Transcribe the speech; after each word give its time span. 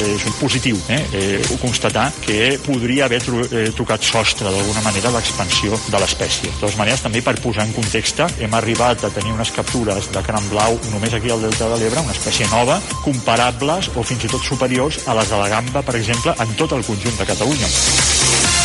És 0.00 0.24
un 0.24 0.34
positiu 0.40 0.78
eh? 0.88 1.00
Eh, 1.12 1.58
constatar 1.60 2.06
que 2.24 2.58
podria 2.64 3.04
haver 3.04 3.20
tru 3.24 3.42
eh, 3.44 3.68
tocat 3.76 4.04
sostre 4.04 4.48
d'alguna 4.48 4.84
manera 4.86 5.12
l'expansió 5.14 5.76
de 5.88 6.00
l'espècie. 6.00 6.48
De 6.48 6.60
totes 6.62 6.78
maneres, 6.80 7.04
també 7.04 7.22
per 7.24 7.36
posar 7.42 7.66
en 7.68 7.74
context, 7.76 8.22
hem 8.40 8.56
arribat 8.56 9.04
a 9.04 9.12
tenir 9.14 9.34
unes 9.34 9.52
captures 9.54 10.10
de 10.14 10.24
cranc 10.26 10.48
blau 10.52 10.78
només 10.94 11.14
aquí 11.16 11.30
al 11.30 11.44
Delta 11.44 11.68
de 11.74 11.82
l'Ebre, 11.82 12.04
una 12.06 12.16
espècie 12.16 12.48
nova, 12.52 12.80
comparables 13.04 13.92
o 13.94 14.06
fins 14.06 14.24
i 14.24 14.32
tot 14.32 14.44
superiors 14.44 15.02
a 15.06 15.16
les 15.20 15.30
de 15.30 15.42
la 15.42 15.52
gamba, 15.52 15.84
per 15.84 15.98
exemple, 16.00 16.34
en 16.38 16.56
tot 16.56 16.76
el 16.76 16.86
conjunt 16.86 17.20
de 17.20 17.28
Catalunya. 17.34 18.59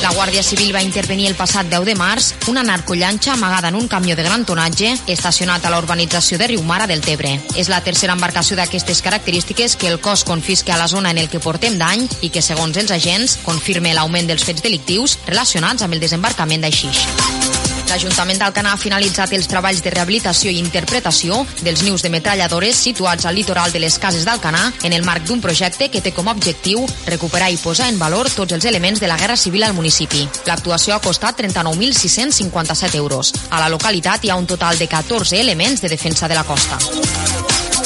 La 0.00 0.14
Guàrdia 0.16 0.42
Civil 0.42 0.72
va 0.72 0.80
intervenir 0.80 1.26
el 1.28 1.36
passat 1.36 1.68
10 1.68 1.84
de 1.84 1.94
març 1.98 2.30
una 2.48 2.62
narcollanxa 2.64 3.34
amagada 3.34 3.68
en 3.68 3.76
un 3.76 3.86
camió 3.86 4.16
de 4.16 4.24
gran 4.24 4.46
tonatge 4.48 4.94
estacionat 5.12 5.64
a 5.66 5.70
la 5.70 5.78
urbanització 5.82 6.38
de 6.40 6.48
Riumara 6.48 6.86
del 6.88 7.04
Tebre. 7.04 7.34
És 7.54 7.68
la 7.68 7.82
tercera 7.84 8.16
embarcació 8.16 8.56
d'aquestes 8.56 9.02
característiques 9.04 9.76
que 9.76 9.92
el 9.92 10.00
cos 10.00 10.24
confisca 10.24 10.74
a 10.74 10.80
la 10.80 10.88
zona 10.88 11.12
en 11.12 11.20
el 11.20 11.28
que 11.28 11.42
portem 11.44 11.76
d'any 11.76 12.08
i 12.22 12.32
que, 12.32 12.40
segons 12.40 12.80
els 12.80 12.96
agents, 12.96 13.36
confirma 13.44 13.92
l'augment 13.92 14.32
dels 14.32 14.44
fets 14.48 14.64
delictius 14.64 15.18
relacionats 15.28 15.84
amb 15.84 15.98
el 15.98 16.00
desembarcament 16.00 16.64
d'Aixix. 16.64 17.49
L'Ajuntament 17.90 18.38
d'Alcanar 18.38 18.76
ha 18.76 18.78
finalitzat 18.78 19.32
els 19.34 19.48
treballs 19.50 19.80
de 19.82 19.90
rehabilitació 19.90 20.52
i 20.54 20.60
interpretació 20.62 21.40
dels 21.58 21.82
nius 21.82 22.04
de 22.06 22.12
metralladores 22.14 22.78
situats 22.78 23.26
al 23.26 23.34
litoral 23.34 23.74
de 23.74 23.82
les 23.82 23.96
cases 23.98 24.22
d'Alcanar 24.24 24.62
en 24.86 24.94
el 24.94 25.02
marc 25.02 25.26
d'un 25.26 25.42
projecte 25.42 25.88
que 25.90 26.00
té 26.04 26.12
com 26.14 26.30
a 26.30 26.34
objectiu 26.38 26.84
recuperar 27.08 27.50
i 27.50 27.58
posar 27.58 27.88
en 27.90 27.98
valor 27.98 28.30
tots 28.30 28.54
els 28.54 28.68
elements 28.70 29.02
de 29.02 29.10
la 29.10 29.18
Guerra 29.18 29.36
Civil 29.36 29.66
al 29.66 29.74
municipi. 29.74 30.22
L'actuació 30.46 30.94
ha 30.94 31.02
costat 31.02 31.42
39.657 31.42 32.94
euros. 32.94 33.34
A 33.50 33.58
la 33.58 33.72
localitat 33.74 34.24
hi 34.24 34.30
ha 34.30 34.38
un 34.38 34.46
total 34.46 34.78
de 34.78 34.86
14 34.86 35.40
elements 35.40 35.82
de 35.82 35.90
defensa 35.90 36.28
de 36.28 36.38
la 36.38 36.46
costa. 36.46 36.78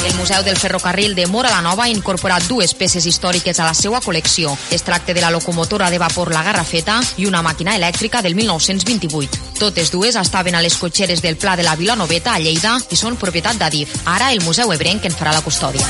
El 0.04 0.14
Museu 0.16 0.44
del 0.44 0.58
Ferrocarril 0.58 1.14
de 1.14 1.26
Mora 1.26 1.48
la 1.48 1.62
Nova 1.62 1.84
ha 1.84 1.88
incorporat 1.88 2.44
dues 2.44 2.74
peces 2.76 3.06
històriques 3.08 3.58
a 3.58 3.64
la 3.64 3.72
seva 3.74 4.02
col·lecció. 4.04 4.52
Es 4.70 4.84
tracta 4.84 5.14
de 5.16 5.22
la 5.24 5.30
locomotora 5.32 5.88
de 5.90 5.98
vapor 5.98 6.30
La 6.32 6.42
Garrafeta 6.44 6.98
i 7.16 7.24
una 7.24 7.40
màquina 7.42 7.76
elèctrica 7.80 8.20
del 8.20 8.36
1928. 8.36 9.56
Totes 9.58 9.90
dues 9.90 10.20
estaven 10.20 10.54
a 10.54 10.62
les 10.62 10.76
cotxeres 10.76 11.22
del 11.24 11.38
Pla 11.40 11.56
de 11.56 11.64
la 11.64 11.76
Vilanoveta 11.76 12.34
a 12.34 12.38
Lleida 12.38 12.76
i 12.90 13.00
són 13.00 13.16
propietat 13.16 13.56
d'Adif. 13.56 13.96
Ara 14.04 14.32
el 14.32 14.44
Museu 14.44 14.76
Ebrenc 14.76 15.08
en 15.08 15.16
farà 15.16 15.32
la 15.32 15.42
custòdia. 15.42 15.88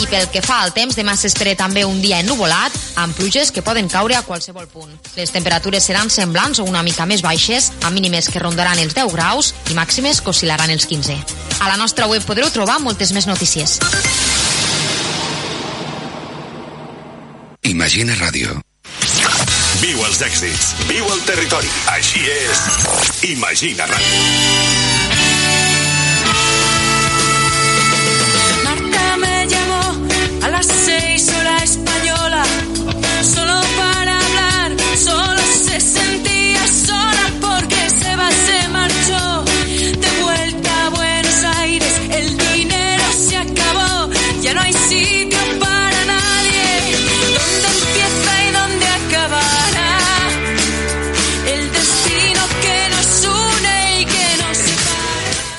I 0.00 0.06
pel 0.08 0.30
que 0.32 0.40
fa 0.40 0.62
al 0.64 0.70
temps, 0.72 0.96
demà 0.96 1.12
s'espera 1.18 1.52
també 1.58 1.82
un 1.84 1.98
dia 2.00 2.22
ennuvolat, 2.24 2.72
amb 3.02 3.12
pluges 3.16 3.50
que 3.52 3.60
poden 3.60 3.88
caure 3.92 4.16
a 4.16 4.22
qualsevol 4.24 4.64
punt. 4.72 4.94
Les 5.18 5.32
temperatures 5.34 5.84
seran 5.84 6.08
semblants 6.08 6.62
o 6.62 6.64
una 6.64 6.80
mica 6.86 7.04
més 7.04 7.20
baixes, 7.20 7.68
amb 7.84 7.92
mínimes 7.98 8.30
que 8.32 8.40
rondaran 8.40 8.80
els 8.80 8.96
10 8.96 9.12
graus 9.12 9.52
i 9.68 9.76
màximes 9.76 10.22
que 10.24 10.32
oscil·laran 10.32 10.72
els 10.72 10.88
15. 10.88 11.18
A 11.60 11.68
la 11.68 11.76
nostra 11.76 12.08
web 12.08 12.24
podreu 12.24 12.48
trobar 12.48 12.78
moltes 12.80 13.12
més 13.12 13.28
notícies. 13.28 13.76
Imagina 17.68 18.16
Ràdio. 18.16 18.56
Viu 19.84 20.00
els 20.08 20.24
èxits, 20.24 20.72
viu 20.88 21.04
el 21.12 21.20
territori. 21.28 21.68
Així 21.92 22.24
és. 22.24 22.64
Imagina 23.34 23.88
Ràdio. 23.92 24.99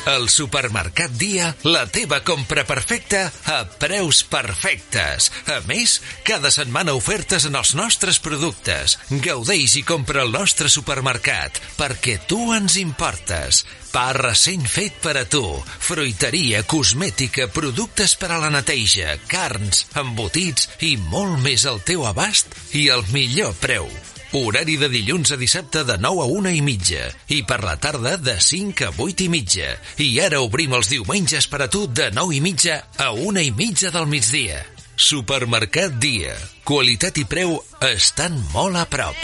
El 0.06 0.30
supermercat 0.34 1.12
Dia, 1.14 1.52
la 1.62 1.84
teva 1.86 2.24
compra 2.26 2.64
perfecta 2.66 3.28
a 3.46 3.60
preus 3.78 4.24
perfectes. 4.26 5.28
A 5.46 5.60
més, 5.70 6.00
cada 6.26 6.50
setmana 6.50 6.96
ofertes 6.98 7.46
en 7.46 7.58
els 7.60 7.76
nostres 7.78 8.18
productes. 8.18 8.98
Gaudeix 9.12 9.76
i 9.78 9.84
compra 9.86 10.24
al 10.26 10.34
nostre 10.34 10.72
supermercat, 10.74 11.62
perquè 11.78 12.18
tu 12.26 12.50
ens 12.56 12.80
importes. 12.82 13.62
Pa 13.92 14.08
recent 14.18 14.66
fet 14.66 14.98
per 15.04 15.14
a 15.22 15.26
tu, 15.30 15.44
fruiteria, 15.86 16.64
cosmètica, 16.66 17.46
productes 17.54 18.16
per 18.18 18.32
a 18.32 18.40
la 18.42 18.50
neteja, 18.50 19.20
carns, 19.30 19.86
embotits 20.02 20.72
i 20.88 20.96
molt 20.98 21.44
més 21.46 21.68
al 21.70 21.84
teu 21.86 22.08
abast 22.10 22.58
i 22.74 22.88
al 22.90 23.06
millor 23.14 23.54
preu. 23.62 23.86
Horari 24.32 24.78
de 24.80 24.88
dilluns 24.88 25.34
a 25.36 25.38
dissabte 25.38 25.82
de 25.84 25.98
9 26.00 26.22
a 26.24 26.28
1 26.32 26.52
i 26.56 26.62
mitja 26.64 27.10
i 27.36 27.42
per 27.44 27.58
la 27.66 27.74
tarda 27.84 28.14
de 28.16 28.38
5 28.40 28.86
a 28.88 28.92
8 28.96 29.26
i 29.26 29.28
mitja. 29.28 29.74
I 30.00 30.08
ara 30.24 30.40
obrim 30.40 30.72
els 30.78 30.88
diumenges 30.88 31.50
per 31.52 31.66
a 31.66 31.68
tu 31.68 31.84
de 31.92 32.08
9 32.16 32.38
i 32.38 32.40
mitja 32.40 32.78
a 32.96 33.10
1 33.12 33.44
i 33.44 33.52
mitja 33.52 33.92
del 33.92 34.08
migdia. 34.08 34.62
Supermercat 34.96 36.00
Dia. 36.00 36.38
Qualitat 36.64 37.20
i 37.20 37.26
preu 37.28 37.58
estan 37.84 38.40
molt 38.54 38.80
a 38.80 38.86
prop. 38.88 39.20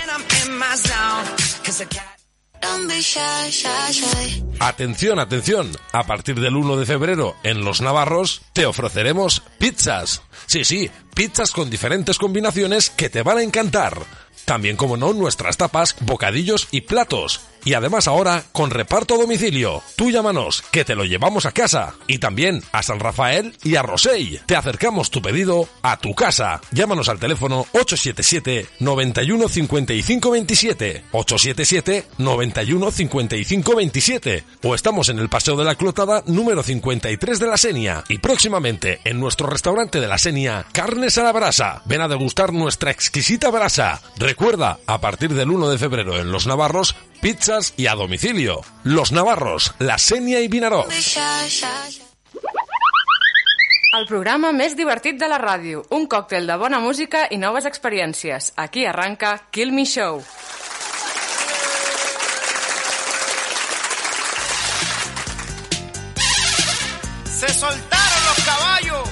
Atención, 4.59 5.19
atención. 5.19 5.71
A 5.93 6.03
partir 6.03 6.39
del 6.41 6.55
1 6.57 6.75
de 6.75 6.85
febrero 6.85 7.37
en 7.43 7.63
Los 7.63 7.79
Navarros 7.79 8.41
te 8.51 8.65
ofreceremos 8.65 9.41
pizzas. 9.57 10.21
Sí, 10.47 10.65
sí, 10.65 10.91
pizzas 11.15 11.51
con 11.51 11.69
diferentes 11.69 12.17
combinaciones 12.17 12.89
que 12.89 13.09
te 13.09 13.23
van 13.23 13.37
a 13.37 13.43
encantar. 13.43 14.26
También, 14.47 14.77
como 14.77 14.95
no, 14.95 15.11
nuestras 15.11 15.57
tapas, 15.57 15.97
bocadillos 15.99 16.69
y 16.71 16.79
platos. 16.79 17.41
Y 17.67 17.73
además 17.73 18.07
ahora 18.07 18.45
con 18.53 18.69
reparto 18.69 19.15
a 19.15 19.17
domicilio. 19.17 19.83
Tú 19.97 20.09
llámanos, 20.09 20.63
que 20.71 20.85
te 20.85 20.95
lo 20.95 21.03
llevamos 21.03 21.45
a 21.45 21.51
casa. 21.51 21.95
Y 22.07 22.19
también 22.19 22.63
a 22.71 22.81
San 22.81 22.97
Rafael 22.97 23.57
y 23.61 23.75
a 23.75 23.81
Rosell. 23.81 24.39
Te 24.45 24.55
acercamos 24.55 25.11
tu 25.11 25.21
pedido 25.21 25.67
a 25.81 25.97
tu 25.97 26.15
casa. 26.15 26.61
Llámanos 26.71 27.09
al 27.09 27.19
teléfono 27.19 27.65
877 27.73 28.67
91 28.79 29.49
55 29.49 30.31
27. 30.31 31.03
877 31.11 32.07
91 32.19 32.89
55 32.89 33.75
27. 33.75 34.43
O 34.63 34.73
estamos 34.73 35.09
en 35.09 35.19
el 35.19 35.27
Paseo 35.27 35.57
de 35.57 35.65
la 35.65 35.75
Clotada 35.75 36.23
número 36.25 36.63
53 36.63 37.37
de 37.37 37.47
la 37.47 37.57
Senia. 37.57 38.05
Y 38.07 38.19
próximamente 38.19 39.01
en 39.03 39.19
nuestro 39.19 39.47
restaurante 39.49 39.99
de 39.99 40.07
la 40.07 40.17
Senia, 40.17 40.65
Carnes 40.71 41.17
a 41.17 41.23
la 41.23 41.33
Brasa. 41.33 41.81
Ven 41.83 41.99
a 41.99 42.07
degustar 42.07 42.53
nuestra 42.53 42.91
exquisita 42.91 43.51
brasa. 43.51 44.01
Recuerda, 44.15 44.79
a 44.87 45.01
partir 45.01 45.33
del 45.33 45.51
1 45.51 45.67
de 45.67 45.77
febrero 45.77 46.17
en 46.17 46.31
Los 46.31 46.47
Navarros, 46.47 46.95
pizzas 47.21 47.73
y 47.77 47.87
a 47.87 47.95
domicilio. 47.95 48.61
Los 48.83 49.11
Navarros, 49.11 49.73
La 49.79 49.97
Senia 49.97 50.39
i 50.39 50.47
Vinaró. 50.47 50.85
El 53.97 54.05
programa 54.05 54.51
més 54.53 54.75
divertit 54.77 55.17
de 55.17 55.27
la 55.31 55.37
ràdio, 55.41 55.81
un 55.95 56.05
còctel 56.11 56.45
de 56.45 56.57
bona 56.59 56.79
música 56.83 57.23
i 57.31 57.37
noves 57.41 57.65
experiències. 57.65 58.51
Aquí 58.55 58.85
arranca 58.85 59.47
Kill 59.49 59.71
Me 59.71 59.85
Show. 59.85 60.21
Se 67.39 67.49
soltaron 67.53 68.21
los 68.27 68.45
caballos. 68.45 69.09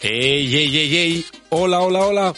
Ei, 0.00 0.54
ei, 0.54 0.76
ei, 0.76 0.96
ei, 0.96 1.26
hola, 1.50 1.80
hola, 1.80 2.06
hola. 2.06 2.34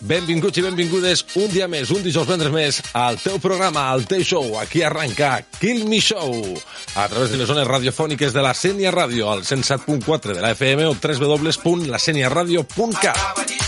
Benvinguts 0.00 0.58
i 0.58 0.62
benvingudes 0.64 1.24
un 1.40 1.48
dia 1.52 1.68
més, 1.70 1.90
un 1.94 2.02
dijous 2.04 2.26
vendres 2.28 2.52
més, 2.52 2.82
al 2.96 3.16
teu 3.22 3.38
programa, 3.42 3.82
al 3.92 4.04
teu 4.08 4.22
show. 4.24 4.58
Aquí 4.60 4.82
arranca 4.84 5.44
Kill 5.60 5.84
Me 5.88 6.00
Show, 6.00 6.44
a 6.96 7.08
través 7.08 7.30
de 7.30 7.36
les 7.40 7.48
zones 7.48 7.66
radiofòniques 7.68 8.32
de 8.36 8.42
la 8.44 8.54
Sènia 8.54 8.90
Ràdio, 8.94 9.30
al 9.32 9.42
107.4 9.44 10.34
de 10.34 10.42
la 10.42 10.50
FM 10.56 10.86
o 10.90 10.96
www.laseniaradio.cat. 10.96 13.65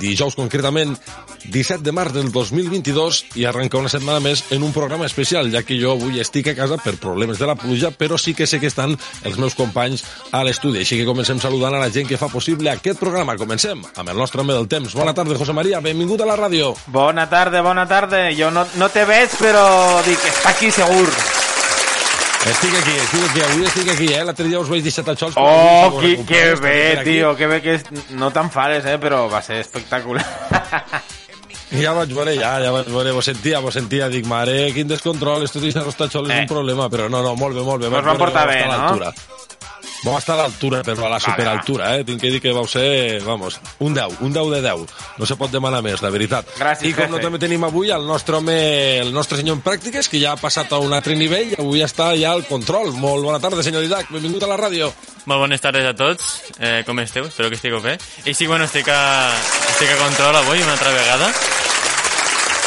dijous 0.00 0.36
concretament 0.38 0.96
17 1.44 1.84
de 1.84 1.92
març 1.94 2.14
del 2.16 2.30
2022 2.32 3.22
i 3.40 3.46
arrenca 3.48 3.78
una 3.80 3.92
setmana 3.92 4.20
més 4.24 4.42
en 4.54 4.64
un 4.66 4.74
programa 4.76 5.06
especial, 5.08 5.50
ja 5.52 5.62
que 5.66 5.78
jo 5.80 5.94
avui 5.94 6.20
estic 6.20 6.50
a 6.50 6.56
casa 6.58 6.80
per 6.80 6.96
problemes 7.00 7.38
de 7.40 7.48
la 7.48 7.56
pluja, 7.58 7.92
però 7.92 8.18
sí 8.18 8.34
que 8.34 8.48
sé 8.50 8.60
que 8.60 8.70
estan 8.70 8.96
els 9.24 9.38
meus 9.40 9.56
companys 9.58 10.04
a 10.32 10.42
l'estudi. 10.44 10.82
Així 10.82 11.00
que 11.00 11.08
comencem 11.08 11.40
saludant 11.40 11.76
a 11.76 11.82
la 11.82 11.90
gent 11.92 12.08
que 12.08 12.20
fa 12.20 12.30
possible 12.32 12.72
aquest 12.72 13.00
programa. 13.00 13.38
Comencem 13.40 13.84
amb 13.94 14.08
el 14.08 14.16
nostre 14.16 14.42
home 14.42 14.56
del 14.56 14.68
temps. 14.68 14.94
Bona 14.96 15.14
tarda, 15.14 15.38
José 15.38 15.56
María, 15.56 15.82
benvingut 15.84 16.20
a 16.20 16.28
la 16.28 16.38
ràdio. 16.40 16.74
Bona 16.88 17.28
tarda, 17.30 17.62
bona 17.62 17.86
tarda. 17.88 18.28
Jo 18.36 18.50
no, 18.54 18.66
no 18.80 18.88
te 18.92 19.04
veig, 19.08 19.36
però 19.40 20.00
dic, 20.06 20.30
està 20.32 20.56
aquí 20.56 20.72
segur. 20.74 21.08
Estic 22.40 22.72
aquí, 22.72 22.94
estic 22.96 23.24
aquí, 23.28 23.40
avui 23.44 23.66
estic 23.68 23.88
aquí, 23.92 24.06
eh? 24.16 24.22
L'altre 24.24 24.46
dia 24.48 24.60
us 24.62 24.68
vaig 24.72 24.82
deixar 24.82 25.04
tan 25.04 25.16
sols. 25.20 25.34
però 25.36 25.44
Oh, 25.44 25.98
que, 26.00 26.14
que 26.24 26.42
bé, 26.56 26.76
tio, 27.04 27.34
que 27.36 27.46
bé 27.50 27.58
que 27.60 27.74
és... 27.76 27.84
No 28.16 28.30
t'enfades, 28.32 28.86
eh, 28.88 28.96
però 29.02 29.26
va 29.30 29.42
ser 29.44 29.60
espectacular. 29.64 30.24
Ja 31.70 31.92
vaig 31.94 32.10
veure, 32.10 32.32
ja, 32.34 32.56
ja 32.58 32.72
vaig 32.74 32.88
veure, 32.90 33.12
vos 33.14 33.22
sentia, 33.28 33.60
vos 33.62 33.76
sentia, 33.76 34.08
dic, 34.10 34.24
mare, 34.26 34.72
quin 34.74 34.88
descontrol, 34.90 35.44
esto 35.46 35.60
deixar 35.62 35.84
els 35.86 35.94
tatxols 35.94 36.26
és 36.26 36.34
Eh. 36.34 36.40
un 36.42 36.48
problema, 36.50 36.88
però 36.90 37.04
no, 37.08 37.20
no, 37.22 37.36
molt 37.38 37.54
bé, 37.54 37.62
molt 37.62 37.84
bé. 37.84 37.92
Van 37.92 38.02
veure 38.08 38.18
portar 38.18 38.42
bé, 38.48 38.56
no? 38.66 39.12
Vau 40.00 40.16
estar 40.16 40.32
a 40.32 40.42
l'altura, 40.42 40.80
però 40.80 41.06
a 41.06 41.10
la 41.12 41.18
superaltura, 41.20 41.90
eh? 41.98 42.04
Tinc 42.08 42.22
que 42.22 42.30
dir 42.32 42.40
que 42.40 42.54
vau 42.56 42.64
ser, 42.68 43.20
vamos, 43.20 43.58
un 43.84 43.92
10, 43.92 44.22
un 44.24 44.32
10 44.32 44.48
de 44.54 44.60
10. 44.64 44.94
No 45.20 45.28
se 45.28 45.36
pot 45.36 45.52
demanar 45.52 45.82
més, 45.84 46.00
la 46.00 46.08
veritat. 46.14 46.48
Gràcies, 46.56 46.88
I 46.88 46.94
com 46.96 47.12
no 47.12 47.20
també 47.20 47.40
tenim 47.42 47.66
avui 47.68 47.92
el 47.92 48.06
nostre 48.08 48.38
home, 48.38 48.56
el 49.02 49.12
nostre 49.12 49.36
senyor 49.40 49.58
en 49.58 49.62
pràctiques, 49.66 50.08
que 50.08 50.20
ja 50.22 50.32
ha 50.32 50.40
passat 50.40 50.72
a 50.72 50.80
un 50.80 50.96
altre 50.96 51.16
nivell, 51.20 51.52
i 51.52 51.60
avui 51.60 51.84
està 51.84 52.14
ja 52.16 52.32
al 52.32 52.46
control. 52.48 52.94
Molt 52.96 53.28
bona 53.28 53.42
tarda, 53.44 53.62
senyor 53.66 53.84
Didac, 53.84 54.08
benvingut 54.14 54.46
a 54.46 54.48
la 54.48 54.56
ràdio. 54.60 54.88
Molt 55.28 55.44
bones 55.44 55.60
tardes 55.60 55.84
a 55.84 55.92
tots, 55.92 56.30
eh, 56.58 56.80
com 56.86 56.98
esteu? 57.04 57.28
Espero 57.28 57.52
que 57.52 57.60
estigueu 57.60 57.84
bé. 57.84 57.98
I 58.24 58.32
sí, 58.32 58.48
bueno, 58.48 58.64
estic 58.64 58.88
a, 58.88 59.02
estic 59.74 59.92
a 59.92 60.00
control 60.00 60.40
avui 60.40 60.62
una 60.64 60.78
altra 60.78 60.96
vegada. 60.96 61.28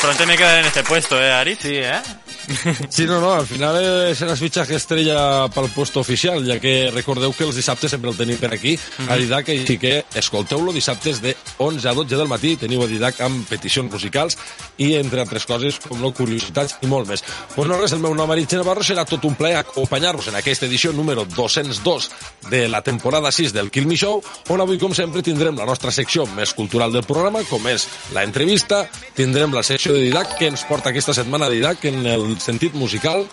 Pronto 0.03 0.27
me 0.27 0.37
quedaré 0.37 0.59
en 0.59 0.65
este 0.65 0.83
puesto, 0.83 1.19
eh, 1.19 1.31
Ari? 1.31 1.55
Sí, 1.55 1.77
eh? 1.77 2.01
Sí, 2.89 3.05
no, 3.05 3.19
no, 3.19 3.33
al 3.33 3.47
final 3.47 3.77
eh, 3.79 4.13
seràs 4.17 4.41
fitxatge 4.43 4.75
estrella 4.77 5.47
pel 5.53 5.69
puesto 5.73 6.01
oficial, 6.03 6.43
ja 6.45 6.59
que 6.61 6.91
recordeu 6.93 7.33
que 7.35 7.45
els 7.47 7.57
dissabtes 7.57 7.93
sempre 7.93 8.11
el 8.11 8.17
tenim 8.17 8.39
per 8.41 8.51
aquí, 8.55 8.75
a 9.07 9.17
Didac, 9.19 9.49
així 9.53 9.77
que 9.81 9.93
escolteu-lo 10.19 10.73
dissabtes 10.75 11.21
de 11.23 11.35
11 11.63 11.89
a 11.89 11.95
12 11.97 12.19
del 12.19 12.31
matí, 12.31 12.55
teniu 12.59 12.83
a 12.83 12.89
Didac 12.89 13.21
amb 13.25 13.47
peticions 13.49 13.91
musicals 13.91 14.37
i, 14.77 14.93
entre 14.99 15.23
altres 15.23 15.47
coses, 15.49 15.79
com 15.83 16.01
no, 16.01 16.13
curiositats 16.15 16.77
i 16.83 16.89
molt 16.91 17.09
més. 17.09 17.23
Pues 17.55 17.69
no 17.69 17.79
res, 17.79 17.95
el 17.95 18.03
meu 18.03 18.15
nom, 18.17 18.31
Aritxe 18.33 18.59
Navarro, 18.59 18.83
serà 18.85 19.05
tot 19.09 19.25
un 19.27 19.37
plaer 19.39 19.61
acompanyar-vos 19.61 20.29
en 20.31 20.39
aquesta 20.39 20.67
edició 20.67 20.93
número 20.93 21.25
202 21.25 22.09
de 22.49 22.65
la 22.69 22.83
temporada 22.83 23.31
6 23.31 23.53
del 23.55 23.71
Kill 23.71 23.87
Me 23.87 23.97
Show, 23.99 24.21
on 24.53 24.63
avui, 24.63 24.79
com 24.81 24.95
sempre, 24.95 25.23
tindrem 25.25 25.57
la 25.59 25.67
nostra 25.69 25.91
secció 25.91 26.27
més 26.35 26.53
cultural 26.53 26.93
del 26.93 27.07
programa, 27.07 27.43
com 27.49 27.65
és 27.71 27.87
la 28.13 28.25
entrevista, 28.27 28.83
tindrem 29.15 29.53
la 29.55 29.63
secció 29.63 29.93
de 29.95 30.03
Didac, 30.03 30.37
que 30.39 30.51
ens 30.51 30.65
porta 30.67 30.91
aquesta 30.91 31.15
setmana 31.15 31.49
Didac 31.51 31.85
en 31.89 32.05
el 32.05 32.32
sentit 32.41 32.73
musical, 32.73 33.27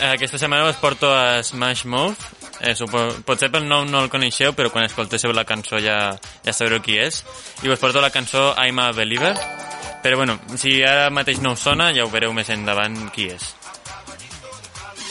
aquesta 0.00 0.38
setmana 0.38 0.70
us 0.70 0.76
porto 0.76 1.14
a 1.14 1.42
Smash 1.42 1.84
Mouth. 1.84 2.18
Eh, 2.62 2.74
potser 3.26 3.50
pel 3.50 3.66
nom 3.66 3.88
no 3.90 4.04
el 4.04 4.10
coneixeu, 4.10 4.54
però 4.54 4.70
quan 4.70 4.86
escolteu 4.86 5.32
la 5.34 5.44
cançó 5.44 5.78
ja, 5.82 6.16
ja 6.44 6.52
sabreu 6.52 6.82
qui 6.82 6.98
és. 6.98 7.22
I 7.62 7.70
us 7.70 7.78
porto 7.78 8.00
la 8.00 8.10
cançó 8.10 8.54
I'm 8.56 8.78
a 8.78 8.92
Believer. 8.92 9.34
Però 10.02 10.16
bueno, 10.16 10.38
si 10.58 10.80
ara 10.82 11.10
mateix 11.10 11.40
no 11.40 11.52
us 11.54 11.62
sona, 11.62 11.92
ja 11.94 12.04
ho 12.04 12.10
vereu 12.10 12.32
més 12.34 12.50
endavant 12.50 12.96
qui 13.14 13.28
és. 13.30 13.52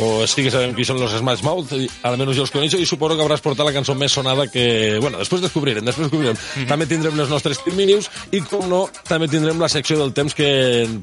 O 0.01 0.27
sí 0.27 0.45
que 0.45 0.51
sabem 0.53 0.75
qui 0.77 0.85
són 0.87 0.99
los 1.01 1.13
Smash 1.13 1.43
Mouth, 1.45 1.75
i 1.77 1.87
almenys 2.07 2.37
jo 2.37 2.45
els 2.45 2.53
coneixo, 2.53 2.79
i 2.81 2.87
suposo 2.89 3.17
que 3.17 3.25
hauràs 3.25 3.43
portat 3.43 3.67
la 3.67 3.75
cançó 3.75 3.95
més 3.97 4.13
sonada 4.13 4.47
que... 4.51 4.97
Bueno, 5.01 5.21
després 5.21 5.43
descobrirem, 5.45 5.85
després 5.87 6.09
descobrirem. 6.09 6.67
També 6.69 6.87
tindrem 6.89 7.17
les 7.19 7.31
nostres 7.31 7.61
News 7.71 8.09
i, 8.31 8.41
com 8.45 8.67
no, 8.69 8.83
també 9.07 9.29
tindrem 9.31 9.61
la 9.61 9.69
secció 9.71 9.97
del 9.99 10.13
temps 10.17 10.35
que, 10.37 10.49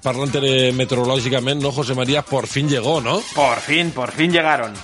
parlant 0.05 0.35
meteorològicament, 0.77 1.63
no, 1.63 1.73
José 1.73 1.95
María, 1.99 2.23
por 2.23 2.47
fin 2.47 2.69
llegó, 2.69 3.01
¿no? 3.01 3.21
Por 3.35 3.59
fin, 3.65 3.91
por 3.91 4.13
fin 4.13 4.33
llegaron. 4.33 4.75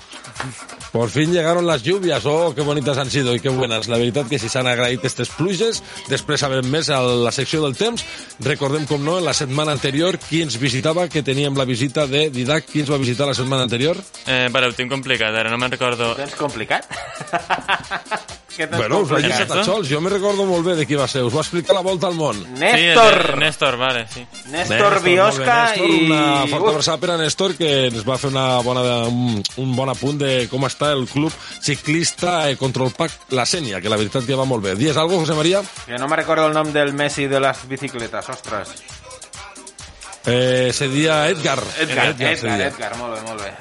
Por 0.94 1.10
fin 1.10 1.32
llegaron 1.32 1.66
las 1.66 1.82
lluvias, 1.82 2.24
oh, 2.24 2.54
qué 2.54 2.60
bonitas 2.60 2.96
han 2.98 3.10
sido 3.10 3.34
y 3.34 3.40
qué 3.40 3.48
buenas. 3.48 3.88
La 3.88 3.98
veritat 3.98 4.28
que 4.30 4.38
si 4.38 4.46
s'han 4.46 4.68
agraït 4.70 5.00
aquestes 5.02 5.32
pluges, 5.34 5.80
després 6.06 6.44
sabem 6.44 6.68
més 6.70 6.86
a 6.86 7.00
la 7.02 7.32
secció 7.34 7.64
del 7.64 7.74
temps. 7.74 8.04
Recordem, 8.46 8.86
com 8.86 9.02
no, 9.02 9.16
en 9.18 9.26
la 9.26 9.34
setmana 9.34 9.74
anterior, 9.74 10.20
qui 10.22 10.44
ens 10.46 10.54
visitava, 10.62 11.08
que 11.10 11.24
teníem 11.26 11.58
la 11.58 11.66
visita 11.66 12.06
de 12.06 12.28
Didac. 12.30 12.70
Qui 12.70 12.84
ens 12.84 12.94
va 12.94 13.02
visitar 13.02 13.26
la 13.26 13.34
setmana 13.34 13.66
anterior? 13.66 13.98
Eh, 14.22 14.46
vale, 14.54 14.70
ho 14.70 14.78
tinc 14.78 14.94
complicat, 14.94 15.34
ara 15.34 15.50
no 15.50 15.58
me'n 15.58 15.74
recordo... 15.74 16.12
Ho 16.14 16.18
tens 16.22 16.38
complicat? 16.38 16.86
Tens 18.56 18.76
Bueno, 18.78 19.00
us 19.02 19.10
vaig 19.10 19.24
complicat? 19.24 19.48
deixar 19.48 19.64
sols, 19.66 19.88
jo 19.90 20.00
me 20.00 20.10
recordo 20.12 20.44
molt 20.46 20.64
bé 20.66 20.74
de 20.78 20.86
qui 20.86 20.94
va 20.94 21.08
ser. 21.10 21.22
Us 21.26 21.34
va 21.34 21.40
explicar 21.42 21.74
la 21.74 21.82
volta 21.82 22.06
al 22.06 22.14
món. 22.14 22.38
Néstor! 22.60 23.16
Sí, 23.34 23.38
Néstor, 23.40 23.76
vale, 23.80 24.06
sí. 24.12 24.22
Néstor 24.52 25.00
Biosca 25.02 25.56
Néstor, 25.72 25.90
i... 25.90 25.98
Una 26.06 26.46
forta 26.52 26.70
abraçada 26.70 26.98
per 27.02 27.10
a 27.10 27.18
Néstor, 27.18 27.56
que 27.58 27.70
ens 27.88 28.06
va 28.06 28.18
fer 28.18 28.30
una 28.30 28.46
bona, 28.62 28.84
un, 29.10 29.42
un 29.64 29.74
bon 29.76 29.90
apunt 29.90 30.18
de 30.22 30.32
com 30.52 30.64
està 30.68 30.92
el 30.94 31.06
club 31.10 31.32
ciclista 31.60 32.48
eh, 32.50 32.56
Control 32.56 32.92
Pack 32.96 33.32
La 33.34 33.44
Sènia, 33.46 33.80
que 33.82 33.90
la 33.92 33.98
veritat 34.00 34.26
que 34.26 34.38
va 34.38 34.44
molt 34.46 34.62
bé. 34.64 34.76
Dies 34.78 34.96
algo, 34.96 35.18
José 35.18 35.34
María? 35.34 35.62
que 35.86 35.98
no 35.98 36.08
me 36.08 36.16
recordo 36.16 36.46
el 36.46 36.54
nom 36.54 36.72
del 36.72 36.92
Messi 36.94 37.26
de 37.26 37.40
las 37.40 37.66
bicicletas, 37.68 38.28
ostres. 38.28 38.74
Eh, 40.26 40.70
seria 40.72 41.28
Edgar. 41.28 41.58
Edgar, 41.80 42.06
Edgar, 42.14 42.36
seria. 42.36 42.68
Edgar, 42.68 42.96
molt 42.96 43.14
bé, 43.14 43.22
molt 43.28 43.42
bé. 43.42 43.52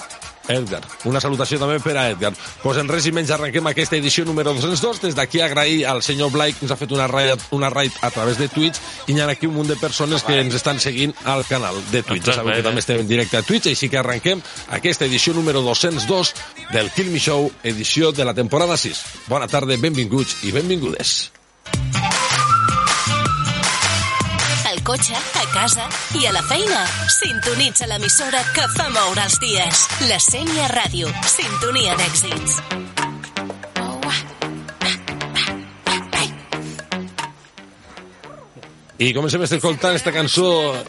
Edgar. 0.48 0.82
Una 1.10 1.22
salutació 1.24 1.60
també 1.62 1.80
per 1.84 1.96
a 1.98 2.10
Edgar. 2.12 2.34
Pues 2.64 2.80
en 2.82 2.90
res 2.92 3.08
i 3.08 3.14
menys 3.16 3.32
arrenquem 3.32 3.68
aquesta 3.70 3.98
edició 3.98 4.26
número 4.26 4.54
202. 4.54 5.02
Des 5.04 5.18
d'aquí 5.18 5.42
agrair 5.42 5.86
al 5.88 6.04
senyor 6.04 6.32
Blai 6.34 6.54
que 6.54 6.66
ens 6.66 6.74
ha 6.74 6.80
fet 6.80 6.92
una 6.92 7.08
raid, 7.08 7.42
una 7.52 7.70
raid 7.74 7.92
a 8.02 8.12
través 8.12 8.38
de 8.38 8.50
Twitch 8.52 8.80
i 9.08 9.14
hi 9.16 9.22
ha 9.22 9.30
aquí 9.32 9.48
un 9.48 9.56
munt 9.56 9.70
de 9.72 9.78
persones 9.80 10.24
que 10.24 10.40
ens 10.40 10.56
estan 10.56 10.80
seguint 10.80 11.14
al 11.24 11.46
canal 11.46 11.80
de 11.92 12.04
Twitch. 12.04 12.28
Ja 12.28 12.40
sabeu 12.40 12.58
que 12.58 12.66
també 12.66 12.84
estem 12.84 13.04
en 13.04 13.08
directe 13.08 13.40
a 13.40 13.44
Twitch, 13.44 13.72
així 13.72 13.90
que 13.90 14.02
arrenquem 14.02 14.42
aquesta 14.76 15.06
edició 15.06 15.34
número 15.34 15.62
202 15.62 16.34
del 16.74 16.92
Kill 16.92 17.12
Me 17.12 17.20
Show, 17.20 17.52
edició 17.64 18.12
de 18.12 18.26
la 18.26 18.34
temporada 18.34 18.78
6. 18.78 19.06
Bona 19.28 19.48
tarda, 19.48 19.78
benvinguts 19.78 20.44
i 20.44 20.52
benvingudes. 20.56 21.32
Al 21.74 22.13
cotxe, 24.84 25.16
a 25.16 25.46
casa 25.54 25.88
i 26.20 26.28
a 26.28 26.32
la 26.36 26.44
feina. 26.44 26.86
Sintonitza 27.08 27.88
l'emissora 27.88 28.44
que 28.56 28.68
fa 28.76 28.90
moure 28.94 29.26
els 29.26 29.40
dies. 29.44 29.88
La 30.12 30.20
Sènia 30.22 30.70
Ràdio. 30.76 31.12
Sintonia 31.36 31.96
d'èxits. 32.00 32.83
I 39.04 39.10
comencem 39.12 39.42
escoltant 39.44 39.98
esta 39.98 40.14
cançó 40.16 40.46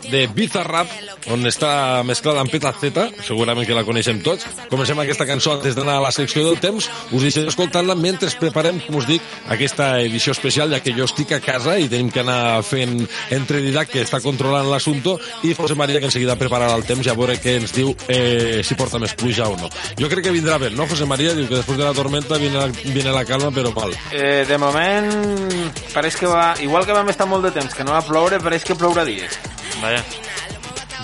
de 0.06 0.28
Bizarrap, 0.31 0.90
on 1.34 1.43
està 1.50 2.05
mesclada 2.06 2.44
amb 2.44 2.52
Peta 2.52 2.70
Z, 2.78 3.08
segurament 3.26 3.66
que 3.66 3.75
la 3.75 3.82
coneixem 3.82 4.21
tots. 4.23 4.44
Comencem 4.71 5.00
aquesta 5.02 5.26
cançó 5.26 5.56
antes 5.56 5.75
d'anar 5.75 5.97
a 5.99 6.04
la 6.04 6.12
secció 6.14 6.44
del 6.47 6.61
temps. 6.62 6.87
Us 7.11 7.25
deixem 7.26 7.49
escoltant-la 7.50 7.97
mentre 7.99 8.30
preparem, 8.38 8.78
com 8.85 9.00
us 9.00 9.09
dic, 9.09 9.25
aquesta 9.50 9.88
edició 10.04 10.30
especial, 10.37 10.71
ja 10.71 10.78
que 10.85 10.94
jo 10.94 11.09
estic 11.09 11.33
a 11.35 11.40
casa 11.42 11.75
i 11.80 11.88
tenim 11.90 12.12
que 12.14 12.23
anar 12.23 12.62
fent 12.62 13.00
entre 13.35 13.64
Didac, 13.64 13.90
que 13.97 14.04
està 14.06 14.21
controlant 14.23 14.71
l'assumpte, 14.71 15.16
i 15.42 15.56
José 15.59 15.75
María, 15.75 15.99
que 15.99 16.06
enseguida 16.12 16.38
prepararà 16.38 16.78
el 16.78 16.87
temps 16.87 17.02
i 17.02 17.11
a 17.11 17.16
veure 17.18 17.40
què 17.42 17.56
ens 17.64 17.75
diu 17.75 17.90
eh, 18.06 18.62
si 18.62 18.78
porta 18.78 19.02
més 19.02 19.16
pluja 19.18 19.50
o 19.50 19.59
no. 19.59 19.73
Jo 19.99 20.12
crec 20.12 20.28
que 20.28 20.37
vindrà 20.37 20.61
bé, 20.62 20.71
no, 20.71 20.87
José 20.87 21.09
María? 21.11 21.35
Diu 21.35 21.50
que 21.50 21.59
després 21.59 21.83
de 21.83 21.88
la 21.88 21.97
tormenta 21.99 22.38
viene 22.38 22.62
la, 22.62 22.71
viene 22.85 23.11
la 23.16 23.26
calma, 23.26 23.50
però 23.50 23.75
mal. 23.75 23.99
Eh, 24.12 24.47
de 24.47 24.62
moment, 24.62 25.11
pareix 25.97 26.21
que 26.21 26.30
va... 26.30 26.52
Igual 26.62 26.87
que 26.87 26.94
vam 26.94 27.11
estar 27.11 27.26
molt 27.26 27.49
de 27.49 27.54
temps 27.59 27.75
que 27.75 27.83
no 27.83 27.97
va 27.97 28.03
ploure, 28.08 28.40
pareix 28.40 28.64
que 28.64 28.76
plourà 28.78 29.04
dies. 29.04 29.38
Vaya. 29.82 30.04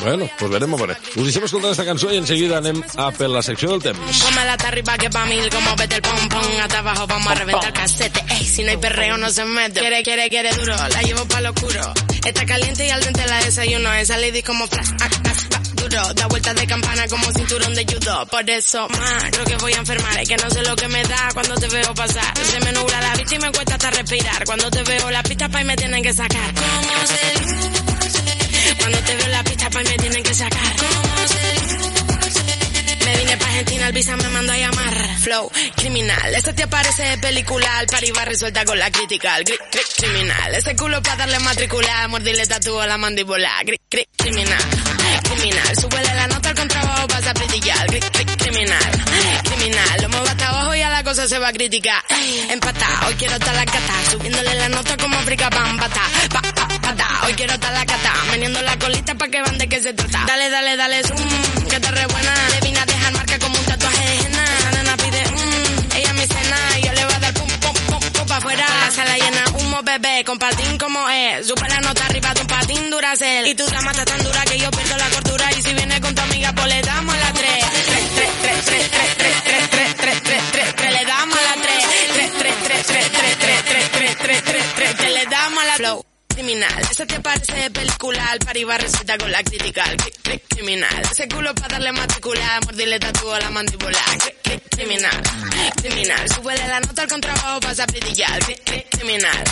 Bueno, 0.00 0.30
pues 0.38 0.50
veremos, 0.50 0.80
veure. 0.80 0.96
Us 1.16 1.26
deixem 1.28 1.44
escoltant 1.44 1.74
esta 1.74 1.84
cançó 1.84 2.08
i 2.08 2.16
enseguida 2.16 2.56
anem 2.56 2.80
a 2.96 3.10
per 3.12 3.28
la 3.28 3.42
secció 3.44 3.68
del 3.74 3.82
temps. 3.84 4.22
Pómela 4.24 4.54
hasta 4.54 4.68
arriba 4.68 4.96
que 4.96 5.10
pa' 5.10 5.26
mil, 5.26 5.50
como 5.52 5.76
vete 5.76 5.96
el 5.96 6.02
pom 6.02 6.28
pom, 6.28 6.60
hasta 6.62 6.78
abajo 6.78 7.06
vamos 7.06 7.32
a 7.32 7.34
reventar 7.34 7.68
el 7.68 7.74
casete. 7.74 8.24
Ey, 8.30 8.44
si 8.44 8.64
no 8.64 8.70
hay 8.70 8.78
perreo 8.78 9.18
no 9.18 9.28
se 9.30 9.44
mete. 9.44 9.80
Quiere, 9.80 10.02
quiere, 10.02 10.30
quiere 10.30 10.54
duro, 10.54 10.74
la 10.74 11.02
llevo 11.02 11.26
pa' 11.26 11.42
lo 11.42 11.50
oscuro. 11.50 11.92
Está 12.24 12.46
caliente 12.46 12.86
y 12.86 12.90
al 12.90 13.02
dente 13.02 13.26
la 13.26 13.44
desayuno, 13.44 13.92
esa 13.92 14.16
lady 14.16 14.42
como 14.42 14.66
flash, 14.66 14.88
ah, 15.00 15.08
ah, 15.10 15.32
ah, 15.56 15.59
Da 15.88 16.26
vueltas 16.26 16.54
de 16.54 16.66
campana 16.66 17.08
como 17.08 17.32
cinturón 17.32 17.74
de 17.74 17.84
judo. 17.84 18.26
Por 18.26 18.48
eso, 18.48 18.86
más, 18.88 19.24
creo 19.30 19.44
que 19.44 19.56
voy 19.56 19.72
a 19.72 19.78
enfermar. 19.78 20.20
Es 20.20 20.28
que 20.28 20.36
no 20.36 20.50
sé 20.50 20.62
lo 20.62 20.76
que 20.76 20.88
me 20.88 21.02
da 21.02 21.30
cuando 21.32 21.54
te 21.56 21.68
veo 21.68 21.94
pasar. 21.94 22.32
Se 22.38 22.60
me 22.60 22.72
nubla 22.72 23.00
la 23.00 23.14
vista 23.14 23.34
y 23.34 23.38
me 23.38 23.50
cuesta 23.50 23.74
hasta 23.74 23.90
respirar. 23.90 24.44
Cuando 24.44 24.70
te 24.70 24.82
veo 24.82 25.10
la 25.10 25.22
pista 25.22 25.48
pa' 25.48 25.62
y 25.62 25.64
me 25.64 25.76
tienen 25.76 26.02
que 26.02 26.12
sacar. 26.12 26.54
¿Cómo 26.54 27.06
se? 27.06 28.74
Cuando 28.78 28.98
te 28.98 29.16
veo 29.16 29.28
la 29.28 29.42
pista 29.42 29.70
pa' 29.70 29.80
y 29.80 29.84
me 29.84 29.96
tienen 29.96 30.22
que 30.22 30.34
sacar. 30.34 30.76
¿Cómo 30.76 31.28
se? 31.28 33.04
Me 33.04 33.16
vine 33.16 33.36
pa' 33.36 33.46
Argentina, 33.46 33.86
el 33.86 33.92
visa 33.92 34.16
me 34.16 34.28
mandó 34.28 34.52
a 34.52 34.58
llamar. 34.58 35.18
Flow, 35.20 35.50
criminal. 35.76 36.34
Ese 36.34 36.52
te 36.52 36.62
aparece 36.64 37.02
de 37.02 37.18
película. 37.18 37.68
Al 37.78 38.04
iba 38.04 38.24
resuelta 38.24 38.64
con 38.64 38.78
la 38.78 38.90
crítica. 38.90 39.38
El 39.38 39.44
gri, 39.44 39.56
gri, 39.72 39.82
criminal. 39.96 40.54
Ese 40.54 40.76
culo 40.76 41.02
pa' 41.02 41.16
darle 41.16 41.38
matrícula. 41.40 42.06
Mordirle 42.08 42.46
tatúo 42.46 42.80
a 42.80 42.86
la 42.86 42.98
mandíbula. 42.98 43.50
Gri, 43.64 43.80
gri, 43.90 44.06
criminal. 44.16 44.89
Criminal. 45.30 45.76
Súbele 45.80 46.14
la 46.14 46.26
nota 46.26 46.48
al 46.48 46.54
contrabajo, 46.54 47.08
pasa 47.08 47.30
a 47.30 47.32
brillar. 47.34 47.86
Gri, 47.86 48.00
gri, 48.00 48.24
criminal. 48.36 48.90
Criminal. 49.44 50.02
Lo 50.02 50.08
muevo 50.08 50.26
hasta 50.26 50.48
abajo 50.48 50.74
y 50.74 50.82
a 50.82 50.90
la 50.90 51.02
cosa 51.04 51.28
se 51.28 51.38
va 51.38 51.48
a 51.48 51.52
criticar. 51.52 52.02
Empatá, 52.50 53.06
hoy 53.06 53.14
quiero 53.14 53.34
estar 53.34 53.54
la 53.54 53.64
cata. 53.64 53.94
Subiéndole 54.10 54.54
la 54.54 54.68
nota 54.68 54.96
como 54.96 55.16
África 55.18 55.48
Bambata. 55.50 56.02
Pa, 56.32 56.42
pa, 56.42 56.52
pa 56.52 56.88
ata. 56.90 57.08
Hoy 57.26 57.34
quiero 57.34 57.52
estar 57.54 57.72
la 57.72 57.86
cata, 57.86 58.12
meneando 58.30 58.60
la 58.62 58.78
colita 58.78 59.14
pa' 59.14 59.28
que 59.28 59.40
van 59.42 59.58
de 59.58 59.68
qué 59.68 59.80
se 59.80 59.92
trata. 59.92 60.24
Dale, 60.26 60.50
dale, 60.50 60.76
dale, 60.76 61.02
zoom, 61.04 61.68
que 61.68 61.80
te 61.80 61.90
re 61.90 62.06
bebé, 69.98 70.24
con 70.24 70.38
patín 70.38 70.78
como 70.78 71.08
es. 71.08 71.48
La 71.48 71.80
nota 71.80 72.04
arriba 72.04 72.34
de 72.34 72.44
patín 72.44 72.90
duracel. 72.90 73.46
Y 73.46 73.54
tu 73.54 73.64
drama 73.66 73.90
está 73.90 74.04
tan 74.04 74.22
dura 74.22 74.42
que 74.44 74.58
yo 74.58 74.70
pierdo 74.70 74.96
la 74.96 75.08
cordura. 75.10 75.50
Y 75.56 75.62
si 75.62 75.74
viene 75.74 76.00
con 76.00 76.14
tu 76.14 76.22
amiga, 76.22 76.52
pues 76.52 76.66
le 76.68 76.82
damos 76.82 77.16
la 77.16 77.32
tres. 77.32 77.64
Tres, 77.70 78.32
tres, 78.42 78.64
tres, 78.64 78.90
tres, 78.90 78.90
tres, 78.90 79.36
tres, 79.44 79.70
tres, 79.70 79.94
tres, 79.96 80.22
tres, 80.22 80.42
tres, 80.52 80.74
tres, 80.76 80.92
le 80.92 81.04
damos 81.04 81.38
la 81.38 81.62
tres. 81.62 81.84
Tres, 82.12 82.30
tres, 82.38 82.54
tres, 82.64 82.86
tres, 82.86 83.10
tres, 83.12 83.38
tres, 83.38 83.90
tres, 83.92 84.18
tres, 84.18 84.42
tres, 84.44 84.74
tres, 84.74 84.96
tres, 84.96 85.12
le 85.12 85.26
damos 85.26 85.64
la. 85.64 86.09
Criminal, 86.34 86.82
ese 86.90 87.06
te 87.06 87.20
parece 87.20 87.52
de 87.52 87.70
película, 87.70 88.30
al 88.32 88.38
receta 88.80 89.18
con 89.18 89.30
la 89.30 89.42
crítica, 89.42 89.84
cri- 90.24 90.40
criminal, 90.48 91.02
ese 91.10 91.28
culo 91.28 91.54
para 91.54 91.68
darle 91.68 91.92
matrícula, 91.92 92.60
mordirle 92.64 92.98
tatuo 92.98 93.34
a 93.34 93.40
la 93.40 93.50
mandíbula, 93.50 93.98
cri- 94.42 94.60
criminal, 94.70 95.22
criminal, 95.82 96.28
súbele 96.34 96.66
la 96.66 96.80
nota 96.80 97.02
al 97.02 97.08
contrabajo, 97.08 97.60
pasa 97.60 97.82
a 97.82 97.86
brillar, 97.86 98.40
cri- 98.42 98.86
criminal, 98.90 99.44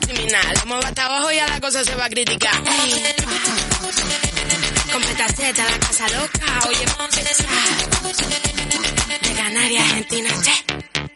criminal, 0.00 0.54
vamos 0.66 0.84
hasta 0.84 1.06
abajo 1.06 1.32
y 1.32 1.38
a 1.38 1.46
la 1.48 1.60
cosa 1.60 1.82
se 1.84 1.94
va 1.94 2.04
a 2.06 2.10
criticar. 2.10 2.62
Con 4.92 5.02
petaceta, 5.02 5.64
la 5.70 5.78
casa 5.78 6.08
loca, 6.10 6.68
oye, 6.68 6.84
de 9.22 9.34
Canarias, 9.34 9.84
Argentina, 9.84 10.30
che. 10.42 11.13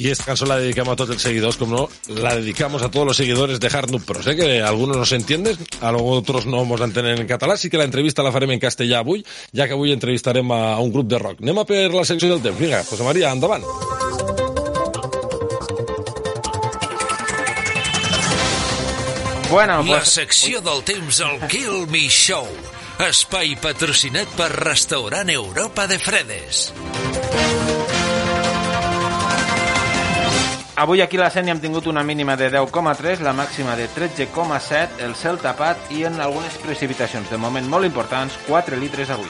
Y 0.00 0.08
esta 0.08 0.24
canción 0.24 0.48
la 0.48 0.56
dedicamos 0.56 0.94
a 0.94 0.96
todos 0.96 1.10
los 1.10 1.20
seguidores, 1.20 1.58
como 1.58 1.76
no, 1.76 1.88
la 2.22 2.34
dedicamos 2.34 2.80
a 2.80 2.90
todos 2.90 3.06
los 3.06 3.14
seguidores 3.18 3.60
de 3.60 3.66
Hard 3.68 3.90
Noob 3.90 4.02
Pro. 4.02 4.22
Sé 4.22 4.34
que 4.34 4.62
algunos 4.62 4.96
no 4.96 5.04
se 5.04 5.16
entienden, 5.16 5.58
a 5.82 5.92
otros 5.92 6.46
no 6.46 6.56
vamos 6.56 6.80
a 6.80 6.84
entender 6.84 7.20
en 7.20 7.26
català, 7.26 7.58
sí 7.58 7.68
que 7.68 7.76
la 7.76 7.84
entrevista 7.84 8.22
la 8.22 8.32
farem 8.32 8.54
en 8.56 8.62
castellà 8.62 9.02
avui, 9.04 9.20
ja 9.52 9.66
que 9.68 9.76
avui 9.76 9.92
entrevistarem 9.92 10.48
a 10.56 10.80
un 10.80 10.88
grup 10.88 11.04
de 11.04 11.20
rock. 11.20 11.44
Anem 11.44 11.60
a 11.60 11.66
per 11.68 11.92
la 11.92 12.06
secció 12.08 12.32
del 12.32 12.40
temps. 12.40 12.56
Vinga, 12.56 12.80
José 12.88 13.04
María, 13.04 13.28
endavant. 13.28 13.60
Bueno, 19.50 19.82
La 19.82 19.98
pues, 19.98 20.16
secció 20.16 20.64
del 20.64 20.80
temps 20.82 21.20
al 21.20 21.46
Kill 21.46 21.84
Me 21.92 22.08
Show. 22.08 22.48
Espai 23.04 23.52
patrocinat 23.60 24.32
per 24.32 24.48
Restaurant 24.64 25.28
Europa 25.28 25.84
de 25.86 26.00
Fredes. 26.00 26.70
Avui 30.80 31.02
aquí 31.02 31.18
a 31.18 31.26
la 31.26 31.28
Sènia 31.28 31.52
hem 31.52 31.58
tingut 31.60 31.84
una 31.90 32.00
mínima 32.02 32.38
de 32.40 32.46
10,3, 32.48 33.20
la 33.20 33.34
màxima 33.36 33.74
de 33.76 33.84
13,7, 33.92 35.02
el 35.04 35.12
cel 35.14 35.36
tapat 35.36 35.90
i 35.92 36.06
en 36.08 36.16
algunes 36.24 36.56
precipitacions. 36.62 37.28
De 37.28 37.36
moment 37.36 37.68
molt 37.68 37.84
importants, 37.84 38.38
4 38.46 38.78
litres 38.80 39.12
avui. 39.12 39.28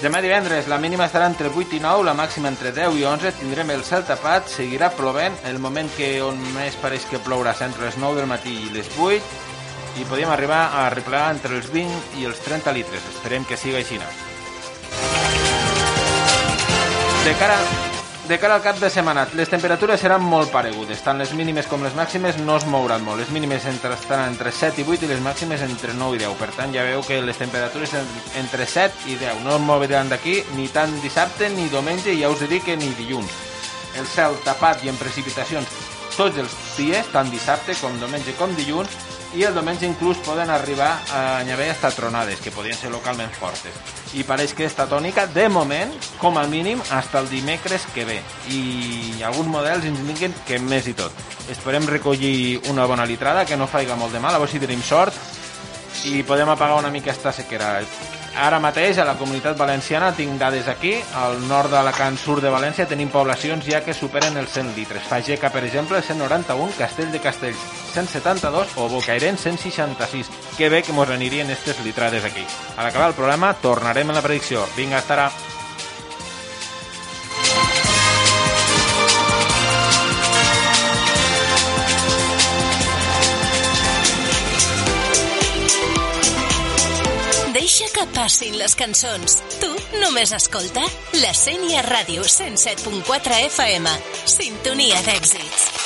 Demà 0.00 0.22
divendres 0.24 0.66
la 0.66 0.80
mínima 0.80 1.10
estarà 1.10 1.28
entre 1.28 1.52
8 1.52 1.76
i 1.76 1.82
9, 1.84 2.08
la 2.08 2.16
màxima 2.16 2.48
entre 2.48 2.72
10 2.72 2.96
i 3.02 3.04
11, 3.04 3.34
tindrem 3.42 3.70
el 3.76 3.84
cel 3.84 4.08
tapat, 4.08 4.48
seguirà 4.48 4.88
plovent, 4.96 5.36
el 5.52 5.60
moment 5.60 5.92
que 5.98 6.14
on 6.24 6.40
més 6.56 6.80
pareix 6.80 7.04
que 7.12 7.20
plourà 7.20 7.52
és 7.52 7.62
entre 7.68 7.84
les 7.84 8.00
9 8.00 8.16
del 8.22 8.32
matí 8.32 8.56
i 8.64 8.72
les 8.72 8.88
8, 8.96 9.20
i 10.00 10.08
podríem 10.08 10.32
arribar 10.32 10.70
a 10.80 10.88
replegar 10.88 11.28
entre 11.36 11.60
els 11.60 11.68
20 11.68 12.18
i 12.22 12.24
els 12.24 12.40
30 12.48 12.72
litres. 12.80 13.08
Esperem 13.12 13.44
que 13.44 13.60
siga 13.60 13.84
així. 13.84 14.00
De 17.22 17.34
cara, 17.38 17.60
de 18.32 18.38
cara 18.38 18.54
al 18.54 18.62
cap 18.62 18.78
de 18.80 18.88
setmana, 18.88 19.26
les 19.36 19.50
temperatures 19.52 20.00
seran 20.00 20.22
molt 20.24 20.48
paregudes. 20.48 21.02
Tant 21.04 21.18
les 21.20 21.34
mínimes 21.36 21.66
com 21.68 21.82
les 21.84 21.92
màximes 21.92 22.38
no 22.40 22.54
es 22.56 22.64
mouran 22.64 23.02
molt. 23.04 23.20
Les 23.20 23.28
mínimes 23.28 23.66
entre, 23.68 23.92
estaran 23.92 24.30
entre 24.32 24.48
7 24.48 24.80
i 24.80 24.86
8 24.88 25.04
i 25.04 25.10
les 25.10 25.20
màximes 25.20 25.60
entre 25.66 25.92
9 25.92 26.16
i 26.16 26.22
10. 26.22 26.38
Per 26.40 26.48
tant, 26.56 26.72
ja 26.72 26.86
veu 26.86 27.04
que 27.04 27.18
les 27.20 27.36
temperatures 27.36 27.92
en, 27.98 28.08
entre 28.40 28.64
7 28.64 29.04
i 29.12 29.18
10 29.20 29.44
no 29.44 29.58
es 29.58 29.66
moveran 29.66 30.08
d'aquí 30.08 30.38
ni 30.56 30.64
tant 30.72 30.94
dissabte 31.04 31.50
ni 31.52 31.68
diumenge 31.68 32.16
ja 32.16 32.32
us 32.32 32.40
dit 32.48 32.64
que 32.64 32.78
ni 32.80 32.88
dilluns. 32.96 33.36
El 34.00 34.08
cel 34.08 34.40
tapat 34.46 34.80
i 34.86 34.88
en 34.88 34.96
precipitacions 34.96 35.68
tots 36.16 36.40
els 36.40 36.56
dies, 36.78 37.12
tant 37.12 37.28
dissabte 37.28 37.76
com 37.82 38.00
diumenge 38.00 38.32
com 38.40 38.56
dilluns, 38.56 38.96
i 39.34 39.44
el 39.48 39.54
diumenge 39.56 39.86
inclús 39.88 40.18
poden 40.26 40.50
arribar 40.50 40.90
a 41.12 41.40
haver 41.40 41.70
hasta 41.70 41.90
tronades, 41.90 42.40
que 42.40 42.50
podien 42.52 42.76
ser 42.76 42.90
localment 42.92 43.32
fortes. 43.32 43.72
I 44.12 44.26
pareix 44.28 44.52
que 44.52 44.66
esta 44.68 44.86
tònica, 44.90 45.26
de 45.26 45.48
moment, 45.48 45.92
com 46.20 46.36
a 46.38 46.44
mínim, 46.46 46.80
hasta 46.90 47.20
el 47.20 47.30
dimecres 47.30 47.86
que 47.94 48.04
ve. 48.04 48.20
I 48.52 49.22
alguns 49.24 49.48
models 49.48 49.88
ens 49.88 50.00
indiquen 50.04 50.34
que 50.46 50.60
més 50.60 50.88
i 50.88 50.96
tot. 50.98 51.12
Esperem 51.50 51.88
recollir 51.88 52.60
una 52.70 52.84
bona 52.86 53.06
litrada, 53.08 53.46
que 53.46 53.56
no 53.56 53.70
faiga 53.70 53.96
molt 53.96 54.12
de 54.12 54.20
mal, 54.20 54.34
a 54.34 54.42
veure 54.42 54.52
si 54.52 54.60
tenim 54.60 54.82
sort, 54.84 55.16
i 56.04 56.22
podem 56.22 56.48
apagar 56.52 56.80
una 56.80 56.92
mica 56.92 57.12
esta 57.12 57.32
sequera. 57.32 57.80
Ara 58.32 58.58
mateix 58.64 58.96
a 58.98 59.04
la 59.04 59.14
comunitat 59.20 59.58
valenciana 59.60 60.12
tinc 60.16 60.38
dades 60.40 60.68
aquí, 60.68 60.94
al 61.20 61.36
nord 61.50 61.70
d'Alacant, 61.74 62.16
sud 62.16 62.40
de 62.40 62.50
València, 62.52 62.88
tenim 62.88 63.10
poblacions 63.12 63.66
ja 63.68 63.82
que 63.84 63.94
superen 63.94 64.40
els 64.40 64.56
100 64.56 64.72
litres. 64.76 65.04
Fageca, 65.10 65.52
per 65.52 65.64
exemple, 65.68 66.00
191, 66.00 66.72
Castell 66.78 67.12
de 67.12 67.20
Castells 67.20 67.60
172 67.92 68.76
o 68.80 68.88
Bocairent 68.88 69.38
166. 69.38 70.32
Que 70.56 70.72
bé 70.72 70.82
que 70.82 70.96
mos 70.96 71.10
anirien 71.12 71.52
aquestes 71.52 71.84
litrades 71.84 72.24
aquí. 72.24 72.44
A 72.76 72.82
l'acabar 72.82 73.12
el 73.12 73.18
programa 73.18 73.54
tornarem 73.54 74.10
a 74.10 74.16
la 74.16 74.24
predicció. 74.24 74.64
Vinga, 74.76 74.98
hasta 74.98 75.28
passin 88.14 88.56
les 88.58 88.74
cançons. 88.78 89.38
Tu 89.60 89.70
només 90.02 90.32
escolta 90.36 90.84
la 91.22 91.32
Sènia 91.36 91.84
Ràdio 91.86 92.26
107.4 92.26 93.38
FM. 93.52 93.88
Sintonia 94.38 95.00
d'èxits. 95.06 95.81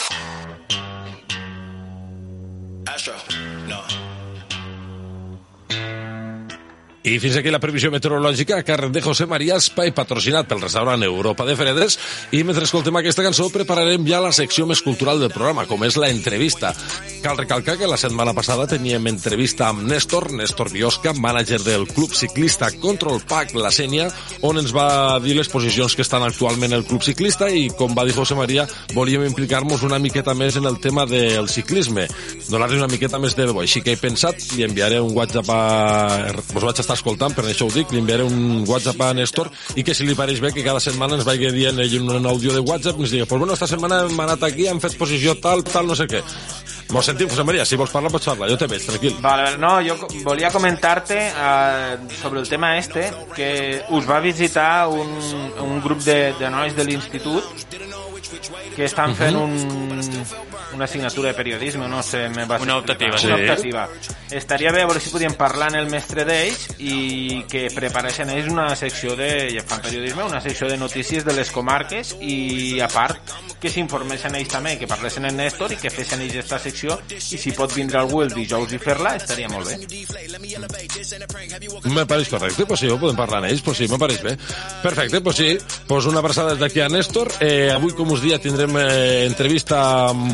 I 7.07 7.21
fins 7.23 7.37
aquí 7.39 7.53
la 7.55 7.61
previsió 7.63 7.87
meteorològica 7.95 8.57
a 8.59 8.65
càrrec 8.67 8.91
de 8.91 9.01
José 9.05 9.29
María 9.31 9.55
Espai, 9.61 9.93
patrocinat 9.95 10.49
pel 10.51 10.59
restaurant 10.65 11.05
Europa 11.07 11.45
de 11.47 11.55
Fredes. 11.55 11.95
I 12.35 12.41
mentre 12.43 12.67
escoltem 12.67 12.97
aquesta 12.99 13.23
cançó, 13.23 13.47
prepararem 13.55 14.03
ja 14.09 14.19
la 14.19 14.33
secció 14.35 14.67
més 14.67 14.83
cultural 14.83 15.23
del 15.23 15.31
programa, 15.31 15.69
com 15.71 15.85
és 15.87 15.95
la 16.03 16.09
entrevista. 16.11 16.73
Cal 17.23 17.39
recalcar 17.39 17.77
que 17.79 17.87
la 17.87 17.99
setmana 18.01 18.35
passada 18.35 18.67
teníem 18.67 19.07
entrevista 19.07 19.69
amb 19.69 19.85
Néstor, 19.87 20.33
Néstor 20.35 20.73
Biosca, 20.73 21.13
mànager 21.15 21.61
del 21.63 21.87
club 21.87 22.11
ciclista 22.11 22.73
Control 22.83 23.23
Pack 23.23 23.55
La 23.55 23.71
Sènia, 23.71 24.09
on 24.43 24.59
ens 24.59 24.75
va 24.75 25.21
dir 25.23 25.39
les 25.39 25.53
posicions 25.53 25.95
que 25.95 26.03
estan 26.03 26.27
actualment 26.27 26.75
el 26.75 26.83
club 26.91 27.07
ciclista 27.07 27.47
i, 27.47 27.69
com 27.71 27.95
va 27.95 28.03
dir 28.03 28.19
José 28.19 28.35
María, 28.35 28.67
volíem 28.99 29.29
implicar-nos 29.29 29.87
una 29.87 30.03
miqueta 30.03 30.35
més 30.35 30.59
en 30.59 30.67
el 30.67 30.81
tema 30.83 31.07
del 31.07 31.47
ciclisme, 31.55 32.11
donar-li 32.51 32.83
una 32.83 32.91
miqueta 32.91 33.23
més 33.23 33.39
de 33.39 33.47
bo. 33.53 33.63
Així 33.63 33.87
que 33.87 33.95
he 33.95 34.03
pensat, 34.03 34.43
li 34.59 34.67
enviaré 34.67 34.99
un 34.99 35.15
WhatsApp 35.15 35.55
a... 35.55 35.63
Vos 36.51 36.67
vaig 36.67 36.83
estar 36.83 36.96
escoltant, 36.97 37.35
per 37.37 37.45
això 37.47 37.69
ho 37.69 37.73
dic, 37.73 37.93
li 37.93 38.01
enviaré 38.03 38.25
un 38.27 38.65
WhatsApp 38.67 39.01
a 39.07 39.13
Néstor 39.15 39.51
i 39.77 39.85
que 39.87 39.95
si 39.95 40.07
li 40.09 40.17
pareix 40.19 40.41
bé 40.43 40.51
que 40.57 40.65
cada 40.67 40.81
setmana 40.83 41.15
ens 41.21 41.25
vagi 41.29 41.51
dient 41.55 41.79
ell 41.85 41.99
un 42.03 42.27
àudio 42.27 42.53
de 42.57 42.61
WhatsApp 42.65 42.99
ens 43.01 43.13
digui, 43.15 43.27
pues 43.29 43.39
bueno, 43.39 43.55
esta 43.55 43.69
setmana 43.71 44.03
hem 44.09 44.21
anat 44.27 44.43
aquí, 44.49 44.67
hem 44.67 44.81
fet 44.83 44.97
posició 44.99 45.37
tal, 45.41 45.63
tal, 45.65 45.87
no 45.87 45.95
sé 45.99 46.09
què. 46.11 46.23
Mos 46.95 47.03
sentim, 47.09 47.27
José 47.27 47.43
María, 47.43 47.65
si 47.67 47.75
vols 47.75 47.91
parlar 47.91 48.13
pots 48.15 48.29
parlar, 48.31 48.47
jo 48.53 48.57
te 48.61 48.69
veig, 48.71 48.85
tranquil. 48.87 49.17
Vale, 49.21 49.57
no, 49.59 49.73
co- 49.99 50.07
volia 50.23 50.53
comentarte 50.55 51.17
eh, 51.33 51.97
sobre 52.21 52.39
el 52.41 52.49
tema 52.49 52.77
este, 52.79 53.09
que 53.35 53.83
us 53.91 54.07
va 54.09 54.21
visitar 54.23 54.87
un, 54.87 55.11
un 55.67 55.81
grup 55.83 55.99
de, 56.07 56.33
de 56.39 56.51
nois 56.51 56.77
de 56.79 56.85
l'institut 56.87 57.43
que 58.75 58.85
estan 58.85 59.15
fent 59.17 59.37
un, 59.37 59.55
una 60.75 60.85
assignatura 60.85 61.29
de 61.29 61.35
periodisme, 61.35 61.89
no 61.89 62.03
sé, 62.03 62.29
me 62.29 62.45
vas 62.45 62.63
Una 62.63 62.79
optativa, 62.79 63.19
sí. 63.19 63.27
Una 63.27 63.37
optativa. 63.37 63.89
Estaria 64.31 64.73
bé 64.73 64.83
a 64.83 64.87
veure 64.87 65.01
si 65.01 65.11
podíem 65.11 65.35
parlar 65.39 65.71
en 65.75 65.81
el 65.81 65.91
mestre 65.91 66.25
d'ells 66.29 66.69
i 66.79 67.45
que 67.51 67.67
prepareixen 67.75 68.31
ells 68.35 68.51
una 68.53 68.69
secció 68.77 69.17
de, 69.17 69.49
ja 69.55 69.65
fan 69.67 69.83
periodisme, 69.85 70.25
una 70.27 70.41
secció 70.41 70.69
de 70.69 70.77
notícies 70.77 71.25
de 71.25 71.35
les 71.37 71.51
comarques 71.55 72.17
i 72.21 72.81
a 72.83 72.89
part 72.93 73.37
que 73.61 73.71
s'informessin 73.73 74.35
ells 74.37 74.51
també, 74.53 74.77
que 74.81 74.89
parlessin 74.91 75.29
en 75.31 75.39
Néstor 75.41 75.73
i 75.73 75.81
que 75.81 75.91
fessin 75.93 76.23
ells 76.25 76.37
esta 76.43 76.59
secció 76.63 76.99
i 77.11 77.21
si 77.21 77.53
pot 77.57 77.73
vindre 77.75 78.01
algú 78.01 78.23
el 78.25 78.35
dijous 78.35 78.73
i 78.77 78.81
fer-la 78.83 79.17
estaria 79.17 79.49
molt 79.51 79.71
bé. 79.71 79.77
Me 81.91 82.05
pareix 82.07 82.29
correcte, 82.29 82.67
pues 82.67 82.81
sí, 82.83 82.91
ho 82.91 82.99
podem 83.01 83.17
parlar 83.19 83.41
amb 83.43 83.51
ells, 83.51 83.63
pues 83.65 83.81
sí, 83.81 83.89
me 83.89 83.99
pareix 84.01 84.23
bé. 84.23 84.37
Perfecte, 84.83 85.21
pues 85.21 85.37
sí, 85.37 85.57
pues 85.87 86.07
una 86.07 86.21
abraçada 86.21 86.53
des 86.53 86.61
d'aquí 86.61 86.81
a 86.81 86.89
Néstor. 86.89 87.33
Eh, 87.41 87.71
avui, 87.73 87.95
com 87.97 88.11
us 88.13 88.16
Día 88.21 88.39
tendremos 88.41 88.83
eh, 88.83 89.27
entrevista 89.27 90.13
mm, 90.13 90.33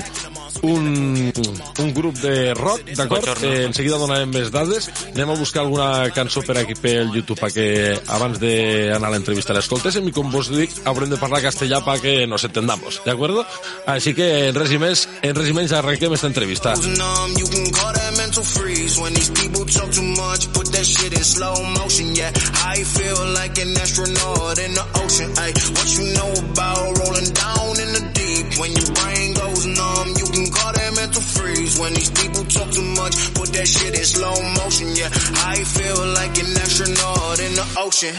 un, 0.62 1.32
un 1.78 1.92
grup 1.94 2.16
de 2.22 2.52
rock, 2.54 2.84
d'acord? 2.96 3.28
Eh, 3.42 3.64
en 3.66 3.74
seguida 3.74 3.98
donarem 4.00 4.30
més 4.30 4.50
dades. 4.54 4.88
Anem 5.14 5.34
a 5.34 5.38
buscar 5.38 5.62
alguna 5.64 6.10
cançó 6.14 6.42
per 6.46 6.58
aquí 6.60 6.76
pel 6.78 7.12
YouTube 7.14 7.40
perquè 7.40 7.66
abans 8.14 8.38
d'anar 8.42 9.08
a 9.10 9.12
l'entrevista 9.14 9.56
l'escoltéssim 9.56 10.08
i 10.08 10.14
com 10.14 10.30
vos 10.32 10.50
dic 10.52 10.74
haurem 10.84 11.10
de 11.10 11.18
parlar 11.20 11.42
castellà 11.44 11.82
perquè 11.84 12.26
nos 12.28 12.44
entendamos, 12.44 13.00
¿de 13.04 13.10
acuerdo? 13.10 13.44
Així 13.86 14.14
que 14.14 14.48
en 14.48 14.54
res 14.56 14.72
i 14.72 14.78
més, 14.82 15.06
en 15.22 15.34
res 15.36 15.48
i 15.48 15.56
menys 15.56 15.72
arrenquem 15.76 16.12
esta 16.14 16.30
entrevista. 16.30 16.74
numb, 16.76 17.38
you 17.38 17.46
can 17.46 17.66
call 17.72 17.92
that 17.92 18.14
mental 18.16 18.42
freeze. 18.42 19.00
When 19.00 19.12
these 19.14 19.30
people 19.30 19.64
talk 19.64 19.90
too 19.90 20.02
much, 20.02 20.52
put 20.52 20.66
that 20.72 20.86
shit 20.86 21.12
in 21.12 21.24
slow 21.24 21.54
motion, 21.80 22.14
yeah. 22.14 22.30
I 22.74 22.82
feel 22.84 23.20
like 23.38 23.58
an 23.58 23.76
astronaut 23.76 24.58
in 24.58 24.72
the 24.74 24.86
ocean, 25.02 25.30
ay. 25.38 25.52
What 25.76 25.88
you 25.96 26.04
know 26.16 26.30
about 26.50 26.98
rolling 26.98 27.30
down 27.32 27.72
in 27.84 27.88
the 27.96 28.02
deep? 28.14 28.21
When 28.60 28.72
your 28.72 28.90
brain 28.94 29.34
goes 29.34 29.66
numb, 29.66 30.08
you 30.20 30.26
can 30.34 30.46
call 30.52 30.72
that 30.72 30.92
mental 30.94 31.22
freeze. 31.22 31.78
When 31.78 31.94
these 31.94 32.10
people 32.10 32.44
talk 32.44 32.70
too 32.70 32.88
much, 33.00 33.14
put 33.34 33.48
that 33.52 33.66
shit 33.66 33.94
in 33.96 34.04
slow 34.04 34.36
motion, 34.60 34.88
yeah. 34.94 35.10
I 35.52 35.56
feel 35.64 36.00
like 36.18 36.34
an 36.38 36.50
astronaut 36.62 37.38
in 37.40 37.52
the 37.54 37.66
ocean. 37.78 38.14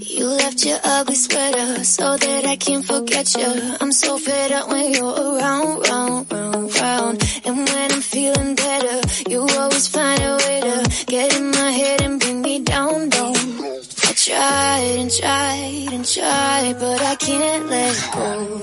You 0.00 0.26
left 0.26 0.64
your 0.64 0.78
ugly 0.84 1.14
sweater 1.14 1.84
so 1.84 2.16
that 2.16 2.44
I 2.44 2.56
can't 2.56 2.84
forget 2.84 3.34
you. 3.34 3.76
I'm 3.80 3.92
so 3.92 4.18
fed 4.18 4.52
up 4.52 4.68
when 4.68 4.92
you're 4.92 5.04
around, 5.04 5.88
round, 5.88 6.32
round, 6.32 6.76
round. 6.80 7.42
And 7.44 7.56
when 7.56 7.92
I'm 7.92 8.00
feeling 8.00 8.54
better, 8.54 9.00
you 9.30 9.40
always 9.40 9.88
find 9.88 10.22
a 10.22 10.36
way 10.36 10.60
to 10.60 11.04
get 11.06 11.36
in 11.36 11.50
my 11.50 11.70
head 11.70 12.02
and 12.02 12.20
bring 12.20 12.42
me 12.42 12.60
down, 12.60 13.08
down. 13.08 13.34
Tried 14.22 14.98
and 14.98 15.10
tried 15.10 15.88
and 15.92 16.04
tried, 16.04 16.76
but 16.78 17.00
I 17.00 17.14
can't 17.16 17.70
let 17.70 18.10
go. 18.12 18.60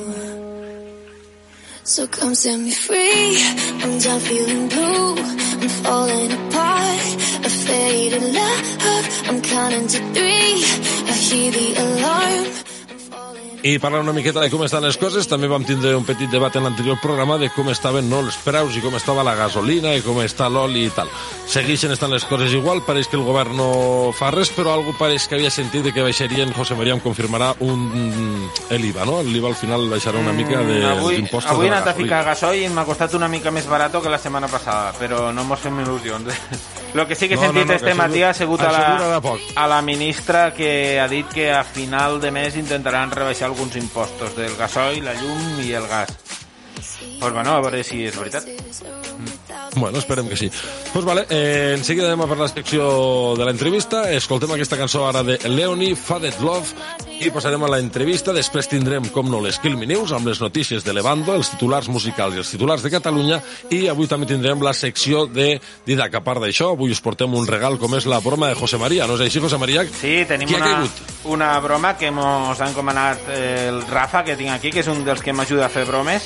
So 1.84 2.06
come 2.06 2.36
set 2.36 2.60
me 2.60 2.70
free. 2.70 3.42
I'm 3.82 3.98
done 3.98 4.20
feeling 4.20 4.70
blue. 4.70 5.16
I'm 5.18 5.70
falling 5.82 6.32
apart. 6.32 7.08
A 7.44 7.50
faded 7.50 8.22
love. 8.22 9.30
I'm 9.30 9.42
counting 9.42 9.88
to 9.88 10.00
three. 10.14 10.62
I 11.10 11.16
hear 11.26 11.52
the 11.52 11.68
alarm. 11.86 12.67
I 13.68 13.80
parlant 13.84 14.06
una 14.06 14.14
miqueta 14.16 14.40
de 14.40 14.48
com 14.54 14.62
estan 14.64 14.86
les 14.86 14.96
coses, 15.02 15.26
també 15.28 15.48
vam 15.52 15.66
tindre 15.68 15.92
un 15.98 16.06
petit 16.08 16.30
debat 16.32 16.54
en 16.56 16.64
l'anterior 16.64 17.00
programa 17.02 17.36
de 17.42 17.50
com 17.52 17.68
estaven 17.74 18.06
no, 18.08 18.22
els 18.24 18.38
preus 18.46 18.78
i 18.78 18.84
com 18.84 18.96
estava 18.96 19.26
la 19.28 19.34
gasolina 19.36 19.92
i 19.98 20.04
com 20.06 20.22
està 20.24 20.48
l'oli 20.48 20.86
i 20.88 20.92
tal. 20.96 21.10
Segueixen 21.52 21.92
estant 21.92 22.14
les 22.14 22.24
coses 22.30 22.54
igual, 22.56 22.84
pareix 22.88 23.10
que 23.12 23.18
el 23.20 23.26
govern 23.28 23.58
no 23.58 24.14
fa 24.16 24.30
res, 24.32 24.54
però 24.56 24.72
algú 24.72 24.94
pareix 24.96 25.26
que 25.28 25.36
havia 25.36 25.52
sentit 25.52 25.84
de 25.90 25.92
que 25.92 26.06
baixarien, 26.06 26.54
José 26.56 26.78
María 26.80 26.96
em 26.96 27.04
confirmarà, 27.04 27.50
un, 27.66 27.84
l'IVA, 28.72 29.04
no? 29.10 29.20
L'IVA 29.26 29.52
al 29.52 29.60
final 29.60 29.90
baixarà 29.92 30.22
una 30.24 30.36
mica 30.38 30.62
de, 30.64 30.78
Mm, 30.78 30.86
avui, 30.94 31.16
impostos 31.18 31.52
avui 31.52 31.68
he 31.68 31.72
anat 31.72 31.88
a 31.90 31.94
ficar 31.98 32.24
gasoil 32.24 32.64
i 32.64 32.70
m'ha 32.72 32.86
costat 32.86 33.14
una 33.18 33.28
mica 33.28 33.52
més 33.52 33.66
barato 33.68 34.02
que 34.02 34.12
la 34.14 34.20
setmana 34.22 34.48
passada, 34.48 34.94
però 35.00 35.32
no 35.34 35.44
mos 35.44 35.60
fem 35.60 35.82
il·lusions. 35.84 36.30
Lo 36.94 37.06
que 37.06 37.16
sí 37.16 37.28
que 37.28 37.36
he 37.36 37.38
No, 37.38 37.50
sentit 37.50 37.66
no, 37.66 37.74
no, 37.74 37.76
este 37.76 37.94
matí 37.94 38.22
ha 38.24 38.34
sigut 38.34 38.62
a 38.64 38.72
la, 38.72 39.22
a 39.56 39.68
la 39.68 39.82
ministra 39.82 40.54
que 40.54 41.00
ha 41.02 41.08
dit 41.12 41.28
que 41.28 41.52
a 41.52 41.64
final 41.66 42.22
de 42.22 42.32
mes 42.32 42.56
intentaran 42.56 43.12
rebaixar 43.12 43.50
alguns 43.58 43.76
impostos 43.76 44.36
del 44.36 44.56
gasoil, 44.56 45.04
la 45.04 45.16
llum 45.18 45.60
i 45.66 45.72
el 45.74 45.88
gas. 45.88 46.14
Pues 47.20 47.34
bueno, 47.34 47.56
a 47.56 47.62
veure 47.66 47.82
si 47.84 48.06
és 48.06 48.22
veritat. 48.22 49.07
Bueno, 49.80 50.00
esperem 50.00 50.28
que 50.28 50.38
sí. 50.38 50.52
Pues 50.94 51.06
vale, 51.06 51.26
eh, 51.30 51.76
en 51.78 51.84
seguida 51.84 52.08
anem 52.08 52.24
a 52.26 52.28
per 52.28 52.38
la 52.40 52.48
secció 52.50 53.36
de 53.38 53.46
l'entrevista. 53.46 54.08
Escoltem 54.12 54.52
aquesta 54.56 54.78
cançó 54.80 55.06
ara 55.08 55.24
de 55.24 55.38
Leonie, 55.50 55.96
Faded 55.96 56.40
Love, 56.42 56.74
i 57.20 57.30
passarem 57.34 57.64
a 57.64 57.70
la 57.72 57.80
entrevista. 57.82 58.34
Després 58.34 58.70
tindrem, 58.70 59.10
com 59.14 59.30
no, 59.30 59.42
les 59.44 59.60
Kill 59.62 59.78
Me 59.78 59.88
News, 59.90 60.14
amb 60.16 60.28
les 60.30 60.42
notícies 60.42 60.86
de 60.86 60.94
Levando, 60.94 61.36
els 61.36 61.52
titulars 61.54 61.90
musicals 61.90 62.36
i 62.36 62.44
els 62.44 62.52
titulars 62.54 62.84
de 62.86 62.92
Catalunya, 62.94 63.42
i 63.74 63.86
avui 63.92 64.10
també 64.10 64.30
tindrem 64.30 64.62
la 64.66 64.74
secció 64.78 65.26
de 65.28 65.58
Didac. 65.86 66.18
A 66.18 66.24
part 66.26 66.42
d'això, 66.42 66.72
avui 66.74 66.92
us 66.92 67.02
portem 67.04 67.34
un 67.38 67.48
regal 67.48 67.78
com 67.78 67.94
és 67.98 68.08
la 68.10 68.20
broma 68.24 68.50
de 68.52 68.58
José 68.58 68.80
María. 68.82 69.08
No 69.08 69.18
és 69.20 69.26
així, 69.28 69.42
José 69.44 69.60
María? 69.62 69.86
Sí, 69.86 70.24
tenim 70.30 70.50
Qui 70.50 70.58
una, 70.58 70.88
una 71.38 71.52
broma 71.60 71.96
que 71.98 72.12
mos 72.12 72.62
ha 72.62 72.70
encomanat 72.72 73.30
el 73.36 73.82
Rafa, 73.88 74.24
que 74.24 74.38
tinc 74.40 74.56
aquí, 74.56 74.74
que 74.74 74.82
és 74.86 74.92
un 74.92 75.04
dels 75.06 75.22
que 75.22 75.36
m'ajuda 75.36 75.68
a 75.68 75.74
fer 75.74 75.86
bromes, 75.90 76.26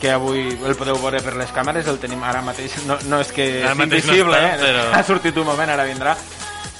que 0.00 0.10
avui 0.10 0.46
el 0.66 0.74
podeu 0.76 0.96
veure 0.98 1.20
per 1.22 1.34
les 1.36 1.50
càmeres, 1.52 1.86
el 1.86 1.98
tenim 2.00 2.22
ara 2.24 2.40
mateix, 2.42 2.78
no, 2.86 2.96
no 3.06 3.20
és 3.20 3.30
que 3.32 3.62
Ara 3.62 3.72
és 3.74 3.78
mateix 3.78 4.06
no 4.06 4.12
invisible, 4.14 4.36
està, 4.38 4.54
eh? 4.54 4.60
però- 4.64 4.86
ha 4.96 5.02
sortit 5.04 5.36
un 5.36 5.46
moment, 5.46 5.70
ara 5.70 5.84
vindrà. 5.84 6.16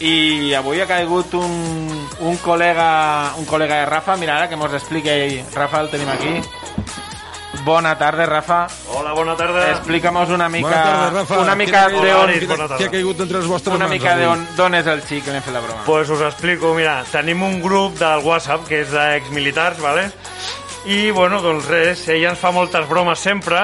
I 0.01 0.55
avui 0.57 0.81
ha 0.81 0.87
caigut 0.89 1.35
un, 1.37 2.09
un 2.25 2.39
col·lega 2.41 3.35
un 3.37 3.45
col·lega 3.47 3.83
de 3.83 3.87
Rafa, 3.87 4.17
mira 4.17 4.39
ara 4.39 4.49
que 4.49 4.57
mos 4.57 4.73
explica 4.73 5.13
ell. 5.13 5.45
Rafa, 5.55 5.81
el 5.85 5.91
tenim 5.91 6.09
aquí. 6.09 6.41
Bona 7.65 7.93
tarda, 7.99 8.25
Rafa. 8.25 8.67
Hola, 8.95 9.13
bona 9.13 9.35
tarda. 9.37 9.67
Explica'mos 9.73 10.31
una 10.31 10.49
mica, 10.49 10.69
Bona 10.71 10.83
tarda, 10.83 11.11
Rafa. 11.11 11.39
una 11.41 11.55
mica 11.55 11.83
Què- 11.91 12.01
de 12.01 12.15
on, 12.15 12.31
Hola, 12.31 12.47
bona 12.47 12.57
tarda. 12.69 12.77
Qui 12.79 12.85
ha 12.85 12.91
caigut 12.91 13.21
entre 13.21 13.37
els 13.43 13.47
vostres 13.47 13.75
una 13.77 13.85
mans 13.87 13.99
mica 14.01 14.15
de 14.17 14.25
avui? 14.25 14.39
on, 14.39 14.47
d'on 14.57 14.75
és 14.79 14.87
el 14.87 15.03
xic 15.03 15.25
que 15.27 15.31
li 15.31 15.37
hem 15.37 15.43
fet 15.43 15.53
la 15.53 15.61
broma. 15.61 15.83
Pues 15.85 16.09
us 16.09 16.23
explico, 16.23 16.73
mira, 16.75 17.05
tenim 17.13 17.43
un 17.43 17.61
grup 17.61 17.99
del 17.99 18.25
WhatsApp 18.25 18.65
que 18.67 18.81
és 18.81 18.91
d'exmilitars, 18.91 19.79
vale? 19.85 20.11
I, 20.87 21.11
bueno, 21.11 21.43
doncs 21.45 21.69
res, 21.69 22.07
ella 22.09 22.31
ens 22.33 22.41
fa 22.41 22.53
moltes 22.57 22.87
bromes 22.89 23.21
sempre 23.21 23.61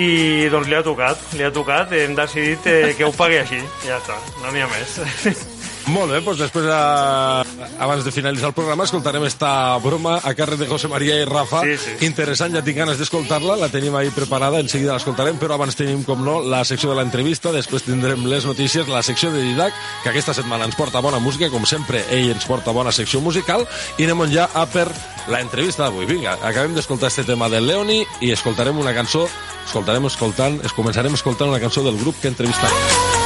i 0.00 0.48
doncs 0.52 0.70
li 0.70 0.78
ha 0.78 0.84
tocat, 0.86 1.26
li 1.36 1.44
ha 1.44 1.52
tocat, 1.52 1.92
hem 1.92 2.16
decidit 2.16 2.70
eh, 2.72 2.94
que 2.96 3.04
ho 3.04 3.12
pagui 3.12 3.42
així, 3.42 3.60
ja 3.84 4.00
està, 4.00 4.16
no 4.40 4.54
n'hi 4.54 4.64
ha 4.64 4.70
més. 4.72 5.44
Molt 5.92 6.14
bé, 6.14 6.20
doncs 6.24 6.40
després, 6.40 6.64
a, 6.72 7.44
abans 7.84 8.04
de 8.06 8.12
finalitzar 8.14 8.48
el 8.48 8.54
programa, 8.56 8.86
escoltarem 8.88 9.26
esta 9.28 9.76
broma 9.84 10.14
a 10.24 10.32
càrrec 10.36 10.62
de 10.62 10.68
José 10.70 10.88
María 10.88 11.18
i 11.20 11.26
Rafa. 11.28 11.60
Sí, 11.66 11.76
sí. 11.76 11.96
Interessant, 12.06 12.54
ja 12.56 12.62
tinc 12.64 12.78
ganes 12.80 12.96
d'escoltar-la, 13.00 13.58
la 13.60 13.68
tenim 13.72 13.96
ahí 13.98 14.08
preparada, 14.14 14.62
en 14.62 14.70
seguida 14.72 14.94
l'escoltarem, 14.96 15.36
però 15.40 15.58
abans 15.58 15.76
tenim, 15.76 16.00
com 16.08 16.24
no, 16.24 16.38
la 16.40 16.62
secció 16.64 16.88
de 16.88 16.96
l'entrevista, 16.96 17.52
després 17.52 17.84
tindrem 17.84 18.24
les 18.30 18.46
notícies, 18.48 18.88
la 18.88 19.02
secció 19.04 19.32
de 19.34 19.42
Didac, 19.44 19.76
que 20.02 20.12
aquesta 20.14 20.32
setmana 20.36 20.70
ens 20.70 20.78
porta 20.78 21.04
bona 21.04 21.20
música, 21.20 21.50
com 21.52 21.68
sempre, 21.68 22.00
ell 22.16 22.32
ens 22.32 22.48
porta 22.48 22.72
bona 22.72 22.92
secció 22.92 23.20
musical, 23.20 23.66
i 23.98 24.08
anem 24.08 24.24
ja 24.32 24.48
a 24.54 24.64
per 24.64 24.88
la 25.28 25.42
entrevista 25.44 25.84
d'avui. 25.84 26.08
Vinga, 26.08 26.38
acabem 26.40 26.72
d'escoltar 26.76 27.12
este 27.12 27.26
tema 27.28 27.50
del 27.52 27.68
Leoni 27.68 28.00
i 28.24 28.32
escoltarem 28.32 28.80
una 28.80 28.96
cançó, 28.96 29.28
escoltarem 29.66 30.08
escoltant, 30.08 30.62
es 30.64 30.72
començarem 30.72 31.12
escoltant 31.12 31.52
una 31.52 31.60
cançó 31.60 31.84
del 31.84 32.00
grup 32.00 32.20
que 32.22 32.32
entrevistarem. 32.32 33.23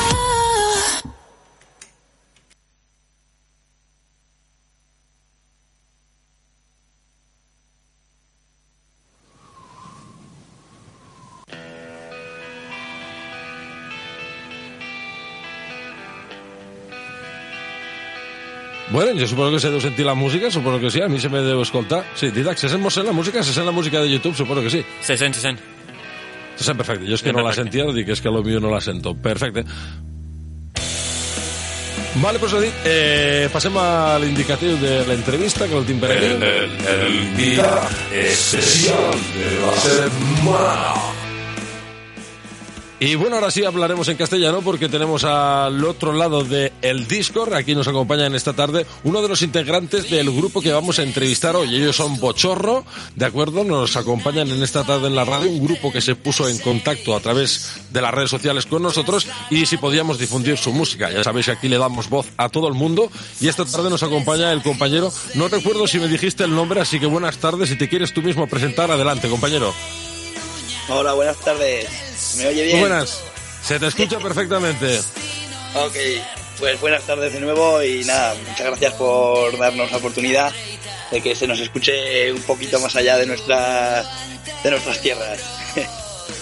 Bueno, 18.98 19.12
yo 19.12 19.28
supongo 19.28 19.52
que 19.54 19.61
se 19.62 19.70
deu 19.70 19.78
sentir 19.78 20.02
la 20.04 20.16
música, 20.18 20.50
supongo 20.50 20.80
que 20.82 20.90
sí, 20.90 20.98
a 21.00 21.06
mí 21.06 21.20
se 21.22 21.28
me 21.30 21.38
deu 21.38 21.62
escoltar. 21.62 22.02
Sí, 22.18 22.32
Didac, 22.34 22.58
¿se 22.58 22.66
sent 22.68 22.82
la 23.06 23.12
música? 23.12 23.44
¿Se 23.46 23.52
sent 23.54 23.64
la 23.64 23.70
música 23.70 24.00
de 24.02 24.11
YouTube? 24.11 24.34
Supongo 24.34 24.61
que 24.61 24.70
sí. 24.70 24.82
Se 25.00 25.16
sent, 25.16 25.37
se 25.37 25.40
sent. 25.40 25.61
Se 26.58 26.64
sent 26.66 26.76
perfecte. 26.76 27.06
Jo 27.06 27.14
és 27.14 27.22
que 27.22 27.30
Sí, 27.30 27.37
no 27.37 27.44
la 27.46 27.54
perfecte. 27.54 27.78
sentia, 27.78 27.94
dic, 27.94 28.08
és 28.11 28.20
que 28.20 28.28
lo 28.28 28.42
mío 28.42 28.58
no 28.58 28.72
la 28.74 28.80
sento. 28.80 29.14
Perfecte. 29.14 29.62
Vale, 32.16 32.40
pues 32.40 32.52
ho 32.52 32.61
dit, 32.61 32.74
eh, 32.90 33.46
passem 33.54 33.78
a 33.78 34.18
l'indicatiu 34.18 34.74
de 34.82 35.06
l'entrevista, 35.06 35.68
que 35.70 35.78
el 35.78 35.87
tinc 35.87 36.00
per 36.02 36.11
aquí. 36.16 36.32
El, 36.34 36.42
el, 36.42 36.70
el 36.96 37.37
día 37.37 37.70
especial 38.11 39.14
de 39.38 39.46
la 39.62 39.76
semana. 39.78 41.17
Y 43.00 43.14
bueno, 43.14 43.37
ahora 43.37 43.52
sí 43.52 43.64
hablaremos 43.64 44.08
en 44.08 44.16
castellano 44.16 44.61
porque 44.61 44.88
tenemos 44.88 45.22
al 45.22 45.84
otro 45.84 46.12
lado 46.12 46.42
del 46.42 46.72
el 46.82 47.06
Discord, 47.06 47.54
aquí 47.54 47.76
nos 47.76 47.87
acompañan 47.87 48.34
esta 48.34 48.54
tarde 48.54 48.87
uno 49.04 49.22
de 49.22 49.28
los 49.28 49.42
integrantes 49.42 50.11
del 50.11 50.32
grupo 50.32 50.61
que 50.61 50.72
vamos 50.72 50.98
a 50.98 51.04
entrevistar 51.04 51.54
hoy. 51.54 51.76
Ellos 51.76 51.94
son 51.94 52.18
Bochorro, 52.18 52.84
¿de 53.14 53.24
acuerdo? 53.24 53.62
Nos 53.62 53.96
acompañan 53.96 54.50
en 54.50 54.64
esta 54.64 54.82
tarde 54.82 55.06
en 55.06 55.14
la 55.14 55.24
radio, 55.24 55.48
un 55.48 55.64
grupo 55.64 55.92
que 55.92 56.00
se 56.00 56.16
puso 56.16 56.48
en 56.48 56.58
contacto 56.58 57.14
a 57.14 57.20
través 57.20 57.70
de 57.90 58.02
las 58.02 58.12
redes 58.12 58.30
sociales 58.30 58.66
con 58.66 58.82
nosotros 58.82 59.28
y 59.48 59.66
si 59.66 59.76
podíamos 59.76 60.18
difundir 60.18 60.58
su 60.58 60.72
música. 60.72 61.08
Ya 61.08 61.22
sabéis 61.22 61.46
que 61.46 61.52
aquí 61.52 61.68
le 61.68 61.78
damos 61.78 62.08
voz 62.08 62.26
a 62.37 62.48
todo 62.48 62.66
el 62.66 62.74
mundo 62.74 63.12
y 63.40 63.46
esta 63.46 63.64
tarde 63.64 63.90
nos 63.90 64.02
acompaña 64.02 64.50
el 64.50 64.62
compañero, 64.62 65.12
no 65.34 65.46
recuerdo 65.46 65.87
si 65.87 66.00
me 66.00 66.08
dijiste 66.08 66.42
el 66.42 66.52
nombre, 66.52 66.80
así 66.80 66.98
que 66.98 67.06
buenas 67.06 67.38
tardes, 67.38 67.68
si 67.68 67.76
te 67.76 67.88
quieres 67.88 68.12
tú 68.12 68.22
mismo 68.22 68.48
presentar, 68.48 68.90
adelante 68.90 69.28
compañero. 69.28 69.72
Hola, 70.88 71.12
buenas 71.14 71.37
tardes. 71.38 71.87
¿Me 72.38 72.46
oye 72.46 72.62
bien? 72.64 72.79
Muy 72.79 72.88
buenas. 72.88 73.20
Se 73.62 73.79
te 73.79 73.87
escucha 73.87 74.18
perfectamente. 74.18 75.01
Ok, 75.74 75.96
pues 76.59 76.81
buenas 76.81 77.03
tardes 77.05 77.33
de 77.33 77.40
nuevo 77.40 77.83
y 77.83 78.05
nada, 78.05 78.35
muchas 78.48 78.66
gracias 78.66 78.94
por 78.94 79.57
darnos 79.59 79.90
la 79.90 79.98
oportunidad 79.98 80.53
de 81.11 81.20
que 81.20 81.35
se 81.35 81.46
nos 81.46 81.61
escuche 81.61 82.33
un 82.33 82.40
poquito 82.42 82.81
más 82.81 82.96
allá 82.96 83.16
de 83.18 83.27
nuestras 83.27 84.07
de 84.62 84.70
nuestras 84.70 85.01
tierras. 85.01 85.40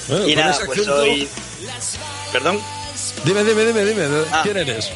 Bueno, 0.08 0.28
y 0.28 0.36
nada, 0.36 0.56
pues 0.64 0.78
acento- 0.80 0.84
soy... 0.84 1.28
¿Perdón? 2.32 2.60
Dime, 3.24 3.42
dime, 3.42 3.64
dime, 3.64 3.84
dime, 3.84 4.02
¿de- 4.06 4.24
Ah. 4.30 4.40
¿quién 4.44 4.56
eres? 4.56 4.88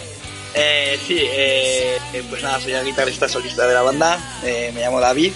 Eh, 0.54 0.96
sí, 1.04 1.18
eh, 1.20 1.98
pues 2.30 2.40
nada, 2.44 2.60
soy 2.60 2.74
el 2.74 2.84
guitarrista 2.84 3.28
solista 3.28 3.66
de 3.66 3.74
la 3.74 3.82
banda, 3.82 4.20
eh, 4.44 4.70
me 4.72 4.80
llamo 4.82 5.00
David 5.00 5.32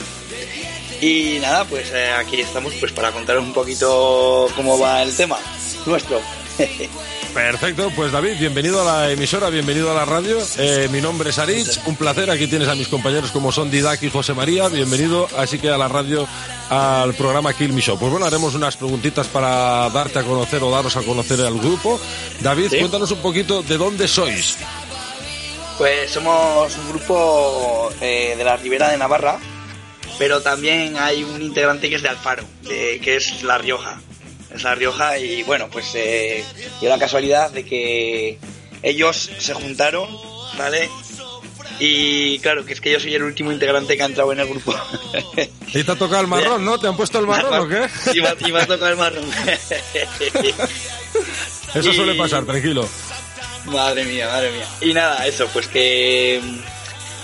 Y 1.04 1.38
nada, 1.38 1.66
pues 1.66 1.90
eh, 1.92 2.12
aquí 2.12 2.40
estamos 2.40 2.72
pues 2.80 2.90
para 2.92 3.12
contaros 3.12 3.44
un 3.44 3.52
poquito 3.52 4.46
cómo 4.56 4.78
va 4.78 5.02
el 5.02 5.14
tema 5.14 5.36
nuestro. 5.84 6.18
Perfecto, 7.34 7.90
pues 7.94 8.10
David, 8.10 8.38
bienvenido 8.38 8.80
a 8.80 8.84
la 9.02 9.10
emisora, 9.10 9.50
bienvenido 9.50 9.90
a 9.90 9.94
la 9.94 10.06
radio. 10.06 10.38
Eh, 10.56 10.88
mi 10.90 11.02
nombre 11.02 11.28
es 11.28 11.38
Arich, 11.38 11.78
un 11.84 11.96
placer. 11.96 12.30
Aquí 12.30 12.46
tienes 12.46 12.68
a 12.68 12.74
mis 12.74 12.88
compañeros 12.88 13.32
como 13.32 13.52
son 13.52 13.70
Didac 13.70 14.02
y 14.02 14.08
José 14.08 14.32
María. 14.32 14.68
Bienvenido, 14.68 15.28
así 15.36 15.58
que 15.58 15.68
a 15.68 15.76
la 15.76 15.88
radio, 15.88 16.26
al 16.70 17.12
programa 17.12 17.52
Kill 17.52 17.74
Me 17.74 17.82
Show. 17.82 17.98
Pues 17.98 18.10
bueno, 18.10 18.24
haremos 18.24 18.54
unas 18.54 18.78
preguntitas 18.78 19.26
para 19.26 19.90
darte 19.90 20.20
a 20.20 20.22
conocer 20.22 20.62
o 20.62 20.70
daros 20.70 20.96
a 20.96 21.02
conocer 21.02 21.38
al 21.42 21.58
grupo. 21.58 22.00
David, 22.40 22.68
Sí. 22.70 22.78
cuéntanos 22.78 23.10
un 23.10 23.18
poquito 23.18 23.62
de 23.62 23.76
dónde 23.76 24.08
sois. 24.08 24.56
Pues 25.76 26.10
somos 26.12 26.74
un 26.78 26.88
grupo 26.88 27.90
eh, 28.00 28.36
de 28.38 28.44
la 28.44 28.56
Ribera 28.56 28.88
de 28.90 28.96
Navarra, 28.96 29.38
pero 30.18 30.40
también 30.42 30.96
hay 30.96 31.24
un 31.24 31.42
integrante 31.42 31.88
que 31.88 31.96
es 31.96 32.02
de 32.02 32.08
Alfaro, 32.08 32.44
de- 32.62 33.00
que 33.02 33.16
es 33.16 33.42
La 33.42 33.58
Rioja. 33.58 34.00
Es 34.54 34.62
La 34.62 34.74
Rioja 34.74 35.18
y 35.18 35.42
bueno, 35.42 35.68
pues 35.70 35.86
eh, 35.94 36.44
dio 36.80 36.88
la 36.88 36.98
casualidad 36.98 37.50
de 37.50 37.64
que 37.64 38.38
ellos 38.82 39.30
se 39.38 39.54
juntaron, 39.54 40.08
¿vale? 40.58 40.88
Y 41.80 42.38
claro, 42.38 42.64
que 42.64 42.72
es 42.74 42.80
que 42.80 42.92
yo 42.92 43.00
soy 43.00 43.14
el 43.16 43.24
último 43.24 43.50
integrante 43.50 43.96
que 43.96 44.02
ha 44.04 44.06
entrado 44.06 44.32
en 44.32 44.40
el 44.40 44.48
grupo. 44.48 44.74
Y 45.74 45.82
te 45.82 45.90
ha 45.90 45.96
tocado 45.96 46.20
el 46.20 46.28
marrón, 46.28 46.64
¿no? 46.64 46.78
¿Te 46.78 46.86
han 46.86 46.96
puesto 46.96 47.18
el 47.18 47.26
marrón 47.26 47.52
o 47.62 47.68
qué? 47.68 47.88
y, 48.14 48.20
me, 48.20 48.28
y 48.48 48.52
me 48.52 48.60
ha 48.60 48.66
tocado 48.66 48.92
el 48.92 48.96
marrón. 48.96 49.24
Eso 51.74 51.90
Y- 51.90 51.94
suele 51.96 52.14
pasar, 52.14 52.44
tranquilo. 52.44 52.88
Madre 53.66 54.04
mía, 54.04 54.28
madre 54.28 54.52
mía. 54.52 54.68
Y 54.82 54.92
nada, 54.94 55.26
eso, 55.26 55.48
pues 55.52 55.66
que 55.66 56.40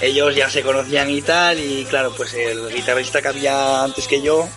ellos 0.01 0.35
ya 0.35 0.49
se 0.49 0.63
conocían 0.63 1.11
y 1.11 1.23
tal, 1.23 1.59
y 1.59 1.85
claro, 1.85 2.13
pues 2.17 2.35
el 2.35 2.73
guitarrista 2.73 3.21
que 3.21 3.29
había 3.29 3.85
antes 3.85 4.09
que 4.09 4.23
yo, 4.23 4.49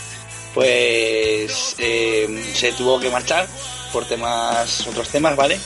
pues 0.54 1.76
eh, 1.78 2.52
se 2.54 2.72
tuvo 2.74 3.00
que 3.00 3.10
marchar 3.10 3.48
por 3.92 4.06
temas, 4.06 4.88
otros 4.88 5.10
temas, 5.10 5.36
¿vale? 5.36 5.60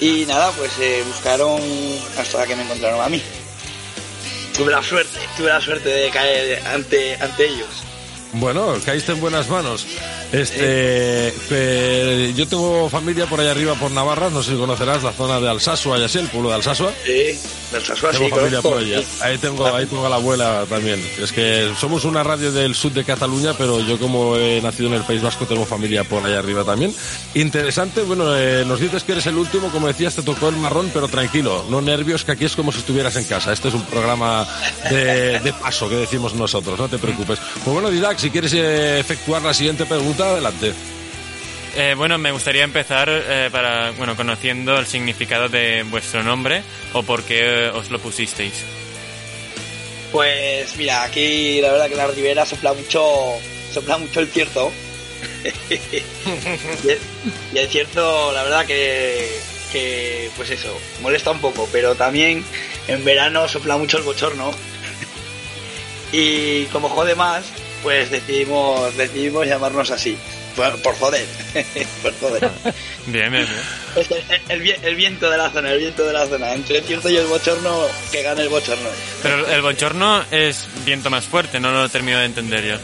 Y 0.00 0.24
nada, 0.26 0.52
pues 0.52 0.72
eh, 0.80 1.02
buscaron 1.06 1.60
hasta 2.16 2.46
que 2.46 2.54
me 2.54 2.62
encontraron 2.62 3.00
a 3.00 3.08
mí. 3.08 3.22
Tuve 4.56 4.72
la 4.72 4.82
suerte, 4.82 5.18
tuve 5.36 5.48
la 5.48 5.60
suerte 5.60 5.88
de 5.88 6.10
caer 6.10 6.66
ante, 6.66 7.16
ante 7.16 7.46
ellos. 7.46 7.87
Bueno, 8.34 8.74
caíste 8.84 9.12
en 9.12 9.20
buenas 9.20 9.48
manos. 9.48 9.86
Este, 10.32 11.32
pe- 11.48 12.34
yo 12.36 12.46
tengo 12.46 12.90
familia 12.90 13.24
por 13.26 13.40
allá 13.40 13.52
arriba 13.52 13.74
por 13.74 13.90
Navarra, 13.90 14.28
no 14.28 14.42
sé 14.42 14.52
si 14.52 14.58
conocerás 14.58 15.02
la 15.02 15.12
zona 15.12 15.40
de 15.40 15.48
Alsasua 15.48 15.98
y 15.98 16.04
así, 16.04 16.18
el 16.18 16.28
pueblo 16.28 16.50
de 16.50 16.56
Alsasua. 16.56 16.92
Sí, 17.06 17.38
del 17.72 17.84
Sasua, 17.84 18.10
Tengo 18.10 18.26
sí, 18.26 18.30
familia 18.30 18.60
por 18.60 18.76
allá. 18.78 19.00
Ahí 19.22 19.38
tengo, 19.38 19.66
ahí 19.74 19.86
tengo 19.86 20.04
a 20.04 20.10
la 20.10 20.16
abuela 20.16 20.66
también. 20.68 21.02
Es 21.18 21.32
que 21.32 21.72
somos 21.80 22.04
una 22.04 22.22
radio 22.22 22.52
del 22.52 22.74
sur 22.74 22.92
de 22.92 23.04
Cataluña, 23.04 23.54
pero 23.56 23.80
yo 23.80 23.98
como 23.98 24.36
he 24.36 24.60
nacido 24.60 24.88
en 24.88 24.94
el 24.96 25.02
País 25.04 25.22
Vasco 25.22 25.46
tengo 25.46 25.64
familia 25.64 26.04
por 26.04 26.22
allá 26.24 26.38
arriba 26.40 26.62
también. 26.64 26.94
Interesante, 27.34 28.02
bueno, 28.02 28.36
eh, 28.36 28.64
nos 28.66 28.78
dices 28.80 29.04
que 29.04 29.12
eres 29.12 29.26
el 29.26 29.36
último, 29.38 29.70
como 29.70 29.86
decías, 29.86 30.14
te 30.14 30.22
tocó 30.22 30.50
el 30.50 30.56
marrón, 30.56 30.90
pero 30.92 31.08
tranquilo, 31.08 31.64
no 31.70 31.80
nervios, 31.80 32.24
que 32.24 32.32
aquí 32.32 32.44
es 32.44 32.54
como 32.54 32.72
si 32.72 32.80
estuvieras 32.80 33.16
en 33.16 33.24
casa. 33.24 33.54
Este 33.54 33.68
es 33.68 33.74
un 33.74 33.82
programa 33.86 34.46
de, 34.90 35.40
de 35.40 35.52
paso 35.54 35.88
que 35.88 35.96
decimos 35.96 36.34
nosotros, 36.34 36.78
no 36.78 36.88
te 36.88 36.98
preocupes. 36.98 37.38
Pues 37.64 37.72
bueno, 37.72 37.88
Didac, 37.90 38.18
si 38.28 38.32
quieres 38.32 38.52
eh, 38.52 39.00
efectuar 39.00 39.40
la 39.40 39.54
siguiente 39.54 39.86
pregunta, 39.86 40.32
adelante. 40.32 40.74
Eh, 41.74 41.94
bueno, 41.96 42.18
me 42.18 42.30
gustaría 42.30 42.62
empezar 42.62 43.08
eh, 43.08 43.48
para, 43.50 43.92
bueno, 43.92 44.16
conociendo 44.16 44.78
el 44.78 44.86
significado 44.86 45.48
de 45.48 45.82
vuestro 45.84 46.22
nombre 46.22 46.62
o 46.92 47.02
por 47.02 47.22
qué 47.22 47.38
eh, 47.40 47.70
os 47.70 47.90
lo 47.90 47.98
pusisteis. 47.98 48.52
Pues 50.12 50.76
mira, 50.76 51.04
aquí 51.04 51.62
la 51.62 51.72
verdad 51.72 51.88
que 51.88 51.94
la 51.94 52.06
Ribera 52.08 52.44
sopla 52.44 52.74
mucho, 52.74 53.02
sopla 53.72 53.96
mucho 53.96 54.20
el 54.20 54.28
cierto. 54.28 54.70
y, 55.70 56.88
el, 56.88 56.98
y 57.54 57.58
el 57.58 57.68
cierto, 57.70 58.30
la 58.32 58.42
verdad 58.42 58.66
que, 58.66 59.40
que, 59.72 60.30
pues 60.36 60.50
eso, 60.50 60.78
molesta 61.00 61.30
un 61.30 61.40
poco, 61.40 61.66
pero 61.72 61.94
también 61.94 62.44
en 62.88 63.04
verano 63.06 63.48
sopla 63.48 63.78
mucho 63.78 63.96
el 63.96 64.02
bochorno. 64.02 64.50
y 66.12 66.66
como 66.66 66.90
jode 66.90 67.14
más, 67.14 67.46
pues 67.82 68.10
decidimos, 68.10 68.96
decidimos 68.96 69.46
llamarnos 69.46 69.90
así. 69.90 70.16
Por, 70.56 70.76
por 70.82 70.96
joder, 70.98 71.24
por 72.02 72.12
joder. 72.18 72.50
Bien, 73.06 73.30
bien, 73.32 73.46
bien. 73.46 73.60
Es 73.96 74.10
el, 74.10 74.24
el 74.48 74.60
vi- 74.60 74.74
el 74.82 74.94
viento 74.96 75.30
de 75.30 75.36
la 75.38 75.50
zona, 75.50 75.70
el 75.70 75.78
viento 75.78 76.04
de 76.04 76.12
la 76.12 76.26
zona. 76.26 76.52
Entre 76.52 76.78
el 76.78 76.84
cierto 76.84 77.08
y 77.08 77.16
el 77.16 77.26
bochorno, 77.26 77.86
que 78.10 78.22
gane 78.22 78.42
el 78.42 78.48
bochorno. 78.48 78.88
Pero 79.22 79.46
el 79.48 79.62
bochorno 79.62 80.24
es 80.32 80.66
viento 80.84 81.08
más 81.10 81.24
fuerte, 81.24 81.60
no 81.60 81.70
lo 81.70 81.88
termino 81.88 82.18
de 82.18 82.24
entender 82.26 82.64
yo. 82.66 82.76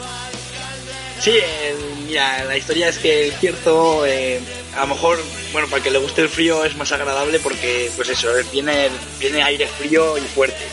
Sí, 1.21 1.31
el- 1.33 2.07
mira, 2.07 2.45
la 2.45 2.57
historia 2.57 2.89
es 2.89 2.99
que 2.99 3.27
el 3.27 3.33
cierto, 3.35 4.07
eh, 4.07 4.41
a 4.77 4.81
lo 4.83 4.87
mejor, 4.95 5.19
bueno, 5.53 5.67
para 5.69 5.79
el 5.79 5.83
que 5.85 5.91
le 5.91 5.99
guste 5.99 6.21
el 6.23 6.29
frío 6.29 6.65
es 6.65 6.77
más 6.77 6.93
agradable 6.93 7.39
porque, 7.41 7.91
pues 7.97 8.09
eso, 8.09 8.37
eh, 8.39 8.45
viene, 8.53 8.89
viene 9.19 9.43
aire 9.43 9.67
frío 9.67 10.17
y 10.17 10.23
fuerte. 10.23 10.65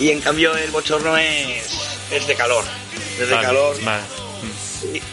Y 0.00 0.10
en 0.10 0.20
cambio 0.20 0.56
el 0.56 0.70
bochorno 0.70 1.16
es, 1.16 1.66
es 2.12 2.26
de 2.26 2.34
calor, 2.36 2.64
es 3.22 3.28
de 3.28 3.34
Vale, 3.34 3.46
calor. 3.46 3.76
vale. 3.84 4.02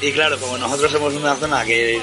Y, 0.02 0.08
y 0.08 0.12
claro, 0.12 0.40
como 0.40 0.58
nosotros 0.58 0.92
somos 0.92 1.14
una 1.14 1.36
zona 1.36 1.66
que 1.66 2.00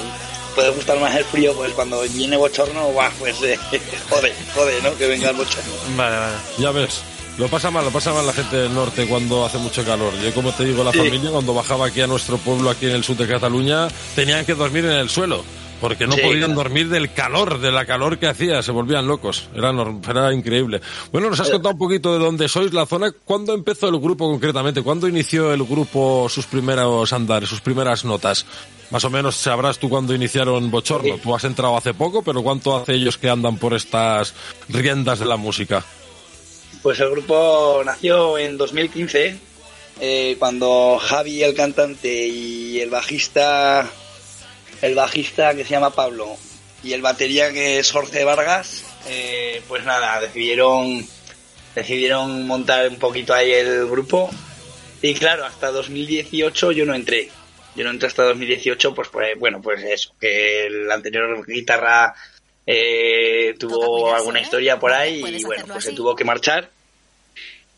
puede 0.54 0.70
gustar 0.70 0.98
más 0.98 1.14
el 1.16 1.24
frío, 1.24 1.54
pues 1.54 1.72
cuando 1.72 2.00
viene 2.02 2.36
bochorno, 2.36 2.90
pues 3.18 3.40
eh, 3.42 3.58
jode, 4.10 4.32
jode, 4.54 4.82
¿no? 4.82 4.96
Que 4.96 5.06
venga 5.06 5.30
el 5.30 5.36
bochorno. 5.36 5.72
Vale, 5.96 6.16
vale. 6.16 6.34
Ya 6.58 6.70
ves. 6.72 7.02
Lo 7.38 7.48
pasa 7.48 7.70
mal, 7.70 7.84
lo 7.84 7.90
pasa 7.90 8.12
mal 8.12 8.26
la 8.26 8.32
gente 8.34 8.56
del 8.56 8.74
norte 8.74 9.06
cuando 9.06 9.46
hace 9.46 9.56
mucho 9.56 9.82
calor. 9.84 10.12
Yo, 10.22 10.34
como 10.34 10.52
te 10.52 10.64
digo, 10.64 10.84
la 10.84 10.92
Sí. 10.92 10.98
familia, 10.98 11.30
cuando 11.30 11.54
bajaba 11.54 11.86
aquí 11.86 12.02
a 12.02 12.06
nuestro 12.06 12.36
pueblo, 12.36 12.68
aquí 12.68 12.84
en 12.86 12.92
el 12.92 13.04
sur 13.04 13.16
de 13.16 13.26
Cataluña, 13.26 13.88
tenían 14.14 14.44
que 14.44 14.54
dormir 14.54 14.84
en 14.84 14.92
el 14.92 15.08
suelo. 15.08 15.42
Porque 15.82 16.06
no 16.06 16.14
Sí, 16.14 16.20
podían 16.22 16.38
claro. 16.52 16.54
dormir 16.54 16.88
del 16.88 17.12
calor, 17.12 17.58
de 17.60 17.72
la 17.72 17.84
calor 17.84 18.16
que 18.18 18.28
hacía, 18.28 18.62
se 18.62 18.70
volvían 18.70 19.06
locos. 19.06 19.48
Era, 19.54 19.72
era 20.08 20.32
increíble. 20.32 20.80
Bueno, 21.10 21.28
nos 21.28 21.40
has 21.40 21.48
Eh. 21.48 21.52
contado 21.52 21.72
un 21.74 21.78
poquito 21.78 22.12
de 22.12 22.20
dónde 22.24 22.48
sois, 22.48 22.72
la 22.72 22.86
zona. 22.86 23.10
¿Cuándo 23.24 23.52
empezó 23.52 23.88
el 23.88 23.98
grupo 23.98 24.30
concretamente? 24.30 24.80
¿Cuándo 24.82 25.08
inició 25.08 25.52
el 25.52 25.64
grupo 25.64 26.28
sus 26.30 26.46
primeros 26.46 27.12
andares, 27.12 27.48
sus 27.48 27.60
primeras 27.60 28.04
notas? 28.04 28.46
Más 28.90 29.04
o 29.04 29.10
menos 29.10 29.34
sabrás 29.34 29.78
tú 29.78 29.88
cuándo 29.88 30.14
iniciaron 30.14 30.70
Bochorno. 30.70 31.18
Tú 31.18 31.34
has 31.34 31.42
entrado 31.44 31.76
hace 31.76 31.94
poco, 31.94 32.22
pero 32.22 32.42
¿cuánto 32.42 32.76
hace 32.76 32.94
ellos 32.94 33.18
que 33.18 33.28
andan 33.28 33.56
por 33.58 33.74
estas 33.74 34.34
riendas 34.68 35.18
de 35.18 35.26
la 35.26 35.36
música? 35.36 35.84
Pues 36.82 37.00
el 37.00 37.10
grupo 37.10 37.82
nació 37.84 38.38
en 38.38 38.56
2015, 38.56 39.36
eh, 40.00 40.36
cuando 40.38 40.98
Javi, 41.00 41.42
el 41.42 41.54
cantante, 41.54 42.26
y 42.28 42.80
el 42.80 42.90
bajista, 42.90 43.90
el 44.82 44.94
bajista 44.94 45.54
que 45.54 45.64
se 45.64 45.70
llama 45.70 45.94
Pablo, 45.94 46.36
y 46.82 46.92
el 46.92 47.02
batería 47.02 47.52
que 47.52 47.78
es 47.78 47.90
Jorge 47.92 48.24
Vargas, 48.24 48.84
eh, 49.08 49.62
pues 49.68 49.84
nada, 49.84 50.20
decidieron, 50.20 51.06
decidieron 51.74 52.46
montar 52.46 52.88
un 52.88 52.98
poquito 52.98 53.32
ahí 53.32 53.52
el 53.52 53.86
grupo. 53.88 54.30
Y 55.00 55.14
claro, 55.14 55.44
hasta 55.44 55.70
2018 55.70 56.72
yo 56.72 56.84
no 56.84 56.94
entré. 56.94 57.30
Yo 57.74 57.84
no 57.84 57.90
entré 57.90 58.08
hasta 58.08 58.24
2018, 58.24 58.94
pues, 58.94 59.08
pues 59.08 59.38
bueno, 59.38 59.62
pues 59.62 59.82
eso, 59.84 60.12
que 60.20 60.66
el 60.66 60.90
anterior 60.90 61.46
guitarra 61.46 62.14
eh, 62.66 63.54
tuvo 63.58 64.14
alguna 64.14 64.40
historia 64.40 64.78
por 64.78 64.92
ahí 64.92 65.22
y 65.24 65.44
bueno, 65.44 65.64
pues 65.66 65.84
se 65.84 65.92
tuvo 65.92 66.14
que 66.14 66.24
marchar. 66.24 66.68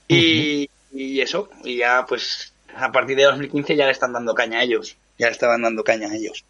Y, 0.09 0.69
y 0.93 1.21
eso, 1.21 1.49
y 1.62 1.77
ya 1.77 2.05
pues 2.07 2.53
a 2.75 2.90
partir 2.90 3.17
de 3.17 3.25
2015 3.25 3.77
ya 3.77 3.87
le 3.87 3.93
están 3.93 4.12
dando 4.12 4.35
caña 4.35 4.61
a 4.61 4.64
ellos. 4.64 4.97
Ya 5.19 5.27
le 5.27 5.33
estaban 5.33 5.62
dando 5.62 5.85
caña 5.85 6.09
a 6.09 6.17
ellos. 6.17 6.45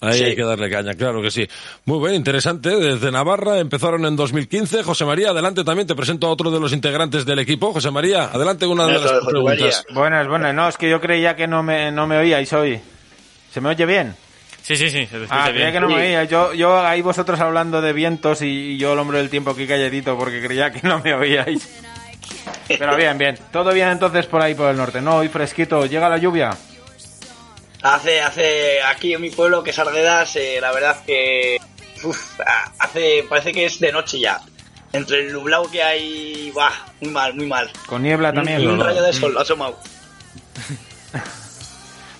Ahí 0.00 0.18
Sí. 0.18 0.24
hay 0.24 0.36
que 0.36 0.44
darle 0.44 0.70
caña, 0.70 0.94
claro 0.94 1.20
que 1.20 1.30
sí. 1.30 1.48
Muy 1.84 1.98
bien, 2.00 2.14
interesante. 2.14 2.70
Desde 2.70 3.10
Navarra 3.10 3.58
empezaron 3.58 4.04
en 4.06 4.14
2015. 4.14 4.84
José 4.84 5.04
María, 5.04 5.30
adelante 5.30 5.64
también. 5.64 5.88
Te 5.88 5.96
presento 5.96 6.28
a 6.28 6.30
otro 6.30 6.50
de 6.52 6.60
los 6.60 6.72
integrantes 6.72 7.24
del 7.26 7.40
equipo. 7.40 7.72
José 7.72 7.90
María, 7.90 8.24
adelante 8.26 8.64
con 8.66 8.78
una 8.78 8.86
de 8.86 8.92
las 9.00 9.12
preguntas. 9.26 9.84
Buenas, 9.92 10.28
buenas. 10.28 10.54
No, 10.54 10.68
es 10.68 10.76
que 10.76 10.88
yo 10.88 11.00
creía 11.00 11.34
que 11.34 11.48
no 11.48 11.62
me, 11.64 11.90
no 11.90 12.06
me 12.06 12.16
oíais 12.16 12.52
hoy. 12.52 12.80
¿Se 13.52 13.60
me 13.60 13.70
oye 13.70 13.86
bien? 13.86 14.14
Sí, 14.62 14.76
sí, 14.76 14.88
sí, 14.90 15.06
se 15.06 15.16
Ah, 15.30 15.44
bien. 15.46 15.54
creía 15.56 15.72
que 15.72 15.80
no 15.80 15.88
me 15.88 15.94
oíais. 15.96 16.28
Yo, 16.30 16.52
yo 16.54 16.78
ahí 16.86 17.02
vosotros 17.02 17.40
hablando 17.40 17.80
de 17.80 17.92
vientos 17.92 18.42
y, 18.42 18.46
y 18.46 18.78
yo 18.78 18.92
el 18.92 18.98
hombre 19.00 19.18
del 19.18 19.30
tiempo 19.30 19.50
aquí 19.50 19.66
calladito 19.66 20.16
porque 20.16 20.40
creía 20.40 20.70
que 20.70 20.86
no 20.86 21.00
me 21.02 21.12
oíais. 21.14 21.68
Pero 22.68 22.94
bien, 22.96 23.16
bien. 23.18 23.36
Todo 23.50 23.72
bien 23.72 23.88
entonces 23.88 24.26
por 24.26 24.42
ahí 24.42 24.54
por 24.54 24.70
el 24.70 24.76
norte. 24.76 25.00
No, 25.00 25.16
hoy 25.16 25.28
fresquito. 25.28 25.86
¿Llega 25.86 26.08
la 26.08 26.18
lluvia? 26.18 26.50
Hace, 27.82 28.20
hace 28.20 28.82
aquí 28.82 29.14
en 29.14 29.20
mi 29.20 29.30
pueblo, 29.30 29.62
que 29.62 29.70
es 29.70 29.78
Arguedas, 29.78 30.34
eh, 30.36 30.58
la 30.60 30.72
verdad 30.72 31.04
que 31.04 31.58
uf, 32.02 32.40
hace, 32.78 33.24
parece 33.28 33.52
que 33.52 33.66
es 33.66 33.78
de 33.78 33.92
noche 33.92 34.18
ya. 34.18 34.40
Entre 34.92 35.18
el 35.26 35.32
nublado 35.32 35.70
que 35.70 35.82
hay, 35.82 36.50
bah, 36.54 36.72
muy 37.00 37.10
mal, 37.12 37.34
muy 37.34 37.46
mal. 37.46 37.70
Con 37.86 38.02
niebla 38.02 38.32
también. 38.32 38.58
Ni 38.58 38.66
un 38.66 38.80
rayo 38.80 39.02
de 39.02 39.12
sol, 39.12 39.36
ha 39.38 39.42
asomado. 39.42 39.78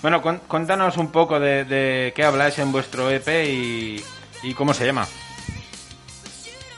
Bueno, 0.01 0.21
cuéntanos 0.47 0.95
un 0.95 1.11
poco 1.11 1.41
de, 1.41 1.65
de 1.65 2.13
qué 2.15 2.23
habláis 2.23 2.57
en 2.59 2.71
vuestro 2.71 3.11
EP 3.11 3.27
y, 3.49 4.01
y 4.43 4.53
cómo 4.53 4.73
se 4.73 4.85
llama. 4.85 5.05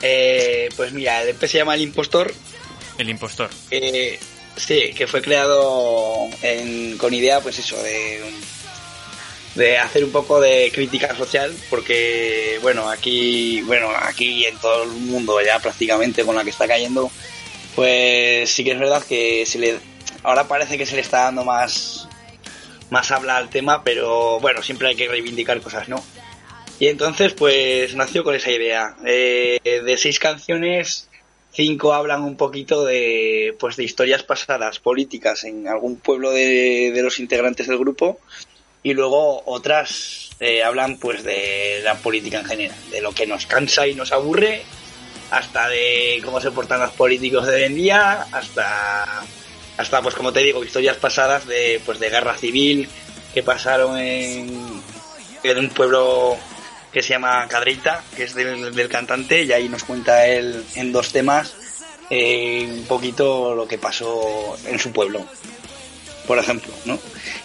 Eh, 0.02 0.70
pues 0.76 0.92
mira, 0.92 1.22
el 1.22 1.30
EP 1.30 1.40
se 1.46 1.60
llama 1.60 1.76
El 1.76 1.82
Impostor. 1.82 2.34
El 2.98 3.10
impostor. 3.10 3.50
Eh, 3.70 4.20
Sí, 4.58 4.92
que 4.96 5.06
fue 5.08 5.22
creado 5.22 6.28
en- 6.42 6.98
con 6.98 7.14
idea, 7.14 7.40
pues 7.40 7.58
eso, 7.60 7.82
de, 7.82 8.22
de 9.56 9.78
hacer 9.78 10.04
un 10.04 10.12
poco 10.12 10.40
de 10.40 10.72
crítica 10.74 11.16
social, 11.16 11.54
porque, 11.70 12.60
bueno, 12.62 12.90
aquí, 12.90 13.62
bueno, 13.64 13.90
aquí 14.02 14.46
en 14.46 14.58
todo 14.58 14.84
el 14.84 14.90
mundo 14.90 15.42
ya 15.42 15.60
prácticamente 15.60 16.24
con 16.24 16.36
la 16.36 16.44
que 16.44 16.52
está 16.52 16.68
cayendo, 16.68 17.12
pues 17.76 18.50
sí 18.50 18.64
que 18.64 18.72
es 18.72 18.80
verdad 18.80 19.04
que 19.04 19.46
se 19.46 19.60
le, 19.60 19.80
ahora 20.24 20.48
parece 20.48 20.78
que 20.78 20.86
se 20.86 20.96
le 20.96 21.02
está 21.02 21.24
dando 21.24 21.44
más, 21.44 22.08
más 22.90 23.12
habla 23.12 23.38
al 23.38 23.50
tema, 23.50 23.84
pero 23.84 24.40
bueno, 24.40 24.64
siempre 24.64 24.88
hay 24.88 24.96
que 24.96 25.08
reivindicar 25.08 25.60
cosas, 25.62 25.90
¿no? 25.90 26.04
Y 26.80 26.88
entonces, 26.88 27.34
pues 27.34 27.94
nació 27.94 28.24
con 28.24 28.34
esa 28.34 28.52
idea. 28.52 28.96
Eh, 29.06 29.60
de 29.64 29.98
seis 29.98 30.18
canciones, 30.18 31.10
cinco 31.52 31.94
hablan 31.94 32.24
un 32.24 32.38
poquito 32.38 32.84
de, 32.86 33.56
pues, 33.60 33.76
de 33.76 33.84
historias 33.84 34.24
pasadas 34.24 34.80
políticas 34.80 35.44
en 35.44 35.68
algún 35.68 35.98
pueblo 35.98 36.32
de, 36.32 36.92
de 36.92 37.04
los 37.04 37.20
integrantes 37.20 37.68
del 37.68 37.78
grupo 37.78 38.20
y 38.84 38.94
luego 38.94 39.44
otras 39.46 40.32
eh, 40.40 40.64
hablan 40.64 40.98
pues 40.98 41.24
de 41.24 41.82
la 41.84 41.96
política 41.96 42.40
en 42.40 42.46
general, 42.46 42.78
de 42.90 43.02
lo 43.02 43.12
que 43.12 43.28
nos 43.28 43.46
cansa 43.46 43.88
y 43.88 43.96
nos 43.96 44.12
aburre, 44.12 44.64
hasta 45.30 45.70
de 45.70 46.22
cómo 46.24 46.42
se 46.42 46.52
portan 46.52 46.80
los 46.80 46.92
políticos 46.92 47.48
de 47.48 47.56
hoy 47.56 47.64
en 47.64 47.76
día, 47.76 48.28
hasta 48.32 49.24
hasta 49.78 50.02
pues 50.02 50.16
como 50.16 50.34
te 50.34 50.42
digo, 50.42 50.64
historias 50.64 50.98
pasadas 50.98 51.48
de 51.48 51.82
pues 51.86 52.00
de 52.00 52.10
guerra 52.10 52.36
civil 52.36 52.90
que 53.34 53.44
pasaron 53.44 53.98
en, 53.98 54.82
en 55.44 55.58
un 55.58 55.70
pueblo 55.70 56.38
que 56.92 57.02
se 57.02 57.10
llama 57.10 57.48
Cadreita, 57.48 58.04
que 58.16 58.24
es 58.24 58.36
del, 58.36 58.76
del 58.76 58.90
cantante, 58.90 59.44
y 59.44 59.52
ahí 59.54 59.70
nos 59.70 59.86
cuenta 59.86 60.28
él 60.28 60.66
en 60.76 60.92
dos 60.92 61.12
temas 61.12 61.56
eh, 62.10 62.68
un 62.70 62.84
poquito 62.84 63.56
lo 63.56 63.66
que 63.66 63.78
pasó 63.78 64.58
en 64.66 64.78
su 64.78 64.92
pueblo, 64.92 65.26
por 66.28 66.38
ejemplo, 66.40 66.72
¿no? 66.86 67.00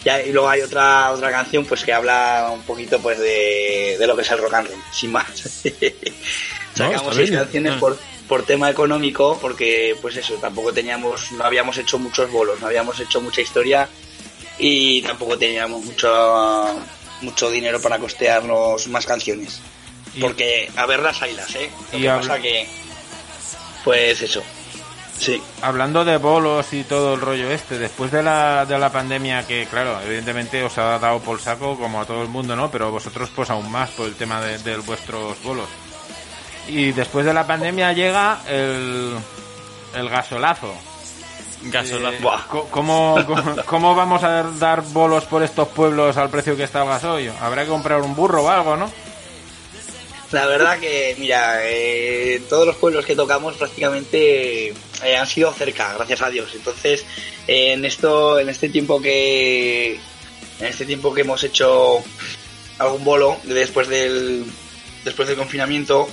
Y, 0.04 0.08
ahí- 0.08 0.28
y 0.28 0.32
luego 0.32 0.48
hay 0.48 0.60
otra 0.62 1.10
otra 1.12 1.30
canción 1.30 1.64
pues 1.64 1.82
que 1.84 1.92
habla 1.92 2.50
un 2.52 2.62
poquito 2.62 2.98
pues 3.00 3.18
de, 3.18 3.96
de 3.98 4.06
lo 4.06 4.14
que 4.16 4.22
es 4.22 4.30
el 4.30 4.38
rock 4.38 4.54
and 4.54 4.68
roll, 4.68 4.82
sin 4.92 5.12
más. 5.12 5.26
Sacamos 6.74 7.14
seis 7.14 7.30
bien. 7.30 7.42
canciones 7.42 7.74
por, 7.76 7.98
por 8.28 8.44
tema 8.44 8.70
económico, 8.70 9.38
porque 9.40 9.96
pues 10.02 10.16
eso, 10.16 10.34
tampoco 10.34 10.72
teníamos, 10.72 11.32
no 11.32 11.44
habíamos 11.44 11.78
hecho 11.78 11.98
muchos 11.98 12.30
bolos, 12.30 12.60
no 12.60 12.66
habíamos 12.66 13.00
hecho 13.00 13.20
mucha 13.20 13.40
historia 13.40 13.88
y 14.58 15.02
tampoco 15.02 15.38
teníamos 15.38 15.84
mucho 15.84 16.78
mucho 17.22 17.50
dinero 17.50 17.80
para 17.80 17.98
costearnos 17.98 18.86
más 18.88 19.06
canciones. 19.06 19.60
Porque 20.20 20.70
a 20.76 20.86
verlas 20.86 21.20
haylas, 21.22 21.54
¿eh? 21.56 21.70
Lo 21.92 21.98
Y 21.98 22.02
que 22.02 22.08
pasa 22.08 22.38
que, 22.40 22.66
pues 23.84 24.20
eso, 24.22 24.42
sí. 25.18 25.42
Hablando 25.62 26.04
de 26.04 26.16
bolos 26.18 26.72
y 26.72 26.84
todo 26.84 27.14
el 27.14 27.20
rollo 27.20 27.50
este, 27.50 27.78
después 27.78 28.10
de 28.10 28.22
la, 28.22 28.64
de 28.66 28.78
la 28.78 28.90
pandemia 28.90 29.46
que, 29.46 29.66
claro, 29.66 30.00
evidentemente 30.04 30.62
os 30.62 30.76
ha 30.78 30.98
dado 30.98 31.20
por 31.20 31.40
saco 31.40 31.76
como 31.78 32.00
a 32.00 32.04
todo 32.04 32.22
el 32.22 32.28
mundo, 32.28 32.56
¿no? 32.56 32.70
Pero 32.70 32.90
vosotros 32.90 33.30
pues 33.34 33.50
aún 33.50 33.70
más 33.70 33.90
por 33.90 34.06
el 34.06 34.14
tema 34.14 34.40
de, 34.40 34.58
de 34.58 34.76
vuestros 34.78 35.42
bolos. 35.42 35.68
Y 36.68 36.92
después 36.92 37.24
de 37.24 37.32
la 37.32 37.46
pandemia 37.46 37.92
llega 37.92 38.40
el, 38.48 39.16
el 39.94 40.08
gasolazo. 40.08 40.74
Gasolazo. 41.62 42.16
Eh, 42.16 42.64
¿cómo, 42.70 43.16
cómo, 43.26 43.56
cómo 43.64 43.94
vamos 43.94 44.22
a 44.22 44.42
dar 44.42 44.82
bolos 44.82 45.24
por 45.24 45.42
estos 45.42 45.68
pueblos 45.68 46.16
al 46.16 46.28
precio 46.28 46.56
que 46.56 46.64
está 46.64 46.82
el 46.82 46.88
gasoil? 46.88 47.32
Habrá 47.40 47.62
que 47.62 47.70
comprar 47.70 48.00
un 48.02 48.14
burro 48.14 48.44
o 48.44 48.48
algo, 48.50 48.76
¿no? 48.76 48.90
La 50.36 50.44
verdad 50.44 50.78
que, 50.78 51.16
mira, 51.18 51.60
eh, 51.62 52.42
todos 52.46 52.66
los 52.66 52.76
pueblos 52.76 53.06
que 53.06 53.16
tocamos 53.16 53.56
prácticamente 53.56 54.68
eh, 55.02 55.16
han 55.18 55.26
sido 55.26 55.50
cerca, 55.54 55.94
gracias 55.94 56.20
a 56.20 56.28
Dios. 56.28 56.50
Entonces, 56.54 57.06
eh, 57.48 57.72
en 57.72 57.86
esto, 57.86 58.38
en 58.38 58.50
este 58.50 58.68
tiempo 58.68 59.00
que, 59.00 59.94
en 60.60 60.66
este 60.66 60.84
tiempo 60.84 61.14
que 61.14 61.22
hemos 61.22 61.42
hecho 61.42 62.04
algún 62.76 63.02
bolo 63.02 63.38
después 63.44 63.88
del, 63.88 64.44
después 65.06 65.26
del 65.26 65.38
confinamiento, 65.38 66.06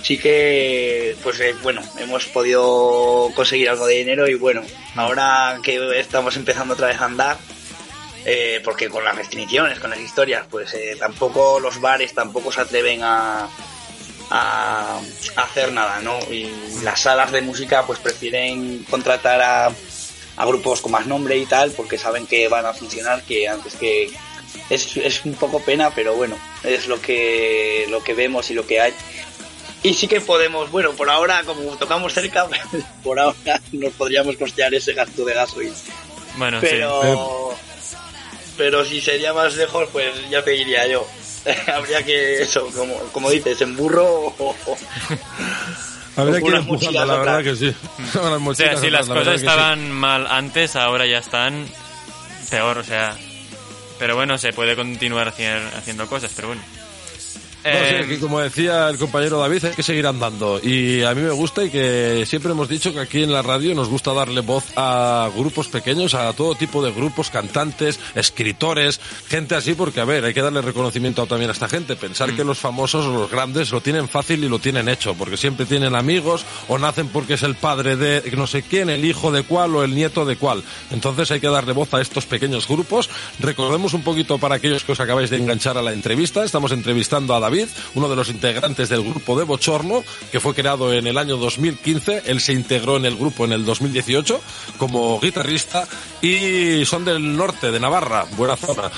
sí 0.00 0.16
que, 0.16 1.16
pues 1.24 1.42
bueno, 1.64 1.82
hemos 1.98 2.26
podido 2.26 3.32
conseguir 3.34 3.68
algo 3.68 3.88
de 3.88 3.96
dinero 3.96 4.28
y 4.28 4.34
bueno, 4.34 4.62
ahora 4.94 5.58
que 5.64 5.98
estamos 5.98 6.36
empezando 6.36 6.74
otra 6.74 6.86
vez 6.86 7.00
a 7.00 7.06
andar, 7.06 7.36
eh, 8.28 8.60
porque 8.64 8.90
con 8.90 9.04
las 9.04 9.14
restricciones, 9.14 9.78
con 9.78 9.90
las 9.90 10.00
historias, 10.00 10.46
pues 10.50 10.74
eh, 10.74 10.96
tampoco 10.98 11.60
los 11.60 11.80
bares 11.80 12.12
tampoco 12.12 12.50
se 12.50 12.60
atreven 12.60 13.04
a, 13.04 13.48
a, 14.30 14.98
a 15.36 15.42
hacer 15.42 15.70
nada, 15.70 16.00
¿no? 16.00 16.18
Y 16.28 16.50
las 16.82 17.02
salas 17.02 17.30
de 17.30 17.42
música 17.42 17.86
pues 17.86 18.00
prefieren 18.00 18.84
contratar 18.90 19.40
a, 19.40 19.66
a 20.36 20.44
grupos 20.44 20.80
con 20.80 20.90
más 20.90 21.06
nombre 21.06 21.36
y 21.36 21.46
tal, 21.46 21.70
porque 21.70 21.98
saben 21.98 22.26
que 22.26 22.48
van 22.48 22.66
a 22.66 22.74
funcionar, 22.74 23.22
que 23.22 23.48
antes 23.48 23.76
que 23.76 24.10
es, 24.70 24.96
es 24.96 25.24
un 25.24 25.34
poco 25.34 25.60
pena, 25.60 25.92
pero 25.94 26.16
bueno, 26.16 26.36
es 26.64 26.88
lo 26.88 27.00
que 27.00 27.86
lo 27.90 28.02
que 28.02 28.14
vemos 28.14 28.50
y 28.50 28.54
lo 28.54 28.66
que 28.66 28.80
hay. 28.80 28.92
Y 29.84 29.94
sí 29.94 30.08
que 30.08 30.20
podemos, 30.20 30.68
bueno, 30.72 30.94
por 30.94 31.08
ahora, 31.10 31.44
como 31.44 31.76
tocamos 31.76 32.12
cerca, 32.12 32.48
por 33.04 33.20
ahora 33.20 33.60
nos 33.70 33.92
podríamos 33.92 34.36
costear 34.36 34.74
ese 34.74 34.94
gasto 34.94 35.24
de 35.24 35.32
gasoil. 35.34 35.72
Bueno, 36.36 36.58
pero, 36.60 37.54
pero 38.56 38.84
si 38.84 39.00
sería 39.00 39.32
más 39.32 39.54
lejos, 39.56 39.88
pues 39.92 40.12
ya 40.30 40.42
te 40.42 40.52
diría 40.52 40.86
yo. 40.86 41.06
Habría 41.74 42.02
que, 42.04 42.42
eso, 42.42 42.66
como, 42.74 42.94
como 43.12 43.30
dices, 43.30 43.60
en 43.60 43.76
burro 43.76 44.04
o, 44.06 44.34
o- 44.66 44.76
Habría 46.16 46.40
que 46.40 46.48
ir 46.48 46.54
empujando, 46.54 47.04
la 47.04 47.16
verdad 47.18 47.42
que 47.44 47.56
sí. 47.56 47.74
Las 48.14 48.40
O 48.46 48.54
sea, 48.54 48.76
si 48.78 48.88
las 48.90 49.06
la 49.08 49.14
cosas 49.16 49.40
sí. 49.40 49.46
estaban 49.46 49.90
mal 49.92 50.26
antes, 50.26 50.74
ahora 50.74 51.06
ya 51.06 51.18
están 51.18 51.66
peor, 52.50 52.78
o 52.78 52.84
sea. 52.84 53.14
Pero 53.98 54.14
bueno, 54.16 54.38
se 54.38 54.52
puede 54.54 54.76
continuar 54.76 55.28
haciendo 55.28 56.06
cosas, 56.06 56.32
pero 56.34 56.48
bueno. 56.48 56.62
No, 57.66 57.78
sí, 57.88 57.94
Eh, 57.96 58.06
que 58.08 58.18
como 58.18 58.40
decía 58.40 58.88
el 58.88 58.98
compañero 58.98 59.38
David, 59.38 59.64
hay 59.66 59.72
que 59.72 59.82
seguir 59.82 60.06
andando. 60.06 60.60
Y 60.62 61.02
a 61.02 61.14
mí 61.14 61.22
me 61.22 61.30
gusta 61.30 61.64
y 61.64 61.70
que 61.70 62.24
siempre 62.26 62.52
hemos 62.52 62.68
dicho 62.68 62.92
que 62.92 63.00
aquí 63.00 63.22
en 63.22 63.32
la 63.32 63.42
radio 63.42 63.74
nos 63.74 63.88
gusta 63.88 64.12
darle 64.12 64.40
voz 64.40 64.64
a 64.76 65.28
grupos 65.36 65.68
pequeños, 65.68 66.14
a 66.14 66.32
todo 66.32 66.54
tipo 66.54 66.82
de 66.84 66.92
grupos, 66.92 67.30
cantantes, 67.30 67.98
escritores, 68.14 69.00
gente 69.28 69.54
así, 69.54 69.74
porque 69.74 70.00
a 70.00 70.04
ver, 70.04 70.24
hay 70.24 70.34
que 70.34 70.42
darle 70.42 70.60
reconocimiento 70.62 71.26
también 71.26 71.50
a 71.50 71.52
esta 71.52 71.68
gente. 71.68 71.96
Pensar 71.96 72.32
Mm. 72.32 72.36
que 72.36 72.44
los 72.44 72.58
famosos 72.58 73.06
o 73.06 73.12
los 73.12 73.30
grandes 73.30 73.70
lo 73.72 73.80
tienen 73.80 74.08
fácil 74.08 74.44
y 74.44 74.48
lo 74.48 74.58
tienen 74.58 74.88
hecho, 74.88 75.14
porque 75.14 75.36
siempre 75.36 75.66
tienen 75.66 75.94
amigos 75.94 76.44
o 76.68 76.78
nacen 76.78 77.08
porque 77.08 77.34
es 77.34 77.42
el 77.42 77.54
padre 77.56 77.96
de 77.96 78.22
no 78.36 78.46
sé 78.46 78.62
quién, 78.62 78.90
el 78.90 79.04
hijo 79.04 79.32
de 79.32 79.42
cuál 79.42 79.74
o 79.76 79.82
el 79.82 79.94
nieto 79.94 80.24
de 80.24 80.36
cuál. 80.36 80.62
Entonces 80.90 81.30
hay 81.30 81.40
que 81.40 81.48
darle 81.48 81.72
voz 81.72 81.92
a 81.94 82.00
estos 82.00 82.26
pequeños 82.26 82.68
grupos. 82.68 83.08
Recordemos 83.40 83.94
un 83.94 84.02
poquito 84.02 84.38
para 84.38 84.56
aquellos 84.56 84.84
que 84.84 84.92
os 84.92 85.00
acabáis 85.00 85.30
de 85.30 85.38
enganchar 85.38 85.78
a 85.78 85.82
la 85.82 85.92
entrevista. 85.92 86.44
Estamos 86.44 86.72
entrevistando 86.72 87.34
a 87.34 87.40
David, 87.40 87.55
uno 87.94 88.08
de 88.08 88.16
los 88.16 88.28
integrantes 88.28 88.88
del 88.88 89.02
grupo 89.02 89.38
de 89.38 89.44
Bochorno, 89.44 90.02
que 90.30 90.40
fue 90.40 90.54
creado 90.54 90.92
en 90.92 91.06
el 91.06 91.18
año 91.18 91.36
2015. 91.36 92.22
Él 92.26 92.40
se 92.40 92.52
integró 92.52 92.96
en 92.96 93.04
el 93.04 93.16
grupo 93.16 93.44
en 93.44 93.52
el 93.52 93.64
2018 93.64 94.40
como 94.78 95.20
guitarrista 95.20 95.86
y 96.20 96.84
son 96.84 97.04
del 97.04 97.36
norte, 97.36 97.70
de 97.70 97.80
Navarra, 97.80 98.26
buena 98.36 98.56
zona. 98.56 98.90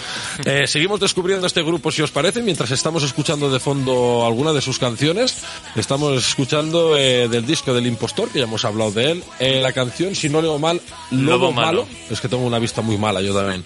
Eh, 0.44 0.66
seguimos 0.66 1.00
descubriendo 1.00 1.46
este 1.46 1.62
grupo, 1.62 1.90
si 1.90 2.02
os 2.02 2.10
parece, 2.10 2.42
mientras 2.42 2.70
estamos 2.70 3.02
escuchando 3.02 3.50
de 3.50 3.60
fondo 3.60 4.24
alguna 4.26 4.52
de 4.52 4.60
sus 4.60 4.78
canciones. 4.78 5.36
Estamos 5.76 6.26
escuchando 6.26 6.96
eh, 6.96 7.28
del 7.28 7.46
disco 7.46 7.74
del 7.74 7.86
impostor, 7.86 8.30
que 8.30 8.38
ya 8.38 8.44
hemos 8.44 8.64
hablado 8.64 8.92
de 8.92 9.12
él, 9.12 9.24
eh, 9.38 9.60
la 9.60 9.72
canción, 9.72 10.14
si 10.14 10.28
no 10.28 10.40
leo 10.40 10.58
mal, 10.58 10.80
Lobo, 11.10 11.46
Lobo 11.46 11.52
malo. 11.52 11.82
Malo. 11.84 11.88
Es 12.10 12.20
que 12.20 12.28
tengo 12.28 12.44
una 12.44 12.58
vista 12.58 12.82
muy 12.82 12.96
mala 12.96 13.20
yo 13.20 13.34
también. 13.34 13.64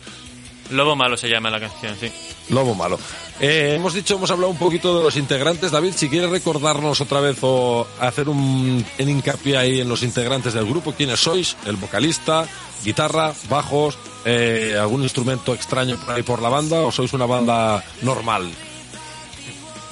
Lobo 0.71 0.97
Malo 0.97 1.17
se 1.17 1.29
llama 1.29 1.51
la 1.51 1.61
canción, 1.61 1.97
sí. 1.99 2.11
Lobo 2.49 2.75
malo. 2.75 2.99
Eh, 3.41 3.75
hemos 3.77 3.95
dicho, 3.95 4.15
hemos 4.15 4.31
hablado 4.31 4.51
un 4.51 4.59
poquito 4.59 4.99
de 4.99 5.05
los 5.05 5.17
integrantes. 5.17 5.71
David, 5.71 5.95
si 5.97 6.09
quieres 6.09 6.31
recordarnos 6.31 7.01
otra 7.01 7.21
vez 7.21 7.39
o 7.43 7.87
hacer 8.01 8.29
un, 8.29 8.85
en 8.99 9.09
hincapié 9.09 9.57
ahí 9.57 9.81
en 9.81 9.89
los 9.89 10.03
integrantes 10.03 10.55
del 10.55 10.67
grupo, 10.67 10.93
quiénes 10.93 11.21
sois, 11.21 11.57
el 11.67 11.77
vocalista, 11.77 12.47
guitarra, 12.85 13.33
bajos, 13.49 13.99
eh, 14.25 14.77
algún 14.79 15.03
instrumento 15.03 15.55
extraño 15.55 15.97
por 15.97 16.15
ahí 16.15 16.23
por 16.23 16.43
la 16.43 16.49
banda 16.49 16.81
o 16.83 16.93
sois 16.93 17.13
una 17.13 17.27
banda 17.27 17.83
normal. 18.03 18.51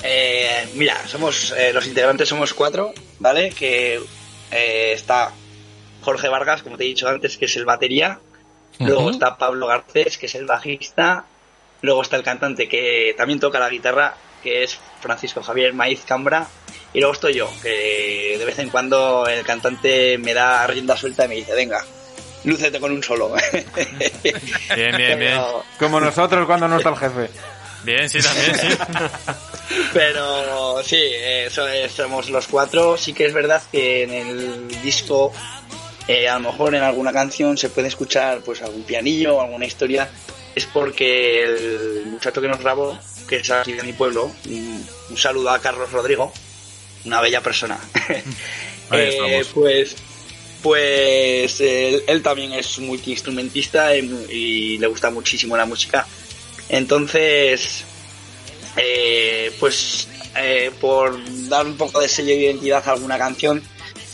Eh, 0.02 0.68
mira, 0.74 0.96
somos 1.06 1.52
eh, 1.56 1.72
los 1.72 1.86
integrantes 1.86 2.28
somos 2.28 2.54
cuatro, 2.54 2.92
¿vale? 3.18 3.50
Que 3.50 4.00
eh, 4.50 4.92
está 4.92 5.32
Jorge 6.02 6.28
Vargas, 6.28 6.62
como 6.62 6.76
te 6.76 6.84
he 6.84 6.88
dicho 6.88 7.08
antes, 7.08 7.36
que 7.36 7.44
es 7.44 7.56
el 7.56 7.64
batería. 7.64 8.20
Luego 8.78 9.10
está 9.10 9.36
Pablo 9.36 9.66
Garcés, 9.66 10.16
que 10.16 10.26
es 10.26 10.34
el 10.34 10.46
bajista. 10.46 11.24
Luego 11.82 12.02
está 12.02 12.16
el 12.16 12.22
cantante 12.22 12.68
que 12.68 13.14
también 13.16 13.40
toca 13.40 13.58
la 13.58 13.68
guitarra, 13.68 14.14
que 14.42 14.62
es 14.62 14.78
Francisco 15.00 15.42
Javier 15.42 15.72
Maíz 15.74 16.00
Cambra. 16.06 16.46
Y 16.92 16.98
luego 17.00 17.12
estoy 17.14 17.34
yo, 17.34 17.50
que 17.62 18.36
de 18.38 18.44
vez 18.44 18.58
en 18.58 18.70
cuando 18.70 19.26
el 19.28 19.44
cantante 19.44 20.18
me 20.18 20.34
da 20.34 20.66
rienda 20.66 20.96
suelta 20.96 21.24
y 21.26 21.28
me 21.28 21.34
dice, 21.36 21.54
venga, 21.54 21.84
lúcete 22.44 22.80
con 22.80 22.90
un 22.92 23.02
solo. 23.02 23.32
Bien, 24.74 24.96
bien, 24.96 25.18
bien. 25.18 25.40
Como 25.78 26.00
nosotros 26.00 26.46
cuando 26.46 26.66
no 26.68 26.78
está 26.78 26.88
el 26.90 26.96
jefe. 26.96 27.30
Bien, 27.84 28.10
sí, 28.10 28.18
también, 28.20 28.54
sí. 28.58 28.68
Pero 29.92 30.82
sí, 30.82 31.00
so- 31.50 31.68
eh, 31.68 31.88
somos 31.88 32.28
los 32.30 32.46
cuatro. 32.48 32.96
Sí 32.96 33.12
que 33.12 33.26
es 33.26 33.32
verdad 33.32 33.62
que 33.70 34.02
en 34.02 34.12
el 34.12 34.82
disco 34.82 35.32
eh, 36.08 36.28
a 36.28 36.38
lo 36.38 36.50
mejor 36.50 36.74
en 36.74 36.82
alguna 36.82 37.12
canción 37.12 37.56
se 37.56 37.70
puede 37.70 37.88
escuchar 37.88 38.40
pues 38.40 38.62
algún 38.62 38.82
pianillo 38.82 39.36
o 39.36 39.40
alguna 39.40 39.66
historia, 39.66 40.10
es 40.54 40.66
porque 40.66 41.44
el 41.44 42.06
muchacho 42.06 42.40
que 42.40 42.48
nos 42.48 42.60
grabó, 42.60 42.98
que 43.28 43.36
es 43.36 43.50
aquí 43.50 43.72
de 43.72 43.82
mi 43.82 43.92
pueblo, 43.92 44.30
un, 44.48 44.86
un 45.10 45.16
saludo 45.16 45.50
a 45.50 45.60
Carlos 45.60 45.92
Rodrigo, 45.92 46.32
una 47.04 47.20
bella 47.20 47.40
persona. 47.40 47.78
Eh, 48.92 49.44
pues 49.54 49.94
pues 50.62 51.60
él, 51.60 52.02
él 52.08 52.22
también 52.22 52.52
es 52.52 52.80
multiinstrumentista 52.80 53.96
y, 53.96 54.00
y 54.30 54.78
le 54.78 54.86
gusta 54.88 55.08
muchísimo 55.10 55.56
la 55.56 55.64
música. 55.64 56.06
Entonces, 56.68 57.84
eh, 58.76 59.52
pues 59.58 60.08
eh, 60.36 60.70
por 60.80 61.18
dar 61.48 61.66
un 61.66 61.76
poco 61.76 62.00
de 62.00 62.08
sello 62.08 62.28
de 62.28 62.42
identidad 62.42 62.82
a 62.86 62.92
alguna 62.92 63.18
canción, 63.18 63.62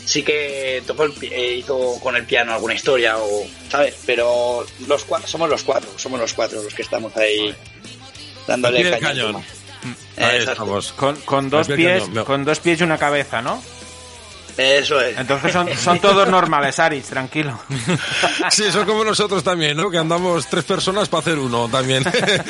sí 0.07 0.23
que 0.23 0.81
tocó 0.87 1.03
el 1.03 1.13
eh, 1.21 1.55
hizo 1.55 1.99
con 1.99 2.15
el 2.15 2.25
piano 2.25 2.53
alguna 2.53 2.73
historia 2.73 3.17
o 3.17 3.45
sabes, 3.69 3.95
pero 4.05 4.65
los 4.87 5.03
cuatro 5.03 5.27
somos 5.27 5.49
los 5.49 5.63
cuatro, 5.63 5.89
somos 5.97 6.19
los 6.19 6.33
cuatro 6.33 6.63
los 6.63 6.73
que 6.73 6.81
estamos 6.81 7.15
ahí 7.17 7.53
dándole 8.47 8.97
cañón. 8.99 9.43
Ahí 10.15 10.39
estamos. 10.39 10.93
Con, 10.93 11.17
con 11.21 11.49
dos 11.49 11.67
pies, 11.67 12.01
cañón, 12.03 12.13
no. 12.15 12.25
con 12.25 12.45
dos 12.45 12.59
pies 12.59 12.79
y 12.79 12.83
una 12.83 12.97
cabeza, 12.97 13.41
¿no? 13.41 13.61
Eso 14.57 14.99
es. 14.99 15.17
Entonces 15.17 15.53
son, 15.53 15.69
son 15.77 15.99
todos 15.99 16.27
normales, 16.27 16.79
Aris, 16.79 17.05
tranquilo. 17.05 17.59
Sí, 18.51 18.71
son 18.71 18.85
como 18.85 19.03
nosotros 19.03 19.43
también, 19.43 19.77
¿no? 19.77 19.89
Que 19.89 19.97
andamos 19.97 20.47
tres 20.47 20.63
personas 20.63 21.09
para 21.09 21.21
hacer 21.21 21.37
uno 21.37 21.67
también. 21.67 22.03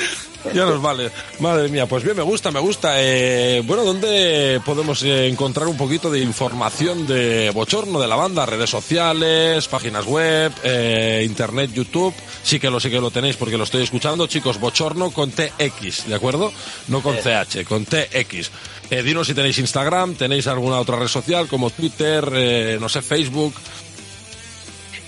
ya 0.54 0.65
nos 0.65 0.82
vale. 0.82 1.12
Madre 1.39 1.70
mía, 1.70 1.86
pues 1.86 2.04
bien, 2.04 2.15
me 2.15 2.24
gusta, 2.24 2.52
me 2.52 2.60
gusta. 2.60 2.93
Eh, 2.98 3.62
bueno, 3.65 3.84
¿dónde 3.84 4.62
podemos 4.65 5.04
eh, 5.04 5.28
encontrar 5.28 5.67
un 5.67 5.76
poquito 5.76 6.10
de 6.10 6.20
información 6.20 7.08
de 7.08 7.50
Bochorno, 7.52 8.00
de 8.00 8.08
la 8.08 8.15
banda? 8.15 8.46
Redes 8.46 8.70
sociales, 8.70 9.67
páginas 9.67 10.06
web, 10.06 10.52
eh, 10.63 11.24
internet, 11.26 11.72
YouTube. 11.74 12.13
Sí 12.43 12.60
que 12.60 12.70
lo 12.70 12.80
sí 12.80 12.89
que 12.89 13.02
lo 13.02 13.12
tenéis 13.12 13.36
porque 13.36 13.58
lo 13.58 13.63
estoy 13.63 13.84
escuchando. 13.84 14.28
Chicos, 14.28 14.60
Bochorno 14.60 15.12
con 15.12 15.32
TX, 15.32 16.08
¿de 16.08 16.15
acuerdo? 16.15 16.54
No 16.88 17.02
con 17.02 17.15
CH, 17.15 17.65
con 17.67 17.86
TX. 17.86 18.52
Eh, 18.89 19.04
dinos 19.04 19.28
si 19.28 19.34
tenéis 19.34 19.58
Instagram, 19.60 20.15
tenéis 20.15 20.47
alguna 20.47 20.80
otra 20.80 20.97
red 20.97 21.08
social 21.08 21.47
como 21.47 21.69
Twitter, 21.69 22.23
eh, 22.34 22.78
no 22.80 22.88
sé, 22.89 23.02
Facebook. 23.02 23.54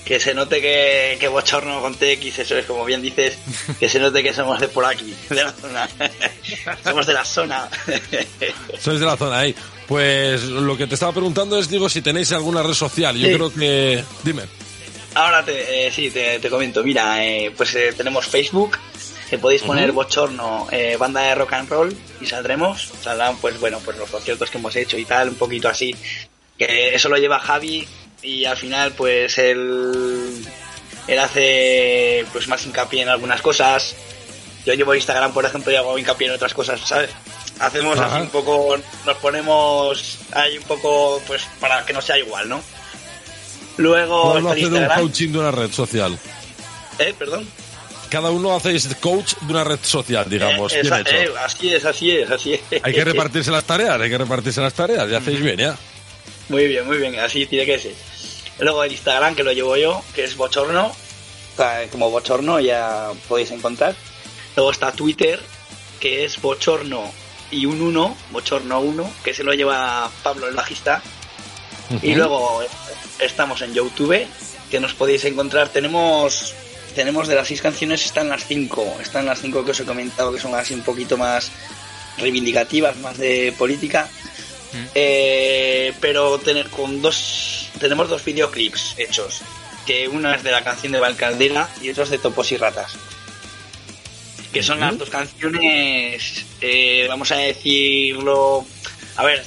Que 0.03 0.19
se 0.19 0.33
note 0.33 0.59
que, 0.59 1.17
que 1.19 1.27
bochorno 1.27 1.81
con 1.81 1.93
TX, 1.93 2.39
eso 2.39 2.57
es 2.57 2.65
como 2.65 2.83
bien 2.83 3.01
dices, 3.01 3.37
que 3.79 3.87
se 3.87 3.99
note 3.99 4.23
que 4.23 4.33
somos 4.33 4.59
de 4.59 4.67
por 4.67 4.83
aquí, 4.83 5.13
de 5.29 5.43
la 5.43 5.51
zona. 5.53 5.87
somos 6.83 7.05
de 7.05 7.13
la 7.13 7.23
zona. 7.23 7.69
Sois 8.79 8.99
de 8.99 9.05
la 9.05 9.15
zona 9.15 9.39
ahí. 9.39 9.55
Pues 9.87 10.43
lo 10.43 10.75
que 10.75 10.87
te 10.87 10.95
estaba 10.95 11.11
preguntando 11.13 11.59
es, 11.59 11.69
digo, 11.69 11.87
si 11.89 12.01
tenéis 12.01 12.31
alguna 12.31 12.63
red 12.63 12.73
social. 12.73 13.15
Yo 13.17 13.27
Sí. 13.27 13.33
creo 13.33 13.53
que... 13.53 14.03
Dime. 14.23 14.43
Ahora 15.15 15.43
te, 15.45 15.87
eh, 15.87 15.91
sí, 15.91 16.09
te, 16.11 16.39
te 16.39 16.49
comento. 16.49 16.83
Mira, 16.83 17.23
eh, 17.23 17.51
pues 17.55 17.73
eh, 17.75 17.93
tenemos 17.95 18.25
Facebook, 18.27 18.77
que 19.29 19.37
podéis 19.37 19.61
poner 19.61 19.91
bochorno, 19.91 20.67
eh, 20.71 20.97
banda 20.97 21.21
de 21.21 21.35
rock 21.35 21.53
and 21.53 21.69
roll, 21.69 21.97
y 22.19 22.25
saldremos. 22.25 22.91
Saldrán, 23.01 23.37
pues 23.37 23.59
bueno, 23.59 23.79
pues 23.83 23.97
los 23.97 24.09
conciertos 24.09 24.49
que 24.49 24.57
hemos 24.57 24.75
hecho 24.75 24.97
y 24.97 25.05
tal, 25.05 25.29
un 25.29 25.35
poquito 25.35 25.69
así. 25.69 25.95
Que 26.57 26.95
eso 26.95 27.09
lo 27.09 27.17
lleva 27.17 27.39
Javi, 27.39 27.87
y 28.21 28.45
al 28.45 28.57
final, 28.57 28.93
pues 28.93 29.37
él, 29.37 30.45
él 31.07 31.19
hace 31.19 32.25
pues 32.31 32.47
más 32.47 32.65
hincapié 32.65 33.03
en 33.03 33.09
algunas 33.09 33.41
cosas. 33.41 33.95
Yo 34.65 34.73
llevo 34.73 34.95
Instagram, 34.95 35.31
por 35.31 35.45
ejemplo, 35.45 35.71
y 35.71 35.75
hago 35.75 35.97
hincapié 35.97 36.27
en 36.27 36.33
otras 36.33 36.53
cosas, 36.53 36.81
¿sabes? 36.81 37.11
Hacemos 37.59 37.99
Ajá. 37.99 38.15
así 38.15 38.21
un 38.23 38.29
poco, 38.29 38.77
nos 39.05 39.17
ponemos 39.17 40.19
ahí 40.31 40.57
un 40.57 40.63
poco, 40.63 41.21
pues 41.27 41.43
para 41.59 41.85
que 41.85 41.93
no 41.93 42.01
sea 42.01 42.17
igual, 42.17 42.49
¿no? 42.49 42.61
Luego 43.77 44.33
Cada 44.33 44.39
uno 44.39 44.53
está 44.53 44.65
hace 44.65 44.69
de 44.69 44.79
un 44.79 45.01
coaching 45.01 45.31
de 45.31 45.39
una 45.39 45.51
red 45.51 45.71
social. 45.71 46.19
¿Eh? 46.99 47.13
Perdón. 47.17 47.47
Cada 48.09 48.31
uno 48.31 48.55
hacéis 48.55 48.87
coach 48.99 49.35
de 49.41 49.51
una 49.53 49.63
red 49.63 49.79
social, 49.81 50.27
digamos. 50.29 50.73
Eh, 50.73 50.81
bien 50.81 50.85
esa- 50.93 51.01
hecho. 51.01 51.15
eh, 51.15 51.31
así 51.43 51.73
es, 51.73 51.85
así 51.85 52.11
es, 52.11 52.31
así 52.31 52.53
es. 52.53 52.61
Hay 52.83 52.93
que 52.93 53.05
repartirse 53.05 53.51
las 53.51 53.63
tareas, 53.63 53.99
hay 54.01 54.09
que 54.09 54.17
repartirse 54.17 54.61
las 54.61 54.73
tareas. 54.73 55.09
Ya 55.09 55.19
hacéis 55.19 55.41
bien, 55.41 55.57
ya. 55.57 55.77
Muy 56.49 56.67
bien, 56.67 56.85
muy 56.87 56.97
bien, 56.97 57.19
así 57.19 57.45
tiene 57.45 57.65
que 57.65 57.77
ser. 57.77 57.93
Luego 58.59 58.83
el 58.83 58.91
Instagram, 58.91 59.35
que 59.35 59.43
lo 59.43 59.51
llevo 59.53 59.77
yo, 59.77 60.01
que 60.15 60.23
es 60.23 60.35
Bochorno. 60.35 60.91
Como 61.91 62.09
Bochorno 62.09 62.59
ya 62.59 63.09
podéis 63.27 63.51
encontrar. 63.51 63.93
Luego 64.55 64.71
está 64.71 64.91
Twitter, 64.93 65.39
que 65.99 66.23
es 66.23 66.41
Bochorno 66.41 67.11
y 67.51 67.65
un 67.65 67.81
1, 67.81 68.17
Bochorno 68.31 68.79
1, 68.79 69.13
que 69.23 69.33
se 69.33 69.43
lo 69.43 69.53
lleva 69.53 70.09
Pablo 70.23 70.47
el 70.47 70.55
bajista. 70.55 71.01
Y 72.01 72.15
luego 72.15 72.61
estamos 73.19 73.61
en 73.61 73.73
YouTube, 73.73 74.25
que 74.71 74.79
nos 74.79 74.93
podéis 74.93 75.25
encontrar. 75.25 75.69
Tenemos 75.69 76.53
tenemos 76.99 77.29
de 77.29 77.35
las 77.35 77.47
seis 77.47 77.61
canciones, 77.61 78.03
están 78.03 78.27
las 78.27 78.45
cinco. 78.45 78.83
Están 79.01 79.25
las 79.25 79.39
cinco 79.39 79.63
que 79.63 79.71
os 79.71 79.79
he 79.79 79.85
comentado, 79.85 80.33
que 80.33 80.39
son 80.41 80.53
así 80.53 80.73
un 80.73 80.81
poquito 80.81 81.15
más 81.15 81.49
reivindicativas, 82.17 82.97
más 82.97 83.17
de 83.17 83.53
política. 83.57 84.09
Eh, 84.93 85.93
pero 86.01 86.37
tener 86.39 86.67
con 86.67 87.01
dos 87.01 87.69
tenemos 87.79 88.09
dos 88.09 88.25
videoclips 88.25 88.95
hechos. 88.97 89.43
Que 89.85 90.09
una 90.09 90.35
es 90.35 90.43
de 90.43 90.51
la 90.51 90.61
canción 90.61 90.91
de 90.91 90.99
Valcaldera 90.99 91.69
y 91.81 91.89
otra 91.89 92.03
es 92.03 92.09
de 92.09 92.17
Topos 92.17 92.51
y 92.51 92.57
Ratas. 92.57 92.97
Que 94.51 94.61
son 94.61 94.81
las 94.81 94.97
dos 94.97 95.09
canciones, 95.09 96.45
eh, 96.59 97.05
vamos 97.07 97.31
a 97.31 97.37
decirlo. 97.37 98.65
A 99.15 99.23
ver, 99.23 99.45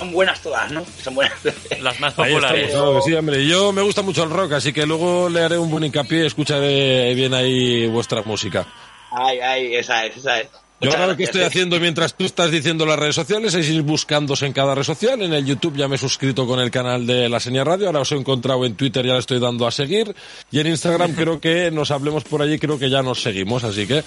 son 0.00 0.12
buenas 0.12 0.40
todas, 0.40 0.72
¿no? 0.72 0.82
Son 1.02 1.14
buenas. 1.14 1.38
Las 1.80 2.00
más 2.00 2.14
populares. 2.14 2.72
sí, 3.04 3.14
hombre. 3.14 3.46
Yo 3.46 3.70
me 3.70 3.82
gusta 3.82 4.00
mucho 4.00 4.24
el 4.24 4.30
rock, 4.30 4.52
así 4.52 4.72
que 4.72 4.86
luego 4.86 5.28
le 5.28 5.42
haré 5.42 5.58
un 5.58 5.70
buen 5.70 5.84
hincapié 5.84 6.22
y 6.22 6.26
escucharé 6.26 7.14
bien 7.14 7.34
ahí 7.34 7.86
vuestra 7.86 8.22
música. 8.22 8.66
Ay, 9.12 9.40
ay, 9.40 9.74
esa 9.74 10.06
es, 10.06 10.16
esa 10.16 10.40
es. 10.40 10.48
Yo 10.80 10.90
ahora 10.92 11.08
lo 11.08 11.16
que 11.16 11.24
estoy 11.24 11.42
eh. 11.42 11.46
haciendo 11.46 11.78
mientras 11.78 12.14
tú 12.14 12.24
estás 12.24 12.50
diciendo 12.50 12.86
las 12.86 12.98
redes 12.98 13.14
sociales 13.14 13.52
es 13.52 13.68
ir 13.68 13.82
buscándose 13.82 14.46
en 14.46 14.54
cada 14.54 14.74
red 14.74 14.82
social. 14.82 15.20
En 15.20 15.34
el 15.34 15.44
YouTube 15.44 15.76
ya 15.76 15.88
me 15.88 15.96
he 15.96 15.98
suscrito 15.98 16.46
con 16.46 16.58
el 16.58 16.70
canal 16.70 17.06
de 17.06 17.28
La 17.28 17.38
Señal 17.38 17.66
Radio. 17.66 17.88
Ahora 17.88 18.00
os 18.00 18.12
he 18.12 18.16
encontrado 18.16 18.64
en 18.64 18.74
Twitter, 18.74 19.04
ya 19.04 19.12
le 19.12 19.18
estoy 19.18 19.38
dando 19.40 19.66
a 19.66 19.70
seguir. 19.70 20.14
Y 20.50 20.58
en 20.58 20.68
Instagram 20.68 21.12
creo 21.14 21.38
que 21.38 21.70
nos 21.70 21.90
hablemos 21.90 22.24
por 22.24 22.40
allí, 22.40 22.58
creo 22.58 22.78
que 22.78 22.88
ya 22.88 23.02
nos 23.02 23.20
seguimos. 23.20 23.62
Así 23.62 23.86
que 23.86 24.02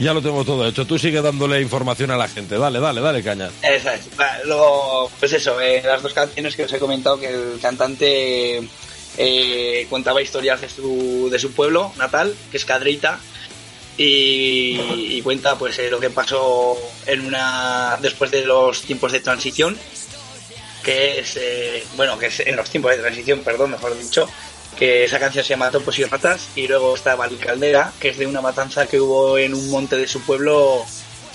ya 0.00 0.12
lo 0.12 0.20
tengo 0.20 0.44
todo 0.44 0.68
hecho. 0.68 0.86
Tú 0.86 0.98
sigue 0.98 1.22
dándole 1.22 1.62
información 1.62 2.10
a 2.10 2.18
la 2.18 2.28
gente. 2.28 2.58
Dale, 2.58 2.78
dale, 2.78 3.00
dale 3.00 3.22
caña. 3.22 3.48
Esa 3.62 3.94
es. 3.94 4.08
Va, 4.20 4.38
Luego, 4.44 5.10
pues 5.18 5.32
eso, 5.32 5.58
eh, 5.62 5.80
las 5.82 6.02
dos 6.02 6.12
canciones 6.12 6.54
que 6.54 6.64
os 6.64 6.72
he 6.74 6.78
comentado 6.78 7.18
que 7.18 7.28
el 7.28 7.58
cantante 7.60 8.68
eh, 9.16 9.86
contaba 9.88 10.20
historias 10.20 10.60
de 10.60 10.68
su, 10.68 11.28
de 11.30 11.38
su 11.38 11.52
pueblo 11.52 11.92
natal, 11.96 12.34
que 12.50 12.58
es 12.58 12.66
Cadreita, 12.66 13.18
y, 13.96 15.20
cuenta 15.22 15.56
pues 15.56 15.78
eh, 15.78 15.90
lo 15.90 16.00
que 16.00 16.10
pasó 16.10 16.76
en 17.06 17.24
una 17.24 17.96
después 18.00 18.30
de 18.30 18.44
los 18.44 18.82
tiempos 18.82 19.12
de 19.12 19.20
transición, 19.20 19.78
que 20.82 21.20
es, 21.20 21.36
eh, 21.36 21.84
bueno, 21.96 22.18
que 22.18 22.26
es 22.26 22.40
en 22.40 22.56
los 22.56 22.68
tiempos 22.68 22.90
de 22.92 22.98
transición, 22.98 23.40
perdón, 23.40 23.70
mejor 23.70 23.96
dicho, 23.96 24.28
que 24.76 25.04
esa 25.04 25.20
canción 25.20 25.44
se 25.44 25.50
llama 25.50 25.70
Topos 25.70 25.98
y 25.98 26.04
Ratas, 26.04 26.48
y 26.56 26.66
luego 26.66 26.94
está 26.94 27.16
Caldera, 27.40 27.92
que 28.00 28.08
es 28.08 28.18
de 28.18 28.26
una 28.26 28.40
matanza 28.40 28.86
que 28.86 29.00
hubo 29.00 29.38
en 29.38 29.54
un 29.54 29.70
monte 29.70 29.96
de 29.96 30.08
su 30.08 30.20
pueblo 30.22 30.84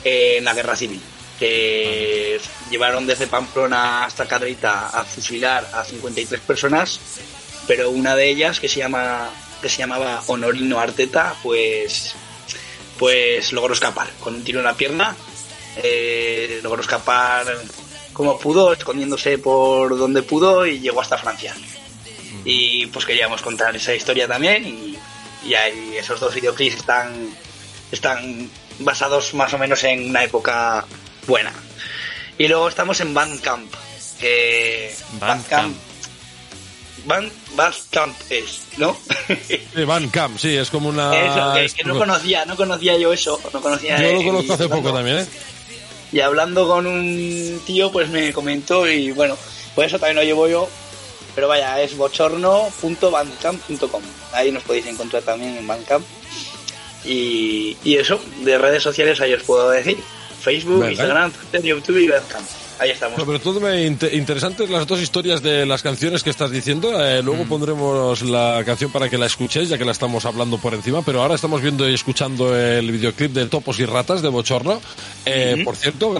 eh, 0.03 0.35
en 0.37 0.45
la 0.45 0.53
guerra 0.53 0.75
civil 0.75 1.01
que 1.39 2.41
llevaron 2.71 3.05
desde 3.05 3.27
Pamplona 3.27 4.05
hasta 4.05 4.27
Cadreita 4.27 4.87
a 4.87 5.03
fusilar 5.03 5.69
a 5.71 5.83
53 5.83 6.41
personas, 6.41 6.99
pero 7.67 7.91
una 7.91 8.15
de 8.15 8.27
ellas 8.27 8.59
que 8.59 8.67
se 8.67 8.79
llama 8.79 9.29
que 9.61 9.69
se 9.69 9.77
llamaba 9.77 10.23
Honorino 10.27 10.79
Arteta, 10.79 11.35
pues 11.43 12.15
pues 12.97 13.53
logró 13.53 13.73
escapar 13.73 14.09
con 14.19 14.35
un 14.35 14.43
tiro 14.43 14.59
en 14.59 14.65
la 14.65 14.75
pierna, 14.75 15.15
eh, 15.77 16.59
logró 16.63 16.81
escapar 16.81 17.45
como 18.13 18.39
pudo, 18.39 18.73
escondiéndose 18.73 19.37
por 19.37 19.97
donde 19.97 20.23
pudo 20.23 20.65
y 20.65 20.79
llegó 20.79 21.01
hasta 21.01 21.17
Francia. 21.17 21.55
Y 22.43 22.85
pues 22.87 23.05
queríamos 23.05 23.41
contar 23.41 23.75
esa 23.75 23.93
historia 23.93 24.27
también 24.27 24.65
y, 24.65 24.97
y 25.47 25.53
ahí 25.53 25.95
esos 25.97 26.19
dos 26.19 26.33
videoclips 26.33 26.77
están 26.77 27.29
están 27.91 28.49
basados 28.79 29.33
más 29.33 29.53
o 29.53 29.57
menos 29.57 29.83
en 29.83 30.09
una 30.09 30.23
época 30.23 30.85
buena. 31.25 31.51
Y 32.37 32.47
luego 32.47 32.67
estamos 32.67 32.99
en 33.01 33.13
Bandcamp. 33.13 33.73
Que 34.19 34.93
Bandcamp. 35.19 35.75
Band, 35.75 35.86
Bandcamp 37.05 38.15
es, 38.29 38.63
¿no? 38.77 38.97
Sí, 39.47 39.59
Van 39.85 40.09
Camp, 40.09 40.37
sí, 40.37 40.55
es 40.55 40.69
como 40.69 40.89
una... 40.89 41.15
Eso, 41.15 41.53
que, 41.75 41.83
no 41.83 41.97
conocía, 41.97 42.45
no 42.45 42.55
conocía 42.55 42.97
yo 42.97 43.13
eso, 43.13 43.39
no 43.53 43.61
conocía. 43.61 44.01
Yo 44.01 44.13
lo 44.13 44.23
conozco 44.23 44.53
hace 44.53 44.67
poco 44.67 44.91
también, 44.91 45.19
¿eh? 45.19 45.27
Y 46.11 46.21
hablando 46.21 46.67
con 46.67 46.87
un 46.87 47.61
tío, 47.65 47.91
pues 47.91 48.09
me 48.09 48.33
comentó 48.33 48.89
y 48.89 49.11
bueno, 49.11 49.37
por 49.75 49.85
eso 49.85 49.99
también 49.99 50.15
lo 50.15 50.23
llevo 50.23 50.47
yo. 50.47 50.67
Pero 51.35 51.47
vaya, 51.47 51.79
es 51.81 51.95
bochorno.bandcamp.com. 51.95 54.01
Ahí 54.33 54.51
nos 54.51 54.63
podéis 54.63 54.87
encontrar 54.87 55.21
también 55.21 55.57
en 55.57 55.67
Bandcamp. 55.67 56.03
Y, 57.05 57.77
y 57.83 57.97
eso, 57.97 58.19
de 58.43 58.57
redes 58.57 58.81
sociales 58.81 59.21
ahí 59.21 59.33
os 59.33 59.43
puedo 59.43 59.69
decir. 59.69 59.99
Facebook, 60.41 60.79
Venga. 60.79 60.91
Instagram, 60.91 61.31
Twitter, 61.31 61.61
YouTube 61.61 61.97
y 61.97 62.07
Bandcamp. 62.07 62.47
Ahí 62.79 62.91
estamos. 62.91 63.19
Sobre 63.19 63.39
todo 63.39 63.59
me 63.59 63.85
inte- 63.87 64.13
interesantes 64.15 64.69
las 64.69 64.85
dos 64.87 65.01
historias 65.01 65.41
de 65.41 65.65
las 65.65 65.81
canciones 65.81 66.23
que 66.23 66.29
estás 66.29 66.51
diciendo. 66.51 67.03
Eh, 67.03 67.21
luego 67.23 67.43
pondremos 67.45 68.21
la 68.21 68.61
canción 68.65 68.91
para 68.91 69.09
que 69.09 69.17
la 69.17 69.25
escuchéis, 69.25 69.69
ya 69.69 69.77
que 69.77 69.85
la 69.85 69.91
estamos 69.91 70.25
hablando 70.25 70.57
por 70.57 70.73
encima. 70.73 71.01
Pero 71.01 71.21
ahora 71.21 71.35
estamos 71.35 71.61
viendo 71.61 71.87
y 71.89 71.93
escuchando 71.93 72.55
el 72.57 72.91
videoclip 72.91 73.31
de 73.33 73.45
Topos 73.47 73.79
y 73.79 73.85
Ratas 73.85 74.21
de 74.21 74.29
Bochorno. 74.29 74.81
Eh, 75.25 75.53
Ujú. 75.55 75.63
Por 75.65 75.75
cierto, 75.75 76.13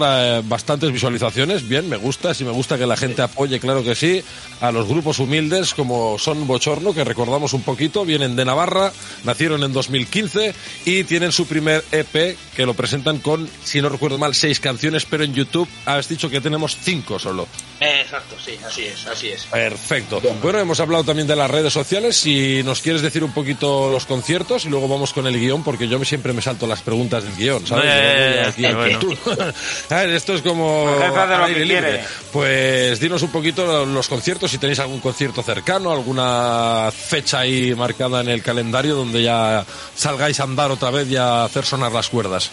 bastantes 0.44 0.92
visualizaciones. 0.92 1.66
Bien, 1.68 1.88
me 1.88 1.96
gusta. 1.96 2.34
Si 2.34 2.44
me 2.44 2.50
gusta 2.50 2.76
que 2.78 2.86
la 2.86 2.96
gente 2.96 3.22
apoye, 3.22 3.58
claro 3.60 3.82
que 3.82 3.94
sí, 3.94 4.22
a 4.60 4.70
los 4.72 4.86
grupos 4.88 5.18
humildes 5.18 5.74
como 5.74 6.18
son 6.18 6.46
Bochorno, 6.46 6.92
que 6.94 7.04
recordamos 7.04 7.52
un 7.52 7.62
poquito, 7.62 8.04
vienen 8.04 8.36
de 8.36 8.44
Navarra, 8.44 8.92
nacieron 9.24 9.62
en 9.62 9.72
2015 9.72 10.54
y 10.84 11.04
tienen 11.04 11.32
su 11.32 11.46
primer 11.46 11.84
EP 11.92 12.36
que 12.56 12.66
lo 12.66 12.74
presentan 12.74 13.18
con, 13.18 13.48
si 13.64 13.80
no 13.80 13.88
recuerdo 13.88 14.18
mal, 14.18 14.34
seis 14.34 14.60
canciones, 14.60 15.04
pero 15.04 15.24
en 15.24 15.32
YouTube 15.34 15.68
has 15.86 16.08
dicho 16.08 16.28
que 16.28 16.40
tenemos 16.48 16.76
cinco 16.80 17.18
solo. 17.18 17.46
Eh, 17.80 18.00
exacto, 18.02 18.34
sí, 18.44 18.58
así 18.66 18.84
es, 18.86 19.06
así 19.06 19.28
es. 19.28 19.44
Perfecto. 19.44 20.20
Bueno, 20.42 20.58
hemos 20.58 20.80
hablado 20.80 21.04
también 21.04 21.28
de 21.28 21.36
las 21.36 21.48
redes 21.50 21.72
sociales. 21.72 22.16
Si 22.16 22.62
nos 22.64 22.80
quieres 22.80 23.02
decir 23.02 23.22
un 23.22 23.32
poquito 23.32 23.90
los 23.90 24.04
conciertos 24.06 24.64
y 24.64 24.68
luego 24.68 24.88
vamos 24.88 25.12
con 25.12 25.26
el 25.26 25.38
guion, 25.38 25.62
porque 25.62 25.86
yo 25.86 25.98
me- 25.98 26.04
siempre 26.04 26.32
me 26.32 26.42
salto 26.42 26.66
las 26.66 26.82
preguntas 26.82 27.22
del 27.22 27.36
guion, 27.36 27.66
¿sabes? 27.66 28.56
Bueno. 28.56 28.98
tú. 28.98 29.16
A 29.90 29.94
ver, 29.96 30.10
Esto 30.10 30.34
es 30.34 30.42
como 30.42 30.86
lo 30.90 31.46
que 31.46 31.52
libre. 31.52 31.66
quiere. 31.66 32.04
Pues 32.32 32.98
dinos 32.98 33.22
un 33.22 33.30
poquito 33.30 33.86
los 33.86 34.08
conciertos, 34.08 34.50
si 34.50 34.58
tenéis 34.58 34.78
algún 34.80 35.00
concierto 35.00 35.42
cercano, 35.42 35.92
alguna 35.92 36.90
fecha 36.90 37.40
ahí 37.40 37.74
marcada 37.74 38.20
en 38.22 38.28
el 38.28 38.42
calendario 38.42 38.94
donde 38.96 39.22
ya 39.22 39.64
salgáis 39.94 40.40
a 40.40 40.44
andar 40.44 40.70
otra 40.70 40.90
vez 40.90 41.08
y 41.10 41.16
a 41.16 41.44
hacer 41.44 41.64
sonar 41.64 41.92
las 41.92 42.08
cuerdas. 42.08 42.50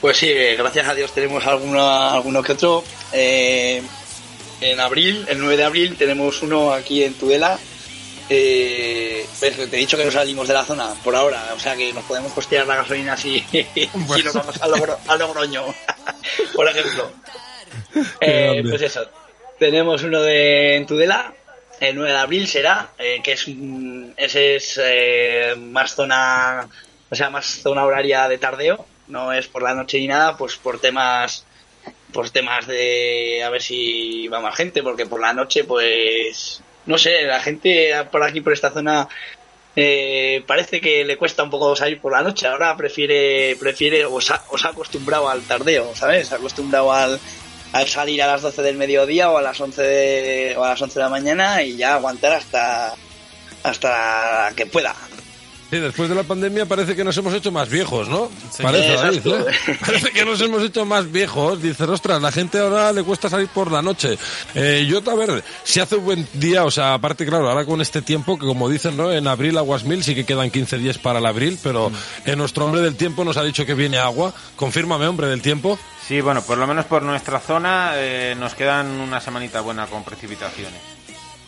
Pues 0.00 0.16
sí, 0.18 0.30
eh, 0.30 0.56
gracias 0.56 0.86
a 0.88 0.94
Dios 0.94 1.12
tenemos 1.12 1.44
alguno, 1.46 1.80
alguno 2.10 2.42
que 2.42 2.52
otro. 2.52 2.84
Eh, 3.12 3.82
en 4.60 4.80
abril, 4.80 5.24
el 5.28 5.38
9 5.38 5.56
de 5.56 5.64
abril, 5.64 5.96
tenemos 5.96 6.42
uno 6.42 6.72
aquí 6.72 7.02
en 7.04 7.14
Tudela. 7.14 7.58
Eh, 8.28 9.24
te 9.40 9.46
he 9.62 9.76
dicho 9.76 9.96
que 9.96 10.04
no 10.04 10.10
salimos 10.10 10.48
de 10.48 10.54
la 10.54 10.64
zona 10.64 10.92
por 11.04 11.14
ahora, 11.14 11.52
o 11.54 11.60
sea 11.60 11.76
que 11.76 11.92
nos 11.92 12.02
podemos 12.04 12.32
costear 12.32 12.66
la 12.66 12.74
gasolina 12.76 13.16
si, 13.16 13.38
si 13.52 13.88
nos 14.24 14.34
vamos 14.34 14.60
a, 14.60 14.66
Logro- 14.66 14.98
a 15.06 15.16
Logroño, 15.16 15.64
por 16.54 16.68
ejemplo. 16.68 17.12
Eh, 18.20 18.64
pues 18.68 18.82
eso, 18.82 19.08
tenemos 19.58 20.02
uno 20.02 20.20
de 20.22 20.74
en 20.76 20.86
Tudela, 20.86 21.32
el 21.78 21.94
9 21.94 22.10
de 22.10 22.18
abril 22.18 22.48
será, 22.48 22.90
eh, 22.98 23.20
que 23.22 23.32
es 23.32 23.46
un- 23.46 24.12
ese 24.16 24.56
es 24.56 24.80
eh, 24.82 25.54
más 25.56 25.94
zona, 25.94 26.66
o 27.08 27.14
sea, 27.14 27.30
más 27.30 27.46
zona 27.62 27.84
horaria 27.84 28.26
de 28.28 28.38
tardeo, 28.38 28.86
no 29.08 29.32
es 29.32 29.46
por 29.48 29.62
la 29.62 29.74
noche 29.74 29.98
ni 29.98 30.06
nada, 30.08 30.36
pues 30.36 30.56
por 30.56 30.80
temas 30.80 31.44
por 32.12 32.30
temas 32.30 32.66
de 32.66 33.42
a 33.44 33.50
ver 33.50 33.62
si 33.62 34.28
va 34.28 34.40
más 34.40 34.56
gente, 34.56 34.82
porque 34.82 35.06
por 35.06 35.20
la 35.20 35.32
noche, 35.32 35.64
pues, 35.64 36.62
no 36.86 36.98
sé, 36.98 37.22
la 37.22 37.40
gente 37.40 37.92
por 38.10 38.22
aquí, 38.22 38.40
por 38.40 38.52
esta 38.52 38.70
zona, 38.70 39.08
eh, 39.74 40.42
parece 40.46 40.80
que 40.80 41.04
le 41.04 41.18
cuesta 41.18 41.42
un 41.42 41.50
poco 41.50 41.76
salir 41.76 42.00
por 42.00 42.12
la 42.12 42.22
noche. 42.22 42.46
Ahora 42.46 42.76
prefiere, 42.76 43.56
prefiere, 43.60 44.04
o 44.06 44.20
se 44.20 44.32
ha, 44.32 44.42
acostumbrado 44.64 45.28
al 45.28 45.42
tardeo, 45.42 45.94
¿sabes? 45.94 46.28
Se 46.28 46.34
ha 46.34 46.38
acostumbrado 46.38 46.92
al, 46.92 47.20
al 47.72 47.86
salir 47.86 48.22
a 48.22 48.26
las 48.26 48.42
12 48.42 48.62
del 48.62 48.76
mediodía 48.76 49.30
o 49.30 49.36
a 49.36 49.42
las 49.42 49.60
11 49.60 49.82
de, 49.82 50.56
o 50.56 50.64
a 50.64 50.70
las 50.70 50.80
11 50.80 50.98
de 50.98 51.04
la 51.04 51.10
mañana 51.10 51.62
y 51.62 51.76
ya 51.76 51.94
aguantar 51.94 52.32
hasta, 52.32 52.94
hasta 53.62 54.52
que 54.56 54.66
pueda. 54.66 54.94
Sí, 55.68 55.78
después 55.78 56.08
de 56.08 56.14
la 56.14 56.22
pandemia 56.22 56.64
parece 56.66 56.94
que 56.94 57.02
nos 57.02 57.16
hemos 57.16 57.34
hecho 57.34 57.50
más 57.50 57.68
viejos, 57.68 58.08
¿no? 58.08 58.30
Sí. 58.52 58.62
parece, 58.62 58.94
David, 58.94 59.18
Exacto. 59.18 59.50
¿eh? 59.50 59.76
Parece 59.84 60.10
que 60.12 60.24
nos 60.24 60.40
hemos 60.40 60.62
hecho 60.62 60.84
más 60.84 61.10
viejos. 61.10 61.60
Dices, 61.60 61.88
ostras, 61.88 62.22
la 62.22 62.30
gente 62.30 62.60
ahora 62.60 62.92
le 62.92 63.02
cuesta 63.02 63.28
salir 63.28 63.48
por 63.48 63.72
la 63.72 63.82
noche. 63.82 64.16
Eh, 64.54 64.86
yo, 64.88 64.98
a 65.10 65.14
ver, 65.16 65.42
si 65.64 65.80
hace 65.80 65.96
un 65.96 66.04
buen 66.04 66.28
día, 66.34 66.64
o 66.64 66.70
sea, 66.70 66.94
aparte, 66.94 67.26
claro, 67.26 67.48
ahora 67.48 67.64
con 67.64 67.80
este 67.80 68.00
tiempo, 68.00 68.38
que 68.38 68.46
como 68.46 68.68
dicen, 68.68 68.96
¿no? 68.96 69.12
En 69.12 69.26
abril, 69.26 69.58
aguas 69.58 69.82
mil, 69.82 70.04
sí 70.04 70.14
que 70.14 70.24
quedan 70.24 70.50
15 70.52 70.78
días 70.78 70.98
para 70.98 71.18
el 71.18 71.26
abril, 71.26 71.58
pero 71.62 71.90
en 72.24 72.38
nuestro 72.38 72.64
hombre 72.64 72.80
del 72.80 72.94
tiempo 72.94 73.24
nos 73.24 73.36
ha 73.36 73.42
dicho 73.42 73.66
que 73.66 73.74
viene 73.74 73.98
agua. 73.98 74.32
Confírmame, 74.54 75.08
hombre 75.08 75.26
del 75.26 75.42
tiempo. 75.42 75.78
Sí, 76.06 76.20
bueno, 76.20 76.42
por 76.42 76.58
lo 76.58 76.68
menos 76.68 76.84
por 76.84 77.02
nuestra 77.02 77.40
zona 77.40 77.90
eh, 77.94 78.36
nos 78.38 78.54
quedan 78.54 78.86
una 79.00 79.20
semanita 79.20 79.60
buena 79.62 79.86
con 79.86 80.04
precipitaciones. 80.04 80.80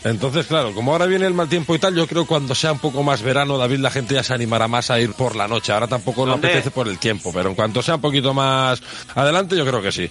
Entonces, 0.05 0.47
claro, 0.47 0.73
como 0.75 0.93
ahora 0.93 1.07
viene 1.07 1.27
el 1.27 1.35
mal 1.35 1.49
tiempo 1.49 1.75
y 1.75 1.79
tal, 1.81 1.95
yo 1.97 2.07
creo 2.07 2.23
que 2.23 2.29
cuando 2.29 2.55
sea 2.55 2.71
un 2.71 2.79
poco 2.79 3.03
más 3.03 3.21
verano, 3.21 3.59
David, 3.59 3.79
la 3.81 3.91
gente 3.91 4.15
ya 4.15 4.23
se 4.23 4.33
animará 4.33 4.69
más 4.69 4.91
a 4.93 5.01
ir 5.01 5.13
por 5.13 5.35
la 5.35 5.49
noche. 5.49 5.73
Ahora 5.73 5.89
tampoco 5.89 6.25
¿Dónde? 6.25 6.47
apetece 6.47 6.71
por 6.71 6.87
el 6.87 6.99
tiempo, 6.99 7.33
pero 7.33 7.49
en 7.49 7.57
cuanto 7.57 7.83
sea 7.83 7.97
un 7.97 8.01
poquito 8.01 8.33
más 8.33 8.81
adelante, 9.17 9.57
yo 9.57 9.67
creo 9.67 9.83
que 9.83 9.91
sí. 9.91 10.09